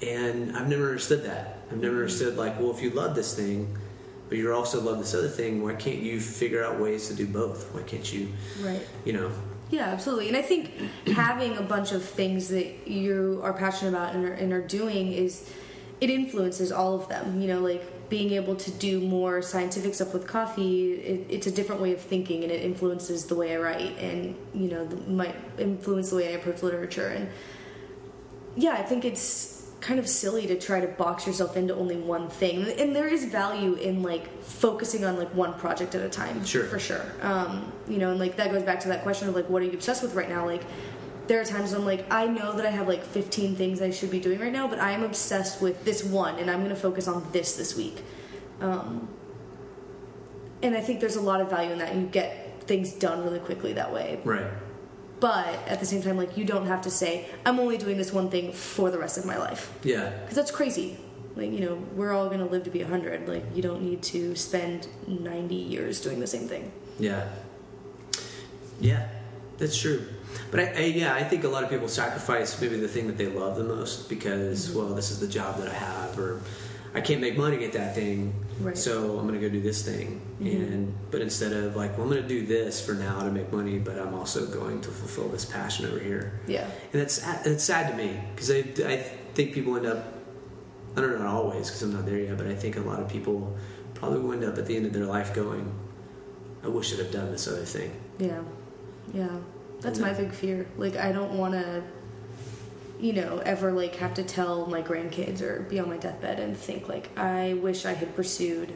And 0.00 0.56
I've 0.56 0.68
never 0.68 0.86
understood 0.86 1.24
that. 1.24 1.58
I've 1.70 1.78
never 1.78 1.94
mm-hmm. 1.94 2.02
understood 2.02 2.36
like, 2.36 2.60
well, 2.60 2.70
if 2.70 2.82
you 2.82 2.90
love 2.90 3.14
this 3.14 3.34
thing, 3.34 3.76
but 4.32 4.38
you 4.38 4.50
also 4.50 4.80
love 4.80 4.96
this 4.96 5.12
other 5.12 5.28
thing, 5.28 5.62
why 5.62 5.74
can't 5.74 5.98
you 5.98 6.18
figure 6.18 6.64
out 6.64 6.80
ways 6.80 7.06
to 7.08 7.14
do 7.14 7.26
both? 7.26 7.70
Why 7.74 7.82
can't 7.82 8.10
you, 8.10 8.32
right 8.62 8.80
you 9.04 9.12
know? 9.12 9.30
Yeah, 9.68 9.88
absolutely. 9.88 10.28
And 10.28 10.38
I 10.38 10.40
think 10.40 10.70
having 11.08 11.58
a 11.58 11.62
bunch 11.62 11.92
of 11.92 12.02
things 12.02 12.48
that 12.48 12.88
you 12.88 13.42
are 13.44 13.52
passionate 13.52 13.90
about 13.90 14.14
and 14.14 14.24
are, 14.24 14.32
and 14.32 14.54
are 14.54 14.66
doing 14.66 15.12
is 15.12 15.52
it 16.00 16.08
influences 16.08 16.72
all 16.72 16.94
of 16.94 17.10
them. 17.10 17.42
You 17.42 17.48
know, 17.48 17.60
like 17.60 18.08
being 18.08 18.30
able 18.30 18.56
to 18.56 18.70
do 18.70 19.02
more 19.02 19.42
scientific 19.42 19.94
stuff 19.94 20.14
with 20.14 20.26
coffee, 20.26 20.94
it, 20.94 21.26
it's 21.28 21.46
a 21.46 21.52
different 21.52 21.82
way 21.82 21.92
of 21.92 22.00
thinking, 22.00 22.42
and 22.42 22.50
it 22.50 22.62
influences 22.62 23.26
the 23.26 23.34
way 23.34 23.54
I 23.54 23.58
write, 23.58 23.98
and 23.98 24.34
you 24.54 24.70
know, 24.70 24.86
the, 24.86 24.96
might 25.10 25.36
influence 25.58 26.08
the 26.08 26.16
way 26.16 26.28
I 26.28 26.38
approach 26.38 26.62
literature. 26.62 27.08
And 27.08 27.28
yeah, 28.56 28.72
I 28.72 28.82
think 28.82 29.04
it's 29.04 29.61
kind 29.82 29.98
of 29.98 30.08
silly 30.08 30.46
to 30.46 30.58
try 30.58 30.80
to 30.80 30.86
box 30.86 31.26
yourself 31.26 31.56
into 31.56 31.74
only 31.74 31.96
one 31.96 32.28
thing. 32.30 32.66
And 32.78 32.94
there 32.94 33.08
is 33.08 33.24
value 33.24 33.74
in 33.74 34.02
like 34.02 34.42
focusing 34.42 35.04
on 35.04 35.18
like 35.18 35.34
one 35.34 35.54
project 35.54 35.94
at 35.96 36.02
a 36.02 36.08
time. 36.08 36.44
Sure. 36.44 36.64
For 36.64 36.78
sure. 36.78 37.04
Um, 37.20 37.70
you 37.88 37.98
know, 37.98 38.10
and 38.10 38.20
like 38.20 38.36
that 38.36 38.52
goes 38.52 38.62
back 38.62 38.80
to 38.80 38.88
that 38.88 39.02
question 39.02 39.28
of 39.28 39.34
like 39.34 39.50
what 39.50 39.60
are 39.60 39.64
you 39.66 39.72
obsessed 39.72 40.02
with 40.02 40.14
right 40.14 40.28
now? 40.28 40.46
Like 40.46 40.62
there 41.26 41.40
are 41.40 41.44
times 41.44 41.72
when 41.72 41.80
I'm 41.80 41.86
like 41.86 42.10
I 42.12 42.26
know 42.26 42.52
that 42.52 42.64
I 42.64 42.70
have 42.70 42.86
like 42.86 43.04
15 43.04 43.56
things 43.56 43.82
I 43.82 43.90
should 43.90 44.10
be 44.10 44.20
doing 44.20 44.38
right 44.38 44.52
now, 44.52 44.68
but 44.68 44.78
I 44.78 44.92
am 44.92 45.02
obsessed 45.02 45.60
with 45.60 45.84
this 45.84 46.04
one 46.04 46.38
and 46.38 46.48
I'm 46.48 46.60
going 46.60 46.70
to 46.70 46.80
focus 46.80 47.08
on 47.08 47.26
this 47.32 47.56
this 47.56 47.76
week. 47.76 48.02
Um, 48.60 49.08
and 50.62 50.76
I 50.76 50.80
think 50.80 51.00
there's 51.00 51.16
a 51.16 51.20
lot 51.20 51.40
of 51.40 51.50
value 51.50 51.72
in 51.72 51.78
that. 51.78 51.94
You 51.96 52.06
get 52.06 52.62
things 52.68 52.92
done 52.92 53.24
really 53.24 53.40
quickly 53.40 53.72
that 53.72 53.92
way 53.92 54.20
Right. 54.24 54.46
But 55.22 55.54
at 55.72 55.78
the 55.80 55.86
same 55.86 56.02
time 56.02 56.16
like 56.22 56.36
you 56.36 56.44
don't 56.52 56.66
have 56.66 56.82
to 56.82 56.90
say 56.90 57.12
i'm 57.46 57.58
only 57.64 57.78
doing 57.78 57.96
this 57.96 58.12
one 58.12 58.28
thing 58.28 58.52
for 58.52 58.90
the 58.90 58.98
rest 58.98 59.16
of 59.16 59.24
my 59.24 59.38
life 59.38 59.62
Yeah. 59.84 60.10
because 60.20 60.36
that's 60.40 60.50
crazy 60.50 60.98
like 61.36 61.50
you 61.50 61.60
know 61.60 61.74
we're 61.96 62.12
all 62.12 62.26
going 62.26 62.40
to 62.46 62.50
live 62.54 62.64
to 62.64 62.70
be 62.70 62.82
100 62.82 63.28
like 63.28 63.44
you 63.54 63.62
don't 63.62 63.82
need 63.82 64.02
to 64.14 64.34
spend 64.34 64.88
90 65.06 65.54
years 65.54 66.00
doing 66.06 66.18
the 66.20 66.26
same 66.26 66.46
thing 66.48 66.64
Yeah. 66.98 67.24
Yeah, 68.80 69.06
that's 69.58 69.78
true. 69.80 70.04
But 70.50 70.60
I, 70.60 70.64
I, 70.72 70.80
yeah, 70.86 71.14
I 71.14 71.22
think 71.22 71.44
a 71.44 71.48
lot 71.48 71.62
of 71.62 71.70
people 71.70 71.86
sacrifice 71.88 72.60
maybe 72.60 72.76
the 72.80 72.88
thing 72.88 73.06
that 73.06 73.16
they 73.16 73.28
love 73.28 73.56
the 73.56 73.62
most 73.64 74.08
because, 74.08 74.68
mm-hmm. 74.68 74.78
well, 74.78 74.88
this 74.88 75.10
is 75.12 75.20
the 75.20 75.28
job 75.28 75.58
that 75.58 75.68
I 75.68 75.74
have, 75.74 76.18
or 76.18 76.40
I 76.92 77.00
can't 77.00 77.20
make 77.20 77.36
money 77.38 77.64
at 77.64 77.72
that 77.74 77.94
thing, 77.94 78.34
Right. 78.62 78.78
so 78.78 79.18
I'm 79.18 79.26
going 79.26 79.40
to 79.40 79.46
go 79.46 79.52
do 79.52 79.60
this 79.60 79.82
thing. 79.84 80.20
Mm-hmm. 80.40 80.72
And 80.72 80.94
but 81.10 81.20
instead 81.20 81.52
of 81.52 81.76
like, 81.76 81.96
well, 81.96 82.06
I'm 82.06 82.12
going 82.12 82.22
to 82.22 82.28
do 82.28 82.46
this 82.46 82.84
for 82.84 82.94
now 82.94 83.20
to 83.20 83.30
make 83.30 83.52
money, 83.52 83.78
but 83.78 83.98
I'm 83.98 84.14
also 84.14 84.46
going 84.46 84.80
to 84.82 84.90
fulfill 84.90 85.28
this 85.28 85.44
passion 85.44 85.86
over 85.86 85.98
here. 85.98 86.40
Yeah. 86.46 86.64
And 86.92 87.02
that's 87.02 87.24
it's 87.46 87.64
sad 87.64 87.90
to 87.90 87.96
me 87.96 88.20
because 88.34 88.50
I, 88.50 88.58
I 88.86 88.96
think 89.34 89.52
people 89.52 89.76
end 89.76 89.86
up 89.86 90.12
I 90.96 91.00
don't 91.00 91.12
know 91.12 91.18
not 91.18 91.34
always 91.34 91.68
because 91.68 91.82
I'm 91.82 91.92
not 91.92 92.06
there 92.06 92.18
yet, 92.18 92.36
but 92.36 92.46
I 92.46 92.54
think 92.54 92.76
a 92.76 92.80
lot 92.80 93.00
of 93.00 93.08
people 93.08 93.56
probably 93.94 94.18
will 94.20 94.32
end 94.32 94.44
up 94.44 94.58
at 94.58 94.66
the 94.66 94.76
end 94.76 94.86
of 94.86 94.92
their 94.92 95.06
life 95.06 95.32
going, 95.32 95.72
I 96.62 96.68
wish 96.68 96.92
I'd 96.92 96.98
have 96.98 97.10
done 97.10 97.30
this 97.30 97.48
other 97.48 97.64
thing. 97.64 97.98
Yeah. 98.18 98.42
Yeah. 99.14 99.38
That's 99.80 99.98
my 99.98 100.12
big 100.12 100.32
fear. 100.32 100.66
Like 100.76 100.96
I 100.96 101.12
don't 101.12 101.36
want 101.36 101.54
to 101.54 101.82
you 103.02 103.12
know, 103.12 103.38
ever 103.44 103.72
like 103.72 103.96
have 103.96 104.14
to 104.14 104.22
tell 104.22 104.66
my 104.66 104.80
grandkids 104.80 105.42
or 105.42 105.60
be 105.62 105.80
on 105.80 105.88
my 105.88 105.98
deathbed 105.98 106.38
and 106.38 106.56
think 106.56 106.88
like 106.88 107.10
I 107.18 107.54
wish 107.54 107.84
I 107.84 107.92
had 107.92 108.14
pursued 108.14 108.72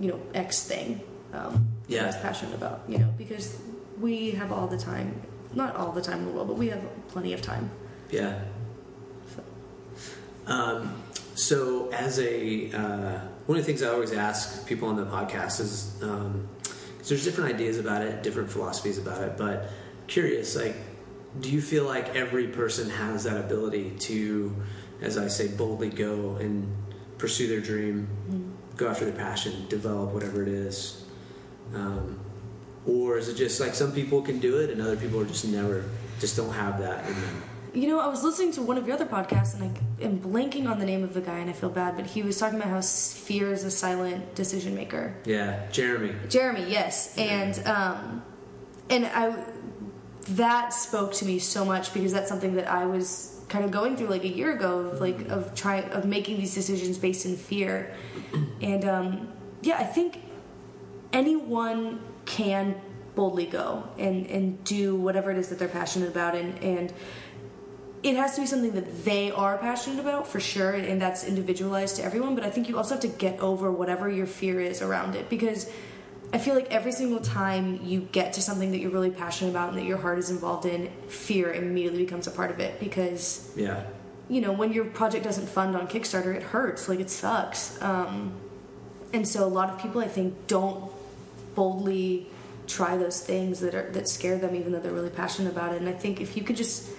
you 0.00 0.08
know 0.10 0.20
X 0.34 0.64
thing 0.66 1.00
um 1.34 1.68
that 1.88 2.02
I 2.02 2.06
was 2.06 2.16
passionate 2.16 2.54
about, 2.54 2.82
you 2.88 2.98
know, 2.98 3.12
because 3.18 3.58
we 4.00 4.30
have 4.32 4.50
all 4.50 4.66
the 4.66 4.78
time, 4.78 5.20
not 5.54 5.76
all 5.76 5.92
the 5.92 6.02
time 6.02 6.20
in 6.20 6.26
the 6.26 6.32
world, 6.32 6.48
but 6.48 6.56
we 6.56 6.68
have 6.68 6.82
plenty 7.08 7.32
of 7.34 7.42
time. 7.42 7.70
Yeah. 8.10 8.40
So 9.34 9.42
Um, 10.46 11.02
so, 11.34 11.88
as 11.90 12.18
a 12.18 12.72
uh, 12.72 13.20
one 13.46 13.58
of 13.58 13.64
the 13.64 13.70
things 13.70 13.82
I 13.82 13.88
always 13.88 14.12
ask 14.12 14.66
people 14.66 14.88
on 14.88 14.96
the 14.96 15.04
podcast 15.04 15.60
is 15.60 15.94
because 16.00 17.08
there's 17.08 17.24
different 17.24 17.54
ideas 17.54 17.78
about 17.78 18.02
it, 18.02 18.22
different 18.22 18.50
philosophies 18.50 18.98
about 18.98 19.22
it, 19.22 19.36
but 19.36 19.68
curious, 20.06 20.56
like, 20.56 20.76
do 21.40 21.50
you 21.50 21.60
feel 21.60 21.84
like 21.84 22.14
every 22.14 22.48
person 22.48 22.90
has 22.90 23.24
that 23.24 23.38
ability 23.38 23.92
to, 23.98 24.54
as 25.00 25.18
I 25.18 25.28
say, 25.28 25.48
boldly 25.48 25.90
go 25.90 26.36
and 26.36 26.74
pursue 27.18 27.48
their 27.48 27.60
dream, 27.60 28.08
go 28.76 28.88
after 28.88 29.04
their 29.04 29.14
passion, 29.14 29.66
develop 29.68 30.12
whatever 30.12 30.42
it 30.42 30.48
is? 30.48 31.04
Um, 31.74 32.20
or 32.86 33.18
is 33.18 33.28
it 33.28 33.34
just 33.34 33.60
like 33.60 33.74
some 33.74 33.92
people 33.92 34.22
can 34.22 34.38
do 34.38 34.58
it 34.58 34.70
and 34.70 34.80
other 34.80 34.96
people 34.96 35.20
are 35.20 35.26
just 35.26 35.46
never, 35.46 35.84
just 36.18 36.36
don't 36.36 36.52
have 36.52 36.80
that 36.80 37.06
in 37.06 37.14
them? 37.14 37.42
You 37.74 37.86
know, 37.88 38.00
I 38.00 38.08
was 38.08 38.24
listening 38.24 38.52
to 38.52 38.62
one 38.62 38.78
of 38.78 38.86
your 38.86 38.96
other 38.96 39.04
podcasts, 39.04 39.54
and 39.54 39.64
I 39.64 40.04
am 40.04 40.18
blanking 40.18 40.68
on 40.68 40.78
the 40.78 40.86
name 40.86 41.04
of 41.04 41.12
the 41.12 41.20
guy, 41.20 41.38
and 41.38 41.50
I 41.50 41.52
feel 41.52 41.68
bad, 41.68 41.96
but 41.96 42.06
he 42.06 42.22
was 42.22 42.38
talking 42.38 42.58
about 42.58 42.70
how 42.70 42.80
fear 42.80 43.52
is 43.52 43.62
a 43.62 43.70
silent 43.70 44.34
decision 44.34 44.74
maker. 44.74 45.14
Yeah, 45.26 45.68
Jeremy. 45.70 46.14
Jeremy, 46.30 46.64
yes, 46.70 47.16
and 47.18 47.58
um, 47.66 48.22
and 48.88 49.06
I 49.06 49.44
that 50.36 50.72
spoke 50.72 51.12
to 51.14 51.24
me 51.24 51.38
so 51.38 51.64
much 51.64 51.94
because 51.94 52.12
that's 52.12 52.28
something 52.28 52.54
that 52.54 52.68
I 52.68 52.86
was 52.86 53.40
kind 53.48 53.64
of 53.64 53.70
going 53.70 53.96
through 53.96 54.08
like 54.08 54.24
a 54.24 54.28
year 54.28 54.54
ago 54.54 54.80
of 54.80 55.00
like 55.00 55.28
of 55.28 55.54
trying 55.54 55.84
of 55.90 56.04
making 56.04 56.38
these 56.38 56.54
decisions 56.54 56.98
based 56.98 57.24
in 57.26 57.36
fear, 57.36 57.94
and 58.60 58.84
um, 58.84 59.28
yeah, 59.62 59.78
I 59.78 59.84
think 59.84 60.20
anyone 61.12 62.00
can 62.26 62.80
boldly 63.14 63.46
go 63.46 63.88
and 63.98 64.26
and 64.26 64.62
do 64.64 64.94
whatever 64.94 65.30
it 65.30 65.38
is 65.38 65.48
that 65.48 65.58
they're 65.58 65.68
passionate 65.68 66.08
about, 66.08 66.34
and 66.34 66.62
and 66.62 66.92
it 68.02 68.16
has 68.16 68.34
to 68.36 68.40
be 68.42 68.46
something 68.46 68.72
that 68.72 69.04
they 69.04 69.30
are 69.32 69.58
passionate 69.58 69.98
about 69.98 70.28
for 70.28 70.38
sure 70.38 70.70
and, 70.70 70.86
and 70.86 71.02
that's 71.02 71.24
individualized 71.24 71.96
to 71.96 72.04
everyone. 72.04 72.36
But 72.36 72.44
i 72.44 72.50
think 72.50 72.68
you 72.68 72.76
also 72.76 72.94
have 72.94 73.02
to 73.02 73.08
get 73.08 73.40
over 73.40 73.72
whatever 73.72 74.08
your 74.08 74.26
fear 74.26 74.60
is 74.60 74.82
around 74.82 75.16
it 75.16 75.28
because 75.28 75.68
i 76.32 76.38
feel 76.38 76.54
like 76.54 76.70
every 76.70 76.92
single 76.92 77.20
time 77.20 77.80
you 77.84 78.00
get 78.12 78.34
to 78.34 78.42
something 78.42 78.70
that 78.72 78.78
you're 78.78 78.90
really 78.90 79.10
passionate 79.10 79.50
about 79.50 79.70
and 79.70 79.78
that 79.78 79.84
your 79.84 79.96
heart 79.98 80.18
is 80.18 80.30
involved 80.30 80.66
in 80.66 80.90
fear 81.08 81.52
immediately 81.52 82.04
becomes 82.04 82.26
a 82.26 82.30
part 82.30 82.50
of 82.50 82.60
it 82.60 82.78
because 82.80 83.50
Yeah. 83.56 83.82
you 84.28 84.40
know 84.40 84.52
when 84.52 84.72
your 84.72 84.84
project 84.84 85.24
doesn't 85.24 85.48
fund 85.48 85.74
on 85.76 85.88
kickstarter 85.88 86.34
it 86.34 86.42
hurts 86.42 86.88
like 86.88 87.00
it 87.00 87.10
sucks. 87.10 87.80
Um, 87.82 88.32
and 89.12 89.26
so 89.26 89.44
a 89.46 89.48
lot 89.48 89.70
of 89.70 89.78
people 89.80 90.00
i 90.02 90.08
think 90.08 90.34
don't 90.46 90.90
boldly 91.54 92.26
try 92.66 92.96
those 92.98 93.20
things 93.20 93.60
that 93.60 93.74
are 93.74 93.90
that 93.92 94.06
scare 94.08 94.36
them 94.36 94.54
even 94.54 94.72
though 94.72 94.80
they're 94.80 94.92
really 94.92 95.08
passionate 95.10 95.50
about 95.50 95.72
it. 95.72 95.80
And 95.80 95.88
i 95.88 95.92
think 95.92 96.20
if 96.20 96.36
you 96.36 96.42
could 96.42 96.56
just 96.56 96.90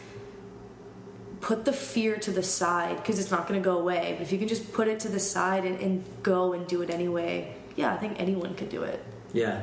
put 1.41 1.63
the 1.65 1.71
fear 1.71 2.17
to 2.17 2.31
the 2.31 2.43
side 2.43 2.97
because 2.97 3.19
it's 3.19 3.31
not 3.31 3.47
going 3.47 3.61
to 3.61 3.63
go 3.63 3.77
away 3.77 4.13
but 4.17 4.23
if 4.23 4.31
you 4.31 4.37
can 4.39 4.47
just 4.47 4.73
put 4.73 4.87
it 4.87 4.99
to 5.01 5.07
the 5.09 5.19
side 5.19 5.63
and, 5.65 5.79
and 5.79 6.03
go 6.23 6.53
and 6.53 6.65
do 6.67 6.81
it 6.81 6.89
anyway 6.89 7.53
yeah 7.75 7.93
i 7.93 7.97
think 7.97 8.19
anyone 8.19 8.53
could 8.55 8.69
do 8.69 8.81
it 8.83 8.99
Yeah, 9.33 9.61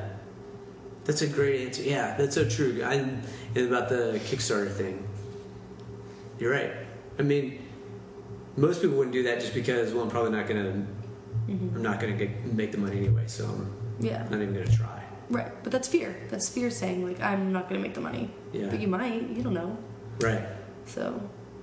that's 1.05 1.22
a 1.22 1.26
great 1.26 1.66
answer. 1.66 1.82
Yeah, 1.82 2.16
that's 2.16 2.34
so 2.34 2.48
true. 2.48 2.82
I 2.84 2.94
and 2.94 3.22
about 3.56 3.88
the 3.88 4.20
Kickstarter 4.24 4.70
thing. 4.72 5.06
You're 6.38 6.52
right. 6.52 6.72
I 7.18 7.22
mean, 7.22 7.62
most 8.56 8.82
people 8.82 8.97
wouldn't 8.98 9.14
do 9.14 9.22
that 9.24 9.40
just 9.40 9.55
because 9.55 9.93
well, 9.93 10.05
I'm 10.05 10.10
probably 10.10 10.32
not 10.32 10.47
gonna. 10.47 10.86
Mm-hmm. 11.48 11.76
I'm 11.76 11.82
not 11.82 12.01
gonna 12.01 12.16
get, 12.16 12.44
make 12.44 12.72
the 12.72 12.78
money 12.78 12.97
anyway, 12.98 13.24
so 13.26 13.44
I'm 13.47 13.72
yeah 14.01 14.22
not 14.24 14.40
even 14.43 14.52
gonna 14.52 14.66
try. 14.66 15.02
right 15.30 15.51
but 15.62 15.72
that's 15.72 15.88
fear 15.88 16.14
that's 16.28 16.48
fear 16.51 16.70
saying 16.70 17.06
like 17.09 17.18
i'm 17.22 17.51
not 17.51 17.66
going 17.66 17.80
to 17.80 17.86
make 17.86 17.94
the 17.94 18.01
money 18.01 18.28
Yeah. 18.52 18.68
but 18.68 18.78
you 18.78 18.88
might 18.88 19.22
you 19.30 19.43
don't 19.43 19.55
know 19.55 19.78
Right. 20.20 20.43
so 20.84 21.18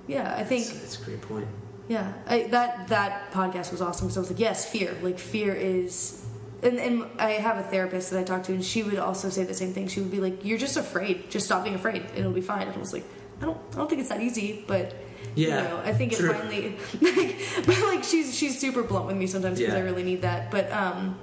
yeah 0.08 0.34
i 0.36 0.42
think 0.42 0.66
That's, 0.66 0.80
that's 0.80 1.00
a 1.00 1.04
great 1.04 1.22
point. 1.22 1.46
Yeah, 1.86 2.12
I, 2.26 2.44
that 2.48 2.88
that 2.88 3.30
podcast 3.30 3.70
was 3.70 3.82
awesome 3.82 4.06
because 4.08 4.16
I 4.16 4.20
was 4.20 4.30
like, 4.30 4.40
yes, 4.40 4.64
fear. 4.68 4.96
Like 5.02 5.18
fear 5.18 5.52
is, 5.54 6.23
and 6.64 6.78
and 6.78 7.04
I 7.18 7.32
have 7.32 7.58
a 7.58 7.62
therapist 7.62 8.10
that 8.10 8.20
I 8.20 8.24
talk 8.24 8.42
to, 8.44 8.52
and 8.52 8.64
she 8.64 8.82
would 8.82 8.98
also 8.98 9.28
say 9.28 9.44
the 9.44 9.54
same 9.54 9.72
thing. 9.72 9.86
She 9.88 10.00
would 10.00 10.10
be 10.10 10.20
like, 10.20 10.44
"You're 10.44 10.58
just 10.58 10.76
afraid. 10.76 11.30
Just 11.30 11.46
stop 11.46 11.62
being 11.64 11.76
afraid, 11.76 12.04
it'll 12.16 12.32
be 12.32 12.40
fine." 12.40 12.66
And 12.68 12.76
I 12.76 12.78
was 12.78 12.92
like, 12.92 13.04
I 13.40 13.44
don't, 13.46 13.58
I 13.72 13.76
don't 13.76 13.88
think 13.88 14.00
it's 14.00 14.08
that 14.10 14.20
easy, 14.22 14.64
but 14.66 14.94
Yeah, 15.36 15.62
you 15.62 15.68
know, 15.68 15.80
I 15.84 15.92
think 15.92 16.12
it 16.12 16.18
true. 16.18 16.32
finally, 16.32 16.76
but 17.66 17.78
like 17.84 18.02
she's 18.04 18.34
she's 18.36 18.58
super 18.58 18.82
blunt 18.82 19.06
with 19.06 19.16
me 19.16 19.26
sometimes 19.26 19.58
because 19.58 19.74
Yeah. 19.74 19.80
I 19.80 19.84
really 19.84 20.02
need 20.04 20.22
that. 20.22 20.50
But 20.50 20.70
um, 20.72 21.18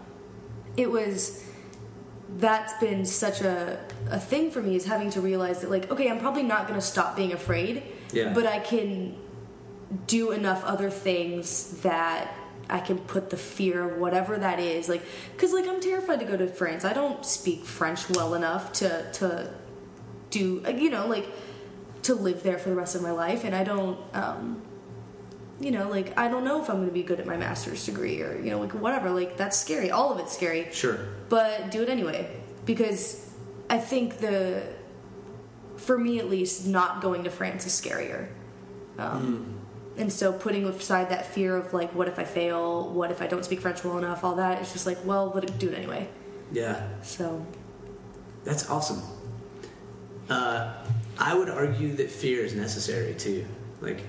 it 0.77 0.89
was 0.91 1.43
that's 2.37 2.73
been 2.79 3.05
such 3.05 3.41
a 3.41 3.77
a 4.09 4.19
thing 4.19 4.51
for 4.51 4.61
me 4.61 4.75
is 4.75 4.85
having 4.85 5.09
to 5.11 5.21
realize 5.21 5.61
that 5.61 5.69
like, 5.71 5.91
okay, 5.91 6.09
I'm 6.09 6.19
probably 6.19 6.43
not 6.43 6.67
going 6.67 6.79
to 6.79 6.85
stop 6.85 7.15
being 7.15 7.33
afraid, 7.33 7.83
Yeah. 8.13 8.33
but 8.33 8.45
I 8.45 8.59
can 8.59 9.15
do 10.07 10.31
enough 10.31 10.63
other 10.63 10.89
things 10.89 11.81
that 11.81 12.33
I 12.69 12.79
can 12.79 12.97
put 12.99 13.29
the 13.29 13.37
fear 13.37 13.83
of 13.89 13.97
whatever 13.99 14.37
that 14.37 14.59
is 14.59 14.87
like 14.87 15.01
cuz 15.37 15.51
like 15.53 15.67
I'm 15.67 15.79
terrified 15.81 16.19
to 16.19 16.25
go 16.25 16.37
to 16.37 16.47
France. 16.47 16.85
I 16.85 16.93
don't 16.93 17.25
speak 17.25 17.65
French 17.65 18.09
well 18.09 18.33
enough 18.33 18.71
to 18.73 19.11
to 19.13 19.53
do 20.29 20.63
you 20.77 20.89
know 20.89 21.07
like 21.07 21.27
to 22.03 22.15
live 22.15 22.41
there 22.43 22.57
for 22.57 22.69
the 22.69 22.75
rest 22.75 22.95
of 22.95 23.01
my 23.01 23.11
life 23.11 23.43
and 23.43 23.53
I 23.55 23.63
don't 23.63 23.97
um 24.15 24.61
you 25.59 25.71
know 25.71 25.89
like 25.89 26.17
I 26.17 26.27
don't 26.29 26.43
know 26.43 26.61
if 26.61 26.69
I'm 26.69 26.77
going 26.77 26.87
to 26.87 26.93
be 26.93 27.03
good 27.03 27.19
at 27.19 27.27
my 27.27 27.37
master's 27.37 27.85
degree 27.85 28.21
or 28.21 28.37
you 28.39 28.49
know 28.51 28.59
like 28.59 28.71
whatever 28.73 29.09
like 29.11 29.37
that's 29.37 29.57
scary. 29.59 29.91
All 29.91 30.11
of 30.13 30.19
it's 30.19 30.33
scary 30.33 30.67
Sure. 30.71 30.97
but 31.29 31.69
do 31.71 31.81
it 31.83 31.89
anyway 31.89 32.27
because 32.65 33.29
I 33.69 33.77
think 33.79 34.17
the 34.17 34.63
for 35.77 35.97
me 35.97 36.19
at 36.19 36.29
least 36.29 36.67
not 36.67 37.01
going 37.01 37.23
to 37.25 37.29
France 37.29 37.65
is 37.65 37.73
scarier. 37.73 38.27
Um, 38.97 39.60
And 39.97 40.11
so 40.11 40.31
putting 40.31 40.65
aside 40.65 41.09
that 41.09 41.25
fear 41.27 41.55
of 41.57 41.73
like 41.73 41.93
what 41.93 42.07
if 42.07 42.17
I 42.17 42.23
fail, 42.23 42.89
what 42.89 43.11
if 43.11 43.21
I 43.21 43.27
don't 43.27 43.43
speak 43.45 43.59
French 43.61 43.83
well 43.83 43.97
enough, 43.97 44.23
all 44.23 44.35
that 44.35 44.61
it's 44.61 44.71
just 44.73 44.85
like 44.85 44.97
well, 45.05 45.31
let 45.35 45.43
it 45.43 45.57
do 45.59 45.69
it 45.69 45.75
anyway. 45.77 46.07
Yeah. 46.51 46.87
So 47.03 47.45
That's 48.43 48.69
awesome. 48.69 49.01
Uh, 50.29 50.73
I 51.19 51.33
would 51.35 51.49
argue 51.49 51.93
that 51.95 52.09
fear 52.09 52.43
is 52.43 52.55
necessary 52.55 53.13
too. 53.13 53.45
Like 53.81 54.01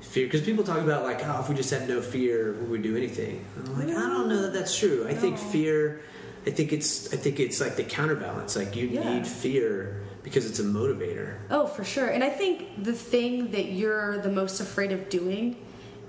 fear, 0.00 0.26
because 0.26 0.42
people 0.42 0.64
talk 0.64 0.78
about 0.78 1.02
like, 1.04 1.26
oh, 1.26 1.40
if 1.40 1.48
we 1.48 1.54
just 1.54 1.70
had 1.70 1.88
no 1.88 2.00
fear, 2.02 2.52
we 2.52 2.58
would 2.60 2.70
we 2.70 2.78
do 2.78 2.96
anything? 2.96 3.44
I'm 3.56 3.78
like, 3.78 3.88
I 3.88 4.00
don't 4.00 4.28
know 4.28 4.42
that 4.42 4.52
that's 4.52 4.76
true. 4.78 5.06
I 5.08 5.14
think 5.14 5.38
fear. 5.38 6.02
I 6.46 6.50
think 6.50 6.72
it's. 6.72 7.12
I 7.12 7.16
think 7.16 7.40
it's 7.40 7.60
like 7.60 7.74
the 7.76 7.82
counterbalance. 7.84 8.54
Like 8.56 8.76
you 8.76 8.86
Yeah. 8.88 9.14
need 9.14 9.26
fear 9.26 10.02
because 10.26 10.44
it's 10.44 10.58
a 10.58 10.64
motivator. 10.64 11.38
oh 11.50 11.68
for 11.68 11.84
sure. 11.84 12.08
And 12.08 12.24
I 12.24 12.30
think 12.30 12.82
the 12.82 12.92
thing 12.92 13.52
that 13.52 13.66
you're 13.66 14.18
the 14.18 14.28
most 14.28 14.60
afraid 14.60 14.90
of 14.90 15.08
doing 15.08 15.54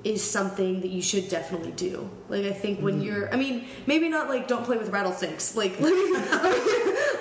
is 0.04 0.24
something 0.24 0.82
that 0.82 0.88
you 0.88 1.04
should 1.04 1.30
definitely 1.30 1.70
do. 1.74 2.10
Like 2.28 2.46
I 2.46 2.52
think 2.52 2.80
when 2.82 3.00
mm. 3.00 3.06
you're, 3.06 3.32
I 3.32 3.38
mean, 3.38 3.68
maybe 3.86 4.10
not 4.10 4.28
like 4.28 4.48
don't 4.48 4.64
play 4.66 4.76
with 4.76 4.90
rattlesnakes. 4.90 5.56
Like 5.56 5.80
let 5.80 5.94
me 5.94 6.14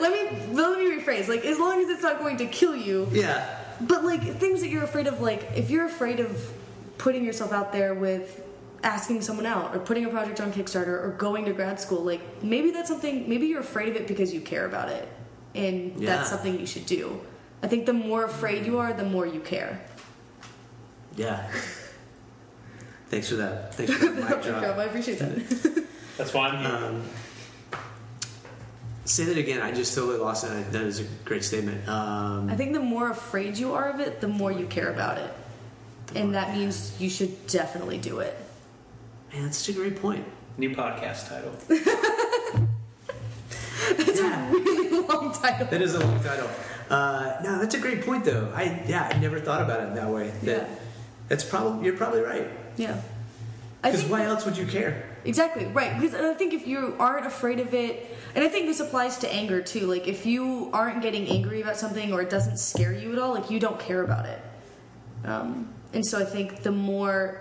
let 0.00 0.10
me 0.10 0.54
let 0.54 0.78
me 0.78 0.98
rephrase. 0.98 1.28
Like 1.28 1.44
as 1.44 1.58
long 1.58 1.82
as 1.82 1.90
it's 1.90 2.02
not 2.02 2.18
going 2.18 2.38
to 2.38 2.46
kill 2.46 2.74
you, 2.74 3.06
Yeah. 3.12 3.46
But 3.78 4.02
like 4.02 4.22
things 4.38 4.62
that 4.62 4.68
you're 4.68 4.84
afraid 4.84 5.06
of, 5.06 5.20
like 5.20 5.50
if 5.54 5.68
you're 5.68 5.84
afraid 5.84 6.18
of 6.18 6.50
putting 6.96 7.26
yourself 7.26 7.52
out 7.52 7.74
there 7.74 7.92
with 7.92 8.42
asking 8.82 9.20
someone 9.20 9.44
out 9.44 9.76
or 9.76 9.80
putting 9.80 10.06
a 10.06 10.08
project 10.08 10.40
on 10.40 10.50
Kickstarter 10.50 11.04
or 11.04 11.14
going 11.18 11.44
to 11.44 11.52
grad 11.52 11.78
school, 11.78 12.00
like 12.02 12.42
maybe 12.42 12.70
that's 12.70 12.88
something. 12.88 13.28
Maybe 13.28 13.48
you're 13.48 13.60
afraid 13.60 13.90
of 13.90 13.96
it 13.96 14.08
because 14.08 14.32
you 14.32 14.40
care 14.40 14.64
about 14.64 14.88
it, 14.88 15.06
and 15.56 16.00
Yeah. 16.00 16.16
that's 16.16 16.30
something 16.30 16.58
you 16.60 16.66
should 16.66 16.86
do. 16.86 17.20
I 17.62 17.68
think 17.68 17.86
the 17.86 17.92
more 17.92 18.24
afraid 18.24 18.66
you 18.66 18.78
are, 18.78 18.92
the 18.92 19.04
more 19.04 19.26
you 19.26 19.40
care. 19.40 19.80
Yeah. 21.16 21.50
Thanks 23.08 23.28
for 23.28 23.36
that. 23.36 23.74
Thanks 23.74 23.92
for 23.94 24.06
that 24.06 24.14
mic 24.30 24.42
drop. 24.44 24.62
I 24.76 24.84
appreciate 24.84 25.18
that. 25.20 25.86
That's 26.18 26.34
why 26.34 26.48
I'm 26.48 26.64
here. 26.64 26.88
Um, 26.88 27.02
say 29.04 29.24
that 29.24 29.38
again. 29.38 29.62
I 29.62 29.70
just 29.72 29.94
totally 29.94 30.18
lost 30.18 30.44
it. 30.44 30.72
That 30.72 30.82
is 30.82 31.00
a 31.00 31.04
great 31.24 31.44
statement. 31.44 31.88
Um, 31.88 32.50
I 32.50 32.56
think 32.56 32.72
the 32.72 32.80
more 32.80 33.10
afraid 33.10 33.56
you 33.58 33.74
are 33.74 33.90
of 33.90 34.00
it, 34.00 34.20
the 34.20 34.28
more 34.28 34.50
you 34.50 34.66
care 34.66 34.90
about 34.90 35.18
it, 35.18 35.32
and 36.16 36.34
that 36.34 36.52
means 36.56 37.00
you 37.00 37.08
should 37.08 37.46
definitely 37.46 37.98
do 37.98 38.18
it. 38.20 38.36
Man, 39.32 39.44
that's 39.44 39.58
such 39.58 39.74
a 39.76 39.78
great 39.78 40.00
point. 40.02 40.24
New 40.58 40.70
podcast 40.74 41.28
title. 41.28 41.52
yeah, 43.98 44.48
a 44.48 44.52
Really 44.52 45.00
long 45.06 45.32
title. 45.32 45.66
that 45.68 45.82
is 45.82 45.94
a 45.94 46.00
long 46.00 46.20
title. 46.22 46.48
Uh, 46.90 47.36
no, 47.42 47.58
that's 47.58 47.74
a 47.74 47.78
great 47.80 48.04
point, 48.06 48.24
though. 48.24 48.52
I 48.54 48.82
yeah, 48.86 49.10
I 49.12 49.18
never 49.18 49.40
thought 49.40 49.62
about 49.62 49.80
it 49.80 49.94
that 49.94 50.08
way. 50.08 50.30
That 50.44 50.62
Yeah. 50.68 50.74
that's 51.28 51.44
probably 51.44 51.84
you're 51.86 51.96
probably 51.96 52.20
right. 52.20 52.48
Yeah. 52.76 53.00
Because 53.82 54.04
why 54.04 54.20
that- 54.20 54.28
else 54.30 54.44
would 54.44 54.56
you 54.56 54.66
care? 54.66 55.04
Exactly, 55.24 55.66
right. 55.66 55.98
Because 56.00 56.14
I 56.14 56.34
think 56.34 56.54
if 56.54 56.66
you 56.68 56.94
aren't 57.00 57.26
afraid 57.26 57.58
of 57.58 57.74
it, 57.74 58.16
and 58.36 58.44
I 58.44 58.48
think 58.48 58.66
this 58.66 58.78
applies 58.78 59.18
to 59.18 59.32
anger 59.32 59.60
too, 59.60 59.86
like 59.86 60.06
if 60.06 60.24
you 60.24 60.70
aren't 60.72 61.02
getting 61.02 61.26
angry 61.28 61.60
about 61.62 61.76
something 61.76 62.12
or 62.12 62.22
it 62.22 62.30
doesn't 62.30 62.58
scare 62.58 62.92
you 62.92 63.12
at 63.12 63.18
all, 63.18 63.34
like 63.34 63.50
you 63.50 63.58
don't 63.58 63.78
care 63.80 64.02
about 64.04 64.26
it. 64.26 64.40
Um, 65.24 65.68
and 65.92 66.06
so 66.06 66.20
I 66.20 66.24
think 66.24 66.62
the 66.62 66.70
more 66.70 67.40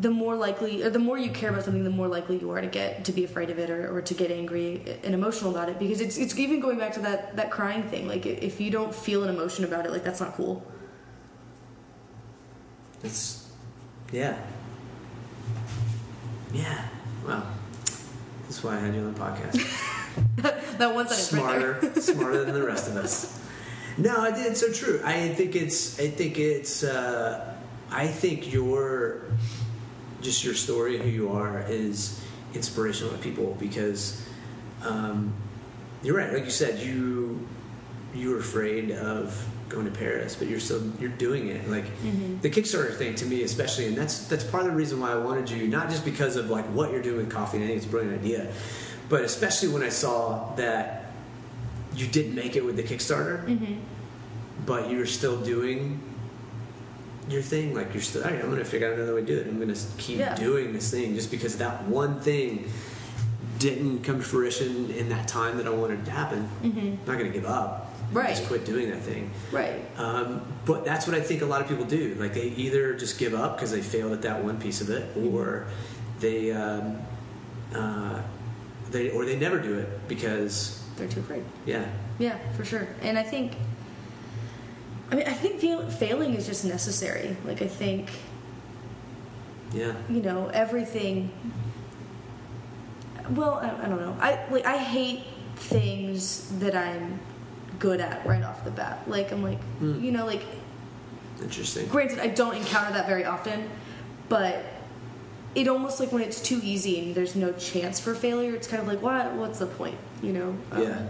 the 0.00 0.10
more 0.10 0.34
likely 0.34 0.82
or 0.82 0.90
the 0.90 0.98
more 0.98 1.16
you 1.16 1.30
care 1.30 1.50
about 1.50 1.62
something 1.64 1.84
the 1.84 1.90
more 1.90 2.08
likely 2.08 2.36
you 2.38 2.50
are 2.50 2.60
to 2.60 2.66
get 2.66 3.04
to 3.04 3.12
be 3.12 3.22
afraid 3.24 3.48
of 3.50 3.58
it 3.60 3.70
or, 3.70 3.96
or 3.96 4.02
to 4.02 4.12
get 4.14 4.30
angry 4.30 4.82
and 5.04 5.14
emotional 5.14 5.50
about 5.52 5.68
it 5.68 5.78
because 5.78 6.00
it's 6.00 6.16
it's 6.18 6.36
even 6.38 6.58
going 6.60 6.78
back 6.78 6.92
to 6.92 7.00
that 7.00 7.36
that 7.36 7.50
crying 7.50 7.84
thing 7.84 8.08
like 8.08 8.26
if 8.26 8.60
you 8.60 8.70
don't 8.70 8.92
feel 8.94 9.22
an 9.22 9.30
emotion 9.30 9.64
about 9.64 9.86
it 9.86 9.92
like 9.92 10.02
that's 10.02 10.20
not 10.20 10.34
cool 10.34 10.64
It's 13.02 13.48
yeah, 14.12 14.36
yeah. 16.52 16.84
Well, 17.26 17.46
that's 18.42 18.62
why 18.62 18.76
I 18.76 18.80
had 18.80 18.94
you 18.94 19.00
on 19.00 19.14
the 19.14 19.20
podcast. 19.20 19.56
that 20.78 20.94
one 20.94 21.08
sentence 21.08 21.32
right 21.32 21.40
smarter, 21.40 22.00
smarter 22.00 22.44
than 22.44 22.54
the 22.54 22.62
rest 22.62 22.88
of 22.88 22.96
us. 22.96 23.40
No, 23.98 24.24
it- 24.24 24.34
it's 24.38 24.60
so 24.60 24.72
true. 24.72 25.00
I 25.04 25.28
think 25.30 25.56
it's. 25.56 25.98
I 25.98 26.08
think 26.08 26.38
it's. 26.38 26.82
Uh, 26.84 27.54
I 27.90 28.06
think 28.06 28.52
your, 28.52 29.22
just 30.24 30.42
your 30.44 30.54
story, 30.54 30.96
and 30.96 31.04
who 31.04 31.10
you 31.10 31.30
are, 31.30 31.64
is 31.68 32.20
inspirational 32.54 33.12
to 33.12 33.18
people 33.18 33.56
because, 33.60 34.26
um, 34.82 35.32
you're 36.02 36.16
right. 36.16 36.32
Like 36.32 36.44
you 36.44 36.50
said, 36.50 36.80
you 36.80 37.46
you 38.14 38.30
were 38.30 38.38
afraid 38.38 38.90
of 38.92 39.46
going 39.68 39.86
to 39.86 39.90
Paris, 39.90 40.36
but 40.36 40.48
you're 40.48 40.60
still 40.60 40.82
you're 41.00 41.10
doing 41.10 41.48
it. 41.48 41.68
Like 41.68 41.84
the 42.42 42.50
Kickstarter 42.50 42.94
thing 42.96 43.14
to 43.16 43.26
me, 43.26 43.42
especially, 43.42 43.86
and 43.86 43.96
that's 43.96 44.26
that's 44.28 44.44
part 44.44 44.64
of 44.64 44.70
the 44.70 44.76
reason 44.76 45.00
why 45.00 45.12
I 45.12 45.16
wanted 45.16 45.50
you, 45.50 45.68
not 45.68 45.88
just 45.90 46.04
because 46.04 46.36
of 46.36 46.50
like 46.50 46.64
what 46.66 46.90
you're 46.90 47.02
doing 47.02 47.18
with 47.18 47.30
coffee. 47.30 47.58
And 47.58 47.64
I 47.64 47.68
think 47.68 47.78
it's 47.78 47.86
a 47.86 47.90
brilliant 47.90 48.20
idea, 48.20 48.52
but 49.08 49.22
especially 49.24 49.68
when 49.68 49.82
I 49.82 49.88
saw 49.88 50.54
that 50.56 51.12
you 51.96 52.06
didn't 52.06 52.34
make 52.34 52.56
it 52.56 52.64
with 52.64 52.76
the 52.76 52.82
Kickstarter, 52.82 53.46
but 54.66 54.90
you're 54.90 55.06
still 55.06 55.40
doing 55.40 56.00
your 57.28 57.42
thing. 57.42 57.74
Like 57.74 57.92
you're 57.94 58.02
still, 58.02 58.22
right, 58.22 58.34
I'm 58.34 58.46
to 58.56 58.64
figure 58.64 58.88
out 58.88 58.94
another 58.94 59.14
way 59.14 59.20
to 59.20 59.26
do 59.26 59.38
it. 59.38 59.46
I'm 59.46 59.58
to 59.74 59.80
keep 59.98 60.18
Yeah. 60.18 60.34
doing 60.36 60.72
this 60.72 60.90
thing 60.90 61.14
just 61.14 61.30
because 61.30 61.56
that 61.58 61.84
one 61.88 62.20
thing 62.20 62.70
didn't 63.58 64.02
come 64.02 64.18
to 64.18 64.24
fruition 64.24 64.90
in 64.90 65.08
that 65.08 65.28
time 65.28 65.56
that 65.58 65.66
I 65.66 65.70
wanted 65.70 66.04
to 66.04 66.10
happen. 66.10 66.48
I'm 66.62 66.98
not 67.06 67.18
to 67.18 67.28
give 67.30 67.46
up. 67.46 67.92
Right. 68.12 68.28
Just 68.36 68.46
quit 68.46 68.64
doing 68.64 68.90
that 68.90 69.00
thing. 69.00 69.30
right 69.50 69.80
Um, 69.96 70.42
but 70.66 70.84
that's 70.84 71.06
what 71.06 71.16
I 71.16 71.20
think 71.20 71.42
a 71.42 71.46
lot 71.46 71.60
of 71.62 71.68
people 71.68 71.84
do. 71.84 72.14
Like 72.18 72.34
they 72.34 72.48
either 72.48 72.94
just 72.94 73.18
give 73.18 73.34
up 73.34 73.56
because 73.56 73.70
they 73.70 73.80
failed 73.80 74.12
at 74.12 74.22
that 74.22 74.44
one 74.44 74.58
piece 74.60 74.80
of 74.80 74.90
it, 74.90 75.16
or 75.16 75.66
they, 76.20 76.52
um, 76.52 76.98
uh, 77.74 78.20
they, 78.90 79.10
or 79.10 79.24
they 79.24 79.36
never 79.36 79.58
do 79.58 79.78
it 79.78 80.06
because, 80.08 80.80
they're 80.96 81.08
too 81.08 81.20
afraid 81.20 81.42
yeah, 81.66 81.86
Yeah, 82.18 82.38
for 82.56 82.64
sure. 82.64 82.86
And 83.02 83.18
I 83.18 83.22
think, 83.24 83.54
I 85.14 85.16
mean, 85.16 85.28
I 85.28 85.32
think 85.32 85.60
fail, 85.60 85.88
failing 85.88 86.34
is 86.34 86.44
just 86.44 86.64
necessary. 86.64 87.36
Like, 87.44 87.62
I 87.62 87.68
think, 87.68 88.10
yeah, 89.72 89.92
you 90.10 90.20
know, 90.20 90.48
everything. 90.48 91.30
Well, 93.30 93.60
I, 93.62 93.84
I 93.84 93.88
don't 93.88 94.00
know. 94.00 94.16
I 94.20 94.44
like 94.50 94.66
I 94.66 94.76
hate 94.76 95.22
things 95.54 96.50
that 96.58 96.74
I'm 96.74 97.20
good 97.78 98.00
at 98.00 98.26
right 98.26 98.42
off 98.42 98.64
the 98.64 98.72
bat. 98.72 99.08
Like 99.08 99.30
I'm 99.30 99.40
like, 99.40 99.60
you 99.80 100.10
know, 100.10 100.26
like 100.26 100.42
interesting. 101.40 101.86
granted 101.86 102.18
I 102.18 102.26
don't 102.26 102.56
encounter 102.56 102.92
that 102.94 103.06
very 103.06 103.24
often, 103.24 103.70
but 104.28 104.64
it 105.54 105.68
almost 105.68 106.00
like 106.00 106.10
when 106.10 106.22
it's 106.22 106.42
too 106.42 106.60
easy 106.64 106.98
and 106.98 107.14
there's 107.14 107.36
no 107.36 107.52
chance 107.52 108.00
for 108.00 108.16
failure, 108.16 108.52
it's 108.52 108.66
kind 108.66 108.82
of 108.82 108.88
like 108.88 109.00
what 109.00 109.32
what's 109.34 109.60
the 109.60 109.66
point, 109.66 109.96
you 110.24 110.32
know? 110.32 110.56
Um, 110.72 110.82
Yeah. 110.82 111.06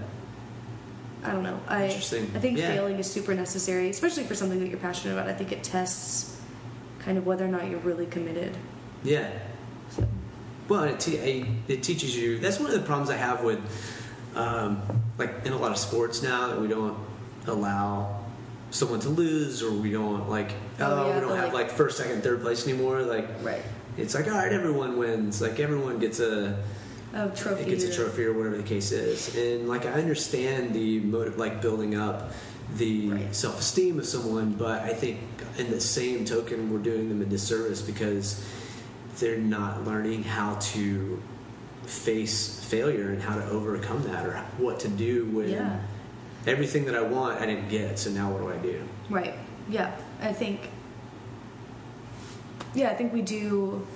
I 1.25 1.33
don't 1.33 1.43
know. 1.43 1.59
I 1.69 1.87
Interesting. 1.87 2.31
I 2.35 2.39
think 2.39 2.59
Yeah. 2.59 2.69
failing 2.69 2.99
is 2.99 3.11
super 3.11 3.35
necessary, 3.35 3.89
especially 3.89 4.25
for 4.25 4.35
something 4.35 4.61
that 4.61 4.69
you're 4.69 4.79
passionate 4.79 5.15
about. 5.15 5.29
I 5.29 5.33
think 5.33 5.53
it 5.53 5.63
tests 5.65 6.37
kind 6.99 7.17
of 7.17 7.27
whether 7.27 7.45
or 7.45 7.49
not 7.49 7.69
you're 7.69 7.81
really 7.81 8.07
committed. 8.07 8.57
Yeah. 9.03 9.31
So, 9.91 10.07
Well, 10.69 10.85
it, 10.85 11.01
te- 11.01 11.47
it 11.69 11.83
teaches 11.83 12.17
you. 12.17 12.39
That's 12.39 12.59
one 12.59 12.69
of 12.71 12.75
the 12.75 12.87
problems 12.87 13.11
I 13.11 13.17
have 13.17 13.43
with, 13.43 13.59
um, 14.35 14.83
like 15.19 15.31
in 15.47 15.53
a 15.53 15.59
lot 15.59 15.71
of 15.71 15.79
sports 15.79 16.23
now 16.23 16.49
that 16.49 16.61
we 16.61 16.69
don't 16.69 16.97
allow 17.47 18.21
someone 18.71 19.01
to 19.01 19.09
lose, 19.09 19.63
or 19.63 19.71
we 19.73 19.93
don't 19.93 20.29
like. 20.29 20.53
Oh, 20.81 20.85
Oh, 21.05 21.09
yeah, 21.09 21.15
we 21.15 21.21
don't 21.21 21.37
have 21.37 21.53
like- 21.55 21.69
like 21.69 21.71
first, 21.71 21.97
second, 21.99 22.23
third 22.23 22.43
place 22.43 22.67
anymore. 22.67 23.03
Like, 23.03 23.29
right. 23.43 23.63
it's 23.97 24.15
like 24.15 24.27
all 24.27 24.33
right, 24.35 24.53
everyone 24.53 24.97
wins. 24.99 25.41
Like 25.41 25.61
everyone 25.61 25.99
gets 25.99 26.19
a 26.21 26.59
Oh, 27.17 27.29
trophy. 27.31 27.63
it 27.63 27.69
gets 27.69 27.85
a 27.85 27.93
trophy 27.93 28.25
or 28.25 28.33
whatever 28.33 28.57
the 28.57 28.63
case 28.65 28.91
is. 28.91 29.37
And 29.37 29.69
like 29.69 29.87
I 29.87 29.93
understand 29.93 30.75
the 30.75 30.99
motive, 31.01 31.39
like 31.39 31.63
building 31.63 31.95
up 31.95 32.33
the 32.77 33.11
Right. 33.11 33.35
self 33.35 33.61
esteem 33.61 33.99
of 34.01 34.07
someone, 34.07 34.53
but 34.55 34.83
I 34.83 34.93
think 34.93 35.21
in 35.59 35.71
the 35.71 35.81
same 35.81 36.25
token, 36.25 36.73
we're 36.73 36.79
doing 36.81 37.09
them 37.09 37.23
a 37.23 37.25
disservice 37.25 37.81
because 37.83 38.45
they're 39.21 39.39
not 39.39 39.85
learning 39.85 40.25
how 40.25 40.57
to 40.57 41.23
face 41.87 42.59
failure 42.65 43.11
and 43.11 43.23
how 43.23 43.37
to 43.37 43.49
overcome 43.49 44.03
that 44.05 44.27
or 44.27 44.37
what 44.59 44.81
to 44.81 44.89
do 44.89 45.27
when 45.27 45.51
Yeah. 45.51 45.79
everything 46.49 46.87
that 46.87 46.97
I 46.97 47.03
want 47.03 47.41
I 47.41 47.47
didn't 47.47 47.69
get. 47.69 47.99
So 47.99 48.11
now 48.11 48.33
what 48.33 48.41
do 48.41 48.49
I 48.51 48.57
do? 48.57 48.81
Right. 49.09 49.35
Yeah. 49.71 49.93
I 50.21 50.33
think. 50.33 50.61
Yeah, 52.75 52.91
I 52.91 52.95
think 52.95 53.13
we 53.13 53.23
do 53.23 53.87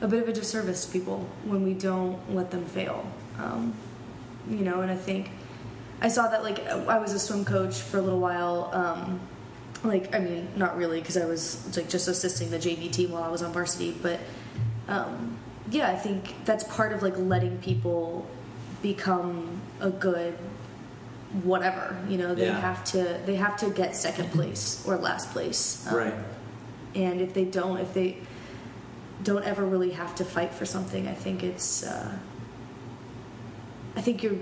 a 0.00 0.08
bit 0.08 0.22
of 0.22 0.28
a 0.28 0.32
disservice 0.32 0.84
to 0.86 0.92
people 0.92 1.26
when 1.44 1.64
we 1.64 1.74
don't 1.74 2.18
let 2.34 2.50
them 2.50 2.64
fail. 2.66 3.04
Um, 3.38 3.74
you 4.48 4.58
know, 4.58 4.80
and 4.80 4.90
I 4.90 4.96
think 4.96 5.30
I 6.00 6.08
saw 6.08 6.28
that 6.28 6.42
like 6.42 6.64
I 6.66 6.98
was 6.98 7.12
a 7.12 7.18
swim 7.18 7.44
coach 7.44 7.80
for 7.80 7.98
a 7.98 8.02
little 8.02 8.20
while. 8.20 8.70
Um, 8.72 9.20
like 9.84 10.14
I 10.14 10.18
mean, 10.18 10.48
not 10.56 10.76
really 10.76 11.00
because 11.00 11.16
I 11.16 11.26
was 11.26 11.76
like 11.76 11.88
just 11.88 12.08
assisting 12.08 12.50
the 12.50 12.58
JV 12.58 12.90
team 12.90 13.12
while 13.12 13.22
I 13.22 13.28
was 13.28 13.42
on 13.42 13.52
varsity, 13.52 13.96
but 14.02 14.20
um, 14.88 15.36
yeah, 15.70 15.90
I 15.90 15.96
think 15.96 16.34
that's 16.44 16.64
part 16.64 16.92
of 16.92 17.02
like 17.02 17.16
letting 17.16 17.58
people 17.58 18.26
become 18.82 19.60
a 19.80 19.90
good 19.90 20.36
whatever. 21.42 21.96
You 22.08 22.18
know, 22.18 22.34
they 22.34 22.46
Yeah. 22.46 22.60
have 22.60 22.84
to 22.86 23.20
they 23.26 23.36
have 23.36 23.56
to 23.58 23.70
get 23.70 23.94
second 23.94 24.30
place 24.32 24.82
or 24.86 24.96
last 24.96 25.30
place. 25.32 25.86
Um, 25.88 25.96
right. 25.96 26.14
And 26.94 27.20
if 27.20 27.34
they 27.34 27.44
don't, 27.44 27.78
if 27.78 27.92
they 27.94 28.16
don't 29.22 29.44
ever 29.44 29.64
really 29.64 29.90
have 29.90 30.14
to 30.16 30.24
fight 30.24 30.52
for 30.54 30.64
something, 30.66 31.06
I 31.08 31.14
think 31.14 31.42
it's. 31.42 31.82
Uh, 31.84 32.16
I 33.96 34.00
think 34.00 34.22
you're. 34.22 34.36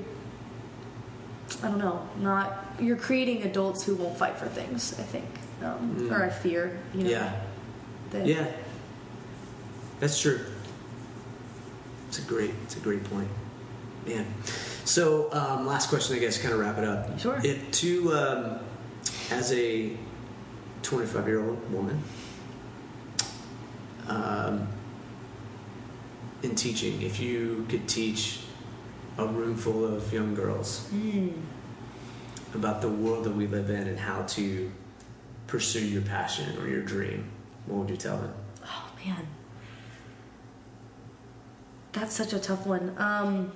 I 1.62 1.69
don't 1.69 1.78
know. 1.78 2.07
Not 2.19 2.66
you're 2.81 2.97
creating 2.97 3.43
adults 3.44 3.85
who 3.85 3.94
won't 3.94 4.16
fight 4.19 4.36
for 4.36 4.47
things. 4.47 4.94
I 4.98 5.03
think, 5.03 5.24
um, 5.62 6.09
or 6.12 6.23
I 6.24 6.28
fear. 6.31 6.78
You 6.94 7.05
know. 7.05 7.09
Mm. 7.11 7.12
Yeah. 7.12 7.40
that- 8.11 8.27
Yeah. 8.27 8.47
That's 10.01 10.20
true. 10.20 10.40
It's 12.09 12.19
a 12.19 12.23
great, 12.23 12.53
it's 12.65 12.77
a 12.77 12.81
great 12.81 13.03
point, 13.05 13.28
man. 14.07 14.27
So, 14.85 15.32
um, 15.32 15.66
last 15.66 15.89
question, 15.89 16.15
I 16.16 16.19
guess, 16.19 16.36
kind 16.39 16.53
of 16.53 16.61
wrap 16.61 16.77
it 16.78 16.85
up. 16.85 17.19
Sure. 17.19 17.40
If 17.43 17.70
to, 17.73 18.12
um, 18.12 18.59
as 19.31 19.53
a 19.53 19.97
25 20.82 21.27
year 21.27 21.43
old 21.48 21.73
woman, 21.73 22.03
um, 24.09 24.69
in 26.43 26.55
teaching, 26.55 27.03
if 27.03 27.19
you 27.20 27.66
could 27.69 27.89
teach 27.89 28.41
a 29.19 29.27
room 29.27 29.57
full 29.57 29.85
of 29.85 30.12
young 30.12 30.35
girls 30.35 30.89
Mm. 30.93 31.33
about 32.55 32.81
the 32.83 32.89
world 32.89 33.24
that 33.24 33.35
we 33.35 33.47
live 33.47 33.70
in 33.70 33.87
and 33.89 33.99
how 33.99 34.23
to 34.23 34.70
pursue 35.47 35.85
your 35.87 36.03
passion 36.03 36.57
or 36.59 36.69
your 36.69 36.83
dream, 36.83 37.28
what 37.66 37.78
would 37.81 37.91
you 37.91 37.97
tell 37.97 38.19
them? 38.19 38.33
Oh 38.65 38.91
man, 39.05 39.27
that's 41.93 42.15
such 42.15 42.33
a 42.33 42.39
tough 42.39 42.66
one. 42.66 42.95
Um, 42.99 43.53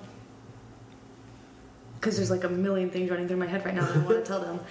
because 2.00 2.16
there's 2.16 2.30
like 2.30 2.44
a 2.44 2.48
million 2.48 2.88
things 2.90 3.10
running 3.10 3.28
through 3.28 3.36
my 3.36 3.46
head 3.46 3.62
right 3.64 3.74
now 3.74 3.84
that 3.84 3.94
I 3.96 3.98
want 3.98 4.24
to 4.24 4.24
tell 4.24 4.40
them. 4.40 4.58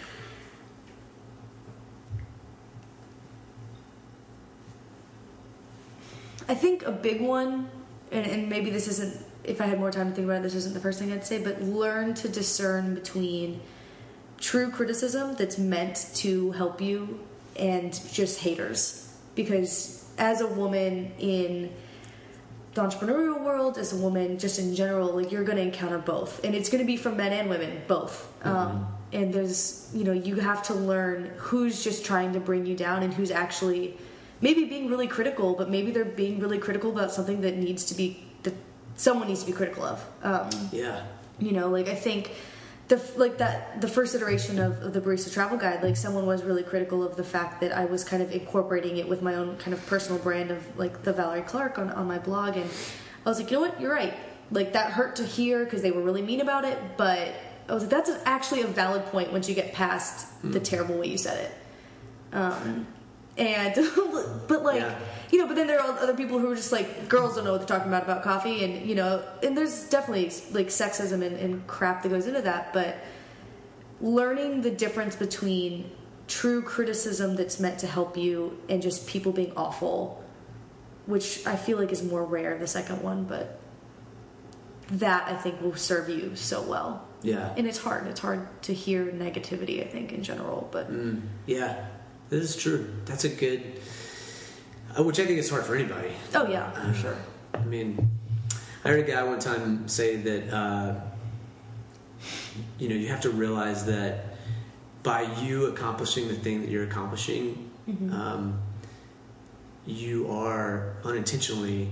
I 6.50 6.56
think 6.56 6.84
a 6.84 6.92
big 6.92 7.22
one, 7.22 7.70
and, 8.12 8.26
and 8.26 8.50
maybe 8.50 8.72
this 8.72 8.88
isn't, 8.88 9.24
if 9.44 9.62
I 9.62 9.68
had 9.68 9.80
more 9.80 9.92
time 9.92 10.10
to 10.10 10.16
think 10.16 10.26
about 10.26 10.38
it, 10.38 10.44
this 10.44 10.56
isn't 10.56 10.74
the 10.74 10.80
first 10.80 10.98
thing 10.98 11.14
I'd 11.14 11.24
say, 11.24 11.42
but 11.44 11.62
learn 11.62 12.16
to 12.16 12.28
discern 12.28 12.96
between 12.96 13.62
true 14.40 14.72
criticism 14.72 15.36
that's 15.36 15.60
meant 15.60 16.10
to 16.16 16.52
help 16.54 16.82
you 16.82 17.20
and 17.56 17.94
just 18.12 18.40
haters. 18.40 19.16
Because 19.36 20.12
as 20.18 20.42
a 20.42 20.48
woman 20.48 21.12
in 21.20 21.72
the 22.74 22.82
entrepreneurial 22.82 23.44
world, 23.44 23.78
as 23.78 23.94
a 23.94 23.98
woman, 23.98 24.40
just 24.40 24.58
in 24.58 24.74
general, 24.74 25.16
like 25.16 25.32
you're 25.32 25.44
going 25.44 25.58
to 25.58 25.64
encounter 25.64 26.00
both, 26.00 26.44
and 26.44 26.56
it's 26.56 26.70
going 26.70 26.82
to 26.82 26.88
be 26.88 26.98
for 26.98 27.12
men 27.12 27.32
and 27.32 27.48
women, 27.48 27.80
both. 27.88 28.28
Um, 28.44 28.88
and 29.14 29.32
there's, 29.32 29.92
you 29.94 30.04
know, 30.04 30.14
you 30.14 30.36
have 30.38 30.64
to 30.64 30.74
learn 30.74 31.32
who's 31.38 31.84
just 31.84 32.04
trying 32.04 32.34
to 32.34 32.40
bring 32.40 32.66
you 32.66 32.76
down 32.76 33.04
and 33.04 33.14
who's 33.14 33.30
actually 33.30 33.98
maybe 34.42 34.66
being 34.66 34.90
really 34.90 35.08
critical, 35.08 35.54
but 35.56 35.70
maybe 35.70 35.92
they're 35.92 36.06
being 36.06 36.40
really 36.40 36.58
critical 36.58 36.90
about 36.92 37.12
something 37.12 37.42
that 37.42 37.58
needs 37.58 37.86
to 37.86 37.94
be 37.96 38.24
that 38.44 38.54
someone 38.96 39.28
needs 39.28 39.42
to 39.42 39.46
be 39.46 39.54
critical 39.54 39.84
of. 39.84 40.04
Um, 40.24 40.50
Yeah. 40.72 41.04
you 41.40 41.54
know 41.54 41.70
like 41.70 41.88
i 41.88 41.96
think 41.96 42.32
the 42.90 42.98
like 43.16 43.38
that 43.38 43.80
the 43.80 43.88
first 43.88 44.14
iteration 44.14 44.60
of, 44.60 44.72
of 44.82 44.92
the 44.92 45.00
barista 45.00 45.32
travel 45.32 45.58
guide 45.58 45.82
like 45.82 45.96
someone 45.96 46.26
was 46.26 46.44
really 46.44 46.64
critical 46.64 47.02
of 47.02 47.16
the 47.16 47.24
fact 47.24 47.62
that 47.62 47.72
i 47.72 47.86
was 47.86 48.04
kind 48.04 48.22
of 48.22 48.30
incorporating 48.34 48.98
it 48.98 49.08
with 49.08 49.22
my 49.22 49.36
own 49.36 49.56
kind 49.64 49.74
of 49.74 49.80
personal 49.86 50.20
brand 50.22 50.52
of 50.52 50.60
like 50.78 51.04
the 51.04 51.14
valorie 51.14 51.46
clark 51.48 51.80
on, 51.80 51.90
on 51.92 52.06
my 52.08 52.20
blog 52.20 52.58
and 52.58 52.70
i 53.26 53.30
was 53.30 53.40
like 53.40 53.50
you 53.52 53.56
know 53.58 53.62
what? 53.68 53.80
You're 53.80 53.94
right. 53.94 54.16
Like 54.52 54.74
that 54.74 54.92
hurt 54.92 55.16
to 55.18 55.24
hear 55.24 55.64
because 55.64 55.82
they 55.82 55.92
were 55.92 56.02
really 56.02 56.22
mean 56.32 56.42
about 56.42 56.66
it 56.66 56.78
but 56.98 57.26
i 57.70 57.74
was 57.74 57.84
like 57.84 57.92
that's 57.92 58.12
actually 58.26 58.62
a 58.64 58.68
valid 58.68 59.06
point 59.14 59.32
once 59.32 59.48
you 59.48 59.56
get 59.56 59.72
past 59.74 60.28
the 60.44 60.60
terrible 60.60 60.98
way 60.98 61.08
you 61.08 61.18
said 61.18 61.38
it. 61.46 61.52
Um, 62.36 62.86
and 63.40 63.74
but 64.48 64.64
like 64.64 64.82
Yeah. 64.82 64.96
you 65.32 65.40
know 65.40 65.48
but 65.48 65.56
then 65.56 65.66
there 65.68 65.80
are 65.82 65.98
other 66.00 66.14
people 66.16 66.38
who 66.40 66.52
are 66.52 66.56
just 66.56 66.72
like 66.72 67.08
girls 67.10 67.36
don't 67.36 67.46
know 67.46 67.52
what 67.54 67.60
they're 67.66 67.78
talking 67.78 67.92
about 67.92 68.04
about 68.04 68.22
coffee 68.24 68.64
and 68.66 68.88
you 68.88 68.96
know 68.96 69.24
and 69.42 69.58
there's 69.58 69.90
definitely 69.90 70.26
like 70.52 70.68
sexism 70.68 71.24
and, 71.26 71.36
and 71.38 71.66
crap 71.66 72.04
that 72.04 72.10
goes 72.10 72.28
into 72.28 72.42
that 72.42 72.74
but 72.74 72.98
learning 74.02 74.62
the 74.62 74.72
difference 74.72 75.16
between 75.16 75.90
true 76.28 76.62
criticism 76.62 77.36
that's 77.36 77.60
meant 77.60 77.80
to 77.80 77.88
help 77.88 78.16
you 78.16 78.58
and 78.70 78.82
just 78.82 79.08
people 79.08 79.32
being 79.32 79.52
awful 79.56 80.24
which 81.06 81.46
i 81.48 81.56
feel 81.56 81.78
like 81.80 81.92
is 81.92 82.04
more 82.04 82.24
rare 82.24 82.58
the 82.58 82.68
second 82.68 83.02
one 83.02 83.24
but 83.24 83.60
that 84.92 85.28
i 85.28 85.36
think 85.36 85.62
will 85.62 85.76
serve 85.76 86.10
you 86.10 86.36
so 86.36 86.62
well 86.62 87.06
Yeah. 87.22 87.54
and 87.58 87.68
it's 87.68 87.78
hard 87.80 88.08
it's 88.08 88.20
hard 88.20 88.48
to 88.64 88.74
hear 88.74 89.06
negativity 89.06 89.82
i 89.86 89.88
think 89.88 90.12
in 90.14 90.24
general 90.24 90.68
but 90.72 90.92
Mm, 90.92 91.22
yeah. 91.46 91.86
This 92.30 92.56
is 92.56 92.62
true. 92.62 92.94
That's 93.06 93.24
a 93.26 93.30
good. 93.30 93.80
Uh, 94.98 95.04
which 95.04 95.20
I 95.20 95.26
think 95.26 95.40
is 95.40 95.50
hard 95.50 95.66
for 95.66 95.76
anybody. 95.76 96.12
oh 96.34 96.48
yeah 96.48 96.72
for 96.72 96.94
sure 96.98 97.18
I 97.54 97.60
mean, 97.64 98.10
I 98.84 98.90
heard 98.90 99.08
a 99.08 99.12
guy 99.12 99.24
one 99.24 99.40
time 99.40 99.88
say 99.88 100.16
that 100.18 100.54
uh, 100.54 100.96
you 102.78 102.90
know 102.90 102.96
you 102.96 103.08
have 103.08 103.22
to 103.22 103.30
realize 103.30 103.86
that 103.86 104.26
by 105.04 105.22
you 105.42 105.66
accomplishing 105.68 106.28
the 106.28 106.34
thing 106.36 106.62
that 106.62 106.70
you're 106.70 106.84
accomplishing, 106.84 107.70
um, 108.12 108.62
you 109.86 110.30
are 110.32 110.96
unintentionally 111.04 111.90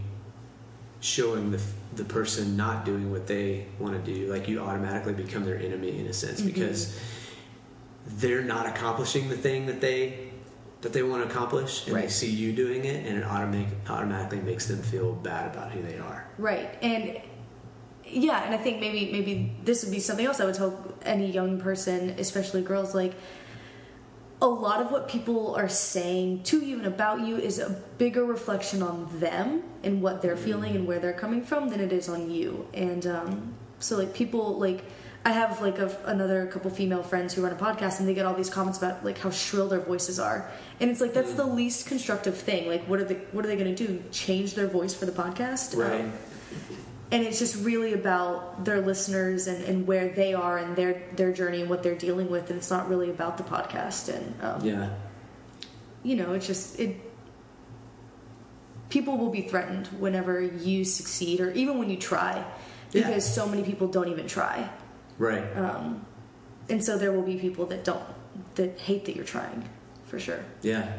showing 0.99 1.51
the 1.51 1.61
the 1.95 2.03
person 2.03 2.55
not 2.57 2.85
doing 2.85 3.11
what 3.11 3.27
they 3.27 3.65
want 3.79 3.93
to 4.03 4.13
do. 4.13 4.31
Like 4.31 4.47
you 4.47 4.59
automatically 4.59 5.13
become 5.13 5.43
their 5.45 5.57
enemy 5.57 5.99
in 5.99 6.07
a 6.07 6.13
sense 6.13 6.41
because 6.41 6.99
they're 8.05 8.43
not 8.43 8.65
accomplishing 8.67 9.29
the 9.29 9.37
thing 9.37 9.65
that 9.65 9.81
they 9.81 10.26
that 10.81 10.93
they 10.93 11.03
want 11.03 11.23
to 11.23 11.29
accomplish, 11.29 11.87
and 11.87 11.95
they 11.95 12.07
see 12.07 12.29
you 12.29 12.53
doing 12.53 12.85
it, 12.85 13.05
and 13.05 13.17
it 13.17 13.23
automatic, 13.23 13.67
automatically 13.89 14.39
makes 14.39 14.67
them 14.67 14.81
feel 14.81 15.13
bad 15.13 15.53
about 15.53 15.71
who 15.71 15.81
they 15.81 15.97
are. 15.97 16.27
Right. 16.37 16.77
And 16.81 17.19
yeah, 18.05 18.43
and 18.43 18.53
I 18.53 18.57
think 18.57 18.79
maybe 18.79 19.11
maybe 19.11 19.51
this 19.63 19.83
would 19.83 19.91
be 19.91 19.99
something 19.99 20.25
else 20.25 20.39
I 20.39 20.45
would 20.45 20.55
tell 20.55 20.95
any 21.01 21.31
young 21.31 21.59
person, 21.59 22.11
especially 22.17 22.61
girls, 22.61 22.93
like 22.95 23.13
a 24.41 24.47
lot 24.47 24.81
of 24.81 24.91
what 24.91 25.09
people 25.09 25.55
are 25.55 25.67
saying 25.67 26.43
to 26.43 26.63
you 26.63 26.77
and 26.77 26.85
about 26.85 27.21
you 27.21 27.37
is 27.37 27.57
a 27.57 27.71
bigger 27.97 28.23
reflection 28.23 28.83
on 28.83 29.19
them 29.19 29.63
and 29.83 30.01
what 30.01 30.21
they're 30.21 30.37
feeling 30.37 30.75
and 30.75 30.85
where 30.85 30.99
they're 30.99 31.11
coming 31.11 31.43
from 31.43 31.69
than 31.69 31.79
it 31.79 31.91
is 31.91 32.07
on 32.07 32.29
you. 32.29 32.67
And 32.73 33.07
um, 33.07 33.55
so, 33.79 33.97
like, 33.97 34.13
people 34.13 34.59
like 34.59 34.83
I 35.27 35.31
have 35.31 35.59
like 35.61 35.77
a, 35.77 35.93
another 36.05 36.47
couple 36.47 36.71
female 36.71 37.03
friends 37.03 37.33
who 37.33 37.43
run 37.43 37.51
a 37.51 37.57
podcast, 37.57 37.99
and 37.99 38.07
they 38.07 38.13
get 38.13 38.25
all 38.25 38.33
these 38.33 38.49
comments 38.49 38.77
about 38.77 39.03
like 39.03 39.17
how 39.17 39.29
shrill 39.29 39.67
their 39.67 39.81
voices 39.81 40.19
are, 40.21 40.49
and 40.79 40.89
it's 40.89 41.01
like 41.01 41.13
that's 41.13 41.33
the 41.33 41.45
least 41.45 41.85
constructive 41.85 42.37
thing. 42.37 42.69
Like, 42.69 42.85
what 42.85 43.01
are 43.01 43.03
they 43.03 43.15
what 43.33 43.43
are 43.43 43.49
they 43.49 43.57
going 43.57 43.75
to 43.75 43.87
do? 43.87 44.01
Change 44.13 44.53
their 44.53 44.67
voice 44.67 44.93
for 44.93 45.05
the 45.05 45.11
podcast? 45.11 45.75
Um, 45.75 46.13
and 47.11 47.23
it's 47.25 47.39
just 47.39 47.61
really 47.61 47.91
about 47.91 48.63
their 48.63 48.79
listeners 48.79 49.47
and, 49.47 49.61
and 49.65 49.85
where 49.85 50.07
they 50.07 50.33
are 50.33 50.59
and 50.59 50.77
their 50.77 51.03
their 51.17 51.33
journey 51.33 51.59
and 51.59 51.69
what 51.69 51.83
they're 51.83 51.95
dealing 51.95 52.29
with 52.29 52.49
and 52.49 52.57
it's 52.57 52.71
not 52.71 52.87
really 52.87 53.09
about 53.09 53.37
the 53.37 53.43
podcast 53.43 54.13
and 54.13 54.41
um, 54.41 54.65
yeah. 54.65 54.89
you 56.03 56.15
know 56.15 56.33
it's 56.33 56.47
just 56.47 56.79
it 56.79 56.97
people 58.89 59.17
will 59.17 59.29
be 59.29 59.41
threatened 59.41 59.87
whenever 59.99 60.41
you 60.41 60.83
succeed 60.83 61.39
or 61.39 61.51
even 61.51 61.77
when 61.77 61.89
you 61.89 61.97
try 61.97 62.45
Yeah. 62.91 63.07
because 63.07 63.33
so 63.33 63.47
many 63.47 63.63
people 63.63 63.87
don't 63.87 64.09
even 64.09 64.27
try 64.27 64.69
Right. 65.17 65.43
um, 65.57 66.05
and 66.69 66.83
so 66.83 66.97
there 66.97 67.11
will 67.11 67.23
be 67.23 67.37
people 67.37 67.65
that 67.67 67.83
don't 67.83 68.03
that 68.55 68.79
hate 68.79 69.05
that 69.05 69.15
you're 69.15 69.25
trying 69.25 69.67
for 70.05 70.19
sure 70.19 70.43
yeah. 70.61 70.93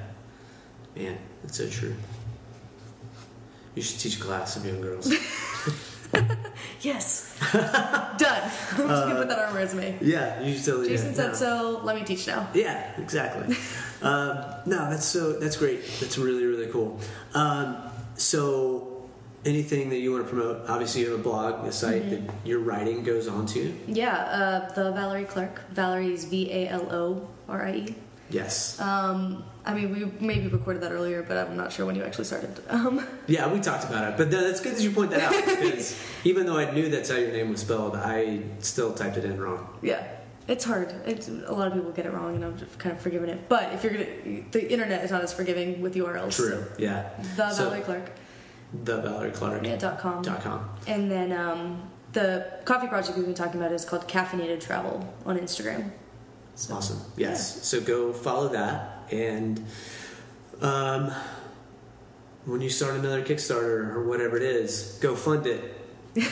Man, 0.96 1.16
that's 1.42 1.58
so 1.58 1.68
true. 1.68 1.94
You 3.76 3.82
should 3.82 4.00
teach 4.00 4.16
a 4.16 4.20
class 4.20 4.56
of 4.56 4.66
young 4.66 4.80
girls. 4.80 5.12
yes 6.80 7.36
done 7.52 7.60
i'm 7.62 8.18
just 8.18 8.78
gonna 8.78 9.14
put 9.16 9.28
that 9.28 9.38
on 9.46 9.52
my 9.52 9.60
resume 9.60 9.96
yeah, 10.00 10.40
you 10.40 10.54
should 10.56 10.64
totally. 10.64 10.88
jason 10.88 11.14
said 11.14 11.36
so 11.36 11.80
let 11.84 11.94
me 11.96 12.02
teach 12.04 12.26
now 12.26 12.48
Yeah, 12.54 12.90
exactly. 12.98 13.54
um, 14.02 14.38
no, 14.66 14.88
that's 14.90 15.04
so 15.04 15.34
that's 15.34 15.56
great. 15.56 15.80
That's 16.00 16.16
really 16.18 16.44
really 16.44 16.68
cool. 16.68 17.00
Um, 17.34 17.76
so, 18.16 18.87
anything 19.44 19.90
that 19.90 19.98
you 19.98 20.12
want 20.12 20.24
to 20.24 20.28
promote? 20.30 20.68
Obviously, 20.68 21.02
you 21.02 21.10
have 21.10 21.20
a 21.20 21.22
blog, 21.22 21.66
a 21.66 21.72
site 21.72 22.02
Mm-hmm. 22.02 22.26
that 22.26 22.34
your 22.46 22.60
writing 22.60 23.02
goes 23.02 23.28
on 23.28 23.46
to. 23.46 23.74
Yeah, 23.86 24.14
uh, 24.16 24.72
the 24.74 24.92
Valorie 24.92 25.26
Clark. 25.28 25.60
Valorie's 25.74 26.24
V 26.24 26.50
A 26.52 26.68
L 26.68 26.92
O 26.92 27.28
R 27.48 27.66
I 27.66 27.72
E. 27.74 27.94
Yes. 28.30 28.78
Um, 28.78 29.42
I 29.64 29.72
mean, 29.72 29.90
we 29.90 30.04
maybe 30.24 30.48
recorded 30.48 30.82
that 30.82 30.92
earlier, 30.92 31.22
but 31.22 31.36
I'm 31.38 31.56
not 31.56 31.72
sure 31.72 31.86
when 31.86 31.96
you 31.96 32.02
actually 32.04 32.24
started. 32.24 32.60
Um, 32.68 33.06
yeah, 33.26 33.50
we 33.50 33.58
talked 33.60 33.84
about 33.84 34.12
it, 34.12 34.16
but 34.18 34.30
that's 34.30 34.60
good 34.60 34.76
that 34.76 34.82
you 34.82 34.90
point 34.90 35.10
that 35.12 35.20
out 35.22 35.32
because 35.46 35.98
even 36.24 36.44
though 36.46 36.58
I 36.58 36.70
knew 36.70 36.90
that's 36.90 37.08
how 37.10 37.16
your 37.16 37.32
name 37.32 37.48
was 37.50 37.60
spelled, 37.62 37.96
I 37.96 38.40
still 38.60 38.92
typed 38.92 39.16
it 39.16 39.24
in 39.24 39.40
wrong. 39.40 39.66
yeah, 39.82 40.06
it's 40.46 40.64
hard. 40.64 40.94
It's, 41.06 41.28
a 41.28 41.52
lot 41.52 41.68
of 41.68 41.72
people 41.74 41.90
get 41.92 42.04
it 42.04 42.12
wrong, 42.12 42.34
and 42.36 42.44
I'm 42.44 42.58
just 42.58 42.78
kind 42.78 42.94
of 42.94 43.00
forgiving 43.00 43.30
it. 43.30 43.48
But 43.48 43.72
if 43.72 43.82
you're 43.82 43.92
gonna, 43.94 44.42
the 44.50 44.70
internet 44.72 45.04
is 45.04 45.10
not 45.10 45.22
as 45.22 45.32
forgiving 45.32 45.80
with 45.80 45.94
URLs. 45.94 46.36
True. 46.36 46.64
Yeah. 46.78 47.08
The 47.36 47.50
So- 47.50 47.70
Valorie 47.70 47.84
Clark. 47.84 48.10
The 48.84 49.00
Valorie 49.02 49.32
Clark. 49.32 49.64
Yeah, 49.64 49.76
dot 49.76 49.98
com. 49.98 50.22
Dot 50.22 50.40
com. 50.42 50.68
And 50.86 51.10
then 51.10 51.32
um, 51.32 51.82
the 52.12 52.46
coffee 52.64 52.86
project 52.86 53.16
we've 53.16 53.26
been 53.26 53.34
talking 53.34 53.60
about 53.60 53.72
is 53.72 53.84
called 53.84 54.06
Caffeinated 54.08 54.60
Travel 54.60 55.12
on 55.24 55.38
Instagram. 55.38 55.90
So, 56.54 56.74
Awesome. 56.74 57.00
Yes. 57.16 57.66
So 57.66 57.80
go 57.80 58.12
follow 58.12 58.48
that, 58.48 59.04
and 59.12 59.64
um, 60.60 61.12
when 62.44 62.60
you 62.60 62.68
start 62.68 62.96
another 62.96 63.22
Kickstarter 63.24 63.94
or 63.94 64.04
whatever 64.08 64.36
it 64.36 64.42
is, 64.42 64.98
go 65.00 65.14
fund 65.16 65.46
it. 65.46 65.74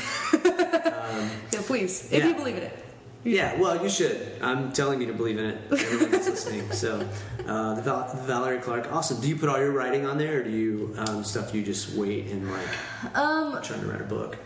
Yeah, 1.53 1.63
please, 1.63 2.13
if 2.13 2.19
Yeah. 2.23 2.29
you 2.29 2.35
believe 2.35 2.57
in 2.57 2.65
it. 2.65 2.86
Yeah. 3.27 3.59
Well, 3.61 3.83
you 3.83 3.89
should. 3.91 4.39
I'm 4.41 4.73
telling 4.73 5.01
you 5.01 5.07
to 5.09 5.13
believe 5.13 5.39
in 5.39 5.47
it. 5.47 5.59
Everyone 5.73 6.11
that's 6.13 6.29
listening. 6.29 6.71
So, 6.73 7.01
uh, 7.47 7.75
the 7.75 7.83
Val- 7.83 8.09
Valorie 8.27 8.63
Clark. 8.63 8.93
Awesome. 8.93 9.21
Do 9.21 9.29
you 9.29 9.37
put 9.37 9.49
all 9.49 9.59
your 9.59 9.73
writing 9.73 10.07
on 10.07 10.17
there, 10.19 10.41
or 10.41 10.45
do 10.45 10.51
you 10.51 10.95
um, 10.99 11.25
stuff 11.25 11.55
you 11.55 11.63
just 11.65 11.95
wait 11.97 12.27
and 12.29 12.51
like 12.51 13.17
Um, 13.17 13.61
trying 13.63 13.81
to 13.81 13.87
write 13.87 14.01
a 14.01 14.05
book? 14.05 14.37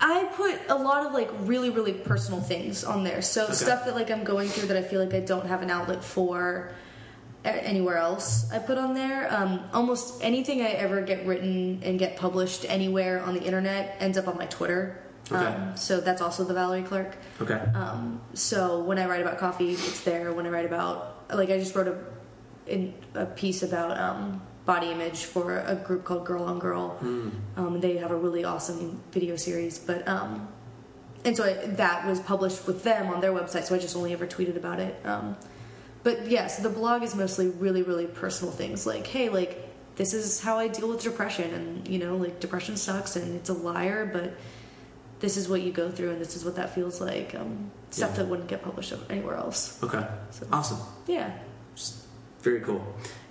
I 0.00 0.24
put 0.36 0.60
a 0.68 0.74
lot 0.74 1.06
of 1.06 1.12
like 1.14 1.30
really, 1.40 1.70
really 1.70 1.92
personal 1.94 2.40
things 2.40 2.84
on 2.84 3.04
there. 3.04 3.22
So 3.22 3.44
Okay. 3.44 3.54
stuff 3.54 3.86
that 3.86 3.94
like 3.94 4.10
I'm 4.10 4.24
going 4.24 4.48
through 4.48 4.68
that 4.68 4.76
I 4.76 4.82
feel 4.82 5.02
like 5.02 5.14
I 5.14 5.20
don't 5.20 5.46
have 5.46 5.62
an 5.62 5.70
outlet 5.70 6.04
for 6.04 6.70
anywhere 7.44 7.96
else. 7.98 8.50
I 8.52 8.58
put 8.58 8.76
on 8.76 8.94
there. 8.94 9.32
Um, 9.32 9.60
almost 9.72 10.22
anything 10.22 10.60
I 10.62 10.70
ever 10.70 11.00
get 11.02 11.24
written 11.26 11.80
and 11.84 11.98
get 11.98 12.16
published 12.16 12.64
anywhere 12.68 13.22
on 13.22 13.34
the 13.34 13.42
internet 13.42 13.96
ends 14.00 14.18
up 14.18 14.28
on 14.28 14.36
my 14.36 14.46
Twitter. 14.46 15.00
Okay. 15.30 15.36
Um, 15.36 15.76
so 15.76 16.00
that's 16.00 16.20
also 16.20 16.44
the 16.44 16.54
Valorie 16.54 16.86
Clark. 16.86 17.16
Okay. 17.40 17.60
Um, 17.74 18.20
so 18.34 18.80
when 18.80 18.98
I 18.98 19.06
write 19.06 19.22
about 19.22 19.38
coffee, 19.38 19.72
it's 19.72 20.02
there. 20.02 20.32
When 20.32 20.46
I 20.46 20.50
write 20.50 20.66
about, 20.66 21.24
like, 21.32 21.50
I 21.50 21.58
just 21.58 21.74
wrote 21.74 21.88
a 21.88 21.96
in, 22.66 22.94
a 23.14 23.26
piece 23.26 23.62
about 23.62 23.98
um, 23.98 24.42
body 24.64 24.90
image 24.90 25.24
for 25.24 25.58
a 25.60 25.74
group 25.74 26.04
called 26.04 26.24
Girl 26.26 26.44
on 26.44 26.58
Girl. 26.58 26.96
Um, 27.56 27.80
they 27.80 27.96
have 27.98 28.10
a 28.10 28.16
really 28.16 28.44
awesome 28.44 29.02
video 29.12 29.36
series, 29.36 29.78
but 29.78 30.06
um, 30.08 30.48
and 31.24 31.36
so 31.36 31.44
I, 31.44 31.66
that 31.66 32.06
was 32.06 32.20
published 32.20 32.66
with 32.66 32.82
them 32.84 33.08
on 33.08 33.20
their 33.20 33.32
website. 33.32 33.64
So 33.64 33.74
I 33.74 33.78
just 33.78 33.96
only 33.96 34.12
ever 34.12 34.26
tweeted 34.26 34.56
about 34.56 34.80
it. 34.80 34.94
Um, 35.04 35.36
but 36.02 36.30
yes, 36.30 36.58
the 36.58 36.68
blog 36.68 37.02
is 37.02 37.14
mostly 37.14 37.48
really, 37.48 37.82
really 37.82 38.06
personal 38.06 38.52
things 38.52 38.86
like, 38.86 39.06
hey, 39.06 39.30
like 39.30 39.70
this 39.96 40.12
is 40.12 40.40
how 40.40 40.58
I 40.58 40.68
deal 40.68 40.88
with 40.88 41.02
depression, 41.02 41.52
and 41.54 41.88
you 41.88 41.98
know, 41.98 42.16
like 42.16 42.40
depression 42.40 42.76
sucks 42.76 43.16
and 43.16 43.34
it's 43.36 43.48
a 43.48 43.54
liar, 43.54 44.06
but 44.12 44.34
this 45.20 45.36
is 45.36 45.48
what 45.48 45.62
you 45.62 45.72
go 45.72 45.90
through 45.90 46.10
and 46.10 46.20
this 46.20 46.36
is 46.36 46.44
what 46.44 46.56
that 46.56 46.74
feels 46.74 47.00
like. 47.00 47.34
Um, 47.34 47.70
stuff 47.90 48.10
Yeah. 48.10 48.16
that 48.16 48.26
wouldn't 48.28 48.48
get 48.48 48.62
published 48.62 48.92
anywhere 49.08 49.36
else. 49.36 49.78
Okay. 49.82 50.04
So- 50.30 50.46
Awesome. 50.52 50.78
Yeah. 51.06 51.30
very 52.42 52.60
cool. 52.60 52.84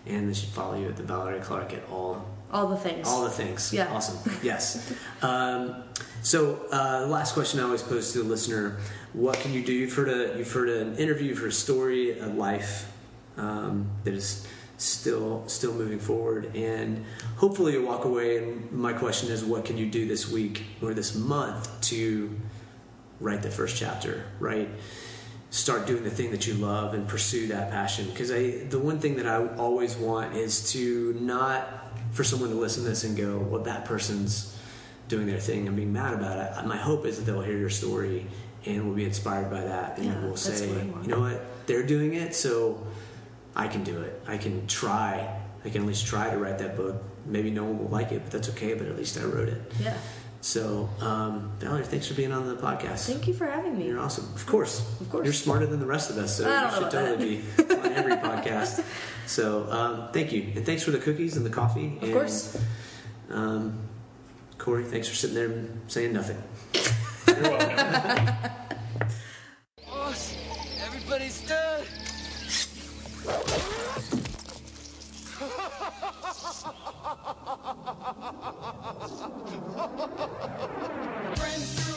And 0.07 0.27
they 0.29 0.33
should 0.33 0.49
follow 0.49 0.75
you 0.75 0.87
at 0.87 0.95
the 0.97 1.03
Valorie 1.03 1.41
Clark 1.43 1.73
at 1.73 1.83
all 1.91 2.25
All 2.51 2.67
the 2.67 2.75
things. 2.77 3.07
all 3.07 3.23
the 3.23 3.29
things. 3.29 3.71
Yeah. 3.71 3.93
Awesome. 3.93 4.17
Yes. 4.43 4.91
um, 5.21 5.83
so, 6.23 6.65
uh, 6.71 7.01
the 7.01 7.07
last 7.07 7.33
question 7.33 7.59
I 7.59 7.63
always 7.63 7.81
pose 7.83 8.13
to 8.13 8.19
the 8.23 8.29
listener: 8.29 8.77
What 9.13 9.37
can 9.39 9.51
you 9.53 9.61
do? 9.63 9.73
You've 9.73 9.93
heard 9.93 10.09
a 10.09 10.37
you've 10.37 10.51
heard 10.51 10.69
an 10.69 10.95
interview, 10.95 11.27
you've 11.29 11.37
heard 11.39 11.49
a 11.49 11.51
story, 11.53 12.17
a 12.19 12.27
life 12.27 12.89
um, 13.37 13.89
that 14.05 14.13
is 14.13 14.47
still 14.83 15.47
still 15.47 15.73
moving 15.73 15.99
forward, 15.99 16.55
and 16.55 17.05
hopefully 17.37 17.73
you'll 17.73 17.85
walk 17.85 18.05
away. 18.05 18.37
And 18.37 18.71
my 18.71 18.93
question 18.93 19.31
is: 19.31 19.43
What 19.43 19.65
can 19.65 19.77
you 19.77 19.89
do 19.89 20.07
this 20.07 20.29
week 20.29 20.63
or 20.81 20.93
this 20.93 21.15
month 21.15 21.69
to 21.89 22.39
write 23.19 23.41
the 23.41 23.51
first 23.51 23.77
chapter? 23.77 24.25
Right. 24.39 24.69
Start 25.49 25.85
doing 25.85 26.03
the 26.03 26.09
thing 26.09 26.31
that 26.31 26.47
you 26.47 26.55
love 26.55 26.95
and 26.95 27.07
pursue 27.07 27.47
that 27.47 27.69
passion. 27.69 28.09
Because 28.09 28.31
I, 28.31 28.63
the 28.69 28.79
one 28.79 28.99
thing 28.99 29.17
that 29.17 29.27
I 29.27 29.47
always 29.55 29.95
want 29.95 30.35
is 30.35 30.71
to 30.71 31.13
not 31.19 31.67
for 32.11 32.23
someone 32.23 32.49
to 32.49 32.55
listen 32.55 32.83
to 32.83 32.89
this 32.89 33.03
and 33.03 33.15
go, 33.15 33.37
"Well, 33.37 33.63
that 33.63 33.85
person's 33.85 34.57
doing 35.07 35.27
their 35.27 35.39
thing 35.39 35.67
and 35.67 35.75
being 35.75 35.93
mad 35.93 36.13
about 36.13 36.37
it." 36.39 36.65
My 36.65 36.77
hope 36.77 37.05
is 37.05 37.17
that 37.17 37.25
they'll 37.25 37.41
hear 37.41 37.57
your 37.57 37.69
story 37.69 38.25
and 38.65 38.87
will 38.87 38.95
be 38.95 39.05
inspired 39.05 39.51
by 39.51 39.61
that, 39.61 39.97
and 39.97 40.07
Yeah, 40.07 40.25
will 40.25 40.35
say, 40.37 40.67
what 40.69 40.81
I 40.81 40.85
want. 40.85 41.03
"You 41.05 41.11
know 41.11 41.19
what? 41.19 41.45
They're 41.67 41.83
doing 41.85 42.15
it, 42.15 42.33
so 42.33 42.85
I 43.55 43.67
can 43.67 43.83
do 43.83 44.01
it. 44.01 44.21
I 44.27 44.37
can 44.37 44.67
try. 44.67 45.39
I 45.65 45.69
can 45.69 45.81
at 45.81 45.87
least 45.87 46.05
try 46.05 46.29
to 46.29 46.37
write 46.37 46.57
that 46.59 46.75
book. 46.75 47.03
Maybe 47.25 47.51
no 47.51 47.63
one 47.63 47.79
will 47.79 47.89
like 47.89 48.11
it, 48.11 48.21
but 48.23 48.31
that's 48.31 48.49
okay. 48.49 48.73
But 48.73 48.87
at 48.87 48.97
least 48.97 49.17
I 49.17 49.23
wrote 49.23 49.49
it." 49.49 49.61
Yeah. 49.79 49.97
So, 50.41 50.89
um, 50.99 51.53
Valorie, 51.59 51.85
thanks 51.85 52.05
for 52.05 52.15
being 52.15 52.33
on 52.33 52.49
the 52.49 52.55
podcast. 52.57 53.07
Thank 53.07 53.29
you 53.29 53.33
for 53.33 53.45
having 53.45 53.77
me. 53.77 53.87
You're 53.87 53.99
awesome. 54.01 54.25
Of 54.35 54.45
course. 54.45 54.81
Of 54.99 55.09
course. 55.09 55.23
You're 55.23 55.33
smarter 55.33 55.65
than 55.65 55.79
the 55.79 55.85
rest 55.85 56.09
of 56.09 56.17
us, 56.17 56.35
so 56.35 56.43
you 56.43 56.69
should 56.69 56.79
about 56.79 56.91
totally 56.91 57.37
be 57.57 57.63
on 57.73 57.93
every 57.93 58.11
podcast. 58.29 58.83
So, 59.25 59.71
um, 59.71 60.09
thank 60.11 60.33
you. 60.33 60.51
And 60.53 60.65
thanks 60.65 60.83
for 60.83 60.91
the 60.91 60.97
cookies 60.97 61.37
and 61.37 61.45
the 61.45 61.49
coffee. 61.49 61.95
Of 61.95 62.03
and, 62.03 62.13
course. 62.13 62.61
Um, 63.29 63.87
Corey, 64.57 64.83
thanks 64.83 65.07
for 65.07 65.15
sitting 65.15 65.35
there 65.35 65.45
and 65.45 65.81
saying 65.87 66.11
nothing. 66.11 66.43
You're 67.25 67.41
welcome. 67.41 68.49
Friends 81.35 81.92